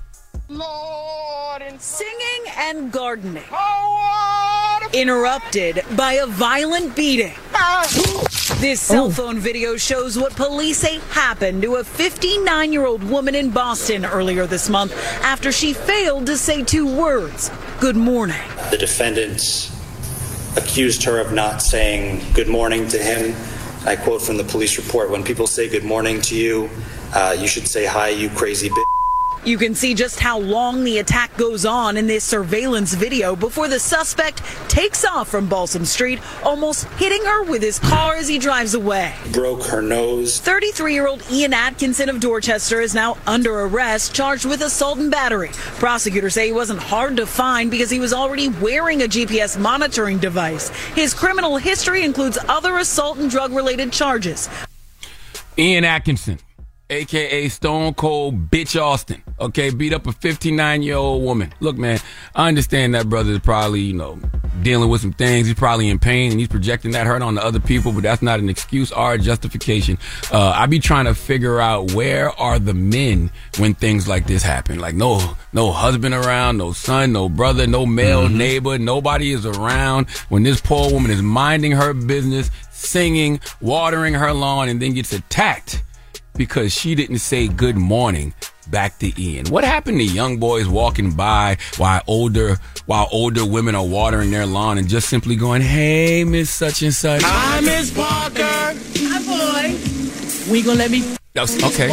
Singing 1.79 2.43
and 2.57 2.91
gardening. 2.91 3.43
Interrupted 4.93 5.83
by 5.97 6.13
a 6.13 6.27
violent 6.27 6.95
beating. 6.95 7.33
This 8.59 8.79
cell 8.79 9.09
phone 9.09 9.39
video 9.39 9.75
shows 9.77 10.17
what 10.17 10.35
police 10.35 10.77
say 10.79 10.99
happened 11.09 11.61
to 11.63 11.75
a 11.75 11.83
59 11.83 12.71
year 12.71 12.85
old 12.85 13.03
woman 13.03 13.35
in 13.35 13.49
Boston 13.49 14.05
earlier 14.05 14.45
this 14.45 14.69
month 14.69 14.93
after 15.21 15.51
she 15.51 15.73
failed 15.73 16.25
to 16.27 16.37
say 16.37 16.63
two 16.63 16.85
words 16.85 17.51
Good 17.79 17.95
morning. 17.95 18.41
The 18.71 18.77
defendants 18.77 19.71
accused 20.55 21.03
her 21.03 21.19
of 21.19 21.33
not 21.33 21.61
saying 21.61 22.21
good 22.33 22.47
morning 22.47 22.87
to 22.89 22.97
him. 22.97 23.35
I 23.85 23.95
quote 23.95 24.21
from 24.21 24.37
the 24.37 24.45
police 24.45 24.77
report 24.77 25.09
when 25.09 25.23
people 25.23 25.47
say 25.47 25.67
good 25.67 25.83
morning 25.83 26.21
to 26.21 26.35
you, 26.35 26.69
uh, 27.13 27.35
you 27.37 27.47
should 27.47 27.67
say 27.67 27.85
hi, 27.85 28.09
you 28.09 28.29
crazy 28.29 28.69
bitch. 28.69 29.02
You 29.45 29.57
can 29.57 29.75
see 29.75 29.93
just 29.93 30.21
how 30.21 30.39
long 30.39 30.85
the 30.85 30.99
attack 30.99 31.35
goes 31.35 31.65
on 31.65 31.97
in 31.97 32.07
this 32.07 32.23
surveillance 32.23 32.93
video 32.93 33.35
before 33.35 33.67
the 33.67 33.77
suspect 33.77 34.41
takes 34.69 35.03
off 35.03 35.27
from 35.27 35.49
Balsam 35.49 35.83
Street, 35.83 36.21
almost 36.45 36.85
hitting 36.91 37.21
her 37.25 37.43
with 37.43 37.61
his 37.61 37.77
car 37.77 38.15
as 38.15 38.29
he 38.29 38.39
drives 38.39 38.73
away. 38.73 39.13
Broke 39.33 39.63
her 39.65 39.81
nose. 39.81 40.39
33 40.39 40.93
year 40.93 41.07
old 41.07 41.29
Ian 41.29 41.53
Atkinson 41.53 42.07
of 42.07 42.21
Dorchester 42.21 42.79
is 42.79 42.95
now 42.95 43.17
under 43.27 43.59
arrest, 43.61 44.15
charged 44.15 44.45
with 44.45 44.61
assault 44.61 44.97
and 44.97 45.11
battery. 45.11 45.49
Prosecutors 45.77 46.35
say 46.35 46.45
he 46.45 46.53
wasn't 46.53 46.79
hard 46.79 47.17
to 47.17 47.25
find 47.25 47.69
because 47.69 47.89
he 47.89 47.99
was 47.99 48.13
already 48.13 48.47
wearing 48.47 49.01
a 49.01 49.07
GPS 49.07 49.59
monitoring 49.59 50.19
device. 50.19 50.69
His 50.95 51.13
criminal 51.13 51.57
history 51.57 52.05
includes 52.05 52.37
other 52.47 52.77
assault 52.77 53.17
and 53.17 53.29
drug 53.29 53.51
related 53.51 53.91
charges. 53.91 54.47
Ian 55.57 55.83
Atkinson, 55.83 56.39
aka 56.89 57.47
Stone 57.49 57.93
Cold 57.95 58.49
Bitch 58.51 58.79
Austin. 58.79 59.23
Okay, 59.39 59.69
beat 59.71 59.93
up 59.93 60.05
a 60.07 60.11
59 60.11 60.83
year 60.83 60.95
old 60.95 61.23
woman. 61.23 61.53
Look, 61.59 61.77
man, 61.77 61.99
I 62.35 62.47
understand 62.47 62.93
that 62.95 63.09
brother 63.09 63.31
is 63.31 63.39
probably, 63.39 63.81
you 63.81 63.93
know, 63.93 64.19
dealing 64.61 64.89
with 64.89 65.01
some 65.01 65.13
things. 65.13 65.47
He's 65.47 65.55
probably 65.55 65.89
in 65.89 65.97
pain 65.99 66.31
and 66.31 66.39
he's 66.39 66.49
projecting 66.49 66.91
that 66.91 67.07
hurt 67.07 67.21
onto 67.21 67.39
other 67.41 67.59
people, 67.59 67.91
but 67.91 68.03
that's 68.03 68.21
not 68.21 68.39
an 68.39 68.49
excuse 68.49 68.91
or 68.91 69.13
a 69.13 69.17
justification. 69.17 69.97
Uh, 70.31 70.49
I 70.55 70.65
be 70.67 70.79
trying 70.79 71.05
to 71.05 71.15
figure 71.15 71.59
out 71.59 71.93
where 71.93 72.29
are 72.39 72.59
the 72.59 72.73
men 72.73 73.31
when 73.57 73.73
things 73.73 74.07
like 74.07 74.27
this 74.27 74.43
happen. 74.43 74.79
Like 74.79 74.95
no, 74.95 75.35
no 75.51 75.71
husband 75.71 76.13
around, 76.13 76.57
no 76.57 76.73
son, 76.73 77.11
no 77.13 77.27
brother, 77.29 77.65
no 77.65 77.85
male 77.85 78.27
Mhm. 78.27 78.35
neighbor. 78.35 78.77
Nobody 78.77 79.31
is 79.31 79.45
around 79.45 80.09
when 80.29 80.43
this 80.43 80.61
poor 80.61 80.91
woman 80.91 81.11
is 81.11 81.21
minding 81.21 81.71
her 81.71 81.93
business, 81.93 82.51
singing, 82.71 83.39
watering 83.61 84.13
her 84.13 84.31
lawn, 84.33 84.69
and 84.69 84.81
then 84.81 84.93
gets 84.93 85.11
attacked 85.13 85.81
because 86.35 86.73
she 86.73 86.95
didn't 86.95 87.19
say 87.19 87.47
good 87.47 87.75
morning 87.77 88.33
back 88.69 88.97
to 88.99 89.21
Ian. 89.21 89.47
What 89.47 89.63
happened 89.63 89.99
to 89.99 90.03
young 90.05 90.37
boys 90.37 90.67
walking 90.67 91.11
by 91.11 91.57
while 91.77 92.01
older 92.07 92.57
while 92.85 93.07
older 93.11 93.45
women 93.45 93.75
are 93.75 93.85
watering 93.85 94.31
their 94.31 94.45
lawn 94.45 94.77
and 94.77 94.87
just 94.87 95.09
simply 95.09 95.35
going, 95.35 95.61
"Hey, 95.61 96.23
Miss 96.23 96.49
Such 96.49 96.81
and 96.81 96.93
Such." 96.93 97.21
Hi, 97.23 97.61
Miss 97.61 97.91
Parker. 97.91 98.43
Hi, 98.43 99.73
boy. 99.73 100.51
We 100.51 100.61
gonna 100.61 100.79
let 100.79 100.91
me. 100.91 101.01
That's- 101.33 101.61
okay. 101.63 101.89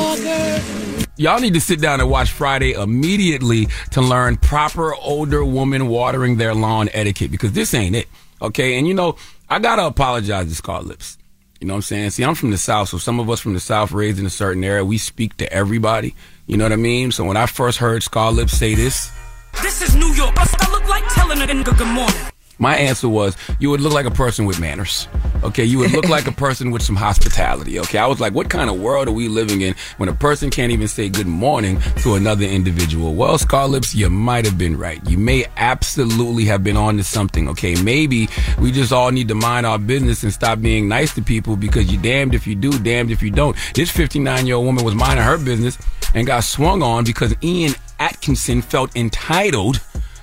Y'all 1.16 1.40
need 1.40 1.52
to 1.54 1.60
sit 1.60 1.80
down 1.82 2.00
and 2.00 2.08
watch 2.08 2.30
Friday 2.30 2.72
immediately 2.72 3.68
to 3.90 4.00
learn 4.00 4.36
proper 4.38 4.94
older 4.94 5.44
woman 5.44 5.86
watering 5.88 6.36
their 6.38 6.54
lawn 6.54 6.88
etiquette 6.94 7.30
because 7.30 7.52
this 7.52 7.74
ain't 7.74 7.94
it. 7.94 8.08
Okay. 8.40 8.78
And 8.78 8.88
you 8.88 8.94
know, 8.94 9.16
I 9.48 9.58
gotta 9.58 9.84
apologize 9.84 10.48
to 10.48 10.54
Scar 10.54 10.82
Lips. 10.82 11.18
You 11.60 11.66
know 11.66 11.74
what 11.74 11.78
I'm 11.78 11.82
saying? 11.82 12.10
See, 12.10 12.24
I'm 12.24 12.34
from 12.34 12.50
the 12.50 12.58
South, 12.58 12.88
so 12.88 12.96
some 12.96 13.20
of 13.20 13.28
us 13.28 13.38
from 13.38 13.52
the 13.52 13.60
South 13.60 13.92
raised 13.92 14.18
in 14.18 14.24
a 14.24 14.30
certain 14.30 14.64
area, 14.64 14.82
we 14.82 14.96
speak 14.96 15.36
to 15.36 15.52
everybody. 15.52 16.14
You 16.46 16.56
know 16.56 16.64
what 16.64 16.72
I 16.72 16.76
mean? 16.76 17.12
So 17.12 17.22
when 17.24 17.36
I 17.36 17.44
first 17.44 17.76
heard 17.76 18.02
Scar 18.02 18.32
Lips 18.32 18.54
say 18.54 18.74
this, 18.74 19.12
This 19.60 19.82
is 19.82 19.94
New 19.94 20.12
York. 20.14 20.32
I 20.38 20.70
look 20.72 20.88
like 20.88 21.06
telling 21.08 21.38
a 21.38 21.44
nigga 21.44 21.76
good 21.76 21.86
morning? 21.86 22.16
My 22.60 22.76
answer 22.76 23.08
was 23.08 23.36
you 23.58 23.70
would 23.70 23.80
look 23.80 23.94
like 23.94 24.04
a 24.04 24.10
person 24.10 24.44
with 24.44 24.60
manners. 24.60 25.08
Okay, 25.42 25.64
you 25.64 25.78
would 25.78 25.92
look 25.92 26.08
like 26.08 26.26
a 26.26 26.32
person 26.32 26.70
with 26.70 26.82
some 26.82 26.94
hospitality. 26.94 27.80
Okay, 27.80 27.96
I 27.96 28.06
was 28.06 28.20
like, 28.20 28.34
what 28.34 28.50
kind 28.50 28.68
of 28.68 28.78
world 28.78 29.08
are 29.08 29.12
we 29.12 29.28
living 29.28 29.62
in 29.62 29.74
when 29.96 30.10
a 30.10 30.14
person 30.14 30.50
can't 30.50 30.70
even 30.70 30.86
say 30.86 31.08
good 31.08 31.26
morning 31.26 31.80
to 32.02 32.14
another 32.14 32.44
individual? 32.44 33.14
Well, 33.14 33.38
Scar 33.38 33.66
Lips, 33.66 33.94
you 33.94 34.10
might 34.10 34.44
have 34.44 34.58
been 34.58 34.76
right. 34.76 35.00
You 35.08 35.16
may 35.16 35.46
absolutely 35.56 36.44
have 36.44 36.62
been 36.62 36.76
on 36.76 36.98
to 36.98 37.02
something. 37.02 37.48
Okay, 37.48 37.80
maybe 37.82 38.28
we 38.60 38.70
just 38.70 38.92
all 38.92 39.10
need 39.10 39.28
to 39.28 39.34
mind 39.34 39.64
our 39.64 39.78
business 39.78 40.22
and 40.22 40.32
stop 40.32 40.60
being 40.60 40.86
nice 40.86 41.14
to 41.14 41.22
people 41.22 41.56
because 41.56 41.90
you're 41.90 42.02
damned 42.02 42.34
if 42.34 42.46
you 42.46 42.54
do, 42.54 42.78
damned 42.78 43.10
if 43.10 43.22
you 43.22 43.30
don't. 43.30 43.56
This 43.74 43.90
59 43.90 44.46
year 44.46 44.56
old 44.56 44.66
woman 44.66 44.84
was 44.84 44.94
minding 44.94 45.24
her 45.24 45.38
business 45.38 45.78
and 46.14 46.26
got 46.26 46.44
swung 46.44 46.82
on 46.82 47.04
because 47.04 47.34
Ian 47.42 47.72
Atkinson 47.98 48.60
felt 48.60 48.94
entitled 48.94 49.80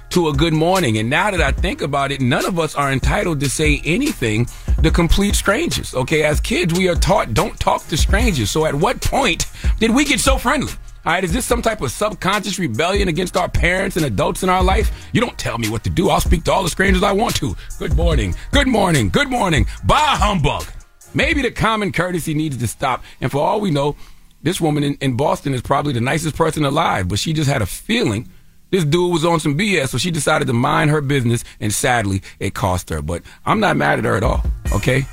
to 0.09 0.29
a 0.29 0.33
good 0.33 0.53
morning. 0.53 0.97
And 0.97 1.09
now 1.09 1.31
that 1.31 1.41
I 1.41 1.51
think 1.51 1.81
about 1.81 2.11
it, 2.11 2.21
none 2.21 2.45
of 2.45 2.59
us 2.59 2.75
are 2.75 2.91
entitled 2.91 3.39
to 3.41 3.49
say 3.49 3.81
anything 3.83 4.47
to 4.83 4.91
complete 4.91 5.35
strangers. 5.35 5.93
Okay, 5.93 6.23
as 6.23 6.39
kids, 6.39 6.73
we 6.73 6.87
are 6.87 6.95
taught 6.95 7.33
don't 7.33 7.59
talk 7.59 7.85
to 7.87 7.97
strangers. 7.97 8.51
So 8.51 8.65
at 8.65 8.75
what 8.75 9.01
point 9.01 9.45
did 9.79 9.91
we 9.91 10.05
get 10.05 10.19
so 10.19 10.37
friendly? 10.37 10.73
All 11.05 11.13
right, 11.13 11.23
is 11.23 11.31
this 11.31 11.45
some 11.45 11.61
type 11.61 11.81
of 11.81 11.91
subconscious 11.91 12.59
rebellion 12.59 13.07
against 13.07 13.37
our 13.37 13.47
parents 13.47 13.95
and 13.95 14.05
adults 14.05 14.43
in 14.43 14.49
our 14.49 14.61
life? 14.61 14.91
You 15.13 15.21
don't 15.21 15.37
tell 15.37 15.57
me 15.57 15.69
what 15.69 15.83
to 15.85 15.89
do. 15.89 16.09
I'll 16.09 16.19
speak 16.19 16.43
to 16.45 16.51
all 16.51 16.63
the 16.63 16.69
strangers 16.69 17.01
I 17.01 17.13
want 17.13 17.35
to. 17.37 17.55
Good 17.79 17.95
morning, 17.95 18.35
good 18.51 18.67
morning, 18.67 19.09
good 19.09 19.29
morning. 19.29 19.67
Bah 19.85 20.17
humbug. 20.17 20.65
Maybe 21.13 21.41
the 21.41 21.51
common 21.51 21.93
courtesy 21.93 22.33
needs 22.33 22.57
to 22.57 22.67
stop. 22.67 23.03
And 23.21 23.31
for 23.31 23.41
all 23.41 23.61
we 23.61 23.71
know, 23.71 23.95
this 24.43 24.59
woman 24.59 24.83
in, 24.83 24.95
in 24.95 25.15
Boston 25.15 25.53
is 25.53 25.61
probably 25.61 25.93
the 25.93 26.01
nicest 26.01 26.35
person 26.35 26.65
alive, 26.65 27.07
but 27.07 27.19
she 27.19 27.33
just 27.33 27.49
had 27.49 27.61
a 27.61 27.65
feeling 27.65 28.29
this 28.69 28.83
dude 28.83 29.11
was 29.11 29.25
on 29.25 29.39
some 29.39 29.57
BS, 29.57 29.89
so 29.89 29.97
she 29.97 30.11
decided 30.11 30.47
to 30.47 30.53
mind 30.53 30.89
her 30.91 31.01
business, 31.01 31.43
and 31.59 31.73
sadly, 31.73 32.21
it 32.39 32.53
cost 32.53 32.89
her. 32.89 33.01
But 33.01 33.23
I'm 33.45 33.59
not 33.59 33.77
mad 33.77 33.99
at 33.99 34.05
her 34.05 34.15
at 34.15 34.23
all, 34.23 34.43
okay? 34.73 35.05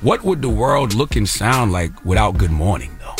What 0.00 0.24
would 0.24 0.42
the 0.42 0.48
world 0.48 0.94
look 0.94 1.16
and 1.16 1.28
sound 1.28 1.72
like 1.72 2.04
without 2.04 2.36
good 2.36 2.50
morning, 2.50 2.96
though? 3.00 3.14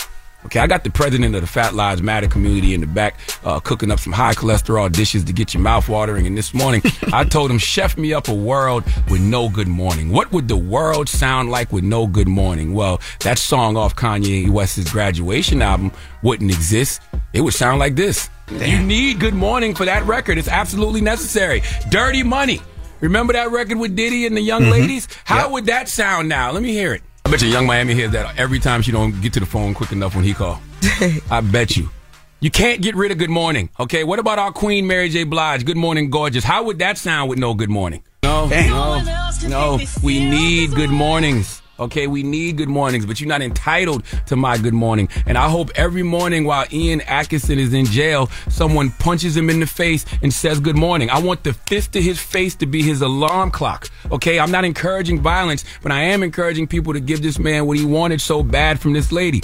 Okay, 0.46 0.60
I 0.60 0.68
got 0.68 0.84
the 0.84 0.90
president 0.90 1.34
of 1.34 1.40
the 1.40 1.46
Fat 1.48 1.74
Lives 1.74 2.02
Matter 2.02 2.28
community 2.28 2.72
in 2.72 2.80
the 2.80 2.86
back 2.86 3.18
uh, 3.44 3.58
cooking 3.58 3.90
up 3.90 3.98
some 3.98 4.12
high 4.12 4.32
cholesterol 4.32 4.92
dishes 4.92 5.24
to 5.24 5.32
get 5.32 5.52
your 5.52 5.60
mouth 5.60 5.88
watering. 5.88 6.24
And 6.24 6.38
this 6.38 6.54
morning, 6.54 6.82
I 7.12 7.24
told 7.28 7.50
him, 7.50 7.58
chef 7.58 7.98
me 7.98 8.14
up 8.14 8.28
a 8.28 8.34
world 8.34 8.84
with 9.10 9.20
no 9.20 9.48
good 9.48 9.66
morning. 9.66 10.12
What 10.12 10.30
would 10.30 10.46
the 10.46 10.56
world 10.56 11.08
sound 11.08 11.50
like 11.50 11.72
with 11.72 11.82
no 11.82 12.06
good 12.06 12.28
morning? 12.28 12.74
Well, 12.74 13.00
that 13.20 13.38
song 13.38 13.76
off 13.76 13.96
Kanye 13.96 14.48
West's 14.48 14.92
graduation 14.92 15.62
album 15.62 15.90
wouldn't 16.22 16.52
exist. 16.52 17.02
It 17.32 17.40
would 17.40 17.54
sound 17.54 17.80
like 17.80 17.96
this. 17.96 18.30
You 18.50 18.80
need 18.80 19.18
good 19.18 19.34
morning 19.34 19.74
for 19.74 19.84
that 19.86 20.06
record. 20.06 20.38
It's 20.38 20.48
absolutely 20.48 21.00
necessary. 21.00 21.62
Dirty 21.90 22.22
Money. 22.22 22.60
Remember 23.00 23.32
that 23.32 23.50
record 23.50 23.78
with 23.78 23.96
Diddy 23.96 24.24
and 24.24 24.36
the 24.36 24.40
young 24.40 24.62
mm-hmm. 24.62 24.70
ladies? 24.70 25.08
How 25.24 25.50
would 25.50 25.66
that 25.66 25.88
sound 25.88 26.28
now? 26.28 26.52
Let 26.52 26.62
me 26.62 26.72
hear 26.72 26.94
it. 26.94 27.02
I 27.24 27.30
bet 27.30 27.42
you 27.42 27.48
Yung 27.48 27.66
Miami 27.66 27.94
hears 27.94 28.12
that 28.12 28.38
every 28.38 28.60
time 28.60 28.82
she 28.82 28.92
don't 28.92 29.20
get 29.20 29.32
to 29.32 29.40
the 29.40 29.46
phone 29.46 29.74
quick 29.74 29.90
enough 29.90 30.14
when 30.14 30.22
he 30.22 30.32
call. 30.32 30.60
I 31.30 31.40
bet 31.40 31.76
you. 31.76 31.90
You 32.38 32.50
can't 32.52 32.80
get 32.80 32.94
rid 32.94 33.10
of 33.10 33.18
good 33.18 33.30
morning. 33.30 33.68
Okay, 33.80 34.04
what 34.04 34.20
about 34.20 34.38
our 34.38 34.52
queen 34.52 34.86
Mary 34.86 35.08
J. 35.08 35.24
Blige? 35.24 35.64
Good 35.64 35.76
morning, 35.76 36.10
gorgeous. 36.10 36.44
How 36.44 36.62
would 36.64 36.78
that 36.78 36.98
sound 36.98 37.28
with 37.28 37.40
no 37.40 37.54
good 37.54 37.70
morning? 37.70 38.04
No, 38.22 38.46
no, 38.46 39.02
no. 39.48 39.78
We 40.04 40.20
need 40.20 40.70
good 40.72 40.90
mornings. 40.90 41.62
Okay, 41.78 42.06
we 42.06 42.22
need 42.22 42.56
good 42.56 42.68
mornings, 42.68 43.04
but 43.04 43.20
you're 43.20 43.28
not 43.28 43.42
entitled 43.42 44.04
to 44.26 44.36
my 44.36 44.56
good 44.56 44.72
morning. 44.72 45.08
And 45.26 45.36
I 45.36 45.48
hope 45.48 45.70
every 45.74 46.02
morning 46.02 46.44
while 46.44 46.64
Ian 46.72 47.02
Atkinson 47.02 47.58
is 47.58 47.74
in 47.74 47.84
jail, 47.84 48.30
someone 48.48 48.90
punches 48.90 49.36
him 49.36 49.50
in 49.50 49.60
the 49.60 49.66
face 49.66 50.06
and 50.22 50.32
says 50.32 50.58
good 50.58 50.76
morning. 50.76 51.10
I 51.10 51.18
want 51.18 51.44
the 51.44 51.52
fist 51.52 51.92
to 51.92 52.00
his 52.00 52.18
face 52.18 52.54
to 52.56 52.66
be 52.66 52.82
his 52.82 53.02
alarm 53.02 53.50
clock. 53.50 53.88
Okay, 54.10 54.38
I'm 54.38 54.50
not 54.50 54.64
encouraging 54.64 55.20
violence, 55.20 55.64
but 55.82 55.92
I 55.92 56.00
am 56.00 56.22
encouraging 56.22 56.66
people 56.66 56.94
to 56.94 57.00
give 57.00 57.22
this 57.22 57.38
man 57.38 57.66
what 57.66 57.76
he 57.76 57.84
wanted 57.84 58.20
so 58.20 58.42
bad 58.42 58.80
from 58.80 58.94
this 58.94 59.12
lady. 59.12 59.42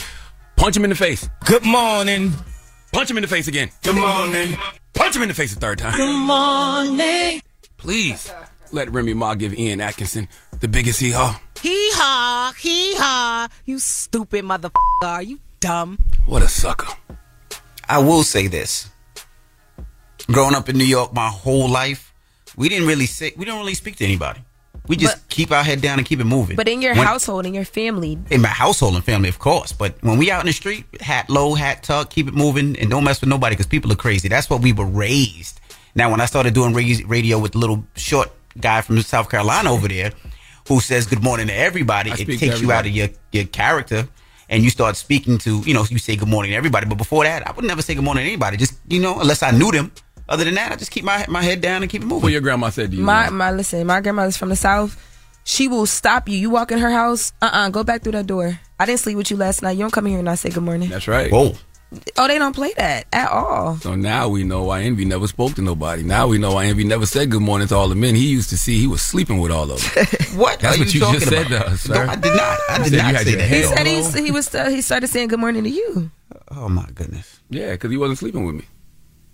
Punch 0.57 0.77
him 0.77 0.85
in 0.85 0.91
the 0.91 0.97
face. 0.97 1.29
Good 1.45 1.65
morning. 1.65 2.33
Punch 2.93 3.11
him 3.11 3.19
in 3.19 3.23
the 3.23 3.29
face 3.29 3.49
again. 3.49 3.71
Good 3.83 3.97
morning. 3.97 4.57
Punch 4.95 5.17
him 5.17 5.23
in 5.23 5.29
the 5.29 5.35
face 5.35 5.55
a 5.55 5.61
third 5.61 5.79
time. 5.79 5.97
Good 5.97 6.27
morning. 6.27 7.43
Please 7.77 8.33
let 8.71 8.91
Remy 8.91 9.15
Ma 9.15 9.35
give 9.35 9.59
Ian 9.59 9.81
Atkinson 9.81 10.29
the 10.61 10.69
biggest 10.69 11.01
hee 11.01 11.11
haw. 11.11 11.39
Hee 11.63 11.91
haw, 11.95 12.53
hee 12.59 12.95
haw. 12.97 13.49
You 13.65 13.79
stupid 13.79 14.45
motherfucker. 14.45 14.73
Are 15.05 15.23
you 15.23 15.39
dumb? 15.61 15.99
What 16.27 16.43
a 16.43 16.49
sucker. 16.49 16.93
I 17.89 17.99
will 17.99 18.23
say 18.25 18.47
this. 18.49 18.89
growing 20.31 20.55
up 20.55 20.69
in 20.69 20.77
New 20.79 20.85
York 20.85 21.13
my 21.13 21.29
whole 21.29 21.69
life, 21.69 22.13
we 22.57 22.69
didn't 22.69 22.87
really 22.87 23.07
say 23.07 23.33
we 23.37 23.45
don't 23.45 23.59
really 23.59 23.75
speak 23.75 23.97
to 23.97 24.05
anybody. 24.05 24.41
We 24.89 24.97
just 24.97 25.29
keep 25.29 25.53
our 25.53 25.63
head 25.63 25.81
down 25.81 25.99
and 25.99 26.07
keep 26.07 26.19
it 26.19 26.25
moving. 26.25 26.57
But 26.57 26.69
in 26.69 26.83
your 26.83 26.95
When- 26.97 27.07
household, 27.07 27.47
in 27.47 27.55
your 27.55 27.65
family, 27.65 28.19
in 28.31 28.41
my 28.41 28.49
household 28.49 28.97
and 28.97 29.05
family, 29.05 29.29
of 29.29 29.39
course. 29.39 29.71
But 29.73 29.95
when 30.01 30.19
we 30.19 30.31
out 30.33 30.41
in 30.41 30.47
the 30.47 30.53
street, 30.53 30.85
hat 31.01 31.31
low, 31.31 31.55
hat 31.55 31.85
tuck, 31.85 32.11
keep 32.11 32.27
it 32.27 32.35
moving, 32.35 32.77
and 32.79 32.91
don't 32.91 33.05
mess 33.05 33.21
with 33.21 33.29
nobody 33.31 33.55
because 33.55 33.67
people 33.67 33.93
are 33.93 33.97
crazy. 33.97 34.27
That's 34.29 34.51
what 34.51 34.61
we 34.61 34.73
were 34.73 34.87
raised. 34.87 35.61
Now, 35.95 36.11
when 36.11 36.21
I 36.21 36.27
started 36.27 36.55
doing 36.55 36.75
radio 36.75 37.39
with 37.39 37.53
the 37.53 37.59
little 37.59 37.85
short 37.95 38.31
guy 38.61 38.81
from 38.81 39.01
South 39.03 39.29
Carolina 39.31 39.71
over 39.73 39.87
there, 39.87 40.11
who 40.69 40.81
says 40.81 41.07
good 41.07 41.23
morning 41.23 41.49
to 41.49 41.55
everybody, 41.55 42.11
I 42.11 42.15
it 42.15 42.27
takes 42.27 42.59
to 42.59 42.65
you 42.65 42.73
out 42.73 42.87
of 42.87 42.93
your 42.93 43.09
your 43.33 43.45
character. 43.45 44.09
And 44.49 44.63
you 44.63 44.69
start 44.69 44.97
speaking 44.97 45.39
to, 45.39 45.61
you 45.61 45.73
know, 45.73 45.85
you 45.89 45.97
say 45.99 46.15
good 46.15 46.29
morning 46.29 46.51
to 46.51 46.57
everybody. 46.57 46.85
But 46.85 46.99
before 46.99 47.25
that, 47.25 47.49
I 47.49 47.53
would 47.53 47.65
never 47.65 47.81
say 47.81 47.95
good 47.95 48.05
morning 48.05 48.25
to 48.25 48.29
anybody. 48.29 48.59
Just, 48.59 48.75
you 48.87 49.01
know, 49.01 49.19
unless 49.19 49.43
I 49.43 49.51
knew 49.51 49.71
them. 49.73 49.93
Other 50.29 50.45
than 50.45 50.55
that, 50.55 50.73
I 50.73 50.77
just 50.77 50.91
keep 50.91 51.05
my 51.05 51.25
my 51.29 51.43
head 51.43 51.61
down 51.63 51.83
and 51.83 51.91
keep 51.91 52.03
it 52.03 52.05
moving. 52.05 52.23
What 52.25 52.33
your 52.33 52.43
grandma 52.43 52.69
said 52.69 52.91
to 52.91 52.97
you? 52.97 53.03
my 53.03 53.31
my 53.31 53.51
listen, 53.51 53.87
my 53.87 54.01
grandmother's 54.01 54.37
from 54.37 54.51
the 54.51 54.57
south. 54.57 54.97
She 55.45 55.69
will 55.69 55.87
stop 55.87 56.29
you. 56.29 56.37
You 56.39 56.51
walk 56.51 56.71
in 56.71 56.79
her 56.79 56.91
house, 56.91 57.33
uh 57.41 57.51
uh 57.53 57.71
go 57.71 57.83
back 57.83 58.03
through 58.03 58.13
that 58.13 58.27
door. 58.27 58.59
I 58.79 58.87
didn't 58.87 59.01
sleep 59.01 59.17
with 59.17 59.31
you 59.31 59.37
last 59.37 59.63
night. 59.63 59.73
You 59.73 59.81
don't 59.81 59.91
come 59.93 60.07
in 60.07 60.11
here 60.13 60.19
and 60.21 60.27
not 60.27 60.39
say 60.39 60.51
good 60.51 60.63
morning. 60.63 60.89
That's 60.91 61.09
right. 61.09 61.31
Whoa. 61.33 61.55
Oh, 62.17 62.27
they 62.29 62.39
don't 62.39 62.55
play 62.55 62.73
that 62.77 63.07
at 63.13 63.31
all. 63.31 63.77
So 63.77 63.95
now 63.95 64.29
we 64.29 64.45
know 64.45 64.65
why 64.65 64.83
Envy 64.83 65.05
never 65.05 65.27
spoke 65.27 65.55
to 65.55 65.63
nobody. 65.63 66.03
Now 66.03 66.27
we 66.27 66.39
know 66.39 66.55
why 66.55 66.65
Envy 66.67 66.85
never 66.85 67.05
said 67.07 67.31
good 67.31 67.43
morning 67.43 67.69
to 67.69 67.75
all 67.77 67.89
the 67.89 67.95
men 67.95 68.15
he 68.15 68.29
used 68.29 68.49
to 68.51 68.57
see. 68.57 68.79
He 68.79 68.87
was 68.87 69.03
sleeping 69.03 69.39
with 69.41 69.51
all 69.53 69.71
of 69.71 69.81
them. 69.95 70.07
what? 70.39 70.61
That's 70.61 70.77
are 70.77 70.81
what 70.81 70.95
you 70.95 71.01
you, 71.01 71.01
just 71.01 71.03
talking 71.03 71.21
said 71.21 71.47
about? 71.49 71.67
to 71.67 71.71
us, 71.73 71.89
No. 71.89 72.01
I 72.03 72.15
did 72.17 72.35
not. 72.35 72.59
I 72.71 72.83
did 72.89 72.93
not 72.95 73.17
say 73.17 73.35
that. 73.35 73.49
He 73.49 73.63
said 73.65 73.87
he, 73.87 74.25
he 74.27 74.31
was 74.31 74.55
uh, 74.55 74.71
he 74.71 74.81
started 74.81 75.09
saying 75.09 75.29
good 75.29 75.41
morning 75.41 75.65
to 75.65 75.71
you. 75.71 76.11
Oh 76.51 76.69
my 76.69 76.87
goodness. 76.95 77.41
Yeah, 77.51 77.73
because 77.73 77.91
he 77.91 77.97
wasn't 77.97 78.19
sleeping 78.21 78.47
with 78.47 78.55
me. 78.57 78.65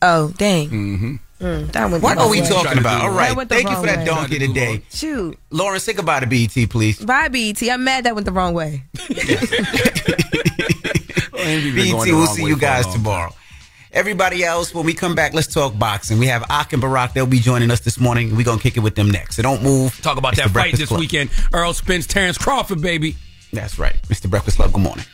Oh 0.03 0.33
dang. 0.37 0.69
Mm-hmm. 0.71 1.17
Mm, 1.41 1.71
that 1.73 1.91
went. 1.91 2.03
What 2.03 2.19
are 2.19 2.29
we 2.29 2.41
way. 2.41 2.49
talking 2.49 2.79
about? 2.79 3.03
All 3.03 3.11
That 3.13 3.17
right. 3.17 3.37
went 3.37 3.49
the 3.49 3.55
Thank 3.57 3.71
you 3.71 3.77
for 3.77 3.87
that 3.87 3.99
way. 3.99 4.05
donkey 4.05 4.39
today. 4.41 4.83
Shoot. 4.91 5.39
Loren, 5.51 5.79
say 5.79 5.93
goodbye 5.93 6.19
to 6.21 6.27
BET, 6.27 6.69
please. 6.69 6.99
Bye, 6.99 7.29
BET. 7.29 7.63
I'm 7.71 7.85
mad 7.85 8.03
that 8.05 8.15
went 8.17 8.25
the 8.25 8.33
wrong 8.33 8.55
way. 8.55 8.83
Envy's 11.49 11.75
BET, 11.93 12.07
we'll 12.07 12.27
see 12.27 12.45
you 12.45 12.57
guys 12.59 12.87
tomorrow. 12.87 13.33
Everybody 13.91 14.45
else, 14.45 14.75
when 14.75 14.85
we 14.85 14.93
come 14.93 15.15
back, 15.15 15.33
let's 15.33 15.47
talk 15.53 15.79
boxing. 15.79 16.19
We 16.19 16.27
have 16.27 16.45
Ak 16.51 16.75
and 16.75 16.83
Barak. 16.83 17.15
They'll 17.15 17.27
be 17.27 17.41
joining 17.41 17.71
us 17.71 17.81
this 17.81 17.99
morning. 17.99 18.37
We're 18.37 18.45
going 18.45 18.59
to 18.59 18.63
kick 18.63 18.77
it 18.77 18.81
with 18.81 18.95
them 18.95 19.11
next. 19.11 19.37
So 19.37 19.43
don't 19.43 19.63
move. 19.63 19.99
Talk 20.03 20.19
about 20.19 20.35
It's 20.35 20.43
that 20.43 20.51
fight 20.51 20.77
this 20.77 20.89
Club. 20.89 21.01
weekend. 21.01 21.31
Errol 21.55 21.73
Spence, 21.73 22.07
Terence 22.07 22.37
Crawford, 22.37 22.83
baby. 22.83 23.17
That's 23.53 23.79
right. 23.79 23.97
Mr. 24.09 24.29
Breakfast 24.29 24.59
Club, 24.59 24.73
good 24.73 24.83
morning. 24.83 25.07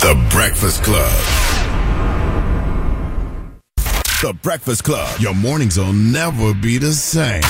The 0.00 0.26
Breakfast 0.30 0.82
Club. 0.82 1.12
The 4.22 4.32
Breakfast 4.42 4.84
Club. 4.84 5.20
Your 5.20 5.34
mornings 5.34 5.76
will 5.78 5.92
never 5.92 6.54
be 6.54 6.78
the 6.78 6.92
same. 6.94 7.42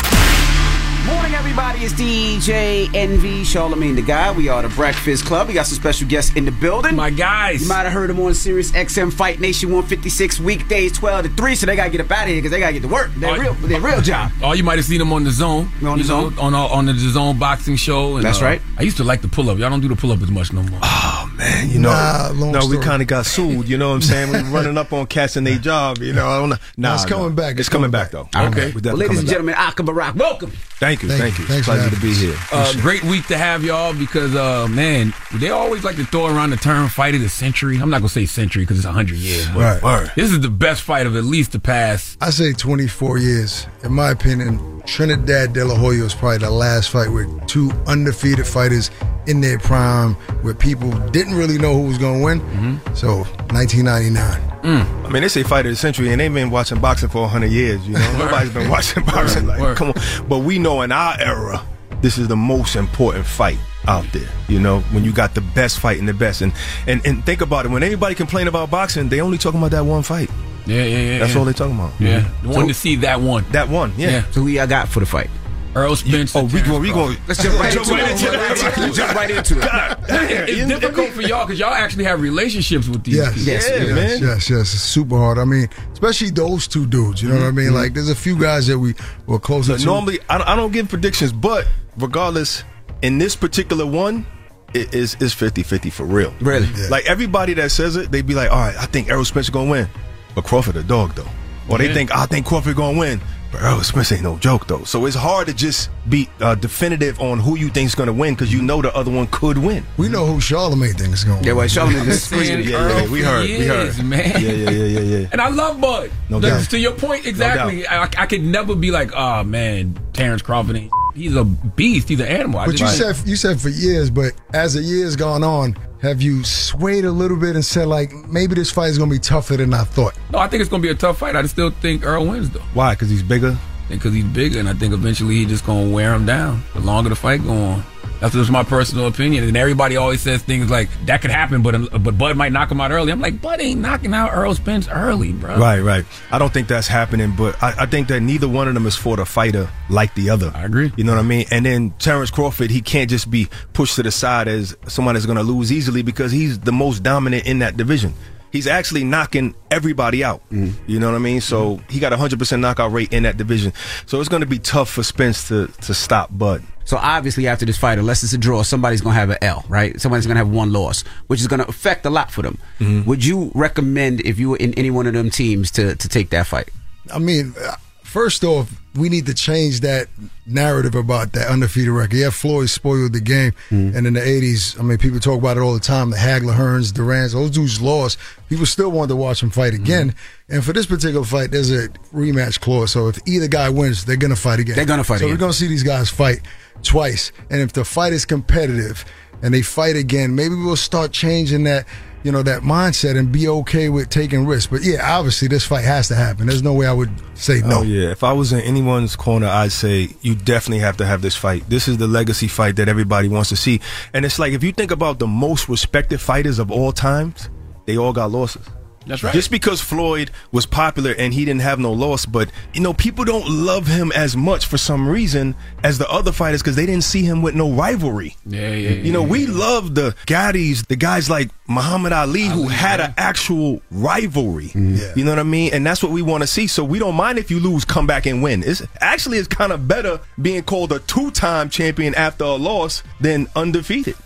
Morning, 1.06 1.34
everybody. 1.34 1.80
It's 1.80 1.92
DJ 1.92 2.88
Envy, 2.94 3.44
Charlemagne 3.44 3.94
the 3.94 4.00
God. 4.00 4.38
We 4.38 4.48
are 4.48 4.62
the 4.62 4.70
Breakfast 4.70 5.26
Club. 5.26 5.48
We 5.48 5.52
got 5.52 5.66
some 5.66 5.76
special 5.76 6.08
guests 6.08 6.34
in 6.34 6.46
the 6.46 6.50
building. 6.50 6.96
My 6.96 7.10
guys. 7.10 7.60
You 7.60 7.68
might 7.68 7.82
have 7.82 7.92
heard 7.92 8.08
them 8.08 8.18
on 8.20 8.32
Sirius 8.32 8.72
XM 8.72 9.12
Fight 9.12 9.38
Nation 9.38 9.68
156 9.68 10.40
weekdays 10.40 10.92
12 10.92 11.24
to 11.24 11.28
3, 11.34 11.54
so 11.56 11.66
they 11.66 11.76
got 11.76 11.84
to 11.84 11.90
get 11.90 12.00
up 12.00 12.10
out 12.10 12.22
of 12.22 12.28
here 12.28 12.38
because 12.38 12.52
they 12.52 12.58
got 12.58 12.68
to 12.68 12.72
get 12.72 12.82
to 12.82 12.88
work. 12.88 13.12
Their 13.16 13.34
Oh, 13.34 13.38
real, 13.38 13.52
their 13.52 13.82
real 13.82 14.00
job. 14.00 14.32
Oh, 14.42 14.52
you 14.54 14.64
might 14.64 14.76
have 14.78 14.86
seen 14.86 14.98
them 14.98 15.12
on 15.12 15.24
the 15.24 15.30
zone. 15.30 15.68
On 15.84 15.98
You 15.98 16.04
The 16.04 16.08
know, 16.08 16.30
Zone? 16.30 16.38
on 16.38 16.54
uh, 16.54 16.58
on 16.68 16.86
the 16.86 16.94
zone 16.94 17.38
boxing 17.38 17.76
show. 17.76 18.16
And, 18.16 18.24
That's 18.24 18.40
uh, 18.40 18.46
right. 18.46 18.62
I 18.78 18.82
used 18.82 18.96
to 18.96 19.04
like 19.04 19.20
the 19.20 19.28
pull 19.28 19.50
up. 19.50 19.58
Y'all 19.58 19.68
don't 19.68 19.80
do 19.82 19.88
the 19.88 19.96
pull 19.96 20.10
up 20.10 20.22
as 20.22 20.30
much 20.30 20.54
no 20.54 20.62
more. 20.62 20.80
Oh, 20.82 21.30
man, 21.36 21.68
you 21.68 21.80
know, 21.80 21.90
Nah, 21.90 22.30
long 22.34 22.52
no, 22.52 22.66
we 22.66 22.78
kind 22.78 23.02
of 23.02 23.08
got 23.08 23.26
sued. 23.26 23.68
You 23.68 23.76
know 23.76 23.90
what 23.90 23.96
I'm 23.96 24.00
saying? 24.02 24.30
We're 24.32 24.42
running 24.50 24.78
up 24.78 24.90
on 24.94 25.06
cats 25.06 25.36
and 25.36 25.46
their 25.46 25.58
job. 25.58 25.98
You 25.98 26.14
know, 26.14 26.26
I 26.26 26.38
don't 26.40 26.48
know. 26.48 26.56
Nah, 26.78 26.94
it's 26.94 27.04
coming 27.04 27.28
no. 27.28 27.34
back. 27.34 27.58
It's, 27.58 27.68
coming 27.68 27.90
back, 27.90 28.10
though. 28.10 28.26
Okay. 28.34 28.72
We 28.72 28.80
Well, 28.80 28.96
ladies 28.96 29.18
and 29.18 29.26
coming 29.26 29.26
gentlemen, 29.26 29.54
back. 29.54 29.68
Ak 29.68 29.80
and 29.80 30.18
welcome. 30.18 30.50
Thank 30.84 30.93
you, 31.02 31.08
Thank 31.08 31.20
thank, 31.20 31.38
you. 31.38 31.44
you. 31.44 31.48
Thanks 31.48 31.66
Pleasure 31.66 31.94
to 31.94 32.00
be 32.00 32.14
here. 32.14 32.36
Uh, 32.52 32.72
great 32.80 33.02
week 33.04 33.26
to 33.26 33.36
have 33.36 33.64
y'all 33.64 33.94
because, 33.94 34.34
uh, 34.34 34.68
man, 34.68 35.12
they 35.34 35.50
always 35.50 35.84
like 35.84 35.96
to 35.96 36.04
throw 36.04 36.26
around 36.26 36.50
the 36.50 36.56
term 36.56 36.88
fight 36.88 37.14
of 37.14 37.20
the 37.20 37.28
century. 37.28 37.78
I'm 37.78 37.90
not 37.90 37.98
going 37.98 38.08
to 38.08 38.14
say 38.14 38.26
century 38.26 38.62
because 38.62 38.78
it's 38.78 38.86
100 38.86 39.16
years. 39.18 39.48
But 39.48 39.82
Right. 39.82 40.10
This 40.14 40.30
is 40.32 40.40
the 40.40 40.50
best 40.50 40.82
fight 40.82 41.06
of 41.06 41.16
at 41.16 41.24
least 41.24 41.52
the 41.52 41.60
past. 41.60 42.18
I 42.20 42.30
say 42.30 42.52
24 42.52 43.18
years. 43.18 43.66
In 43.82 43.92
my 43.92 44.10
opinion, 44.10 44.82
Trinidad 44.86 45.52
De 45.52 45.64
La 45.64 45.74
Hoya 45.74 46.02
was 46.02 46.14
probably 46.14 46.38
the 46.38 46.50
last 46.50 46.90
fight 46.90 47.08
with 47.08 47.46
two 47.46 47.70
undefeated 47.86 48.46
fighters 48.46 48.90
in 49.26 49.40
their 49.40 49.58
prime, 49.58 50.14
where 50.42 50.54
people 50.54 50.90
didn't 51.08 51.34
really 51.34 51.56
know 51.58 51.74
who 51.74 51.88
was 51.88 51.98
going 51.98 52.18
to 52.18 52.24
win. 52.24 52.40
Mm-hmm. 52.40 52.94
So, 52.94 53.24
1999. 53.52 54.54
I 54.64 55.08
mean, 55.10 55.22
they 55.22 55.28
say 55.28 55.42
fight 55.42 55.66
of 55.66 55.72
the 55.72 55.76
century, 55.76 56.10
and 56.10 56.20
they've 56.20 56.32
been 56.32 56.50
watching 56.50 56.80
boxing 56.80 57.10
for 57.10 57.22
100 57.22 57.50
years. 57.50 57.86
You 57.86 57.94
know, 57.94 58.12
nobody's 58.18 58.52
been 58.52 58.70
watching 58.70 59.04
boxing. 59.04 59.46
Like, 59.46 59.60
Word. 59.60 59.76
come 59.76 59.88
on. 59.88 59.94
But 60.28 60.38
we 60.38 60.58
know 60.58 60.80
in 60.84 60.92
our 60.92 61.18
era, 61.20 61.64
this 62.00 62.18
is 62.18 62.28
the 62.28 62.36
most 62.36 62.76
important 62.76 63.26
fight 63.26 63.58
out 63.88 64.04
there. 64.12 64.28
You 64.48 64.60
know, 64.60 64.80
when 64.92 65.04
you 65.04 65.12
got 65.12 65.34
the 65.34 65.40
best 65.40 65.80
fight 65.80 65.98
and 65.98 66.08
the 66.08 66.14
best, 66.14 66.42
and 66.42 66.52
and 66.86 67.04
and 67.06 67.24
think 67.24 67.40
about 67.40 67.66
it. 67.66 67.70
When 67.70 67.82
anybody 67.82 68.14
complain 68.14 68.46
about 68.46 68.70
boxing, 68.70 69.08
they 69.08 69.20
only 69.20 69.38
talking 69.38 69.58
about 69.58 69.72
that 69.72 69.84
one 69.84 70.02
fight. 70.02 70.30
Yeah, 70.66 70.84
yeah, 70.84 70.98
yeah. 70.98 71.18
That's 71.18 71.32
yeah. 71.32 71.38
all 71.38 71.44
they 71.44 71.52
talking 71.52 71.74
about. 71.74 71.92
Yeah. 71.98 72.20
Mhm. 72.20 72.42
The 72.42 72.48
one 72.48 72.68
to 72.68 72.74
see 72.74 72.96
that 72.96 73.20
one. 73.20 73.44
That 73.52 73.68
one, 73.68 73.92
yeah. 73.96 74.10
Yeah. 74.10 74.24
So 74.30 74.42
who 74.42 74.48
y'all 74.48 74.66
got 74.66 74.88
for 74.88 75.00
the 75.00 75.06
fight? 75.06 75.30
Errol 75.76 75.96
Spence. 75.96 76.34
Oh, 76.36 76.44
we 76.44 76.60
go, 76.62 76.78
we 76.78 76.90
go. 76.92 77.14
Let's 77.26 77.42
jump 77.42 77.58
right 77.58 77.74
into 77.76 77.94
it. 77.94 78.78
Let's 78.78 78.96
jump 78.96 79.14
right 79.14 79.30
into 79.30 79.58
it. 79.60 80.48
It's 80.48 80.68
difficult 80.68 81.10
for 81.10 81.22
y'all 81.22 81.44
because 81.46 81.58
y'all 81.58 81.72
actually 81.74 82.04
have 82.04 82.20
relationships 82.20 82.88
with 82.88 83.02
these 83.04 83.16
Yes, 83.16 83.28
people. 83.34 83.52
yes, 83.52 83.68
Yeah, 83.68 83.76
yes, 83.84 83.94
man. 83.94 84.22
yes, 84.22 84.50
yes. 84.50 84.60
It's 84.74 84.82
super 84.82 85.16
hard. 85.16 85.38
I 85.38 85.44
mean, 85.44 85.68
especially 85.92 86.30
those 86.30 86.68
two 86.68 86.86
dudes. 86.86 87.22
You 87.22 87.28
know 87.30 87.36
what 87.36 87.44
I 87.44 87.50
mean? 87.50 87.66
Mm-hmm. 87.66 87.74
Like, 87.74 87.94
there's 87.94 88.10
a 88.10 88.14
few 88.14 88.38
guys 88.38 88.66
that 88.68 88.78
we 88.78 88.94
were 89.26 89.38
close. 89.38 89.68
But 89.68 89.80
to. 89.80 89.84
normally, 89.86 90.18
I 90.28 90.38
don't, 90.38 90.48
I 90.48 90.56
don't 90.56 90.72
give 90.72 90.88
predictions, 90.88 91.32
but 91.32 91.66
regardless, 91.96 92.62
in 93.02 93.18
this 93.18 93.34
particular 93.36 93.84
one, 93.86 94.26
it 94.74 94.92
is 94.94 95.14
is 95.20 95.34
50-50 95.34 95.92
for 95.92 96.04
real. 96.04 96.34
Really? 96.40 96.66
Yeah. 96.76 96.88
Like 96.88 97.06
everybody 97.06 97.54
that 97.54 97.70
says 97.70 97.96
it, 97.96 98.10
they'd 98.10 98.26
be 98.26 98.34
like, 98.34 98.50
all 98.50 98.58
right, 98.58 98.76
I 98.76 98.86
think 98.86 99.08
Errol 99.08 99.24
Spence 99.24 99.48
gonna 99.50 99.70
win, 99.70 99.88
but 100.34 100.44
Crawford 100.44 100.74
a 100.76 100.82
dog 100.82 101.14
though. 101.14 101.28
Or 101.68 101.78
they 101.78 101.94
think 101.94 102.12
I 102.14 102.26
think 102.26 102.44
Crawford 102.44 102.74
gonna 102.76 102.98
win, 102.98 103.20
but 103.54 103.62
Errol 103.62 103.82
Spence 103.84 104.10
ain't 104.12 104.22
no 104.22 104.36
joke 104.38 104.66
though. 104.66 104.82
So 104.84 105.06
it's 105.06 105.14
hard 105.16 105.46
to 105.46 105.54
just 105.54 105.90
be 106.08 106.28
uh, 106.40 106.54
definitive 106.56 107.20
on 107.20 107.38
who 107.38 107.56
you 107.56 107.68
think's 107.70 107.94
gonna 107.94 108.12
win 108.12 108.34
because 108.34 108.52
you 108.52 108.60
know 108.62 108.82
the 108.82 108.94
other 108.96 109.10
one 109.10 109.26
could 109.28 109.58
win. 109.58 109.84
we 109.96 110.08
know 110.08 110.26
who 110.26 110.40
Charlemagne 110.40 110.94
thinks 110.94 111.20
is 111.20 111.24
going 111.24 111.40
to 111.40 111.46
Yeah, 111.46 111.52
win. 111.52 111.58
well, 111.58 111.68
Charlemagne 111.68 112.08
is 112.08 112.22
Saying 112.24 112.44
screaming. 112.44 112.68
Yeah, 112.68 112.88
yeah, 113.02 113.08
we 113.10 113.20
for 113.20 113.26
heard, 113.26 113.42
we 113.42 113.48
years, 113.56 113.96
heard. 113.96 114.06
man. 114.06 114.30
Yeah, 114.42 114.50
yeah, 114.50 114.70
yeah, 114.70 114.84
yeah, 115.00 115.18
yeah. 115.18 115.28
And 115.32 115.40
I 115.40 115.48
love 115.48 115.80
Bud. 115.80 116.10
No 116.28 116.40
The- 116.40 116.48
doubt. 116.50 116.70
To 116.70 116.78
your 116.78 116.92
point, 116.92 117.26
exactly. 117.26 117.86
I, 117.86 118.02
I 118.04 118.26
could 118.26 118.42
never 118.42 118.74
be 118.74 118.90
like, 118.90 119.12
oh 119.14 119.44
man, 119.44 119.98
Terence 120.12 120.42
Crawford 120.42 120.76
ain't. 120.76 120.90
He's 121.14 121.36
a 121.36 121.44
beast. 121.44 122.08
He's 122.08 122.18
an 122.18 122.26
animal. 122.26 122.58
I 122.58 122.66
But 122.66 122.72
you 122.72 122.78
just- 122.78 122.98
said 122.98 123.16
you 123.28 123.36
said 123.36 123.60
for 123.60 123.68
years, 123.68 124.10
but 124.10 124.32
as 124.52 124.74
the 124.74 124.82
years 124.82 125.14
gone 125.14 125.44
on, 125.44 125.76
have 126.04 126.22
you 126.22 126.44
swayed 126.44 127.04
a 127.04 127.10
little 127.10 127.36
bit 127.36 127.54
and 127.56 127.64
said 127.64 127.86
like 127.88 128.12
maybe 128.28 128.54
this 128.54 128.70
fight 128.70 128.90
is 128.90 128.98
gonna 128.98 129.10
be 129.10 129.18
tougher 129.18 129.56
than 129.56 129.72
I 129.74 129.84
thought? 129.84 130.14
no, 130.30 130.38
I 130.38 130.46
think 130.48 130.60
it's 130.60 130.70
gonna 130.70 130.82
be 130.82 130.90
a 130.90 130.94
tough 130.94 131.18
fight. 131.18 131.34
I 131.36 131.42
still 131.46 131.70
think 131.70 132.04
Errol 132.04 132.26
wins 132.26 132.50
though, 132.50 132.60
Why? 132.74 132.94
Because 132.94 133.10
he's 133.10 133.22
bigger. 133.22 133.56
because 133.88 134.14
he's 134.14 134.24
bigger, 134.24 134.58
and 134.60 134.68
I 134.68 134.74
think 134.74 134.92
eventually 134.94 135.34
he's 135.36 135.48
just 135.48 135.66
gonna 135.66 135.90
wear 135.90 136.14
him 136.14 136.26
down. 136.26 136.62
The 136.74 136.80
longer 136.80 137.10
the 137.10 137.16
fight 137.16 137.42
go 137.42 137.52
on. 137.52 137.84
That's 138.24 138.34
just 138.34 138.50
my 138.50 138.62
personal 138.62 139.06
opinion. 139.06 139.44
And 139.44 139.54
everybody 139.54 139.98
always 139.98 140.22
says 140.22 140.40
things 140.42 140.70
like 140.70 140.88
that 141.04 141.20
could 141.20 141.30
happen, 141.30 141.60
but 141.60 142.02
but 142.02 142.16
Bud 142.16 142.38
might 142.38 142.52
knock 142.52 142.70
him 142.70 142.80
out 142.80 142.90
early. 142.90 143.12
I'm 143.12 143.20
like, 143.20 143.42
Bud 143.42 143.60
ain't 143.60 143.82
knocking 143.82 144.14
out 144.14 144.32
Errol 144.32 144.54
Spence 144.54 144.88
early, 144.88 145.32
bro. 145.32 145.58
Right, 145.58 145.80
right. 145.80 146.06
I 146.30 146.38
don't 146.38 146.50
think 146.50 146.66
that's 146.66 146.88
happening, 146.88 147.34
but 147.36 147.62
I, 147.62 147.74
I 147.80 147.86
think 147.86 148.08
that 148.08 148.20
neither 148.20 148.48
one 148.48 148.66
of 148.66 148.72
them 148.72 148.86
is 148.86 148.96
for 148.96 149.18
the 149.18 149.26
fighter 149.26 149.68
like 149.90 150.14
the 150.14 150.30
other. 150.30 150.50
I 150.54 150.64
agree. 150.64 150.90
You 150.96 151.04
know 151.04 151.12
what 151.12 151.18
I 151.18 151.22
mean? 151.22 151.44
And 151.50 151.66
then 151.66 151.90
Terence 151.98 152.30
Crawford, 152.30 152.70
he 152.70 152.80
can't 152.80 153.10
just 153.10 153.30
be 153.30 153.46
pushed 153.74 153.96
to 153.96 154.02
the 154.02 154.10
side 154.10 154.48
as 154.48 154.74
someone 154.88 155.16
that's 155.16 155.26
going 155.26 155.36
to 155.36 155.44
lose 155.44 155.70
easily 155.70 156.00
because 156.00 156.32
he's 156.32 156.58
the 156.58 156.72
most 156.72 157.02
dominant 157.02 157.44
in 157.46 157.58
that 157.58 157.76
division. 157.76 158.14
He's 158.54 158.68
actually 158.68 159.02
knocking 159.02 159.56
everybody 159.68 160.22
out. 160.22 160.40
You 160.86 161.00
know 161.00 161.10
what 161.10 161.16
I 161.16 161.18
mean? 161.18 161.40
So 161.40 161.80
he 161.90 161.98
got 161.98 162.12
a 162.12 162.16
100% 162.16 162.60
knockout 162.60 162.92
rate 162.92 163.12
in 163.12 163.24
that 163.24 163.36
division. 163.36 163.72
So 164.06 164.20
it's 164.20 164.28
going 164.28 164.42
to 164.42 164.46
be 164.46 164.60
tough 164.60 164.88
for 164.90 165.02
Spence 165.02 165.48
to, 165.48 165.66
to 165.66 165.92
stop 165.92 166.30
Bud. 166.38 166.62
So 166.84 166.96
obviously, 166.96 167.48
after 167.48 167.66
this 167.66 167.76
fight, 167.76 167.98
unless 167.98 168.22
it's 168.22 168.32
a 168.32 168.38
draw, 168.38 168.62
somebody's 168.62 169.00
gonna 169.00 169.16
have 169.16 169.30
an 169.30 169.38
L, 169.42 169.64
right? 169.68 170.00
Somebody's 170.00 170.26
gonna 170.26 170.38
have 170.38 170.50
one 170.50 170.70
loss, 170.72 171.02
which 171.26 171.40
is 171.40 171.48
gonna 171.48 171.64
affect 171.64 172.06
a 172.06 172.10
lot 172.10 172.30
for 172.30 172.42
them. 172.42 172.58
Would 173.06 173.24
you 173.24 173.50
recommend 173.54 174.20
if 174.20 174.38
you 174.38 174.50
were 174.50 174.58
in 174.58 174.72
any 174.74 174.90
one 174.90 175.06
of 175.06 175.14
them 175.14 175.30
teams 175.30 175.70
to 175.72 175.96
to 175.96 176.08
take 176.08 176.28
that 176.30 176.46
fight? 176.46 176.68
I 177.12 177.18
mean, 177.18 177.54
uh, 177.60 177.76
first 178.14 178.44
off, 178.44 178.80
we 178.94 179.08
need 179.08 179.26
to 179.26 179.34
change 179.34 179.80
that 179.80 180.06
narrative 180.46 180.94
about 180.94 181.32
that 181.32 181.48
undefeated 181.48 181.90
record. 181.90 182.14
Yeah, 182.14 182.30
Floyd 182.30 182.70
spoiled 182.70 183.12
the 183.12 183.20
game, 183.20 183.50
mm-hmm. 183.70 183.96
and 183.96 184.06
in 184.06 184.12
the 184.14 184.20
'80s, 184.20 184.78
I 184.78 184.84
mean, 184.84 184.98
people 184.98 185.18
talk 185.18 185.36
about 185.36 185.56
it 185.56 185.60
all 185.60 185.74
the 185.74 185.80
time. 185.80 186.10
The 186.10 186.16
Hagler, 186.16 186.54
Hearns, 186.54 186.92
Durans, 186.92 187.32
those 187.32 187.50
dudes 187.50 187.82
lost. 187.82 188.16
People 188.48 188.66
still 188.66 188.92
wanted 188.92 189.08
to 189.08 189.16
watch 189.16 189.40
them 189.40 189.50
fight 189.50 189.74
again. 189.74 190.10
Mm-hmm. 190.10 190.54
And 190.54 190.64
for 190.64 190.72
this 190.72 190.86
particular 190.86 191.26
fight, 191.26 191.50
there's 191.50 191.72
a 191.72 191.88
rematch 192.14 192.60
clause. 192.60 192.92
So 192.92 193.08
if 193.08 193.18
either 193.26 193.48
guy 193.48 193.68
wins, 193.68 194.04
they're 194.04 194.16
gonna 194.16 194.36
fight 194.36 194.60
again. 194.60 194.76
They're 194.76 194.84
gonna 194.84 195.02
fight 195.02 195.18
So 195.18 195.24
again. 195.24 195.34
we're 195.34 195.40
gonna 195.40 195.52
see 195.52 195.66
these 195.66 195.82
guys 195.82 196.08
fight 196.08 196.42
twice. 196.84 197.32
And 197.50 197.60
if 197.60 197.72
the 197.72 197.84
fight 197.84 198.12
is 198.12 198.24
competitive 198.24 199.04
and 199.42 199.52
they 199.52 199.62
fight 199.62 199.96
again, 199.96 200.36
maybe 200.36 200.54
we'll 200.54 200.76
start 200.76 201.10
changing 201.10 201.64
that 201.64 201.88
you 202.24 202.32
know, 202.32 202.42
that 202.42 202.62
mindset 202.62 203.16
and 203.16 203.30
be 203.30 203.46
okay 203.46 203.90
with 203.90 204.08
taking 204.08 204.46
risks. 204.46 204.66
But 204.66 204.82
yeah, 204.82 205.16
obviously 205.16 205.46
this 205.46 205.64
fight 205.64 205.84
has 205.84 206.08
to 206.08 206.14
happen. 206.14 206.46
There's 206.46 206.62
no 206.62 206.72
way 206.72 206.86
I 206.86 206.92
would 206.92 207.10
say 207.34 207.60
no. 207.60 207.80
Oh 207.80 207.82
yeah, 207.82 208.10
if 208.10 208.24
I 208.24 208.32
was 208.32 208.52
in 208.52 208.60
anyone's 208.60 209.14
corner, 209.14 209.46
I'd 209.46 209.72
say 209.72 210.08
you 210.22 210.34
definitely 210.34 210.80
have 210.80 210.96
to 210.96 211.06
have 211.06 211.22
this 211.22 211.36
fight. 211.36 211.68
This 211.68 211.86
is 211.86 211.98
the 211.98 212.08
legacy 212.08 212.48
fight 212.48 212.76
that 212.76 212.88
everybody 212.88 213.28
wants 213.28 213.50
to 213.50 213.56
see. 213.56 213.80
And 214.14 214.24
it's 214.24 214.38
like 214.38 214.54
if 214.54 214.64
you 214.64 214.72
think 214.72 214.90
about 214.90 215.18
the 215.18 215.26
most 215.26 215.68
respected 215.68 216.20
fighters 216.20 216.58
of 216.58 216.70
all 216.70 216.92
times, 216.92 217.50
they 217.84 217.98
all 217.98 218.14
got 218.14 218.30
losses. 218.30 218.66
That's 219.06 219.22
right. 219.22 219.34
Just 219.34 219.50
because 219.50 219.80
Floyd 219.80 220.30
was 220.50 220.66
popular 220.66 221.14
and 221.16 221.34
he 221.34 221.44
didn't 221.44 221.60
have 221.60 221.78
no 221.78 221.92
loss, 221.92 222.26
but 222.26 222.50
you 222.72 222.80
know, 222.80 222.94
people 222.94 223.24
don't 223.24 223.48
love 223.48 223.86
him 223.86 224.12
as 224.12 224.36
much 224.36 224.66
for 224.66 224.78
some 224.78 225.08
reason 225.08 225.54
as 225.82 225.98
the 225.98 226.08
other 226.10 226.32
fighters 226.32 226.62
because 226.62 226.76
they 226.76 226.86
didn't 226.86 227.04
see 227.04 227.22
him 227.22 227.42
with 227.42 227.54
no 227.54 227.70
rivalry. 227.70 228.36
Yeah, 228.46 228.70
yeah. 228.70 228.90
You 228.90 229.12
know, 229.12 229.22
yeah, 229.22 229.30
we 229.30 229.46
yeah. 229.46 229.58
love 229.58 229.94
the 229.94 230.16
Gaddis, 230.26 230.86
the 230.86 230.96
guys 230.96 231.28
like 231.28 231.50
Muhammad 231.66 232.12
Ali, 232.12 232.42
who 232.42 232.68
had 232.68 233.00
an 233.00 233.14
actual 233.16 233.80
rivalry. 233.90 234.66
Mm-hmm. 234.66 234.96
Yeah. 234.96 235.12
You 235.16 235.24
know 235.24 235.30
what 235.30 235.38
I 235.38 235.44
mean? 235.44 235.72
And 235.72 235.86
that's 235.86 236.02
what 236.02 236.12
we 236.12 236.20
want 236.20 236.42
to 236.42 236.46
see. 236.46 236.66
So 236.66 236.84
we 236.84 236.98
don't 236.98 237.14
mind 237.14 237.38
if 237.38 237.50
you 237.50 237.58
lose, 237.58 237.84
come 237.84 238.06
back 238.06 238.26
and 238.26 238.42
win. 238.42 238.62
It's 238.62 238.82
actually 239.00 239.38
it's 239.38 239.48
kind 239.48 239.72
of 239.72 239.88
better 239.88 240.20
being 240.40 240.62
called 240.62 240.92
a 240.92 240.98
two-time 241.00 241.70
champion 241.70 242.14
after 242.14 242.44
a 242.44 242.54
loss 242.54 243.02
than 243.20 243.48
undefeated, 243.56 244.16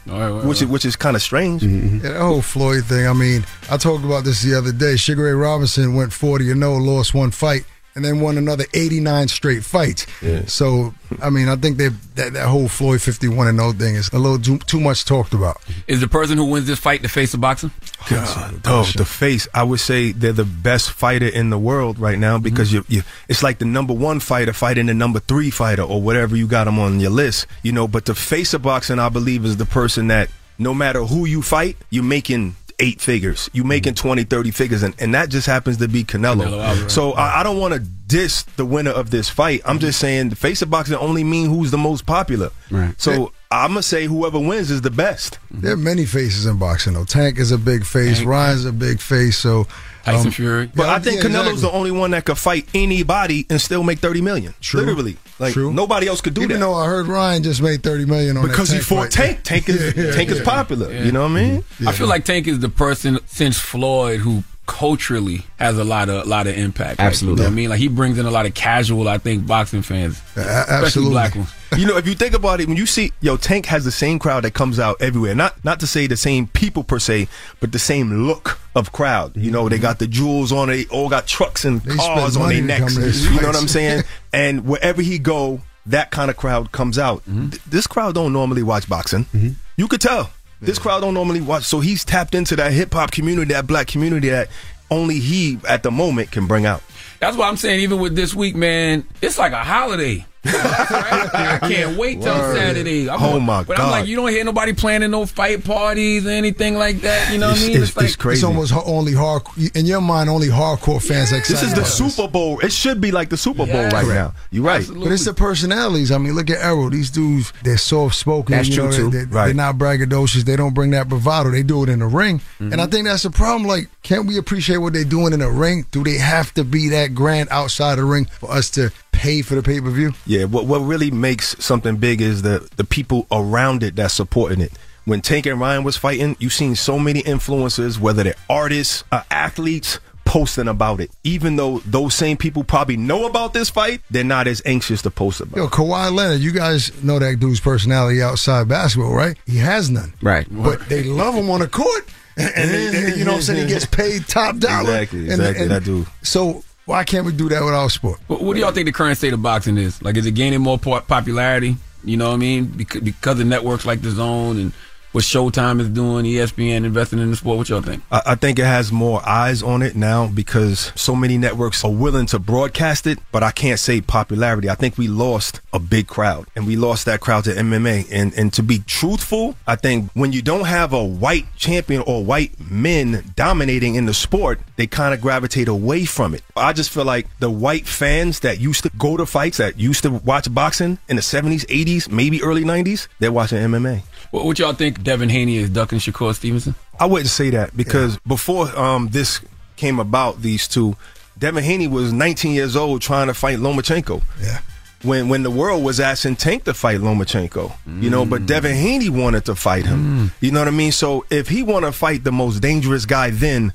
which 0.44 0.62
is 0.62 0.68
which 0.68 0.84
is 0.84 0.96
kind 0.96 1.14
of 1.14 1.22
strange. 1.22 1.62
Mm-hmm. 1.62 2.04
Yeah, 2.04 2.12
that 2.12 2.20
whole 2.20 2.42
Floyd 2.42 2.84
thing. 2.86 3.06
I 3.06 3.12
mean, 3.12 3.44
I 3.70 3.76
talked 3.76 4.04
about 4.04 4.24
this 4.24 4.42
the 4.42 4.56
other 4.56 4.72
day. 4.72 4.96
Sugar 4.96 5.24
Ray 5.24 5.32
Robinson 5.32 5.94
went 5.94 6.12
40 6.12 6.50
and 6.50 6.60
0, 6.60 6.74
lost 6.78 7.14
one 7.14 7.30
fight, 7.30 7.64
and 7.98 8.04
then 8.04 8.20
won 8.20 8.38
another 8.38 8.64
89 8.74 9.26
straight 9.26 9.64
fights. 9.64 10.06
Yeah. 10.22 10.46
So, 10.46 10.94
I 11.20 11.30
mean, 11.30 11.48
I 11.48 11.56
think 11.56 11.78
they, 11.78 11.88
that 12.14 12.32
that 12.34 12.46
whole 12.46 12.68
Floyd 12.68 13.02
51 13.02 13.48
and 13.48 13.58
0 13.58 13.72
thing 13.72 13.96
is 13.96 14.08
a 14.12 14.18
little 14.20 14.38
too, 14.38 14.58
too 14.58 14.78
much 14.78 15.04
talked 15.04 15.34
about. 15.34 15.60
Is 15.88 16.00
the 16.00 16.06
person 16.06 16.38
who 16.38 16.44
wins 16.44 16.68
this 16.68 16.78
fight 16.78 17.02
the 17.02 17.08
face 17.08 17.34
of 17.34 17.40
boxing? 17.40 17.72
God, 18.08 18.60
oh, 18.66 18.88
the 18.94 19.04
face. 19.04 19.48
I 19.52 19.64
would 19.64 19.80
say 19.80 20.12
they're 20.12 20.32
the 20.32 20.44
best 20.44 20.92
fighter 20.92 21.26
in 21.26 21.50
the 21.50 21.58
world 21.58 21.98
right 21.98 22.20
now 22.20 22.38
because 22.38 22.70
mm-hmm. 22.70 22.92
you, 22.92 22.98
you, 22.98 23.02
it's 23.28 23.42
like 23.42 23.58
the 23.58 23.64
number 23.64 23.94
one 23.94 24.20
fighter 24.20 24.52
fighting 24.52 24.86
the 24.86 24.94
number 24.94 25.18
three 25.18 25.50
fighter 25.50 25.82
or 25.82 26.00
whatever 26.00 26.36
you 26.36 26.46
got 26.46 26.64
them 26.64 26.78
on 26.78 27.00
your 27.00 27.10
list, 27.10 27.48
you 27.64 27.72
know. 27.72 27.88
But 27.88 28.04
the 28.04 28.14
face 28.14 28.54
of 28.54 28.62
boxing, 28.62 29.00
I 29.00 29.08
believe, 29.08 29.44
is 29.44 29.56
the 29.56 29.66
person 29.66 30.06
that 30.06 30.30
no 30.56 30.72
matter 30.72 31.02
who 31.02 31.24
you 31.24 31.42
fight, 31.42 31.76
you're 31.90 32.04
making 32.04 32.54
eight 32.78 33.00
figures. 33.00 33.50
You 33.52 33.62
mm-hmm. 33.62 33.68
making 33.68 33.94
20, 33.94 34.24
30 34.24 34.50
figures, 34.50 34.82
and, 34.82 34.94
and 34.98 35.14
that 35.14 35.28
just 35.28 35.46
happens 35.46 35.78
to 35.78 35.88
be 35.88 36.04
Canelo. 36.04 36.46
Canelo 36.46 36.90
so 36.90 37.12
I, 37.12 37.40
I 37.40 37.42
don't 37.42 37.58
want 37.58 37.74
to 37.74 37.80
diss 37.80 38.42
the 38.42 38.64
winner 38.64 38.90
of 38.90 39.10
this 39.10 39.28
fight. 39.28 39.62
I'm 39.64 39.76
mm-hmm. 39.76 39.86
just 39.86 40.00
saying 40.00 40.30
the 40.30 40.36
face 40.36 40.62
of 40.62 40.70
boxing 40.70 40.96
only 40.96 41.24
mean 41.24 41.48
who's 41.48 41.70
the 41.70 41.78
most 41.78 42.06
popular. 42.06 42.50
Right. 42.70 42.98
So 43.00 43.32
I'm 43.50 43.70
gonna 43.70 43.82
say 43.82 44.04
whoever 44.04 44.38
wins 44.38 44.70
is 44.70 44.82
the 44.82 44.90
best. 44.90 45.38
Mm-hmm. 45.52 45.60
There 45.60 45.72
are 45.72 45.76
many 45.76 46.04
faces 46.04 46.46
in 46.46 46.58
boxing, 46.58 46.94
though. 46.94 47.04
Tank 47.04 47.38
is 47.38 47.52
a 47.52 47.58
big 47.58 47.84
face. 47.84 48.18
Tank. 48.18 48.28
Ryan's 48.28 48.64
a 48.64 48.72
big 48.72 49.00
face. 49.00 49.38
So, 49.38 49.66
Tyson 50.04 50.26
um, 50.26 50.32
Fury. 50.32 50.70
But 50.74 50.86
Yeah, 50.86 50.94
I 50.94 50.98
think 50.98 51.22
yeah, 51.22 51.28
Canelo's 51.28 51.52
exactly. 51.52 51.60
the 51.62 51.72
only 51.72 51.90
one 51.90 52.10
that 52.12 52.24
could 52.24 52.38
fight 52.38 52.68
anybody 52.74 53.46
and 53.50 53.60
still 53.60 53.82
make 53.82 53.98
thirty 54.00 54.20
million. 54.20 54.54
True. 54.60 54.80
Literally, 54.80 55.16
like 55.38 55.52
True. 55.52 55.72
nobody 55.72 56.06
else 56.08 56.20
could 56.20 56.34
do 56.34 56.42
Even 56.42 56.60
that 56.60 56.66
though 56.66 56.74
I 56.74 56.86
heard 56.86 57.06
Ryan 57.06 57.42
just 57.42 57.62
made 57.62 57.82
30 57.82 58.04
million 58.06 58.36
on 58.36 58.42
that 58.44 58.48
because 58.50 58.68
he 58.70 58.76
Tank 58.78 58.86
fought 58.86 58.96
fight. 59.02 59.10
Tank. 59.12 59.40
Tank 59.44 59.68
is 59.68 59.96
Yeah, 59.96 60.12
Tank 60.12 60.30
is 60.30 60.38
yeah. 60.38 60.44
popular. 60.44 60.92
You 60.92 61.12
know 61.12 61.22
what 61.22 61.30
I 61.32 61.34
mean? 61.42 61.64
I 61.86 61.92
feel 61.92 62.08
like 62.08 62.24
Tank 62.24 62.46
is 62.48 62.58
the 62.60 62.68
person 62.68 63.18
since 63.26 63.58
Floyd 63.58 64.20
who 64.20 64.42
culturally 64.68 65.42
has 65.58 65.78
a 65.78 65.82
lot 65.82 66.08
of 66.08 66.24
a 66.24 66.28
lot 66.28 66.46
of 66.46 66.56
impact. 66.56 66.98
Like, 67.00 67.06
Absolutely. 67.08 67.40
you 67.40 67.44
know 67.44 67.48
what 67.48 67.52
I 67.52 67.56
mean, 67.56 67.70
like 67.70 67.78
he 67.80 67.88
brings 67.88 68.18
in 68.18 68.26
a 68.26 68.30
lot 68.30 68.46
of 68.46 68.54
casual, 68.54 69.08
I 69.08 69.18
think, 69.18 69.46
boxing 69.46 69.82
fans, 69.82 70.20
A- 70.36 70.40
especially 70.40 70.84
absolutely. 70.84 71.10
black 71.12 71.34
ones. 71.34 71.54
You 71.76 71.86
know, 71.86 71.98
if 71.98 72.06
you 72.08 72.14
think 72.14 72.32
about 72.34 72.60
it, 72.62 72.68
when 72.68 72.78
you 72.78 72.86
see 72.86 73.12
yo 73.20 73.36
Tank 73.36 73.66
has 73.66 73.84
the 73.84 73.90
same 73.90 74.18
crowd 74.18 74.44
that 74.44 74.54
comes 74.54 74.78
out 74.78 74.96
everywhere. 75.02 75.34
Not 75.34 75.62
not 75.64 75.80
to 75.80 75.86
say 75.86 76.06
the 76.06 76.16
same 76.16 76.46
people 76.46 76.82
per 76.84 76.98
se, 76.98 77.28
but 77.60 77.72
the 77.72 77.78
same 77.78 78.26
look 78.26 78.58
of 78.74 78.92
crowd. 78.92 79.36
You 79.36 79.50
know, 79.50 79.68
they 79.68 79.76
mm-hmm. 79.76 79.82
got 79.82 79.98
the 79.98 80.06
jewels 80.06 80.50
on. 80.52 80.68
They 80.68 80.86
all 80.86 81.08
got 81.10 81.26
trucks 81.26 81.64
and 81.66 81.82
They 81.82 81.96
cars 81.96 82.36
on 82.38 82.48
their 82.48 82.62
necks. 82.62 82.94
come 82.94 83.02
to 83.02 83.08
his 83.08 83.24
You 83.26 83.40
know 83.42 83.48
what. 83.48 83.56
I'm 83.56 83.68
saying? 83.68 84.02
and 84.32 84.64
wherever 84.66 85.02
he 85.02 85.18
go, 85.18 85.60
that 85.86 86.10
kind 86.10 86.30
of 86.30 86.36
crowd 86.38 86.72
comes 86.72 86.98
out. 86.98 87.18
Mm-hmm. 87.26 87.50
Th- 87.50 87.62
This 87.64 87.86
crowd 87.86 88.14
don't 88.14 88.32
normally 88.32 88.62
watch 88.62 88.88
boxing. 88.88 89.24
Mm-hmm. 89.26 89.50
You 89.76 89.88
could 89.88 90.00
tell. 90.00 90.30
This 90.60 90.78
crowd 90.78 91.00
don't 91.00 91.14
normally 91.14 91.40
watch. 91.40 91.64
So 91.64 91.80
he's 91.80 92.04
tapped 92.04 92.34
into 92.34 92.56
that 92.56 92.72
hip 92.72 92.92
hop 92.92 93.10
community, 93.10 93.52
that 93.52 93.66
black 93.66 93.86
community 93.86 94.28
that 94.30 94.48
only 94.90 95.20
he 95.20 95.58
at 95.68 95.82
the 95.82 95.90
moment 95.90 96.30
can 96.30 96.46
bring 96.46 96.66
out. 96.66 96.82
That's 97.20 97.36
what 97.36 97.48
I'm 97.48 97.56
saying. 97.56 97.80
Even 97.80 97.98
with 98.00 98.16
this 98.16 98.34
week, 98.34 98.56
man, 98.56 99.04
it's 99.20 99.38
like 99.38 99.52
a 99.52 99.62
holiday. 99.62 100.24
I 100.48 101.58
can't 101.62 101.96
wait 101.98 102.20
till 102.22 102.34
Word. 102.34 102.56
Saturday. 102.56 103.08
I'm 103.08 103.22
Oh, 103.22 103.40
my 103.40 103.62
but 103.62 103.78
I'm 103.78 103.86
God. 103.86 103.90
like, 103.90 104.06
you 104.06 104.16
don't 104.16 104.28
hear 104.30 104.44
nobody 104.44 104.72
planning 104.72 105.10
no 105.10 105.26
fight 105.26 105.64
parties 105.64 106.26
or 106.26 106.30
anything 106.30 106.76
like 106.76 107.00
that. 107.02 107.32
You 107.32 107.38
know 107.38 107.48
what 107.50 107.58
I 107.58 107.62
mean? 107.62 107.70
it's- 107.70 107.96
like 107.96 108.06
it's 108.06 108.16
crazy. 108.16 108.38
It's 108.38 108.44
almost 108.44 108.72
only 108.86 109.12
hard 109.14 109.42
in 109.74 109.86
your 109.86 110.00
mind. 110.00 110.30
Only 110.30 110.48
hardcore 110.48 111.02
fans. 111.02 111.32
Like 111.32 111.46
This 111.46 111.62
is 111.62 111.74
the 111.74 111.84
Super 111.84 112.28
Bowl. 112.28 112.60
It 112.60 112.72
should 112.72 113.00
be 113.00 113.10
like 113.10 113.28
the 113.28 113.36
Super 113.36 113.66
Bowl 113.66 113.68
Yeah. 113.68 113.92
right 113.92 114.06
now. 114.06 114.34
You're 114.50 114.64
right. 114.64 114.86
But 114.88 115.12
it's 115.12 115.24
the 115.24 115.34
personalities. 115.34 116.10
I 116.12 116.18
mean, 116.18 116.34
look 116.34 116.50
at 116.50 116.58
Errol. 116.64 116.90
These 116.90 117.10
dudes, 117.10 117.52
they're 117.62 117.76
soft 117.78 118.14
spoken. 118.14 118.54
That's 118.56 118.68
you 118.68 118.76
true, 118.76 118.84
know, 118.90 118.96
too. 118.96 119.10
They, 119.10 119.24
Right. 119.24 119.46
They're 119.46 119.54
not 119.54 119.76
braggadocious. 119.78 120.42
They 120.44 120.56
don't 120.56 120.74
bring 120.74 120.90
that 120.92 121.08
bravado. 121.08 121.50
They 121.50 121.62
do 121.62 121.82
it 121.82 121.88
in 121.88 121.98
the 121.98 122.06
ring. 122.06 122.38
Mm-hmm. 122.38 122.72
And 122.72 122.80
I 122.80 122.86
think 122.86 123.04
that's 123.06 123.22
the 123.24 123.30
problem. 123.30 123.64
Like, 123.68 123.88
can't 124.02 124.26
we 124.26 124.38
appreciate 124.38 124.78
what 124.78 124.92
they're 124.92 125.04
doing 125.04 125.32
in 125.32 125.40
the 125.40 125.50
ring? 125.50 125.84
Do 125.90 126.02
they 126.02 126.16
have 126.18 126.52
to 126.54 126.64
be 126.64 126.88
that 126.90 127.14
grand 127.14 127.48
outside 127.50 127.96
the 127.96 128.04
ring 128.04 128.26
for 128.40 128.50
us 128.50 128.70
to 128.70 128.90
pay 129.18 129.42
for 129.42 129.54
the 129.56 129.62
pay 129.62 129.80
per 129.80 129.90
view? 129.90 130.12
Yeah, 130.26 130.44
what 130.44 130.66
what 130.66 130.78
really 130.80 131.10
makes 131.10 131.56
something 131.64 131.96
big 131.96 132.20
is 132.20 132.42
the 132.42 132.68
the 132.76 132.84
people 132.84 133.26
around 133.30 133.82
it 133.82 133.96
that's 133.96 134.14
supporting 134.14 134.60
it. 134.60 134.72
When 135.04 135.20
Tank 135.22 135.46
and 135.46 135.58
Ryan 135.60 135.84
was 135.84 135.96
fighting, 135.96 136.36
you 136.38 136.50
seen 136.50 136.76
so 136.76 136.98
many 136.98 137.22
influencers, 137.22 137.98
whether 137.98 138.22
they're 138.24 138.34
artists, 138.50 139.04
or 139.10 139.24
athletes, 139.30 140.00
posting 140.26 140.68
about 140.68 141.00
it. 141.00 141.10
Even 141.24 141.56
though 141.56 141.78
those 141.86 142.14
same 142.14 142.36
people 142.36 142.62
probably 142.62 142.98
know 142.98 143.26
about 143.26 143.54
this 143.54 143.70
fight, 143.70 144.02
they're 144.10 144.22
not 144.22 144.46
as 144.46 144.60
anxious 144.66 145.00
to 145.02 145.10
post 145.10 145.40
about. 145.40 145.56
Yo, 145.56 145.62
it. 145.64 145.70
Yo, 145.70 145.70
Kawhi 145.70 146.12
Leonard, 146.12 146.40
you 146.40 146.52
guys 146.52 147.02
know 147.02 147.18
that 147.18 147.40
dude's 147.40 147.58
personality 147.60 148.20
outside 148.22 148.68
basketball, 148.68 149.14
right? 149.14 149.38
He 149.46 149.56
has 149.56 149.88
none. 149.88 150.12
Right. 150.20 150.46
But 150.50 150.86
they 150.90 151.04
love 151.04 151.34
him 151.34 151.50
on 151.50 151.60
the 151.60 151.68
court. 151.68 152.06
And, 152.40 152.54
and 152.54 152.70
they- 152.94 153.16
you 153.18 153.24
know 153.24 153.32
what 153.32 153.36
I'm 153.38 153.42
saying? 153.42 153.66
He 153.66 153.74
gets 153.74 153.84
paid 153.86 154.28
top 154.28 154.58
dollar. 154.58 154.82
Exactly, 154.82 155.18
And- 155.22 155.28
exactly, 155.40 155.62
and 155.62 155.70
that 155.72 155.82
dude. 155.82 156.06
So 156.22 156.62
why 156.88 157.04
can't 157.04 157.26
we 157.26 157.32
do 157.32 157.50
that 157.50 157.62
with 157.62 157.74
our 157.74 157.90
sport? 157.90 158.18
What, 158.28 158.40
what 158.40 158.54
do 158.54 158.60
y'all 158.60 158.72
think 158.72 158.86
the 158.86 158.92
current 158.92 159.18
state 159.18 159.34
of 159.34 159.42
boxing 159.42 159.76
is? 159.76 160.02
Like, 160.02 160.16
is 160.16 160.24
it 160.24 160.30
gaining 160.32 160.62
more 160.62 160.78
popularity? 160.78 161.76
You 162.02 162.16
know 162.16 162.30
what 162.30 162.36
I 162.36 162.38
mean? 162.38 162.64
Because, 162.64 163.02
because 163.02 163.38
of 163.38 163.46
networks 163.46 163.84
like 163.84 164.00
The 164.00 164.10
Zone 164.10 164.58
and 164.58 164.72
what 165.12 165.24
Showtime 165.24 165.80
is 165.80 165.88
doing, 165.88 166.24
ESPN 166.24 166.84
investing 166.84 167.18
in 167.18 167.30
the 167.30 167.36
sport. 167.36 167.58
What 167.58 167.68
y'all 167.68 167.82
think? 167.82 168.02
I, 168.10 168.22
I 168.26 168.34
think 168.34 168.58
it 168.58 168.64
has 168.64 168.92
more 168.92 169.26
eyes 169.26 169.62
on 169.62 169.82
it 169.82 169.96
now 169.96 170.26
because 170.26 170.92
so 170.94 171.16
many 171.16 171.38
networks 171.38 171.84
are 171.84 171.90
willing 171.90 172.26
to 172.26 172.38
broadcast 172.38 173.06
it, 173.06 173.18
but 173.32 173.42
I 173.42 173.50
can't 173.50 173.80
say 173.80 174.00
popularity. 174.00 174.68
I 174.68 174.74
think 174.74 174.98
we 174.98 175.08
lost 175.08 175.60
a 175.72 175.78
big 175.78 176.06
crowd 176.06 176.46
and 176.54 176.66
we 176.66 176.76
lost 176.76 177.06
that 177.06 177.20
crowd 177.20 177.44
to 177.44 177.50
MMA. 177.50 178.08
And, 178.10 178.34
and 178.34 178.52
to 178.54 178.62
be 178.62 178.80
truthful, 178.80 179.56
I 179.66 179.76
think 179.76 180.10
when 180.12 180.32
you 180.32 180.42
don't 180.42 180.66
have 180.66 180.92
a 180.92 181.04
white 181.04 181.46
champion 181.56 182.02
or 182.06 182.24
white 182.24 182.52
men 182.70 183.32
dominating 183.34 183.94
in 183.94 184.06
the 184.06 184.14
sport, 184.14 184.60
they 184.76 184.86
kind 184.86 185.14
of 185.14 185.20
gravitate 185.20 185.68
away 185.68 186.04
from 186.04 186.34
it. 186.34 186.42
I 186.56 186.72
just 186.72 186.90
feel 186.90 187.04
like 187.04 187.26
the 187.38 187.50
white 187.50 187.86
fans 187.86 188.40
that 188.40 188.60
used 188.60 188.82
to 188.82 188.90
go 188.98 189.16
to 189.16 189.26
fights, 189.26 189.58
that 189.58 189.78
used 189.78 190.02
to 190.02 190.10
watch 190.10 190.52
boxing 190.52 190.98
in 191.08 191.16
the 191.16 191.22
70s, 191.22 191.64
80s, 191.66 192.10
maybe 192.10 192.42
early 192.42 192.64
90s, 192.64 193.08
they're 193.18 193.32
watching 193.32 193.58
MMA. 193.58 194.02
What, 194.30 194.44
what 194.44 194.58
y'all 194.58 194.72
think 194.72 195.02
Devin 195.02 195.28
Haney 195.28 195.56
is 195.56 195.70
ducking 195.70 195.98
Shakur 195.98 196.34
Stevenson? 196.34 196.74
I 197.00 197.06
wouldn't 197.06 197.30
say 197.30 197.50
that 197.50 197.76
because 197.76 198.18
before 198.26 198.76
um, 198.78 199.08
this 199.08 199.40
came 199.76 199.98
about, 199.98 200.42
these 200.42 200.68
two, 200.68 200.96
Devin 201.38 201.64
Haney 201.64 201.86
was 201.86 202.12
19 202.12 202.52
years 202.52 202.76
old 202.76 203.00
trying 203.00 203.28
to 203.28 203.34
fight 203.34 203.58
Lomachenko. 203.58 204.22
Yeah. 204.40 204.60
When 205.04 205.28
when 205.28 205.44
the 205.44 205.50
world 205.50 205.84
was 205.84 206.00
asking 206.00 206.36
Tank 206.36 206.64
to 206.64 206.74
fight 206.74 206.98
Lomachenko, 206.98 207.72
you 208.02 208.10
know, 208.10 208.26
but 208.26 208.46
Devin 208.46 208.74
Haney 208.74 209.08
wanted 209.08 209.44
to 209.44 209.54
fight 209.54 209.86
him. 209.86 210.32
You 210.40 210.50
know 210.50 210.58
what 210.58 210.66
I 210.66 210.72
mean? 210.72 210.90
So 210.90 211.24
if 211.30 211.48
he 211.48 211.62
want 211.62 211.84
to 211.84 211.92
fight 211.92 212.24
the 212.24 212.32
most 212.32 212.58
dangerous 212.58 213.06
guy, 213.06 213.30
then 213.30 213.72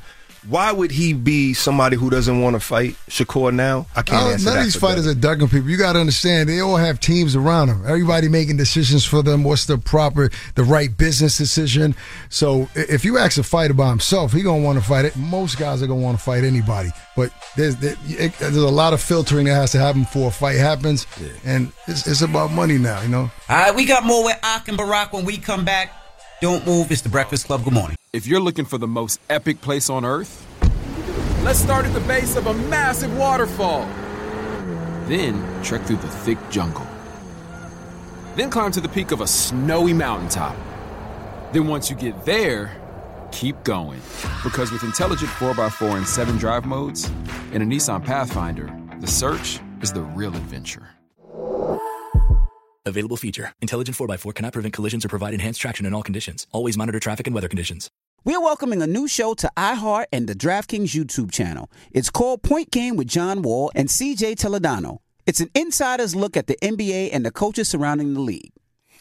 why 0.50 0.72
would 0.72 0.92
he 0.92 1.14
be 1.14 1.54
somebody 1.54 1.96
who 1.96 2.10
doesn't 2.10 2.42
want 2.42 2.56
to 2.56 2.60
fight 2.60 2.96
Shakur 3.10 3.54
now? 3.54 3.86
I 3.96 4.02
can't 4.02 4.24
Uh, 4.24 4.30
answer 4.32 4.46
none 4.46 4.54
that 4.56 4.60
of 4.62 4.66
these 4.66 4.76
fighters 4.76 5.06
Devin. 5.06 5.18
are 5.18 5.22
ducking 5.22 5.48
people. 5.50 5.70
You 5.70 5.78
got 5.78 5.94
to 5.94 6.00
understand, 6.00 6.50
they 6.50 6.60
all 6.60 6.78
have 6.78 7.00
teams 7.00 7.36
around 7.36 7.68
them. 7.70 7.84
Everybody 7.88 8.28
making 8.30 8.58
decisions 8.58 9.06
for 9.06 9.22
them. 9.24 9.44
What's 9.44 9.66
the 9.66 9.78
proper, 9.78 10.30
the 10.56 10.64
right 10.64 10.96
business 10.98 11.38
decision? 11.38 11.96
So 12.30 12.68
if 12.76 13.06
you 13.06 13.18
ask 13.18 13.38
a 13.38 13.44
fighter 13.44 13.74
by 13.74 13.90
himself, 13.90 14.34
he 14.34 14.42
gonna 14.42 14.62
want 14.64 14.80
to 14.80 14.86
fight 14.86 15.06
it. 15.06 15.16
Most 15.16 15.58
guys 15.58 15.82
are 15.82 15.88
gonna 15.88 16.02
want 16.02 16.18
to 16.18 16.24
fight 16.24 16.44
anybody. 16.44 16.90
But 17.16 17.32
there's 17.56 17.76
there, 17.78 17.96
it, 18.08 18.34
there's 18.40 18.58
a 18.58 18.68
lot 18.70 18.94
of 18.94 19.00
filtering 19.02 19.46
that 19.46 19.54
has 19.54 19.72
to 19.74 19.80
happen 19.80 20.02
before 20.04 20.30
a 20.30 20.32
fight 20.32 20.58
happens, 20.58 21.06
and 21.46 21.72
it's, 21.88 22.08
it's 22.08 22.22
about 22.22 22.52
money 22.52 22.78
now. 22.80 23.02
You 23.02 23.10
know. 23.10 23.32
All 23.50 23.58
right, 23.58 23.76
we 23.76 23.86
got 23.86 24.04
more 24.04 24.24
with 24.26 24.38
Ak 24.44 24.68
and 24.68 24.78
Barak 24.78 25.14
when 25.14 25.24
we 25.24 25.38
come 25.38 25.64
back. 25.64 25.92
Don't 26.44 26.68
move. 26.68 26.92
It's 26.92 27.00
the 27.00 27.08
Breakfast 27.08 27.46
Club. 27.46 27.64
Good 27.64 27.72
morning. 27.72 27.96
If 28.12 28.28
you're 28.28 28.42
looking 28.42 28.66
for 28.66 28.78
the 28.78 28.86
most 28.86 29.22
epic 29.30 29.62
place 29.62 29.90
on 29.90 30.04
earth, 30.04 30.46
let's 31.42 31.58
start 31.58 31.86
at 31.86 31.94
the 31.94 32.02
base 32.02 32.36
of 32.36 32.48
a 32.48 32.54
massive 32.54 33.18
waterfall. 33.18 33.86
Then 35.08 35.42
trek 35.64 35.84
through 35.84 35.96
the 35.96 36.10
thick 36.10 36.38
jungle. 36.50 36.86
Then 38.36 38.50
climb 38.50 38.74
to 38.74 38.82
the 38.82 38.90
peak 38.90 39.12
of 39.12 39.22
a 39.22 39.26
snowy 39.26 39.94
mountaintop. 39.94 40.58
Then 41.54 41.66
once 41.66 41.90
you 41.90 41.96
get 41.96 42.26
there, 42.26 42.76
keep 43.32 43.64
going. 43.64 44.02
Because 44.44 44.70
with 44.70 44.84
intelligent 44.84 45.32
4x4 45.32 45.96
and 45.96 46.06
7 46.06 46.38
drive 46.38 46.66
modes, 46.66 47.10
in 47.54 47.62
a 47.62 47.66
Nissan 47.66 48.04
Pathfinder, 48.04 48.70
the 49.00 49.08
search 49.08 49.62
is 49.82 49.94
the 49.94 50.02
real 50.02 50.36
adventure. 50.36 50.90
Available 52.86 53.18
feature. 53.18 53.54
Intelligent 53.62 53.98
4x4 53.98 54.36
cannot 54.36 54.54
prevent 54.54 54.74
collisions 54.74 55.06
or 55.06 55.08
provide 55.08 55.34
enhanced 55.34 55.62
traction 55.62 55.86
in 55.86 55.94
all 55.94 56.04
conditions. 56.04 56.48
Always 56.52 56.78
monitor 56.78 57.00
traffic 57.00 57.28
and 57.28 57.34
weather 57.34 57.48
conditions. 57.48 57.90
We're 58.26 58.42
welcoming 58.42 58.82
a 58.82 58.88
new 58.88 59.08
show 59.08 59.34
to 59.36 59.52
iHeart 59.58 60.06
and 60.12 60.28
the 60.28 60.36
DraftKings 60.36 60.96
YouTube 60.96 61.32
channel. 61.32 61.70
It's 61.92 62.10
called 62.10 62.42
Point 62.42 62.72
Game 62.72 62.96
with 62.96 63.08
John 63.08 63.42
Wall 63.42 63.72
and 63.76 63.90
CJ 63.90 64.36
Toledano. 64.36 65.00
It's 65.26 65.40
an 65.40 65.50
insider's 65.54 66.16
look 66.16 66.36
at 66.36 66.48
the 66.48 66.58
NBA 66.62 67.10
and 67.14 67.26
the 67.26 67.32
coaches 67.32 67.70
surrounding 67.70 68.14
the 68.14 68.22
league. 68.22 68.53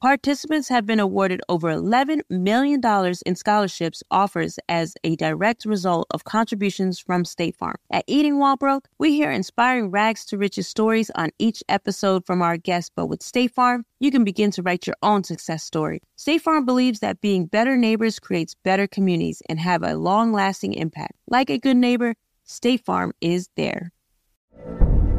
participants 0.00 0.68
have 0.68 0.86
been 0.86 1.00
awarded 1.00 1.40
over 1.48 1.68
$11 1.68 2.20
million 2.28 2.80
in 3.24 3.36
scholarships 3.36 4.02
offers 4.10 4.58
as 4.68 4.94
a 5.02 5.16
direct 5.16 5.64
result 5.64 6.06
of 6.10 6.24
contributions 6.24 6.98
from 6.98 7.24
State 7.24 7.56
Farm. 7.56 7.76
At 7.90 8.04
Eating 8.06 8.38
While 8.38 8.56
Broke, 8.56 8.88
we 8.98 9.14
hear 9.14 9.30
inspiring 9.30 9.90
rags 9.90 10.24
to 10.26 10.38
riches 10.38 10.68
stories 10.68 11.10
on 11.14 11.30
each 11.38 11.62
episode 11.68 12.26
from 12.26 12.42
our 12.42 12.56
guests, 12.56 12.90
but 12.94 13.06
with 13.06 13.22
State 13.22 13.52
Farm, 13.52 13.84
you 13.98 14.10
can 14.10 14.24
begin 14.24 14.50
to 14.52 14.62
write 14.62 14.86
your 14.86 14.96
own 15.02 15.24
success 15.24 15.64
story. 15.64 16.00
State 16.16 16.42
Farm 16.42 16.66
believes 16.66 17.00
that 17.00 17.20
being 17.20 17.46
better 17.46 17.76
neighbors 17.76 18.18
creates 18.18 18.54
better 18.54 18.86
communities 18.86 19.42
and 19.48 19.58
have 19.58 19.82
a 19.82 19.94
long-lasting 19.94 20.74
impact. 20.74 21.14
Like 21.28 21.50
a 21.50 21.58
good 21.58 21.76
neighbor, 21.76 22.14
State 22.44 22.84
Farm 22.84 23.12
is 23.20 23.48
there. 23.56 23.90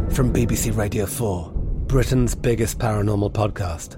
From 0.10 0.32
BBC 0.32 0.78
Radio 0.78 1.06
4, 1.08 1.52
Britain's 1.88 2.36
biggest 2.36 2.78
paranormal 2.78 3.34
podcast 3.34 3.98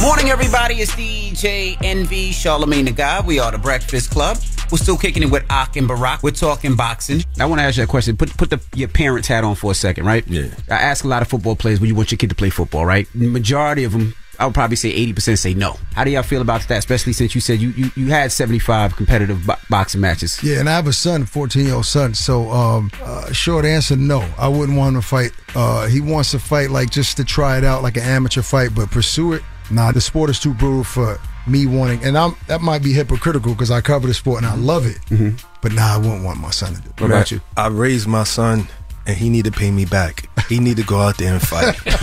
Morning, 0.00 0.28
everybody. 0.30 0.76
It's 0.76 0.92
DJ 0.92 1.76
Envy, 1.82 2.32
Charlemagne 2.32 2.84
the 2.86 2.92
God. 2.92 3.26
We 3.26 3.38
are 3.38 3.50
the 3.50 3.58
Breakfast 3.58 4.10
Club. 4.10 4.38
We're 4.70 4.78
still 4.78 4.96
kicking 4.98 5.22
it 5.22 5.30
with 5.30 5.44
Ak 5.50 5.76
and 5.76 5.86
Barak. 5.88 6.22
We're 6.22 6.30
talking 6.32 6.74
boxing. 6.74 7.22
I 7.38 7.46
want 7.46 7.60
to 7.60 7.64
ask 7.64 7.76
you 7.76 7.84
a 7.84 7.86
question. 7.86 8.16
Put 8.16 8.36
put 8.36 8.50
the, 8.50 8.60
your 8.74 8.88
parents' 8.88 9.28
hat 9.28 9.44
on 9.44 9.54
for 9.54 9.70
a 9.70 9.74
second, 9.74 10.04
right? 10.04 10.26
Yeah. 10.26 10.48
I 10.68 10.74
ask 10.74 11.04
a 11.04 11.08
lot 11.08 11.22
of 11.22 11.28
football 11.28 11.56
players, 11.56 11.80
would 11.80 11.88
you 11.88 11.94
want 11.94 12.10
your 12.10 12.18
kid 12.18 12.30
to 12.30 12.34
play 12.36 12.50
football, 12.50 12.84
right? 12.84 13.06
The 13.14 13.28
majority 13.28 13.84
of 13.84 13.92
them, 13.92 14.14
I 14.38 14.46
would 14.46 14.54
probably 14.54 14.76
say 14.76 14.90
80% 15.12 15.38
say 15.38 15.54
no. 15.54 15.76
How 15.94 16.04
do 16.04 16.10
y'all 16.10 16.22
feel 16.22 16.42
about 16.42 16.66
that, 16.68 16.78
especially 16.78 17.12
since 17.12 17.34
you 17.34 17.40
said 17.40 17.60
you, 17.60 17.70
you, 17.70 17.90
you 17.94 18.06
had 18.08 18.32
75 18.32 18.96
competitive 18.96 19.46
bo- 19.46 19.54
boxing 19.70 20.00
matches? 20.00 20.42
Yeah, 20.42 20.58
and 20.60 20.68
I 20.68 20.72
have 20.72 20.86
a 20.86 20.92
son, 20.92 21.24
14 21.24 21.64
year 21.64 21.74
old 21.74 21.86
son. 21.86 22.14
So, 22.14 22.50
um, 22.50 22.90
uh, 23.02 23.32
short 23.32 23.64
answer, 23.64 23.96
no. 23.96 24.28
I 24.38 24.48
wouldn't 24.48 24.76
want 24.76 24.96
him 24.96 25.00
to 25.00 25.06
fight. 25.06 25.30
Uh, 25.54 25.86
he 25.86 26.00
wants 26.00 26.32
to 26.32 26.38
fight 26.38 26.70
like 26.70 26.90
just 26.90 27.16
to 27.18 27.24
try 27.24 27.58
it 27.58 27.64
out, 27.64 27.82
like 27.82 27.96
an 27.96 28.02
amateur 28.02 28.42
fight, 28.42 28.74
but 28.74 28.90
pursue 28.90 29.34
it. 29.34 29.42
Nah, 29.70 29.92
the 29.92 30.00
sport 30.00 30.30
is 30.30 30.38
too 30.38 30.54
brutal 30.54 30.84
for 30.84 31.18
me 31.46 31.66
wanting, 31.66 32.04
and 32.04 32.16
I'm 32.16 32.36
that 32.46 32.60
might 32.62 32.82
be 32.82 32.92
hypocritical 32.92 33.52
because 33.52 33.70
I 33.70 33.80
cover 33.80 34.06
the 34.06 34.14
sport 34.14 34.42
and 34.42 34.46
I 34.50 34.54
love 34.56 34.86
it. 34.86 34.98
Mhm. 35.10 35.38
But 35.62 35.72
nah, 35.72 35.94
I 35.94 35.96
wouldn't 35.98 36.24
want 36.24 36.40
my 36.40 36.50
son 36.50 36.74
to 36.74 36.80
do. 36.80 36.88
it. 36.90 37.00
What 37.00 37.10
about 37.10 37.30
you? 37.30 37.40
I 37.56 37.68
raised 37.68 38.06
my 38.06 38.24
son, 38.24 38.68
and 39.06 39.16
he 39.16 39.28
need 39.28 39.44
to 39.46 39.50
pay 39.52 39.70
me 39.70 39.84
back. 39.84 40.28
He 40.48 40.58
need 40.58 40.76
to 40.76 40.82
go 40.82 41.00
out 41.00 41.16
there 41.16 41.32
and 41.32 41.40
fight 41.42 41.74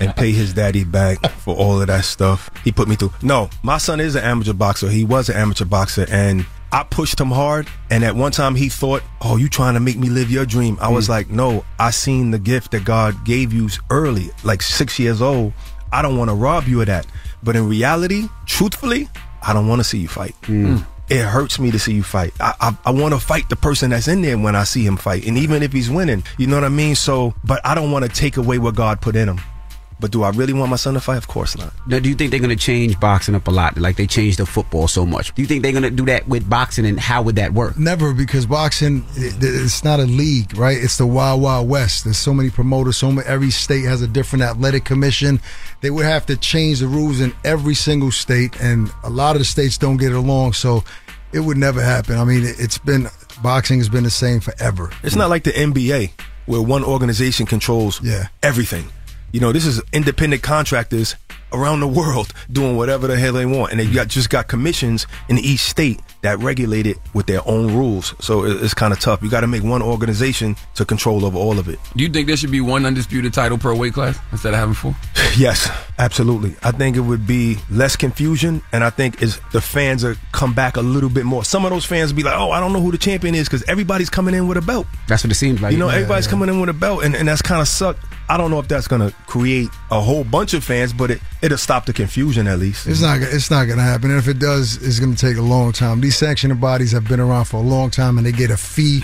and 0.00 0.14
pay 0.16 0.32
his 0.32 0.52
daddy 0.52 0.84
back 0.84 1.18
for 1.38 1.54
all 1.56 1.80
of 1.80 1.86
that 1.86 2.04
stuff 2.04 2.50
he 2.64 2.72
put 2.72 2.88
me 2.88 2.96
through. 2.96 3.12
No, 3.22 3.48
my 3.62 3.78
son 3.78 4.00
is 4.00 4.14
an 4.14 4.24
amateur 4.24 4.52
boxer. 4.52 4.88
He 4.90 5.04
was 5.04 5.28
an 5.28 5.36
amateur 5.36 5.64
boxer, 5.64 6.06
and 6.10 6.44
I 6.70 6.82
pushed 6.84 7.18
him 7.18 7.30
hard. 7.30 7.66
And 7.90 8.04
at 8.04 8.14
one 8.14 8.32
time, 8.32 8.54
he 8.54 8.68
thought, 8.68 9.02
"Oh, 9.22 9.36
you 9.38 9.48
trying 9.48 9.74
to 9.74 9.80
make 9.80 9.96
me 9.98 10.10
live 10.10 10.30
your 10.30 10.44
dream?" 10.44 10.76
I 10.80 10.88
was 10.90 11.08
like, 11.08 11.30
"No, 11.30 11.64
I 11.78 11.90
seen 11.90 12.30
the 12.30 12.38
gift 12.38 12.72
that 12.72 12.84
God 12.84 13.24
gave 13.24 13.52
you 13.52 13.70
early, 13.90 14.30
like 14.44 14.60
six 14.62 14.98
years 14.98 15.22
old. 15.22 15.52
I 15.92 16.02
don't 16.02 16.16
want 16.16 16.30
to 16.30 16.34
rob 16.34 16.66
you 16.66 16.80
of 16.80 16.86
that." 16.86 17.06
But 17.42 17.56
in 17.56 17.68
reality, 17.68 18.28
truthfully, 18.46 19.08
I 19.42 19.52
don't 19.52 19.68
want 19.68 19.80
to 19.80 19.84
see 19.84 19.98
you 19.98 20.08
fight. 20.08 20.34
Hmm. 20.44 20.78
It 21.08 21.24
hurts 21.24 21.58
me 21.58 21.70
to 21.70 21.78
see 21.78 21.94
you 21.94 22.02
fight. 22.02 22.34
I 22.38 22.54
I, 22.60 22.76
I 22.86 22.90
want 22.90 23.14
to 23.14 23.20
fight 23.20 23.48
the 23.48 23.56
person 23.56 23.90
that's 23.90 24.08
in 24.08 24.20
there 24.22 24.36
when 24.36 24.54
I 24.54 24.64
see 24.64 24.84
him 24.84 24.96
fight, 24.96 25.26
and 25.26 25.38
even 25.38 25.62
if 25.62 25.72
he's 25.72 25.90
winning, 25.90 26.22
you 26.36 26.46
know 26.46 26.56
what 26.56 26.64
I 26.64 26.68
mean. 26.68 26.94
So, 26.94 27.34
but 27.44 27.64
I 27.64 27.74
don't 27.74 27.90
want 27.90 28.04
to 28.04 28.10
take 28.10 28.36
away 28.36 28.58
what 28.58 28.74
God 28.74 29.00
put 29.00 29.16
in 29.16 29.28
him. 29.28 29.40
But 30.00 30.12
do 30.12 30.22
I 30.22 30.30
really 30.30 30.52
want 30.52 30.70
my 30.70 30.76
son 30.76 30.94
to 30.94 31.00
fight? 31.00 31.16
Of 31.16 31.26
course 31.26 31.56
not. 31.58 31.72
Now, 31.88 31.98
do 31.98 32.08
you 32.08 32.14
think 32.14 32.30
they're 32.30 32.38
going 32.38 32.56
to 32.56 32.64
change 32.64 33.00
boxing 33.00 33.34
up 33.34 33.48
a 33.48 33.50
lot? 33.50 33.76
Like 33.76 33.96
they 33.96 34.06
changed 34.06 34.38
the 34.38 34.46
football 34.46 34.86
so 34.86 35.04
much. 35.04 35.34
Do 35.34 35.42
you 35.42 35.48
think 35.48 35.62
they're 35.62 35.72
going 35.72 35.82
to 35.82 35.90
do 35.90 36.04
that 36.06 36.28
with 36.28 36.48
boxing, 36.48 36.86
and 36.86 37.00
how 37.00 37.22
would 37.22 37.34
that 37.36 37.52
work? 37.52 37.76
Never, 37.78 38.12
because 38.14 38.46
boxing, 38.46 39.04
it- 39.16 39.34
it's 39.42 39.82
not 39.82 39.98
a 39.98 40.04
league, 40.04 40.56
right? 40.56 40.76
It's 40.78 40.98
the 40.98 41.06
Wild 41.06 41.42
Wild 41.42 41.68
West. 41.68 42.04
There's 42.04 42.16
so 42.18 42.32
many 42.32 42.50
promoters. 42.50 42.96
So 42.96 43.10
many, 43.10 43.26
every 43.26 43.50
state 43.50 43.84
has 43.86 44.00
a 44.02 44.06
different 44.06 44.42
athletic 44.44 44.84
commission. 44.84 45.40
They 45.80 45.90
would 45.90 46.04
have 46.04 46.26
to 46.26 46.36
change 46.36 46.78
the 46.80 46.86
rules 46.86 47.20
in 47.20 47.32
every 47.44 47.74
single 47.74 48.12
state, 48.12 48.60
and 48.60 48.90
a 49.02 49.10
lot 49.10 49.34
of 49.34 49.40
the 49.40 49.44
states 49.46 49.78
don't 49.78 49.96
get 49.96 50.12
along. 50.12 50.52
So 50.52 50.84
it 51.32 51.40
would 51.40 51.56
never 51.56 51.82
happen. 51.82 52.16
I 52.18 52.24
mean, 52.24 52.44
it- 52.44 52.56
it's 52.60 52.78
been 52.78 53.08
boxing 53.42 53.78
has 53.78 53.88
been 53.88 54.04
the 54.04 54.10
same 54.10 54.38
forever. 54.40 54.90
It's 55.02 55.16
not 55.16 55.28
like 55.28 55.42
the 55.44 55.50
NBA 55.52 56.12
where 56.46 56.62
one 56.62 56.84
organization 56.84 57.46
controls 57.46 58.00
everything. 58.42 58.86
You 59.32 59.40
know, 59.40 59.52
this 59.52 59.66
is 59.66 59.80
independent 59.92 60.42
contractors 60.42 61.14
around 61.52 61.80
the 61.80 61.88
world 61.88 62.32
doing 62.52 62.76
whatever 62.76 63.06
the 63.06 63.18
hell 63.18 63.32
they 63.32 63.46
want, 63.46 63.72
and 63.72 63.80
they 63.80 63.86
got 63.86 64.08
just 64.08 64.30
got 64.30 64.48
commissions 64.48 65.06
in 65.28 65.38
each 65.38 65.60
state 65.60 66.00
that 66.22 66.38
regulate 66.40 66.86
it 66.86 66.98
with 67.14 67.26
their 67.26 67.40
own 67.46 67.72
rules. 67.74 68.14
So 68.20 68.44
it- 68.44 68.62
it's 68.62 68.74
kind 68.74 68.92
of 68.92 69.00
tough. 69.00 69.22
You 69.22 69.30
got 69.30 69.40
to 69.42 69.46
make 69.46 69.62
one 69.62 69.82
organization 69.82 70.56
to 70.74 70.84
control 70.84 71.24
over 71.24 71.38
all 71.38 71.58
of 71.58 71.68
it. 71.68 71.78
Do 71.96 72.02
you 72.04 72.10
think 72.10 72.26
there 72.26 72.36
should 72.36 72.50
be 72.50 72.60
one 72.60 72.84
undisputed 72.86 73.32
title 73.32 73.56
per 73.58 73.74
weight 73.74 73.94
class 73.94 74.18
instead 74.32 74.52
of 74.54 74.58
having 74.60 74.74
four? 74.74 74.94
Yes, 75.36 75.70
absolutely. 75.98 76.56
I 76.64 76.72
think 76.72 76.96
it 76.96 77.00
would 77.00 77.24
be 77.26 77.58
less 77.70 77.94
confusion, 77.96 78.60
and 78.72 78.82
I 78.82 78.90
think 78.90 79.22
is 79.22 79.38
the 79.52 79.60
fans 79.60 80.02
are 80.02 80.16
come 80.32 80.52
back 80.54 80.76
a 80.76 80.80
little 80.80 81.10
bit 81.10 81.24
more. 81.26 81.44
Some 81.44 81.64
of 81.64 81.70
those 81.70 81.84
fans 81.84 82.12
be 82.12 82.22
like, 82.24 82.34
"Oh, 82.36 82.50
I 82.50 82.58
don't 82.58 82.72
know 82.72 82.80
who 82.80 82.90
the 82.90 82.98
champion 82.98 83.34
is," 83.36 83.46
because 83.46 83.62
everybody's 83.68 84.10
coming 84.10 84.34
in 84.34 84.48
with 84.48 84.56
a 84.58 84.62
belt. 84.62 84.86
That's 85.06 85.22
what 85.22 85.30
it 85.30 85.36
seems 85.36 85.60
like. 85.60 85.72
You 85.72 85.78
know, 85.78 85.88
Yeah, 85.88 85.96
everybody's 85.96 86.24
yeah. 86.24 86.30
coming 86.30 86.48
in 86.48 86.58
with 86.60 86.70
a 86.70 86.72
belt, 86.72 87.04
and, 87.04 87.14
and 87.14 87.28
that's 87.28 87.42
kind 87.42 87.60
of 87.60 87.68
suck. 87.68 87.96
I 88.28 88.36
don't 88.36 88.50
know 88.50 88.58
if 88.58 88.68
that's 88.68 88.88
going 88.88 89.00
to 89.00 89.14
create 89.26 89.68
a 89.90 90.00
whole 90.00 90.24
bunch 90.24 90.54
of 90.54 90.62
fans, 90.62 90.92
but 90.92 91.10
it 91.10 91.20
it'll 91.42 91.58
stop 91.58 91.86
the 91.86 91.92
confusion 91.92 92.46
at 92.46 92.58
least. 92.58 92.86
It's 92.86 93.00
not. 93.00 93.20
It's 93.22 93.50
not 93.50 93.64
going 93.64 93.78
to 93.78 93.84
happen. 93.84 94.10
And 94.10 94.18
if 94.18 94.28
it 94.28 94.38
does, 94.38 94.76
it's 94.82 95.00
going 95.00 95.14
to 95.14 95.18
take 95.18 95.36
a 95.38 95.42
long 95.42 95.72
time. 95.72 96.00
These 96.00 96.16
sanctioning 96.16 96.58
bodies 96.58 96.92
have 96.92 97.08
been 97.08 97.20
around 97.20 97.46
for 97.46 97.56
a 97.56 97.62
long 97.62 97.90
time, 97.90 98.18
and 98.18 98.26
they 98.26 98.32
get 98.32 98.50
a 98.50 98.56
fee 98.56 99.02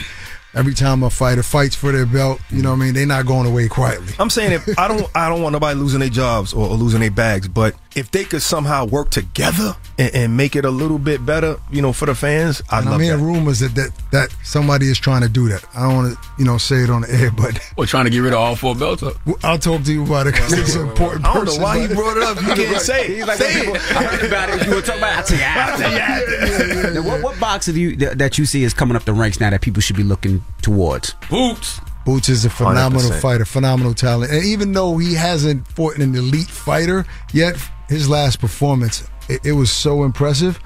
every 0.54 0.74
time 0.74 1.02
a 1.02 1.10
fighter 1.10 1.42
fights 1.42 1.74
for 1.74 1.92
their 1.92 2.06
belt. 2.06 2.40
You 2.50 2.62
know 2.62 2.70
what 2.70 2.76
I 2.76 2.84
mean? 2.84 2.94
They're 2.94 3.06
not 3.06 3.26
going 3.26 3.46
away 3.46 3.68
quietly. 3.68 4.14
I'm 4.18 4.30
saying 4.30 4.52
if 4.52 4.78
I 4.78 4.88
don't 4.88 5.10
I 5.14 5.28
don't 5.28 5.42
want 5.42 5.52
nobody 5.52 5.78
losing 5.78 6.00
their 6.00 6.08
jobs 6.08 6.52
or, 6.52 6.68
or 6.68 6.76
losing 6.76 7.00
their 7.00 7.10
bags, 7.10 7.48
but 7.48 7.74
if 7.96 8.10
they 8.10 8.24
could 8.24 8.42
somehow 8.42 8.84
work 8.86 9.10
together 9.10 9.76
and, 9.98 10.14
and 10.14 10.36
make 10.36 10.56
it 10.56 10.64
a 10.64 10.70
little 10.70 10.98
bit 10.98 11.24
better, 11.24 11.56
you 11.70 11.80
know, 11.80 11.92
for 11.92 12.06
the 12.06 12.14
fans, 12.14 12.60
I 12.70 12.78
And 12.78 12.86
love 12.86 12.94
I'm 12.94 13.00
hearing 13.00 13.20
that. 13.20 13.24
rumors 13.24 13.60
that, 13.60 13.74
that 13.76 13.90
that 14.10 14.34
somebody 14.42 14.86
is 14.88 14.98
trying 14.98 15.22
to 15.22 15.28
do 15.28 15.48
that. 15.48 15.64
I 15.74 15.82
don't 15.82 15.94
want 15.96 16.14
to, 16.14 16.20
you 16.38 16.44
know, 16.44 16.58
say 16.58 16.76
it 16.82 16.90
on 16.90 17.02
the 17.02 17.10
air, 17.12 17.30
but 17.30 17.58
We're 17.76 17.86
trying 17.86 18.04
to 18.04 18.10
get 18.10 18.18
rid 18.18 18.32
of 18.32 18.38
all 18.40 18.56
four 18.56 18.74
belts. 18.74 19.02
Up. 19.02 19.14
I'll 19.44 19.58
talk 19.58 19.82
to 19.84 19.92
you 19.92 20.04
about 20.04 20.26
it 20.26 20.34
because 20.34 20.52
it's 20.52 20.74
an 20.74 20.88
important. 20.88 21.24
I 21.24 21.34
don't 21.34 21.44
know 21.46 21.58
why 21.58 21.80
he 21.86 21.94
brought 21.94 22.16
it 22.16 22.22
up. 22.24 22.36
You 22.42 22.54
can't 22.64 22.80
say 22.80 23.04
it. 23.06 23.10
He's 23.16 23.26
like, 23.26 23.38
Say 23.38 23.60
people, 23.60 23.76
it. 23.76 23.82
I 23.96 24.02
heard 24.04 24.24
about 24.26 24.50
it. 24.50 24.66
You 24.66 24.74
were 24.74 24.82
talking 24.82 25.00
about. 25.00 25.30
it. 25.30 25.40
I 25.40 25.76
tell 25.76 25.92
you 25.92 25.98
after. 25.98 26.94
Now, 26.94 27.02
what, 27.02 27.22
what 27.22 27.40
box 27.40 27.68
of 27.68 27.76
you 27.76 27.96
that, 27.96 28.18
that 28.18 28.38
you 28.38 28.46
see 28.46 28.64
is 28.64 28.74
coming 28.74 28.96
up 28.96 29.04
the 29.04 29.12
ranks 29.12 29.40
now 29.40 29.50
that 29.50 29.60
people 29.60 29.80
should 29.80 29.96
be 29.96 30.02
looking 30.02 30.44
towards? 30.62 31.14
Boots. 31.30 31.80
Boots 32.04 32.28
is 32.28 32.44
a 32.44 32.50
phenomenal 32.50 33.10
100%. 33.10 33.20
fighter, 33.22 33.44
phenomenal 33.46 33.94
talent. 33.94 34.30
And 34.30 34.44
even 34.44 34.72
though 34.72 34.98
he 34.98 35.14
hasn't 35.14 35.66
fought 35.68 35.96
an 35.96 36.14
elite 36.14 36.48
fighter 36.48 37.06
yet, 37.32 37.56
his 37.88 38.08
last 38.08 38.40
performance, 38.40 39.08
it, 39.28 39.40
it 39.44 39.52
was 39.52 39.70
so 39.72 40.04
impressive. 40.04 40.58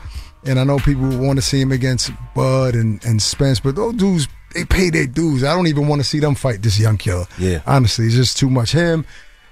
And 0.44 0.58
I 0.58 0.64
know 0.64 0.78
people 0.78 1.08
want 1.18 1.38
to 1.38 1.42
see 1.42 1.60
him 1.60 1.72
against 1.72 2.12
Bud 2.34 2.74
and, 2.74 3.04
and 3.04 3.20
Spence, 3.20 3.60
but 3.60 3.74
those 3.74 3.94
dudes, 3.94 4.28
they 4.54 4.64
pay 4.64 4.88
their 4.88 5.06
dues. 5.06 5.42
I 5.44 5.54
don't 5.54 5.66
even 5.66 5.88
want 5.88 6.00
to 6.00 6.06
see 6.06 6.20
them 6.20 6.34
fight 6.34 6.62
this 6.62 6.78
young 6.78 6.96
killer. 6.96 7.26
Yeah. 7.38 7.60
Honestly, 7.66 8.06
it's 8.06 8.14
just 8.14 8.38
too 8.38 8.48
much. 8.48 8.72
Him, 8.72 9.04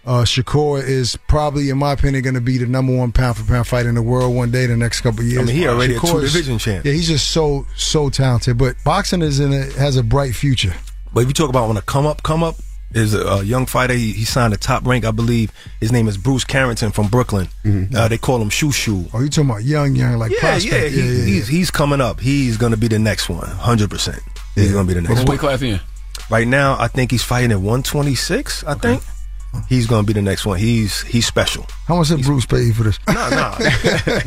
uh, 0.07 0.23
Shakur 0.23 0.83
is 0.87 1.19
probably, 1.27 1.69
in 1.71 1.79
my 1.79 1.93
opinion, 1.93 2.23
going 2.23 2.35
to 2.35 2.41
be 2.41 2.59
the 2.59 2.67
number 2.67 2.97
one 2.97 3.11
pound 3.11 3.37
for 3.37 3.45
pound 3.45 3.67
fighter 3.67 3.89
in 3.89 3.97
the 3.97 4.03
world 4.03 4.35
one 4.35 4.53
day, 4.53 4.67
the 4.67 4.77
next 4.77 5.01
couple 5.01 5.21
of 5.21 5.27
years. 5.27 5.43
I 5.43 5.45
mean, 5.45 5.57
he 5.57 5.67
already 5.67 5.97
a 5.97 5.99
Shakur 5.99 6.23
is- 6.23 6.33
two-division 6.33 6.59
champ. 6.59 6.85
Yeah, 6.87 6.93
he's 6.93 7.09
just 7.09 7.31
so, 7.31 7.67
so 7.77 8.09
talented. 8.09 8.57
But 8.57 8.77
boxing 8.85 9.23
is 9.23 9.41
in 9.41 9.53
a, 9.53 9.65
has 9.73 9.97
a 9.97 10.05
bright 10.05 10.35
future. 10.37 10.73
But 11.13 11.23
if 11.23 11.27
you 11.29 11.35
talk 11.35 11.51
about 11.51 11.67
when 11.67 11.77
a 11.77 11.83
come 11.83 12.07
up, 12.07 12.23
come 12.23 12.43
up 12.45 12.55
is 12.93 13.15
a, 13.15 13.21
a 13.27 13.43
young 13.43 13.67
fighter. 13.67 13.95
He, 13.95 14.13
he 14.13 14.25
signed 14.25 14.55
a 14.55 14.57
top 14.57 14.87
rank, 14.87 15.05
I 15.05 15.11
believe. 15.11 15.53
His 15.81 15.93
name 15.93 16.09
is 16.09 16.17
Bruce 16.17 16.45
Carrington 16.45 16.93
from 16.93 17.09
Brooklyn. 17.09 17.49
Uh, 17.95 18.09
they 18.09 18.19
call 18.19 18.41
him 18.41 18.49
Shu 18.51 18.73
Shu. 18.73 19.07
Oh, 19.13 19.21
you 19.21 19.29
talking 19.29 19.51
about 19.51 19.65
young, 19.65 19.95
young, 19.97 20.19
like 20.19 20.33
Yeah, 20.33 20.41
prospect? 20.41 20.73
yeah, 20.73 20.89
he, 20.89 21.23
He's, 21.33 21.49
he's 21.49 21.71
coming 21.71 22.01
up. 22.01 22.21
He's 22.21 22.57
going 22.57 22.73
to 22.73 22.79
be 22.79 22.89
the 22.89 22.99
next 22.99 23.29
one, 23.29 23.39
one, 23.39 23.49
hundred 23.49 23.91
percent. 23.91 24.21
He's 24.55 24.73
going 24.73 24.87
to 24.87 24.95
be 24.95 25.01
the 25.01 25.03
next 25.07 25.19
What 25.21 25.29
one. 25.29 25.35
weight 25.35 25.41
class 25.41 25.63
in? 25.63 25.81
Right 26.31 26.49
now, 26.49 26.77
I 26.81 26.89
think 26.89 27.11
he's 27.11 27.23
fighting 27.23 27.53
at 27.53 27.61
one 27.61 27.83
twenty 27.83 28.15
six. 28.15 28.65
I 28.65 28.75
think 28.75 29.03
he's 29.69 29.87
going 29.87 30.03
to 30.03 30.07
be 30.07 30.13
the 30.13 30.23
next 30.23 30.45
one. 30.47 30.59
He's 30.59 31.03
he's 31.03 31.27
special. 31.27 31.67
How 31.87 31.97
much 31.97 32.09
did 32.09 32.23
Bruce 32.23 32.47
pay 32.47 32.63
you 32.63 32.73
for 32.75 32.83
this? 32.85 32.99
No, 33.09 33.29
no, 33.31 33.57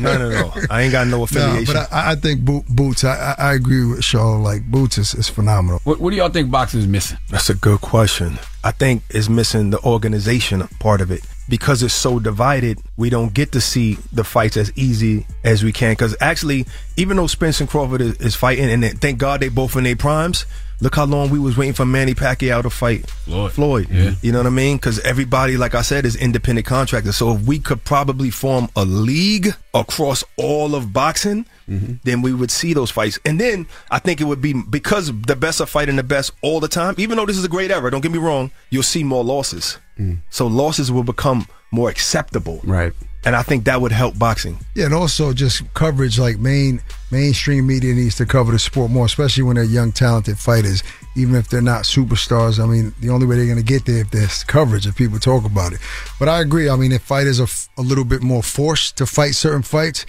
no, 0.00 0.18
no, 0.18 0.30
no. 0.30 0.54
I 0.70 0.82
ain't 0.82 0.92
got 0.92 1.06
no 1.06 1.18
No, 1.18 1.22
affiliation. 1.24 1.74
but 1.74 1.92
I, 1.92 2.12
I 2.12 2.14
think 2.14 2.40
Bo- 2.44 2.64
Boots. 2.68 3.04
I, 3.04 3.34
I 3.38 3.50
I 3.50 3.54
agree 3.54 3.84
with 3.84 4.02
Shaw. 4.04 4.36
Like 4.36 4.62
Boots 4.70 4.98
is, 4.98 5.14
is 5.14 5.28
phenomenal. 5.28 5.80
What, 5.84 6.00
what 6.00 6.10
do 6.10 6.16
y'all 6.16 6.28
think 6.30 6.50
boxing 6.50 6.80
is 6.80 6.86
missing? 6.86 7.18
That's 7.28 7.50
a 7.50 7.54
good 7.54 7.80
question. 7.80 8.38
I 8.62 8.72
think 8.72 9.02
it's 9.10 9.28
missing 9.28 9.70
the 9.70 9.80
organization 9.84 10.66
part 10.80 11.00
of 11.00 11.10
it. 11.10 11.22
Because 11.48 11.82
it's 11.82 11.94
so 11.94 12.20
divided, 12.20 12.78
we 12.96 13.10
don't 13.10 13.34
get 13.34 13.50
to 13.52 13.60
see 13.60 13.94
the 14.12 14.22
fights 14.22 14.56
as 14.56 14.70
easy 14.76 15.26
as 15.42 15.64
we 15.64 15.72
can. 15.72 15.92
Because 15.92 16.14
actually, 16.20 16.64
even 16.96 17.16
though 17.16 17.26
Spence 17.26 17.60
and 17.60 17.68
Crawford 17.68 18.00
is, 18.00 18.16
is 18.18 18.36
fighting, 18.36 18.70
and 18.70 19.00
thank 19.00 19.18
God 19.18 19.40
they 19.40 19.48
both 19.48 19.74
in 19.74 19.82
their 19.82 19.96
primes, 19.96 20.46
look 20.80 20.94
how 20.94 21.04
long 21.04 21.30
we 21.30 21.38
was 21.38 21.56
waiting 21.56 21.74
for 21.74 21.84
Manny 21.84 22.14
Pacquiao 22.14 22.62
to 22.62 22.70
fight 22.70 23.08
Floyd. 23.08 23.88
Yeah. 23.90 24.14
You 24.22 24.32
know 24.32 24.38
what 24.38 24.46
I 24.46 24.50
mean? 24.50 24.76
Because 24.76 24.98
everybody, 25.00 25.56
like 25.56 25.74
I 25.74 25.82
said, 25.82 26.04
is 26.04 26.16
independent 26.16 26.66
contractors. 26.66 27.16
So 27.16 27.36
if 27.36 27.42
we 27.42 27.58
could 27.58 27.84
probably 27.84 28.30
form 28.30 28.68
a 28.76 28.84
league 28.84 29.54
across 29.74 30.24
all 30.36 30.74
of 30.74 30.92
boxing, 30.92 31.46
mm-hmm. 31.68 31.94
then 32.04 32.22
we 32.22 32.32
would 32.32 32.50
see 32.50 32.74
those 32.74 32.90
fights. 32.90 33.18
And 33.24 33.40
then 33.40 33.66
I 33.90 33.98
think 33.98 34.20
it 34.20 34.24
would 34.24 34.42
be 34.42 34.54
because 34.54 35.12
the 35.22 35.36
best 35.36 35.60
are 35.60 35.66
fighting 35.66 35.96
the 35.96 36.02
best 36.02 36.32
all 36.42 36.60
the 36.60 36.68
time. 36.68 36.94
Even 36.98 37.16
though 37.16 37.26
this 37.26 37.38
is 37.38 37.44
a 37.44 37.48
great 37.48 37.70
era, 37.70 37.90
don't 37.90 38.00
get 38.00 38.12
me 38.12 38.18
wrong, 38.18 38.50
you'll 38.70 38.82
see 38.82 39.04
more 39.04 39.24
losses. 39.24 39.78
Mm. 39.98 40.18
So 40.30 40.46
losses 40.46 40.90
will 40.90 41.04
become 41.04 41.46
more 41.70 41.90
acceptable. 41.90 42.60
Right. 42.64 42.92
And 43.24 43.36
I 43.36 43.42
think 43.42 43.64
that 43.64 43.80
would 43.80 43.92
help 43.92 44.18
boxing. 44.18 44.58
Yeah, 44.74 44.86
and 44.86 44.94
also 44.94 45.34
just 45.34 45.62
coverage. 45.74 46.18
Like 46.18 46.38
main 46.38 46.80
mainstream 47.10 47.66
media 47.66 47.94
needs 47.94 48.16
to 48.16 48.26
cover 48.26 48.52
the 48.52 48.58
sport 48.58 48.90
more, 48.90 49.04
especially 49.04 49.42
when 49.42 49.56
they're 49.56 49.64
young, 49.64 49.92
talented 49.92 50.38
fighters. 50.38 50.82
Even 51.16 51.34
if 51.34 51.48
they're 51.48 51.60
not 51.60 51.82
superstars, 51.84 52.62
I 52.62 52.66
mean, 52.66 52.94
the 53.00 53.10
only 53.10 53.26
way 53.26 53.36
they're 53.36 53.44
going 53.44 53.58
to 53.58 53.64
get 53.64 53.84
there 53.84 54.00
if 54.00 54.10
there's 54.10 54.44
coverage, 54.44 54.86
if 54.86 54.96
people 54.96 55.18
talk 55.18 55.44
about 55.44 55.72
it. 55.72 55.80
But 56.18 56.28
I 56.28 56.40
agree. 56.40 56.70
I 56.70 56.76
mean, 56.76 56.92
if 56.92 57.02
fighters 57.02 57.40
are 57.40 57.44
f- 57.44 57.68
a 57.76 57.82
little 57.82 58.04
bit 58.04 58.22
more 58.22 58.42
forced 58.42 58.96
to 58.98 59.06
fight 59.06 59.34
certain 59.34 59.62
fights, 59.62 60.06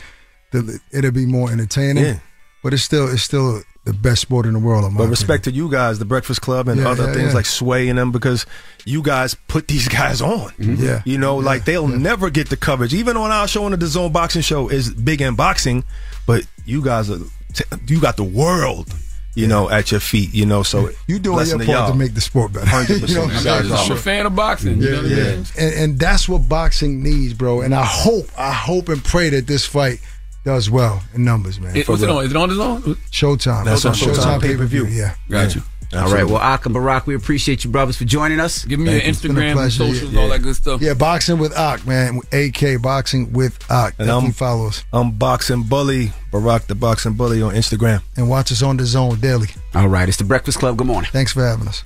it'll 0.54 1.12
be 1.12 1.26
more 1.26 1.52
entertaining. 1.52 2.06
Yeah. 2.06 2.20
But 2.64 2.74
it's 2.74 2.84
still 2.84 3.12
it's 3.12 3.24
still 3.24 3.64
the 3.84 3.94
best 3.94 4.22
sport 4.22 4.46
in 4.46 4.54
the 4.54 4.60
world. 4.60 4.84
in 4.86 4.92
my 4.94 4.98
But 4.98 5.04
opinion. 5.06 5.10
respect 5.12 5.44
to 5.46 5.52
you 5.52 5.70
guys, 5.70 5.98
the 5.98 6.06
Breakfast 6.06 6.42
Club 6.42 6.68
and 6.68 6.82
Yeah, 6.82 6.90
other 6.90 7.08
yeah, 7.08 7.14
things 7.14 7.30
yeah. 7.30 7.34
like 7.34 7.46
Sway 7.48 7.90
and 7.90 7.98
them, 7.98 8.12
because 8.12 8.46
you 8.86 9.02
guys 9.02 9.36
put 9.48 9.68
these 9.68 9.88
guys 10.00 10.22
on. 10.22 10.50
Mm-hmm. 10.52 10.84
Yeah. 10.84 11.02
You 11.06 11.18
know, 11.18 11.38
like 11.38 11.66
they'll 11.66 11.88
never 11.88 12.30
get 12.30 12.50
the 12.50 12.58
coverage. 12.58 12.94
Even 12.94 13.18
on 13.18 13.32
our 13.32 13.48
show, 13.48 13.64
on 13.66 13.72
the 13.72 13.88
Zone 13.88 14.12
Boxing 14.12 14.44
Show, 14.44 14.70
is 14.70 14.94
big 14.94 15.22
in 15.22 15.36
boxing, 15.36 15.84
but 16.28 16.46
you 16.66 16.84
guys 16.84 17.10
are, 17.10 17.18
t- 17.54 17.64
you 17.88 18.00
got 18.00 18.18
the 18.18 18.24
world, 18.24 18.94
you 19.34 19.48
know, 19.48 19.68
at 19.68 19.90
your 19.90 20.00
feet. 20.00 20.32
You 20.32 20.46
know, 20.46 20.62
so 20.62 20.90
You 21.08 21.18
doing 21.18 21.48
your 21.48 21.58
part 21.58 21.68
y'all. 21.68 21.92
to 21.92 21.98
make 21.98 22.14
the 22.14 22.22
sport 22.22 22.54
better. 22.54 22.68
100%. 22.68 23.08
You 23.10 23.16
know 23.16 23.22
what 23.22 23.30
I'm 23.32 23.38
You 23.40 23.44
guys 23.44 23.62
saying? 23.68 23.72
are- 23.72 23.86
I'm 23.86 23.92
a 23.94 23.96
fan 23.96 24.26
of 24.28 24.36
boxing. 24.36 24.80
you 24.80 24.92
know 24.92 24.98
what 25.02 25.06
I 25.06 25.16
mean? 25.16 25.46
and, 25.58 25.74
and 25.74 26.00
that's 26.00 26.30
what 26.30 26.48
boxing 26.48 27.02
needs, 27.02 27.34
bro. 27.34 27.62
And 27.62 27.74
I 27.74 27.84
hope, 27.84 28.28
I 28.38 28.52
hope 28.54 28.90
and 28.90 29.04
pray 29.04 29.30
that 29.30 29.48
this 29.48 29.66
fight 29.66 30.00
does 30.44 30.70
well 30.70 31.02
in 31.14 31.24
numbers, 31.24 31.60
man. 31.60 31.76
It- 31.76 31.88
what's 31.88 32.02
it 32.02 32.10
on? 32.10 32.24
Is 32.26 32.32
it 32.32 32.38
on 32.38 32.50
the 32.50 32.56
zone? 32.56 32.82
Showtime. 33.12 33.66
That's 33.66 33.86
on 33.86 33.94
Showtime 33.94 34.42
pay-per-view, 34.42 34.88
Yeah. 34.88 35.14
Got 35.30 35.56
you. 35.56 35.62
All 35.94 36.10
right. 36.10 36.26
Well, 36.26 36.38
Ak 36.38 36.66
and 36.66 36.74
Barak, 36.74 37.06
we 37.06 37.16
appreciate 37.16 37.66
you, 37.66 37.70
brothers, 37.70 37.98
for 37.98 38.06
joining 38.06 38.40
us. 38.40 38.64
Give 38.64 38.80
me 38.80 38.86
Thank 38.86 38.96
your 38.96 39.04
you. 39.04 39.10
It's 39.10 39.22
been 39.22 39.32
a 39.32 39.34
Instagram, 39.42 39.54
pleasure. 39.54 39.88
socials, 39.90 40.12
Yeah. 40.14 40.22
all 40.22 40.30
that 40.30 40.42
good 40.42 40.56
stuff. 40.56 40.82
Yeah, 40.82 40.94
boxing 40.94 41.38
with 41.38 41.52
Ak, 41.58 41.86
man. 41.86 42.22
AK 42.32 42.78
boxing 42.78 43.34
with 43.34 43.60
Ak. 43.70 43.96
And 44.00 44.08
Definitely 44.08 44.24
I'm- 44.28 44.32
follow 44.32 44.68
us 44.68 44.86
I'm 44.94 45.12
Boxing 45.12 45.64
Bully, 45.64 46.14
Barak 46.32 46.68
the 46.68 46.76
Boxing 46.76 47.12
Bully 47.14 47.42
on 47.42 47.54
Instagram. 47.56 48.02
and 48.16 48.30
watch 48.30 48.54
us 48.54 48.62
on 48.62 48.78
the 48.78 48.86
Zone 48.86 49.20
daily. 49.20 49.50
All 49.76 49.90
right. 49.90 50.08
It's 50.08 50.18
the 50.18 50.24
Breakfast 50.24 50.60
Club. 50.60 50.78
Good 50.78 50.88
morning. 50.88 51.10
Thanks 51.12 51.34
for 51.34 51.46
having 51.46 51.68
us. 51.68 51.84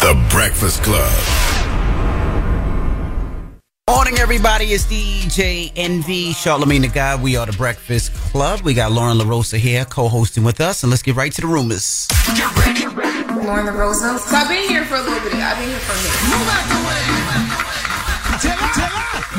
The 0.00 0.20
Breakfast 0.30 0.82
Club. 0.82 1.12
Morning, 4.08 4.22
everybody. 4.22 4.64
It's 4.72 4.86
DJ 4.86 5.70
Envy, 5.76 6.32
Charlemagne 6.32 6.80
the 6.80 6.88
God. 6.88 7.20
We 7.20 7.36
are 7.36 7.44
the 7.44 7.52
Breakfast 7.52 8.14
Club. 8.32 8.62
We 8.62 8.72
got 8.72 8.90
Loren 8.90 9.18
LoRosa 9.18 9.58
here 9.58 9.84
co-hosting 9.84 10.44
with 10.44 10.62
us, 10.62 10.82
and 10.82 10.88
let's 10.88 11.02
get 11.02 11.14
right 11.14 11.30
to 11.30 11.42
the 11.42 11.46
rumors. 11.46 12.08
Loren 12.24 13.66
LoRosa. 13.68 14.16
So 14.18 14.34
I've 14.34 14.48
been 14.48 14.66
here 14.66 14.86
for 14.86 14.94
a 14.94 15.02
little 15.02 15.20
bit. 15.20 15.34
I've 15.34 15.58
been 15.58 15.68
here 15.68 15.78
for 15.84 15.92
a 15.92 15.98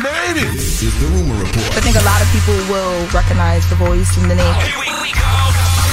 minute. 0.06 0.54
This 0.54 0.84
is 0.84 0.94
the 1.02 1.08
Rumor 1.18 1.40
Report 1.40 1.66
I 1.74 1.82
think 1.82 1.96
a 1.96 2.06
lot 2.06 2.22
of 2.22 2.30
people 2.30 2.54
will 2.70 3.08
recognize 3.08 3.68
the 3.72 3.76
voice 3.76 4.16
and 4.22 4.30
the 4.30 4.36
name. 4.36 4.56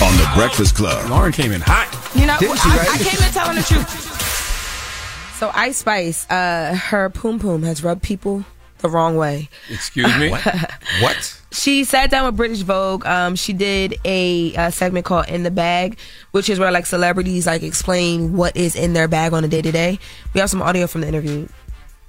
on 0.04 0.12
the 0.18 0.30
Breakfast 0.34 0.76
Club. 0.76 1.08
Loren 1.08 1.32
came 1.32 1.52
in 1.52 1.62
hot. 1.62 1.88
You 2.14 2.26
know, 2.26 2.36
Didn't 2.38 2.58
she, 2.58 2.68
I, 2.68 2.76
right? 2.76 2.90
I 2.92 2.98
came 2.98 3.26
in 3.26 3.32
telling 3.32 3.56
the 3.56 3.62
truth. 3.62 3.88
So 5.38 5.50
Ice 5.54 5.78
Spice, 5.78 6.30
uh, 6.30 6.74
her 6.76 7.08
poom 7.08 7.38
poom 7.38 7.62
has 7.62 7.82
rubbed 7.82 8.02
people 8.02 8.44
the 8.78 8.88
wrong 8.88 9.16
way. 9.16 9.48
Excuse 9.70 10.16
me. 10.18 10.34
What? 11.00 11.42
She 11.52 11.84
sat 11.84 12.10
down 12.10 12.26
with 12.26 12.36
British 12.36 12.60
Vogue. 12.60 13.04
Um, 13.06 13.34
she 13.34 13.52
did 13.52 13.96
a, 14.04 14.54
uh 14.56 14.70
segment 14.70 15.04
called 15.04 15.28
"In 15.28 15.42
the 15.42 15.50
Bag," 15.50 15.98
which 16.30 16.48
is 16.48 16.58
where 16.58 16.70
like 16.70 16.86
celebrities 16.86 17.46
like 17.46 17.62
explain 17.62 18.36
what 18.36 18.56
is 18.56 18.76
in 18.76 18.92
their 18.92 19.08
bag 19.08 19.32
on 19.32 19.44
a 19.44 19.48
day 19.48 19.62
to 19.62 19.72
day. 19.72 19.98
We 20.32 20.40
have 20.40 20.50
some 20.50 20.62
audio 20.62 20.86
from 20.86 21.00
the 21.00 21.08
interview. 21.08 21.48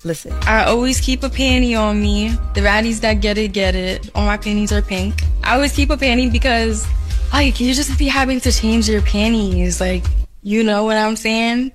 Listen. 0.03 0.31
I 0.43 0.65
always 0.65 1.01
keep 1.01 1.23
a 1.23 1.29
panty 1.29 1.77
on 1.77 2.01
me. 2.01 2.29
The 2.53 2.61
baddies 2.61 3.01
that 3.01 3.15
get 3.15 3.37
it, 3.37 3.51
get 3.51 3.75
it. 3.75 4.09
All 4.13 4.25
my 4.25 4.37
panties 4.37 4.71
are 4.71 4.81
pink. 4.81 5.23
I 5.43 5.55
always 5.55 5.73
keep 5.73 5.89
a 5.89 5.97
panty 5.97 6.31
because, 6.31 6.85
like, 7.33 7.59
you 7.59 7.73
just 7.73 7.97
be 7.97 8.07
having 8.07 8.39
to 8.41 8.51
change 8.51 8.87
your 8.87 9.01
panties. 9.01 9.81
Like, 9.81 10.05
you 10.43 10.63
know 10.63 10.83
what 10.83 10.97
I'm 10.97 11.15
saying? 11.15 11.73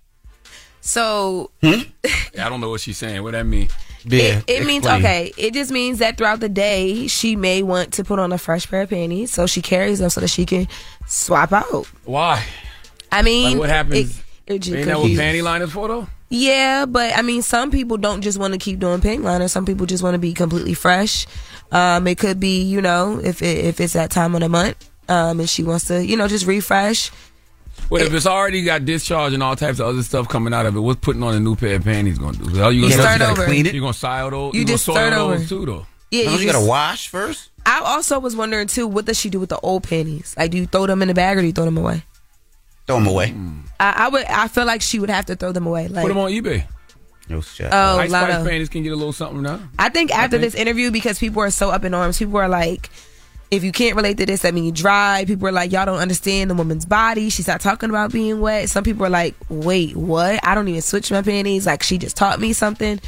So 0.83 1.51
hmm? 1.63 1.81
I 2.39 2.49
don't 2.49 2.61
know 2.61 2.71
what 2.71 2.81
she's 2.81 2.99
saying. 2.99 3.23
What 3.23 3.33
that 3.33 3.45
mean? 3.45 3.69
It, 4.05 4.45
it 4.47 4.67
means 4.67 4.87
okay. 4.87 5.33
It 5.37 5.55
just 5.55 5.71
means 5.71 5.99
that 5.99 6.17
throughout 6.17 6.41
the 6.41 6.49
day 6.49 7.07
she 7.07 7.37
may 7.37 7.63
want 7.63 7.95
to 7.95 8.05
put 8.05 8.19
on 8.19 8.33
a 8.33 8.39
fresh 8.39 8.69
pair 8.69 8.83
of 8.83 8.91
panties, 8.91 9.33
so 9.33 9.47
she 9.47 9.63
carries 9.63 9.99
them 9.99 10.11
so 10.11 10.21
that 10.21 10.29
she 10.29 10.47
can 10.47 10.69
swap 11.07 11.53
out. 11.53 11.87
Why? 12.05 12.45
I 13.11 13.23
mean, 13.23 13.53
Like 13.53 13.61
what 13.61 13.69
happens? 13.71 14.19
It, 14.47 14.55
it 14.55 14.59
just 14.61 14.77
Ain't 14.77 14.85
could 14.85 14.95
that 14.95 15.01
what 15.01 15.11
panty 15.11 15.43
line 15.43 15.63
is 15.63 15.73
for 15.73 15.89
though? 15.89 16.07
Yeah, 16.35 16.87
but 16.87 17.17
I 17.17 17.21
mean, 17.21 17.43
some 17.43 17.71
people 17.71 17.99
don't 17.99 18.23
just 18.23 18.39
want 18.39 18.55
to 18.55 18.59
keep 18.59 18.79
doing 18.79 19.03
pink 19.03 19.23
liner. 19.23 19.49
Some 19.49 19.67
people 19.67 19.85
just 19.85 20.03
want 20.03 20.15
to 20.15 20.19
be 20.19 20.33
completely 20.33 20.73
fresh. 20.73 21.27
Um, 21.71 22.07
it 22.07 22.17
could 22.17 22.41
be, 22.41 22.63
you 22.63 22.81
know, 22.81 23.21
if 23.23 23.43
it, 23.43 23.65
if 23.67 23.81
it's 23.81 23.93
that 23.93 24.11
time 24.11 24.35
of 24.35 24.41
the 24.41 24.49
month, 24.49 24.91
um, 25.11 25.41
and 25.41 25.49
she 25.49 25.63
wants 25.63 25.89
to, 25.89 26.05
you 26.05 26.17
know, 26.17 26.29
just 26.29 26.47
refresh. 26.47 27.11
Well, 27.93 28.03
if 28.03 28.15
it's 28.15 28.27
already 28.27 28.63
got 28.65 28.85
discharge 28.87 29.35
and 29.35 29.43
all 29.43 29.55
types 29.55 29.79
of 29.79 29.87
other 29.87 30.03
stuff 30.03 30.27
coming 30.29 30.55
out 30.55 30.65
of 30.67 30.75
it, 30.77 30.81
what's 30.81 31.01
putting 31.01 31.23
on 31.23 31.35
a 31.35 31.41
new 31.41 31.55
pair 31.57 31.77
of 31.77 31.85
panties 31.85 32.19
going 32.19 32.35
to 32.37 32.45
do? 32.45 32.63
Are 32.63 32.73
you 32.73 32.87
You 32.87 32.91
gonna 32.97 33.03
start 33.03 33.21
over. 33.21 33.45
Clean 33.45 33.67
it? 33.67 33.75
You 33.75 33.81
gonna 33.83 33.93
soil 33.93 34.31
those? 34.31 34.55
You 34.55 34.61
You, 34.61 34.67
just 34.67 34.85
soil 34.87 34.95
start 34.95 35.13
over. 35.13 35.45
too, 35.45 35.67
though. 35.67 35.87
Yeah, 36.11 36.25
Don't 36.25 36.33
you 36.35 36.39
just- 36.47 36.53
gotta 36.55 36.67
wash 36.67 37.09
first? 37.09 37.51
I 37.67 37.81
also 37.85 38.19
was 38.19 38.35
wondering 38.35 38.67
too, 38.67 38.87
what 38.87 39.05
does 39.05 39.19
she 39.19 39.29
do 39.31 39.39
with 39.39 39.51
the 39.51 39.59
old 39.61 39.83
panties? 39.85 40.35
Like, 40.39 40.51
do 40.51 40.57
you 40.59 40.67
throw 40.67 40.87
them 40.87 41.03
in 41.03 41.09
the 41.09 41.15
bag 41.15 41.37
or 41.37 41.43
do 41.43 41.47
you 41.47 41.53
throw 41.53 41.65
them 41.67 41.77
away? 41.79 42.03
Throw 42.87 42.97
them 42.97 43.07
away. 43.07 43.35
I, 43.79 44.07
I 44.07 44.09
would. 44.09 44.25
I 44.25 44.49
feel 44.49 44.65
like 44.65 44.81
she 44.83 44.99
would 44.99 45.11
have 45.11 45.27
to 45.27 45.37
throw 45.37 45.53
them 45.53 45.67
away. 45.67 45.87
Like, 45.89 46.03
Put 46.03 46.09
them 46.09 46.19
on 46.19 46.31
eBay. 46.31 46.65
No 47.29 47.41
shit. 47.41 47.69
Oh, 47.71 47.99
Ice 47.99 48.11
lot 48.11 48.25
Spice 48.25 48.41
of- 48.41 48.47
panties 48.47 48.69
can 48.69 48.83
get 48.83 48.93
a 48.93 48.97
little 48.97 49.13
something 49.13 49.43
now. 49.43 49.61
I 49.79 49.91
think 49.91 50.11
after 50.13 50.39
think- 50.39 50.51
this 50.53 50.61
interview, 50.61 50.91
because 50.91 51.19
people 51.19 51.43
are 51.43 51.51
so 51.51 51.71
up 51.71 51.85
in 51.85 51.95
arms, 51.95 52.19
people 52.19 52.37
are 52.39 52.49
like, 52.49 52.91
if 53.53 53.63
you 53.63 53.71
can't 53.71 53.95
relate 53.97 54.17
to 54.17 54.25
this, 54.25 54.43
that 54.43 54.55
means 54.55 54.67
you 54.67 54.73
dry. 54.73 55.25
People 55.27 55.47
are 55.47 55.53
like, 55.53 55.71
y'all 55.73 55.85
don't 55.85 55.99
understand 55.99 56.51
the 56.51 56.55
woman's 56.55 56.87
body. 56.87 57.29
She's 57.29 57.47
not 57.47 57.61
talking 57.61 57.91
about 57.91 58.11
being 58.11 58.41
wet. 58.41 58.71
Some 58.71 58.83
people 58.83 59.05
are 59.05 59.11
like, 59.11 59.35
wait, 59.51 59.95
what? 59.95 60.41
I 60.43 60.55
don't 60.55 60.67
even 60.69 60.81
switch 60.81 61.11
my 61.11 61.21
panties. 61.21 61.67
Like 61.67 61.83
she 61.83 61.99
just 61.99 62.17
taught 62.17 62.41
me 62.41 62.55
something. 62.55 62.99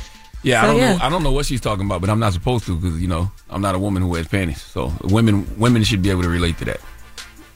Yeah, 0.43 0.61
So, 0.61 0.65
I 0.65 0.71
don't 0.71 0.77
yeah. 0.81 0.97
know. 0.99 1.05
I 1.05 1.09
don't 1.09 1.23
know 1.23 1.33
what 1.33 1.47
she's 1.47 1.63
talking 1.63 1.87
about, 1.87 2.03
but 2.03 2.11
I'm 2.11 2.19
not 2.19 2.35
supposed 2.35 2.67
to 2.67 2.77
because 2.77 3.01
you 3.01 3.09
know 3.09 3.33
I'm 3.49 3.63
not 3.63 3.75
a 3.75 3.79
woman 3.79 4.03
who 4.03 4.11
wears 4.11 4.29
panties. 4.29 4.61
So 4.61 4.93
women 5.03 5.47
women 5.59 5.83
should 5.83 6.03
be 6.03 6.11
able 6.11 6.23
to 6.23 6.29
relate 6.29 6.59
to 6.59 6.67
that, 6.67 6.81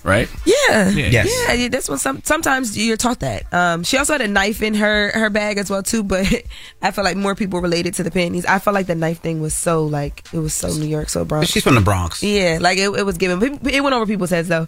right? 0.09 0.29
Yeah. 0.45 0.89
Yeah. 0.91 1.07
Yes. 1.09 1.47
Yeah, 1.47 1.53
yeah, 1.55 1.69
that's 1.69 1.89
when 1.89 1.99
some 1.99 2.23
sometimes 2.25 2.77
you're 2.77 2.97
taught 2.97 3.21
that. 3.21 3.53
Um, 3.53 3.85
she 3.85 3.97
also 3.97 4.15
had 4.15 4.23
a 4.23 4.29
knife 4.29 4.63
in 4.63 4.75
her 4.75 5.11
her 5.13 5.31
bag 5.31 5.59
as 5.59 5.71
well 5.71 5.83
too, 5.83 6.03
but 6.03 6.27
I 6.83 6.91
feel 6.91 7.05
like 7.05 7.17
more 7.17 7.35
people 7.35 7.61
related 7.61 7.95
to 7.95 8.03
the 8.03 8.11
panties. 8.11 8.45
I 8.47 8.59
felt 8.59 8.75
like 8.75 8.87
the 8.87 8.95
knife 8.95 9.21
thing 9.21 9.41
was 9.41 9.57
so 9.57 9.85
like 9.85 10.25
it 10.33 10.39
was 10.39 10.55
so 10.55 10.69
New 10.69 10.87
York, 10.87 11.09
so 11.09 11.25
Bronx. 11.25 11.49
She's 11.49 11.63
from 11.63 11.75
the 11.75 11.81
Bronx. 11.81 12.23
Yeah, 12.23 12.59
like 12.61 12.79
it, 12.79 12.89
it 12.91 13.05
was 13.05 13.19
given. 13.19 13.61
It 13.69 13.83
went 13.83 13.95
over 13.95 14.07
people's 14.07 14.31
heads 14.31 14.49
though. 14.49 14.67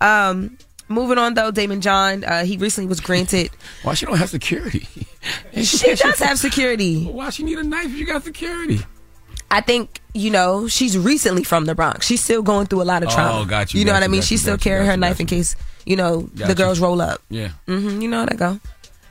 Um, 0.00 0.58
moving 0.88 1.18
on 1.18 1.34
though, 1.34 1.50
Daymond 1.50 1.80
John, 1.80 2.24
uh, 2.24 2.44
he 2.44 2.56
recently 2.56 2.88
was 2.88 3.00
granted. 3.00 3.50
Why 3.82 3.94
she 3.94 4.06
don't 4.06 4.18
have 4.18 4.30
security? 4.30 4.86
she 5.54 5.94
does 5.94 6.18
have 6.18 6.38
security. 6.38 7.04
Why 7.06 7.30
she 7.30 7.42
need 7.42 7.58
a 7.58 7.64
knife 7.64 7.86
if 7.86 7.96
you 7.96 8.06
got 8.06 8.22
security? 8.24 8.80
I 9.52 9.60
think 9.60 10.00
you 10.14 10.30
know 10.30 10.66
she's 10.66 10.96
recently 10.98 11.44
from 11.44 11.66
the 11.66 11.74
Bronx. 11.74 12.06
She's 12.06 12.22
still 12.22 12.42
going 12.42 12.66
through 12.66 12.82
a 12.82 12.88
lot 12.88 13.02
of 13.04 13.10
trauma. 13.10 13.40
Oh, 13.40 13.44
got 13.44 13.72
you, 13.74 13.78
You 13.80 13.84
know 13.86 13.92
got 13.92 13.98
what 14.00 14.04
I 14.04 14.08
mean? 14.08 14.20
got 14.20 14.26
She's 14.26 14.40
you, 14.40 14.44
still 14.44 14.54
you, 14.54 14.58
carrying 14.58 14.86
her 14.86 14.96
knife 14.96 15.20
in 15.20 15.26
case 15.26 15.54
you 15.86 15.94
know 15.96 16.22
the 16.34 16.48
you. 16.48 16.54
girls 16.54 16.80
roll 16.80 17.00
up. 17.00 17.20
Yeah. 17.30 17.50
hmm 17.66 18.00
you 18.00 18.08
know 18.08 18.20
how 18.20 18.26
that 18.26 18.38
go. 18.38 18.58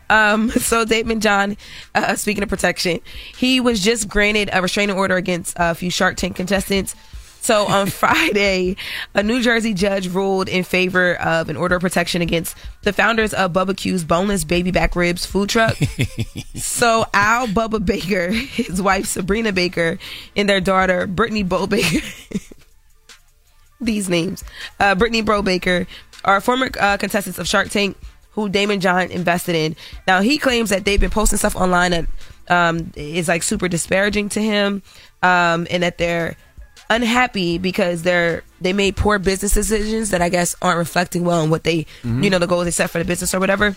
Um, 0.10 0.50
so 0.70 0.84
Daymond 0.84 1.22
John, 1.22 1.56
uh, 1.96 2.16
speaking 2.16 2.44
of 2.44 2.50
protection, 2.50 3.00
he 3.38 3.60
was 3.62 3.82
just 3.82 4.10
granted 4.10 4.50
a 4.52 4.62
restraining 4.62 4.98
order 4.98 5.16
against 5.16 5.54
a 5.58 5.74
few 5.76 5.90
Shark 5.90 6.18
Tank 6.18 6.36
contestants. 6.36 6.96
So 7.42 7.66
on 7.66 7.88
Friday, 7.90 8.78
a 9.14 9.24
New 9.24 9.42
Jersey 9.42 9.74
judge 9.74 10.08
ruled 10.08 10.48
in 10.48 10.64
favor 10.64 11.16
of 11.16 11.50
an 11.50 11.58
order 11.58 11.76
of 11.76 11.82
protection 11.82 12.22
against 12.22 12.56
the 12.84 12.94
founders 12.94 13.34
of 13.34 13.52
Bubba 13.52 13.76
Q's 13.76 14.04
boneless 14.04 14.44
baby 14.44 14.72
back 14.72 14.96
ribs 14.96 15.26
food 15.26 15.50
truck. 15.50 15.76
so 16.56 17.06
Al 17.14 17.48
Bubba 17.48 17.86
Baker, 17.86 18.32
his 18.32 18.82
wife 18.82 19.08
Sabrina 19.08 19.52
Baker, 19.52 19.98
and 20.36 20.48
their 20.48 20.62
daughter 20.62 21.08
Brittany 21.08 21.44
Bo 21.44 21.68
Baker. 21.68 22.06
these 23.82 24.08
names. 24.08 24.44
Uh, 24.80 24.96
Brittany 24.96 25.22
Bro 25.22 25.42
Baker 25.42 25.88
are 26.24 26.40
former 26.40 26.70
uh, 26.80 26.98
contestants 26.98 27.40
of 27.40 27.48
Shark 27.48 27.70
Tank 27.70 27.98
who 28.34 28.50
Daymond 28.50 28.80
John 28.80 29.12
invested 29.12 29.56
in. 29.56 29.76
Now 30.08 30.22
he 30.22 30.38
claims 30.38 30.70
that 30.70 30.86
they've 30.86 31.00
been 31.00 31.10
posting 31.10 31.38
stuff 31.38 31.56
online 31.56 31.92
that 31.92 32.06
um, 32.48 32.92
is 32.96 33.28
like 33.28 33.44
super 33.44 33.68
disparaging 33.68 34.30
to 34.30 34.42
him, 34.42 34.84
um, 35.22 35.68
and 35.70 35.84
that 35.84 35.98
they're 35.98 36.38
unhappy 36.92 37.58
because 37.58 38.04
they're 38.04 38.44
they 38.60 38.74
made 38.74 38.96
poor 38.96 39.18
business 39.18 39.54
decisions 39.54 40.12
that 40.12 40.22
I 40.22 40.30
guess 40.30 40.56
aren't 40.62 40.78
reflecting 40.78 41.24
well 41.26 41.42
on 41.42 41.50
what 41.50 41.64
they 41.64 41.86
Mhm. 42.04 42.24
you 42.24 42.30
know 42.30 42.38
the 42.38 42.48
goals 42.48 42.66
they 42.66 42.72
set 42.72 42.90
for 42.92 43.00
the 43.00 43.06
business 43.06 43.34
or 43.34 43.40
whatever. 43.40 43.76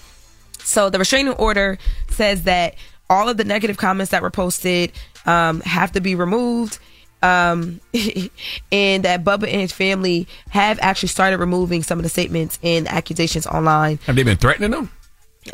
So 0.63 0.91
the 0.91 0.99
restraining 0.99 1.33
order 1.35 1.79
says 2.11 2.43
that 2.45 2.75
all 3.09 3.29
of 3.29 3.37
the 3.37 3.45
negative 3.45 3.77
comments 3.77 4.11
that 4.11 4.21
were 4.23 4.31
posted 4.31 4.93
um, 5.27 5.61
have 5.63 5.93
to 5.93 6.01
be 6.01 6.15
removed. 6.15 6.79
Um, 7.23 7.81
and 8.73 9.03
that 9.05 9.25
Bubba 9.25 9.45
and 9.45 9.61
his 9.61 9.73
family 9.73 10.27
have 10.51 10.79
actually 10.83 11.09
started 11.09 11.39
removing 11.39 11.83
some 11.83 11.99
of 11.99 12.03
the 12.03 12.09
statements 12.11 12.59
and 12.63 12.87
accusations 12.89 13.47
online. 13.47 13.99
Have 14.07 14.17
they 14.17 14.23
been 14.23 14.37
threatening 14.37 14.73
them? 14.73 14.91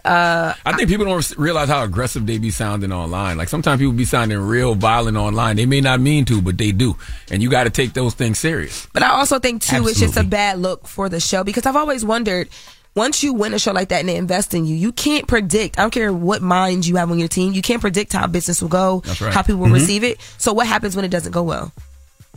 Uh, 0.04 0.54
I 0.64 0.72
think 0.76 0.88
people 0.88 1.04
don't 1.06 1.36
realize 1.36 1.68
how 1.68 1.82
aggressive 1.82 2.24
they 2.26 2.38
be 2.38 2.50
sounding 2.50 2.92
online. 2.92 3.36
Like 3.36 3.48
sometimes 3.48 3.80
people 3.80 3.92
be 3.92 4.04
sounding 4.04 4.38
real 4.38 4.74
violent 4.74 5.16
online. 5.16 5.56
They 5.56 5.66
may 5.66 5.80
not 5.80 6.00
mean 6.00 6.24
to, 6.26 6.40
but 6.40 6.58
they 6.58 6.70
do, 6.72 6.96
and 7.30 7.42
you 7.42 7.50
got 7.50 7.64
to 7.64 7.70
take 7.70 7.92
those 7.92 8.14
things 8.14 8.38
serious. 8.38 8.86
But 8.92 9.02
I 9.02 9.10
also 9.10 9.38
think 9.40 9.62
too, 9.62 9.86
it's 9.88 9.98
just 9.98 10.16
a 10.16 10.22
bad 10.24 10.58
look 10.60 10.86
for 10.86 11.08
the 11.08 11.18
show 11.20 11.42
because 11.44 11.66
I've 11.66 11.76
always 11.76 12.04
wondered. 12.04 12.48
Once 12.96 13.22
you 13.22 13.32
win 13.32 13.54
a 13.54 13.58
show 13.58 13.70
like 13.70 13.90
that 13.90 14.00
and 14.00 14.08
they 14.08 14.16
invest 14.16 14.52
in 14.52 14.66
you, 14.66 14.74
you 14.74 14.90
can't 14.90 15.28
predict. 15.28 15.78
I 15.78 15.82
don't 15.82 15.92
care 15.92 16.12
what 16.12 16.42
minds 16.42 16.88
you 16.88 16.96
have 16.96 17.08
on 17.12 17.20
your 17.20 17.28
team. 17.28 17.52
You 17.52 17.62
can't 17.62 17.80
predict 17.80 18.12
how 18.12 18.26
business 18.26 18.60
will 18.60 18.68
go, 18.68 19.04
right. 19.20 19.32
how 19.32 19.42
people 19.42 19.60
will 19.60 19.68
Mhm. 19.68 19.74
receive 19.74 20.02
it. 20.02 20.20
So 20.38 20.52
what 20.52 20.66
happens 20.66 20.96
when 20.96 21.04
it 21.04 21.08
doesn't 21.12 21.30
go 21.30 21.44
well? 21.44 21.72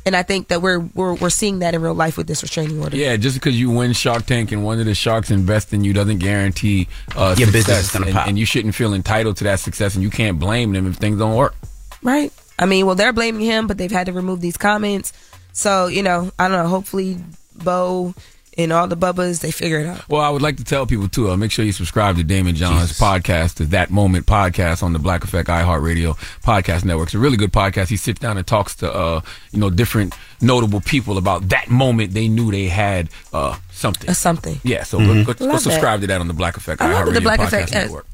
And 0.05 0.15
I 0.17 0.23
think 0.23 0.49
that 0.49 0.61
we're 0.61 0.79
we're 0.79 1.13
we're 1.13 1.29
seeing 1.29 1.59
that 1.59 1.73
in 1.73 1.81
real 1.81 1.93
life 1.93 2.17
with 2.17 2.27
this 2.27 2.41
restraining 2.43 2.81
order. 2.83 2.97
Yeah, 2.97 3.15
just 3.15 3.35
because 3.35 3.57
you 3.57 3.71
win 3.71 3.93
Shark 3.93 4.25
Tank 4.25 4.51
and 4.51 4.63
one 4.65 4.79
of 4.79 4.85
the 4.85 4.93
sharks 4.95 5.31
invest 5.31 5.73
in 5.73 5.83
you 5.85 5.93
doesn't 5.93 6.17
guarantee 6.19 6.89
uh, 7.15 7.35
Your 7.37 7.47
success, 7.47 7.51
business 7.53 7.85
is 7.85 7.91
gonna 7.91 8.05
and, 8.07 8.15
pop. 8.15 8.27
and 8.27 8.37
you 8.37 8.45
shouldn't 8.45 8.75
feel 8.75 8.93
entitled 8.93 9.37
to 9.37 9.45
that 9.45 9.61
success, 9.61 9.95
and 9.95 10.03
you 10.03 10.09
can't 10.09 10.39
blame 10.39 10.73
them 10.73 10.87
if 10.87 10.97
things 10.97 11.17
don't 11.19 11.35
work. 11.35 11.55
Right. 12.01 12.33
I 12.59 12.65
mean, 12.65 12.85
well, 12.85 12.95
they're 12.95 13.13
blaming 13.13 13.41
him, 13.41 13.65
but 13.65 13.77
they've 13.77 13.91
had 13.91 14.07
to 14.07 14.13
remove 14.13 14.41
these 14.41 14.57
comments. 14.57 15.13
So 15.53 15.87
you 15.87 16.03
know, 16.03 16.31
I 16.37 16.49
don't 16.49 16.57
know. 16.63 16.67
Hopefully, 16.67 17.17
Bo 17.63 18.13
and 18.57 18.71
all 18.71 18.87
the 18.87 18.95
bubbas 18.97 19.41
they 19.41 19.51
figure 19.51 19.79
it 19.79 19.85
out. 19.87 20.07
Well, 20.09 20.21
I 20.21 20.29
would 20.29 20.41
like 20.41 20.57
to 20.57 20.63
tell 20.63 20.85
people 20.85 21.07
too. 21.07 21.29
Uh, 21.31 21.37
make 21.37 21.51
sure 21.51 21.65
you 21.65 21.71
subscribe 21.71 22.17
to 22.17 22.23
Daymond 22.23 22.55
John's 22.55 22.97
podcast, 22.99 23.55
to 23.55 23.65
That 23.65 23.89
Moment 23.89 24.25
podcast 24.25 24.83
on 24.83 24.93
the 24.93 24.99
Black 24.99 25.23
Effect 25.23 25.49
iHeartRadio 25.49 26.15
podcast 26.43 26.85
network. 26.85 27.07
It's 27.07 27.15
a 27.15 27.19
really 27.19 27.37
good 27.37 27.51
podcast. 27.51 27.89
He 27.89 27.97
sits 27.97 28.19
down 28.19 28.37
and 28.37 28.45
talks 28.45 28.75
to 28.77 28.91
uh, 28.93 29.21
you 29.51 29.59
know 29.59 29.69
different 29.69 30.13
notable 30.41 30.81
people 30.81 31.17
about 31.17 31.49
that 31.49 31.69
moment 31.69 32.13
they 32.13 32.27
knew 32.27 32.51
they 32.51 32.67
had 32.67 33.09
uh, 33.33 33.57
something. 33.71 34.09
A 34.09 34.13
something. 34.15 34.59
Yeah, 34.63 34.83
so 34.83 34.99
Mhm. 34.99 35.25
go, 35.25 35.33
go, 35.33 35.51
go 35.51 35.57
subscribe 35.57 36.01
to 36.01 36.07
that 36.07 36.21
on 36.21 36.27
the 36.27 36.33
Black 36.33 36.57
Effect 36.57 36.79
that 36.79 36.89
iHeartRadio 37.07 37.13
the 37.13 37.19
podcast 37.21 37.43
Effect. 37.47 37.75
uh, 37.75 37.79
network. 37.79 38.05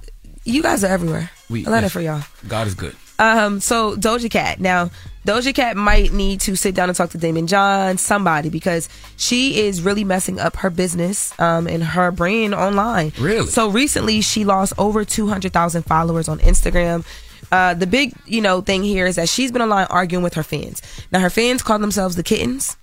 You 0.45 0.61
guys 0.63 0.83
are 0.83 0.87
everywhere. 0.87 1.29
We- 1.49 1.65
I 1.65 1.69
love 1.69 1.81
yes. 1.83 1.91
it 1.91 1.93
for 1.93 2.01
y'all. 2.01 2.23
God 2.47 2.67
is 2.67 2.75
good. 2.75 2.95
Um, 3.19 3.59
so 3.59 3.95
Doja 3.97 4.29
Cat. 4.31 4.61
Now, 4.61 4.89
Doja 5.29 5.53
Cat 5.53 5.77
might 5.77 6.11
need 6.11 6.39
to 6.41 6.55
sit 6.55 6.73
down 6.73 6.89
and 6.89 6.95
talk 6.95 7.11
to 7.11 7.19
Daymond 7.19 7.49
John, 7.49 7.99
somebody, 7.99 8.49
because 8.49 8.89
she 9.15 9.59
is 9.59 9.79
really 9.79 10.03
messing 10.03 10.39
up 10.39 10.55
her 10.55 10.71
business 10.71 11.39
um, 11.39 11.67
and 11.67 11.83
her 11.83 12.09
brand 12.09 12.55
online. 12.55 13.11
Really? 13.19 13.45
So 13.45 13.69
recently, 13.69 14.21
she 14.21 14.43
lost 14.43 14.73
over 14.79 15.05
two 15.05 15.27
hundred 15.27 15.53
thousand 15.53 15.83
followers 15.83 16.27
on 16.29 16.39
Instagram. 16.39 17.05
Uh, 17.51 17.75
the 17.75 17.85
big, 17.85 18.13
you 18.25 18.41
know, 18.41 18.61
thing 18.61 18.81
here 18.81 19.05
is 19.05 19.17
that 19.17 19.29
she's 19.29 19.51
been 19.51 19.61
online 19.61 19.85
arguing 19.91 20.23
with 20.23 20.33
her 20.33 20.41
fans. 20.41 20.81
Now, 21.11 21.19
her 21.19 21.29
fans 21.29 21.61
call 21.61 21.77
themselves 21.77 22.15
the 22.15 22.23
Kittens. 22.23 22.75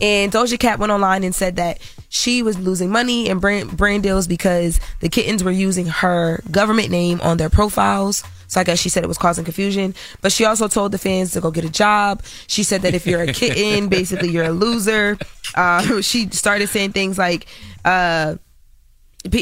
And 0.00 0.32
Doja 0.32 0.58
Cat 0.58 0.78
went 0.78 0.92
online 0.92 1.24
and 1.24 1.34
said 1.34 1.56
that 1.56 1.80
she 2.08 2.42
was 2.42 2.56
losing 2.56 2.90
money 2.90 3.28
and 3.28 3.40
brand, 3.40 3.76
brand 3.76 4.04
deals 4.04 4.28
because 4.28 4.80
the 5.00 5.08
kittens 5.08 5.42
were 5.44 5.52
using 5.52 5.86
her 5.86 6.40
government 6.50 6.90
name 6.90 7.20
on 7.20 7.36
their 7.36 7.50
profiles. 7.50 8.24
So 8.54 8.60
I 8.60 8.64
guess 8.64 8.78
she 8.78 8.88
said 8.88 9.02
it 9.02 9.08
was 9.08 9.18
causing 9.18 9.44
confusion. 9.44 9.96
But 10.22 10.30
she 10.30 10.44
also 10.44 10.68
told 10.68 10.92
the 10.92 10.98
fans 10.98 11.32
to 11.32 11.40
go 11.40 11.50
get 11.50 11.64
a 11.64 11.68
job. 11.68 12.22
She 12.46 12.62
said 12.62 12.82
that 12.82 12.94
if 12.94 13.04
you're 13.04 13.22
a 13.22 13.32
kitten, 13.32 13.88
basically 13.88 14.28
you're 14.28 14.44
a 14.44 14.52
loser. 14.52 15.18
Uh, 15.56 16.00
she 16.02 16.28
started 16.30 16.68
saying 16.68 16.92
things 16.92 17.18
like, 17.18 17.46
uh, 17.84 18.36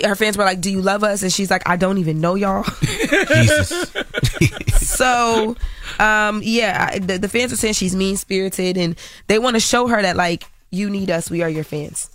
her 0.03 0.15
fans 0.15 0.39
were 0.39 0.45
like, 0.45 0.63
"Do 0.63 0.71
you 0.71 0.81
love 0.81 1.05
us?" 1.05 1.23
And 1.23 1.31
she's 1.31 1.51
like, 1.51 1.69
"I 1.69 1.77
don't 1.77 1.99
even 1.99 2.23
know 2.23 2.37
y'all." 2.37 2.65
so, 4.79 5.57
um, 5.99 6.41
yeah, 6.43 6.89
I- 6.93 6.99
the, 6.99 7.19
the 7.19 7.29
fans 7.29 7.53
are 7.53 7.57
saying 7.57 7.75
she's 7.75 7.95
mean 7.95 8.17
spirited, 8.17 8.79
and 8.79 8.97
they 9.27 9.39
want 9.39 9.57
to 9.57 9.61
show 9.61 9.89
her 9.89 10.01
that 10.01 10.17
like 10.17 10.45
you 10.71 10.89
need 10.89 11.11
us, 11.11 11.31
we 11.31 11.43
are 11.43 11.51
your 11.51 11.65
fans. 11.65 12.11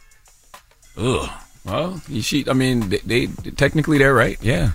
Ugh. 0.97 1.29
Well, 1.63 2.01
she. 2.21 2.49
I 2.49 2.53
mean, 2.53 2.89
they, 2.89 2.99
they 2.99 3.27
technically 3.51 3.99
they're 3.99 4.15
right. 4.15 4.41
Yeah, 4.41 4.71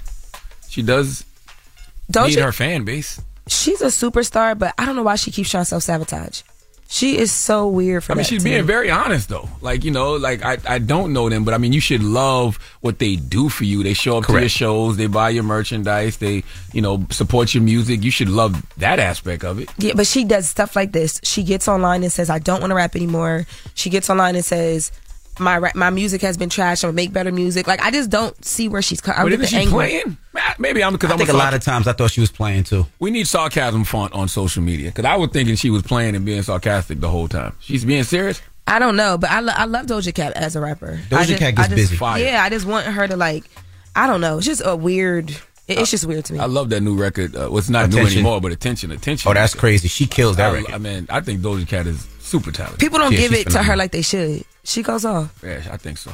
she 0.68 0.82
does 0.82 1.24
Doja- 2.12 2.28
need 2.28 2.38
her 2.38 2.52
fan 2.52 2.84
base. 2.84 3.20
She's 3.48 3.82
a 3.82 3.86
superstar, 3.86 4.58
but 4.58 4.74
I 4.78 4.86
don't 4.86 4.96
know 4.96 5.02
why 5.02 5.16
she 5.16 5.30
keeps 5.30 5.50
trying 5.50 5.62
to 5.62 5.66
self 5.66 5.82
sabotage. 5.82 6.42
She 6.92 7.16
is 7.16 7.32
so 7.32 7.68
weird 7.68 8.04
for 8.04 8.12
me. 8.12 8.16
I 8.16 8.16
mean, 8.18 8.24
she's 8.26 8.44
being 8.44 8.60
me. 8.60 8.66
very 8.66 8.90
honest 8.90 9.30
though. 9.30 9.48
Like 9.62 9.82
you 9.82 9.90
know, 9.90 10.12
like 10.16 10.44
I, 10.44 10.58
I 10.68 10.78
don't 10.78 11.14
know 11.14 11.30
them, 11.30 11.42
but 11.42 11.54
I 11.54 11.58
mean, 11.58 11.72
you 11.72 11.80
should 11.80 12.02
love 12.02 12.58
what 12.82 12.98
they 12.98 13.16
do 13.16 13.48
for 13.48 13.64
you. 13.64 13.82
They 13.82 13.94
show 13.94 14.18
up 14.18 14.26
to 14.26 14.38
your 14.38 14.50
shows, 14.50 14.98
they 14.98 15.06
buy 15.06 15.30
your 15.30 15.42
merchandise, 15.42 16.18
they 16.18 16.44
you 16.74 16.82
know 16.82 17.06
support 17.08 17.54
your 17.54 17.62
music. 17.62 18.04
You 18.04 18.10
should 18.10 18.28
love 18.28 18.62
that 18.76 18.98
aspect 18.98 19.42
of 19.42 19.58
it. 19.58 19.70
Yeah, 19.78 19.94
but 19.96 20.06
she 20.06 20.24
does 20.24 20.50
stuff 20.50 20.76
like 20.76 20.92
this. 20.92 21.18
She 21.24 21.42
gets 21.42 21.66
online 21.66 22.02
and 22.02 22.12
says, 22.12 22.28
I 22.28 22.38
don't 22.38 22.60
want 22.60 22.72
to 22.72 22.74
rap 22.74 22.94
anymore. 22.94 23.46
She 23.72 23.88
gets 23.88 24.10
online 24.10 24.36
and 24.36 24.44
says, 24.44 24.92
my 25.42 25.70
my 25.74 25.90
music 25.90 26.22
has 26.22 26.36
been 26.36 26.48
trashed. 26.48 26.84
I'm 26.84 26.88
gonna 26.88 26.96
make 26.96 27.12
better 27.12 27.32
music. 27.32 27.66
Like 27.66 27.80
I 27.82 27.90
just 27.90 28.10
don't 28.10 28.42
see 28.44 28.68
where 28.68 28.82
she's 28.82 29.00
coming. 29.00 29.22
But 29.22 29.32
isn't 29.40 29.60
she 29.62 29.68
playing? 29.68 30.16
Maybe 30.58 30.82
I'm 30.82 30.92
because 30.92 31.10
I 31.10 31.14
I'm 31.14 31.18
think 31.18 31.30
a 31.30 31.36
lot 31.36 31.54
of 31.54 31.62
times 31.62 31.86
I 31.86 31.92
thought 31.92 32.10
she 32.10 32.20
was 32.20 32.30
playing 32.32 32.64
too. 32.64 32.86
We 32.98 33.10
need 33.10 33.26
sarcasm 33.26 33.84
font 33.84 34.12
on 34.14 34.28
social 34.28 34.62
media 34.62 34.90
because 34.90 35.04
I 35.04 35.16
was 35.16 35.30
thinking 35.30 35.56
she 35.56 35.70
was 35.70 35.82
playing 35.82 36.14
and 36.16 36.24
being 36.24 36.42
sarcastic 36.42 37.00
the 37.00 37.08
whole 37.10 37.28
time. 37.28 37.54
She's 37.60 37.84
being 37.84 38.04
serious. 38.04 38.40
I 38.66 38.78
don't 38.78 38.94
know, 38.96 39.18
but 39.18 39.28
I, 39.30 39.40
lo- 39.40 39.52
I 39.56 39.64
love 39.64 39.86
Doja 39.86 40.14
Cat 40.14 40.34
as 40.34 40.54
a 40.54 40.60
rapper. 40.60 41.00
Doja 41.10 41.26
just, 41.26 41.38
Cat 41.40 41.56
gets 41.56 41.68
just, 41.68 41.74
busy. 41.76 41.96
Fire. 41.96 42.22
Yeah, 42.22 42.42
I 42.44 42.48
just 42.48 42.64
want 42.64 42.86
her 42.86 43.08
to 43.08 43.16
like. 43.16 43.44
I 43.96 44.06
don't 44.06 44.20
know. 44.20 44.38
It's 44.38 44.46
just 44.46 44.62
a 44.64 44.76
weird. 44.76 45.30
it- 45.30 45.78
It's 45.78 45.90
just 45.90 46.06
weird 46.06 46.24
to 46.26 46.32
me. 46.34 46.38
I 46.38 46.46
love 46.46 46.70
that 46.70 46.80
new 46.80 46.94
record. 46.94 47.34
Uh, 47.34 47.48
well, 47.50 47.58
it's 47.58 47.68
not 47.68 47.90
new 47.90 47.98
anymore, 48.06 48.40
but 48.40 48.52
attention, 48.52 48.92
attention. 48.92 49.28
Oh, 49.30 49.34
that's 49.34 49.54
crazy. 49.54 49.88
She 49.88 50.06
kills 50.06 50.36
that 50.36 50.50
I, 50.50 50.54
record. 50.58 50.74
I 50.74 50.78
mean, 50.78 51.06
I 51.10 51.20
think 51.20 51.40
Doja 51.40 51.66
Cat 51.66 51.86
is 51.88 52.06
super 52.20 52.52
talented. 52.52 52.78
People 52.78 52.98
don't 53.00 53.12
Yeah, 53.12 53.18
give 53.18 53.32
she's 53.32 53.46
it 53.46 53.50
to 53.50 53.62
her 53.64 53.74
like 53.76 53.90
they 53.90 54.02
should. 54.02 54.44
She 54.64 54.82
goes 54.82 55.04
off. 55.04 55.40
Yeah, 55.42 55.62
I 55.70 55.76
think 55.76 55.98
so. 55.98 56.12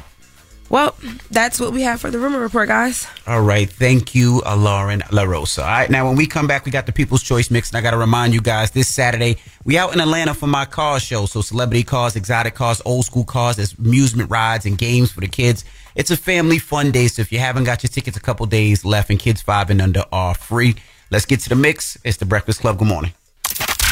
Well, 0.71 0.95
that's 1.31 1.59
what 1.59 1.73
we 1.73 1.81
have 1.83 1.99
for 1.99 2.11
the 2.11 2.19
rumor 2.19 2.41
report, 2.41 2.69
guys. 2.69 3.07
All 3.27 3.41
right. 3.41 3.69
Thank 3.71 4.15
you, 4.15 4.43
uh, 4.45 4.55
Loren 4.55 5.01
LoRosa. 5.01 5.61
All 5.61 5.65
right. 5.65 5.89
Now, 5.89 6.07
when 6.07 6.17
we 6.17 6.27
come 6.27 6.47
back, 6.47 6.67
we 6.67 6.71
got 6.71 6.85
the 6.85 6.93
People's 6.93 7.23
Choice 7.23 7.51
Mix. 7.51 7.71
And 7.71 7.79
I 7.79 7.81
got 7.81 7.93
to 7.93 7.97
remind 7.97 8.35
you 8.35 8.43
guys, 8.43 8.71
this 8.73 8.93
Saturday, 8.93 9.39
we 9.65 9.79
out 9.79 9.95
in 9.95 10.01
Atlanta 10.01 10.35
for 10.35 10.47
my 10.47 10.67
car 10.67 11.01
show. 11.01 11.25
So 11.25 11.41
celebrity 11.41 11.85
cars, 11.85 12.17
exotic 12.17 12.55
cars, 12.55 12.83
old 12.85 13.07
school 13.07 13.25
cars. 13.25 13.57
There's 13.57 13.73
amusement 13.79 14.31
rides 14.31 14.67
and 14.67 14.77
games 14.77 15.11
for 15.11 15.21
the 15.21 15.29
kids. 15.29 15.65
It's 15.95 16.11
a 16.11 16.19
family 16.19 16.59
fun 16.59 16.91
day. 16.91 17.09
So 17.09 17.23
if 17.23 17.33
you 17.33 17.39
haven't 17.39 17.65
got 17.65 17.83
your 17.83 17.89
tickets, 17.89 18.19
a 18.19 18.21
couple 18.21 18.45
days 18.45 18.85
left 18.85 19.09
and 19.09 19.19
kids 19.19 19.41
five 19.41 19.71
and 19.71 19.81
under 19.81 20.05
are 20.13 20.35
free. 20.35 20.77
Let's 21.11 21.25
get 21.25 21.41
to 21.41 21.49
the 21.49 21.57
mix. 21.57 21.97
It's 22.05 22.19
the 22.19 22.27
Breakfast 22.27 22.61
Club. 22.61 22.79
Good 22.79 22.89
morning. 22.89 23.15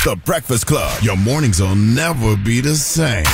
The 0.05 0.21
Breakfast 0.27 0.67
Club. 0.67 1.03
Your 1.03 1.17
mornings 1.17 1.59
will 1.59 1.75
never 1.75 2.37
be 2.37 2.61
the 2.61 2.75
same. 2.75 3.25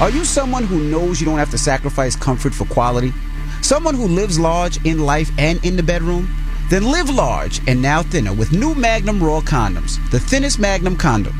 Are 0.00 0.08
you 0.08 0.24
someone 0.24 0.64
who 0.64 0.80
knows 0.80 1.20
you 1.20 1.26
don't 1.26 1.38
have 1.38 1.50
to 1.50 1.58
sacrifice 1.58 2.16
comfort 2.16 2.54
for 2.54 2.64
quality? 2.64 3.12
Someone 3.60 3.94
who 3.94 4.06
lives 4.06 4.38
large 4.38 4.82
in 4.86 5.00
life 5.04 5.30
and 5.36 5.62
in 5.62 5.76
the 5.76 5.82
bedroom? 5.82 6.26
Then 6.70 6.90
live 6.90 7.10
large 7.10 7.60
and 7.68 7.82
now 7.82 8.02
thinner 8.02 8.32
with 8.32 8.50
new 8.50 8.74
Magnum 8.74 9.22
Raw 9.22 9.40
condoms, 9.42 9.98
the 10.10 10.18
thinnest 10.18 10.58
Magnum 10.58 10.96
condom. 10.96 11.34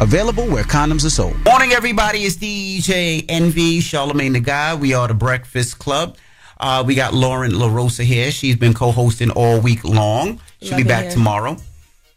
Available 0.00 0.46
where 0.46 0.64
condoms 0.64 1.04
are 1.04 1.10
sold. 1.10 1.36
Morning, 1.44 1.72
everybody. 1.72 2.20
It's 2.20 2.36
DJ 2.36 3.26
Envy, 3.28 3.80
Charlemagne 3.80 4.32
the 4.32 4.40
God. 4.40 4.80
We 4.80 4.94
are 4.94 5.08
the 5.08 5.14
Breakfast 5.14 5.78
Club. 5.78 6.16
Uh, 6.58 6.82
we 6.86 6.94
got 6.94 7.12
Loren 7.12 7.52
LoRosa 7.52 8.02
here. 8.02 8.30
She's 8.30 8.56
been 8.56 8.72
co-hosting 8.72 9.30
all 9.32 9.60
week 9.60 9.84
long. 9.84 10.40
She'll 10.62 10.70
Love 10.70 10.78
be 10.78 10.84
back 10.84 11.02
here. 11.04 11.12
tomorrow. 11.12 11.56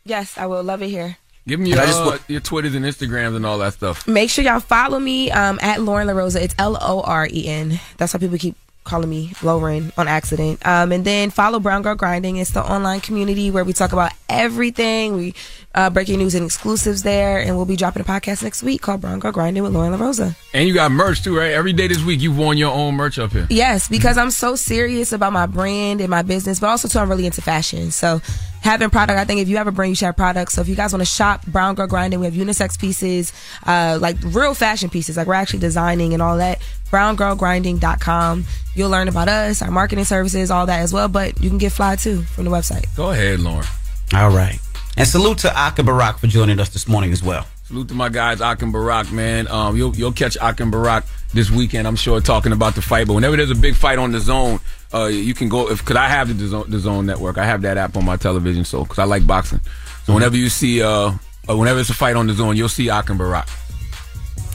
Yes, 0.05 0.37
I 0.37 0.45
will 0.47 0.63
love 0.63 0.81
it 0.81 0.87
here. 0.89 1.17
Give 1.49 1.59
me 1.59 1.69
your, 1.69 1.79
just 1.79 1.99
uh, 1.99 2.17
your 2.27 2.41
Twitters 2.41 2.75
and 2.75 2.85
Instagrams 2.85 3.35
and 3.35 3.43
all 3.43 3.57
that 3.57 3.73
stuff. 3.73 4.07
Make 4.07 4.29
sure 4.29 4.43
y'all 4.45 4.59
follow 4.59 4.99
me 4.99 5.31
um, 5.31 5.57
at 5.63 5.81
Loren 5.81 6.07
LoRosa. 6.07 6.39
It's 6.39 6.53
L 6.59 6.77
O 6.79 7.01
R 7.01 7.27
E 7.27 7.47
N. 7.47 7.79
That's 7.97 8.13
why 8.13 8.19
people 8.19 8.37
keep 8.37 8.55
calling 8.83 9.09
me 9.09 9.33
Lauren 9.41 9.91
on 9.97 10.07
accident. 10.07 10.65
Um, 10.65 10.91
and 10.91 11.03
then 11.03 11.31
follow 11.31 11.59
Brown 11.59 11.81
Girl 11.81 11.95
Grinding. 11.95 12.37
It's 12.37 12.51
the 12.51 12.63
online 12.63 12.99
community 12.99 13.49
where 13.49 13.63
we 13.63 13.73
talk 13.73 13.93
about 13.93 14.11
everything. 14.29 15.15
We 15.15 15.33
uh, 15.75 15.89
breaking 15.89 16.19
news 16.19 16.35
and 16.35 16.45
exclusives 16.45 17.03
there. 17.03 17.39
And 17.39 17.55
we'll 17.55 17.65
be 17.65 17.75
dropping 17.75 18.01
a 18.01 18.05
podcast 18.05 18.43
next 18.43 18.63
week 18.63 18.81
called 18.81 19.01
Brown 19.01 19.19
Girl 19.19 19.31
Grinding 19.31 19.63
with 19.63 19.73
Loren 19.73 19.93
LoRosa. 19.93 20.35
And 20.53 20.67
you 20.67 20.73
got 20.73 20.91
merch 20.91 21.23
too, 21.23 21.37
right? 21.37 21.51
Every 21.51 21.73
day 21.73 21.87
this 21.87 22.03
week 22.03 22.21
you've 22.21 22.37
worn 22.37 22.57
your 22.57 22.71
own 22.71 22.95
merch 22.95 23.17
up 23.17 23.31
here. 23.31 23.47
Yes, 23.49 23.87
because 23.87 24.17
I'm 24.17 24.31
so 24.31 24.55
serious 24.55 25.11
about 25.11 25.33
my 25.33 25.45
brand 25.45 26.01
and 26.01 26.09
my 26.09 26.21
business, 26.21 26.59
but 26.59 26.67
also 26.67 26.87
too 26.87 26.99
I'm 26.99 27.09
really 27.09 27.25
into 27.25 27.41
fashion. 27.41 27.91
So 27.91 28.21
having 28.61 28.89
product, 28.89 29.19
I 29.19 29.25
think 29.25 29.41
if 29.41 29.49
you 29.49 29.57
have 29.57 29.67
a 29.67 29.71
brand, 29.71 29.91
you 29.91 29.95
should 29.95 30.05
have 30.05 30.17
products. 30.17 30.53
So 30.53 30.61
if 30.61 30.67
you 30.67 30.75
guys 30.75 30.93
want 30.93 31.01
to 31.01 31.05
shop 31.05 31.45
Brown 31.47 31.75
Girl 31.75 31.87
Grinding, 31.87 32.19
we 32.19 32.25
have 32.25 32.35
unisex 32.35 32.79
pieces, 32.79 33.33
uh, 33.65 33.97
like 34.01 34.17
real 34.23 34.53
fashion 34.53 34.89
pieces, 34.89 35.17
like 35.17 35.27
we're 35.27 35.33
actually 35.33 35.59
designing 35.59 36.13
and 36.13 36.21
all 36.21 36.37
that. 36.37 36.59
BrownGirlGrinding.com. 36.91 38.45
You'll 38.75 38.89
learn 38.89 39.07
about 39.07 39.27
us, 39.27 39.61
our 39.61 39.71
marketing 39.71 40.05
services, 40.05 40.51
all 40.51 40.65
that 40.65 40.79
as 40.79 40.93
well. 40.93 41.07
But 41.07 41.41
you 41.41 41.49
can 41.49 41.57
get 41.57 41.71
fly 41.71 41.95
too 41.95 42.21
from 42.23 42.45
the 42.45 42.51
website. 42.51 42.85
Go 42.95 43.11
ahead, 43.11 43.39
Loren. 43.39 43.65
All 44.13 44.29
right. 44.29 44.59
And 44.97 45.07
salute 45.07 45.37
to 45.39 45.57
Ak 45.57 45.79
and 45.79 45.85
Barak 45.85 46.17
for 46.17 46.27
joining 46.27 46.59
us 46.59 46.69
this 46.69 46.87
morning 46.87 47.11
as 47.11 47.23
well. 47.23 47.45
Salute 47.63 47.87
to 47.89 47.93
my 47.93 48.09
guys, 48.09 48.41
Ak 48.41 48.63
and 48.63 48.73
Barak, 48.73 49.11
man. 49.11 49.47
Um, 49.47 49.77
you'll 49.77 49.95
you'll 49.95 50.11
catch 50.11 50.35
Ak 50.37 50.59
and 50.59 50.71
Barak 50.71 51.05
this 51.33 51.51
weekend, 51.51 51.87
I'm 51.87 51.95
sure, 51.95 52.19
talking 52.19 52.51
about 52.51 52.73
the 52.75 52.81
fight. 52.81 53.07
But 53.07 53.13
whenever 53.13 53.37
there's 53.37 53.51
a 53.51 53.55
big 53.55 53.75
fight 53.75 53.99
on 53.99 54.11
DAZN, 54.11 54.59
uh, 54.93 55.05
you 55.05 55.33
can 55.33 55.49
go 55.49 55.69
if 55.69 55.79
because 55.79 55.95
I 55.97 56.07
have 56.07 56.27
DAZN, 56.29 56.69
the 56.69 56.79
zone 56.79 57.05
network. 57.05 57.37
I 57.37 57.45
have 57.45 57.61
that 57.61 57.77
app 57.77 57.95
on 57.95 58.05
my 58.05 58.17
television, 58.17 58.63
so 58.65 58.83
because 58.83 58.99
I 58.99 59.03
like 59.03 59.25
boxing. 59.25 59.61
So 60.05 60.13
whenever 60.13 60.35
you 60.35 60.49
see, 60.49 60.81
uh, 60.81 61.11
uh, 61.47 61.57
whenever 61.57 61.79
it's 61.79 61.89
a 61.89 61.93
fight 61.93 62.15
on 62.15 62.27
DAZN, 62.27 62.55
you'll 62.55 62.69
see 62.69 62.89
Ak 62.89 63.09
and 63.09 63.17
Barak. 63.17 63.47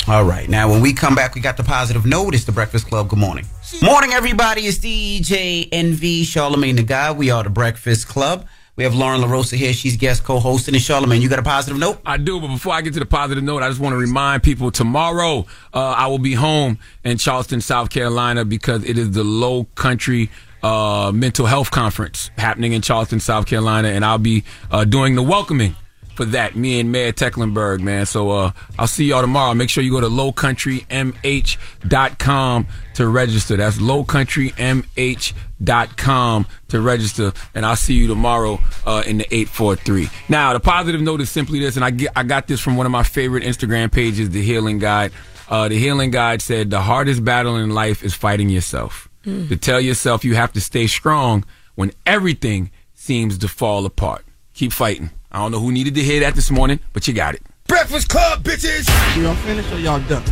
All 0.06 0.24
right. 0.24 0.48
Now, 0.51 0.69
when 0.70 0.82
we 0.82 0.93
come 0.93 1.15
back, 1.15 1.35
we 1.35 1.40
got 1.40 1.56
the 1.56 1.65
positive 1.65 2.05
note. 2.05 2.35
It's 2.35 2.44
the 2.44 2.52
Breakfast 2.52 2.89
Club. 2.89 3.09
Good 3.09 3.19
morning. 3.19 3.47
Morning, 3.81 4.12
everybody. 4.12 4.62
It's 4.62 4.78
DJ 4.78 5.66
Envy, 5.73 6.24
Charlemagne 6.24 6.77
the 6.77 6.82
God. 6.82 7.16
We 7.16 7.31
are 7.31 7.43
the 7.43 7.48
Breakfast 7.48 8.06
Club. 8.06 8.47
We 8.77 8.83
have 8.83 8.95
Loren 8.95 9.21
LoRosa 9.21 9.57
here. 9.57 9.73
She's 9.73 9.97
guest 9.97 10.25
co-hosting. 10.25 10.75
And 10.75 10.83
Charlemagne, 10.83 11.23
you 11.23 11.29
got 11.29 11.39
a 11.39 11.45
positive 11.45 11.79
note? 11.79 12.01
I 12.05 12.17
do, 12.17 12.41
but 12.41 12.49
before 12.49 12.73
I 12.73 12.81
get 12.81 12.93
to 12.95 12.99
the 12.99 13.07
positive 13.07 13.45
note, 13.45 13.63
I 13.63 13.69
just 13.69 13.81
want 13.81 13.93
to 13.93 13.97
remind 13.97 14.43
people 14.43 14.73
tomorrow 14.73 15.47
uh, 15.73 15.91
I 15.91 16.09
will 16.09 16.19
be 16.19 16.35
home 16.35 16.79
in 17.05 17.19
Charleston, 17.19 17.61
South 17.61 17.91
Carolina, 17.91 18.45
because 18.45 18.85
it 18.85 18.99
is 18.99 19.13
the 19.13 19.23
Low 19.23 19.65
Country 19.77 20.29
uh, 20.65 21.13
Mental 21.15 21.47
Health 21.47 21.71
Conference 21.71 22.31
happening 22.37 22.73
in 22.73 22.83
Charleston, 22.83 23.21
South 23.21 23.47
Carolina, 23.47 23.89
and 23.89 24.05
I'll 24.05 24.19
be 24.19 24.43
uh, 24.73 24.85
doing 24.85 25.15
the 25.15 25.23
welcoming 25.23 25.77
for 26.15 26.24
that. 26.27 26.55
Me 26.57 26.78
and 26.81 26.93
Mayor 26.93 27.12
Tecklenburg, 27.12 27.81
man. 27.81 28.05
So 28.07 28.31
uh, 28.31 28.53
I'll 28.78 28.86
see 28.86 29.07
y'all 29.07 29.20
tomorrow. 29.20 29.53
Make 29.55 29.70
sure 29.70 29.82
you 29.82 29.91
go 29.91 30.01
to 30.01 30.09
lowcountrymh.com 30.09 32.66
to 32.95 33.09
register. 33.09 33.57
That's 33.57 33.78
lowcountrymh.com 33.78 36.47
to 36.69 36.81
register, 36.81 37.32
and 37.55 37.66
I'll 37.66 37.77
see 37.77 37.95
you 37.95 38.07
tomorrow 38.07 38.61
uh, 38.86 39.03
in 39.07 39.19
the 39.19 39.35
843. 39.35 40.09
Now, 40.28 40.53
the 40.53 40.61
positive 40.61 41.01
note 41.01 41.20
is 41.20 41.31
simply 41.31 41.59
this, 41.59 41.74
and 41.77 41.85
I, 41.85 41.91
get, 41.91 42.12
I 42.16 42.23
got 42.23 42.47
this 42.47 42.61
from 42.61 42.77
one 42.77 42.86
of 42.86 42.93
my 42.93 43.03
favorite 43.03 43.43
Instagram 43.45 43.91
pages, 43.93 44.31
The 44.31 44.43
Healing 44.43 44.78
Guide. 44.78 45.12
Uh, 45.49 45.69
the 45.69 45.78
Healing 45.78 46.11
Guide 46.11 46.43
said, 46.43 46.70
The 46.70 46.81
hardest 46.81 47.24
battle 47.24 47.57
in 47.57 47.70
life 47.70 48.03
is 48.03 48.15
fighting 48.15 48.49
yourself. 48.49 49.09
Mm. 49.24 49.49
To 49.49 49.57
tell 49.57 49.81
yourself 49.81 50.24
you 50.24 50.35
have 50.35 50.53
to 50.53 50.61
stay 50.61 50.86
strong 50.86 51.45
when 51.74 51.93
everything 52.07 52.70
seems 52.95 53.39
to 53.39 53.49
fall 53.49 53.86
apart. 53.86 54.24
Keep 54.55 54.73
fighting. 54.73 55.11
I 55.35 55.39
don't 55.39 55.51
know 55.51 55.59
who 55.59 55.73
needed 55.73 55.97
to 55.97 56.01
hear 56.01 56.20
that 56.20 56.36
this 56.36 56.48
morning, 56.48 56.78
but 56.93 57.09
you 57.09 57.12
got 57.12 57.35
it. 57.35 57.43
Breakfast 57.66 58.09
Club, 58.09 58.44
bitches! 58.44 58.86
Y'all 59.20 59.35
finished 59.35 59.73
or 59.73 59.81
y'all 59.81 59.98
done? 60.09 60.23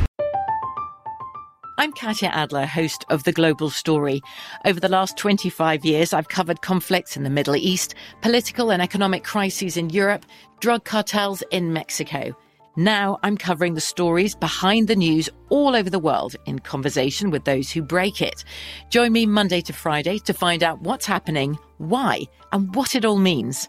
I'm 1.76 1.92
Katya 1.92 2.28
Adler, 2.28 2.66
host 2.66 3.04
of 3.10 3.24
The 3.24 3.32
Global 3.32 3.68
Story. 3.68 4.22
Over 4.64 4.78
the 4.78 4.88
last 4.88 5.16
25 5.16 5.84
years, 5.84 6.12
I've 6.12 6.28
covered 6.28 6.62
conflicts 6.62 7.16
in 7.16 7.24
the 7.24 7.30
Middle 7.30 7.56
East, 7.56 7.96
political 8.20 8.70
and 8.70 8.80
economic 8.80 9.24
crises 9.24 9.76
in 9.76 9.90
Europe, 9.90 10.24
drug 10.60 10.84
cartels 10.84 11.42
in 11.50 11.72
Mexico. 11.72 12.36
Now 12.76 13.18
I'm 13.24 13.36
covering 13.36 13.74
the 13.74 13.80
stories 13.80 14.36
behind 14.36 14.86
the 14.86 14.94
news 14.94 15.28
all 15.48 15.74
over 15.74 15.90
the 15.90 15.98
world 15.98 16.36
in 16.46 16.60
conversation 16.60 17.30
with 17.30 17.44
those 17.44 17.72
who 17.72 17.82
break 17.82 18.22
it. 18.22 18.44
Join 18.88 19.10
me 19.10 19.26
Monday 19.26 19.62
to 19.62 19.72
Friday 19.72 20.20
to 20.20 20.32
find 20.32 20.62
out 20.62 20.80
what's 20.82 21.06
happening, 21.06 21.58
why, 21.78 22.22
and 22.52 22.72
what 22.76 22.94
it 22.94 23.04
all 23.04 23.18
means. 23.18 23.68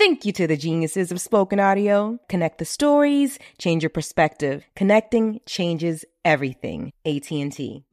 Thank 0.00 0.24
you 0.24 0.32
to 0.32 0.46
the 0.46 0.56
geniuses 0.56 1.12
of 1.12 1.20
spoken 1.20 1.60
audio. 1.60 2.18
Connect 2.30 2.56
the 2.56 2.64
stories, 2.64 3.38
change 3.58 3.82
your 3.82 3.90
perspective. 3.90 4.64
Connecting 4.74 5.40
changes 5.44 6.06
everything. 6.24 6.94
AT&T. 7.04 7.84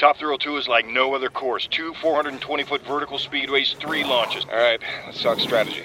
Top 0.00 0.16
Thrill 0.18 0.36
2 0.36 0.56
is 0.56 0.66
like 0.66 0.88
no 0.88 1.14
other 1.14 1.28
course. 1.28 1.68
Two 1.68 1.94
420 2.02 2.64
foot 2.64 2.82
vertical 2.82 3.18
speedways, 3.18 3.76
three 3.76 4.02
launches. 4.02 4.44
All 4.50 4.58
right, 4.58 4.80
let's 5.06 5.22
talk 5.22 5.38
strategy. 5.38 5.84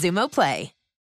Xumo 0.00 0.30
Play. 0.30 0.79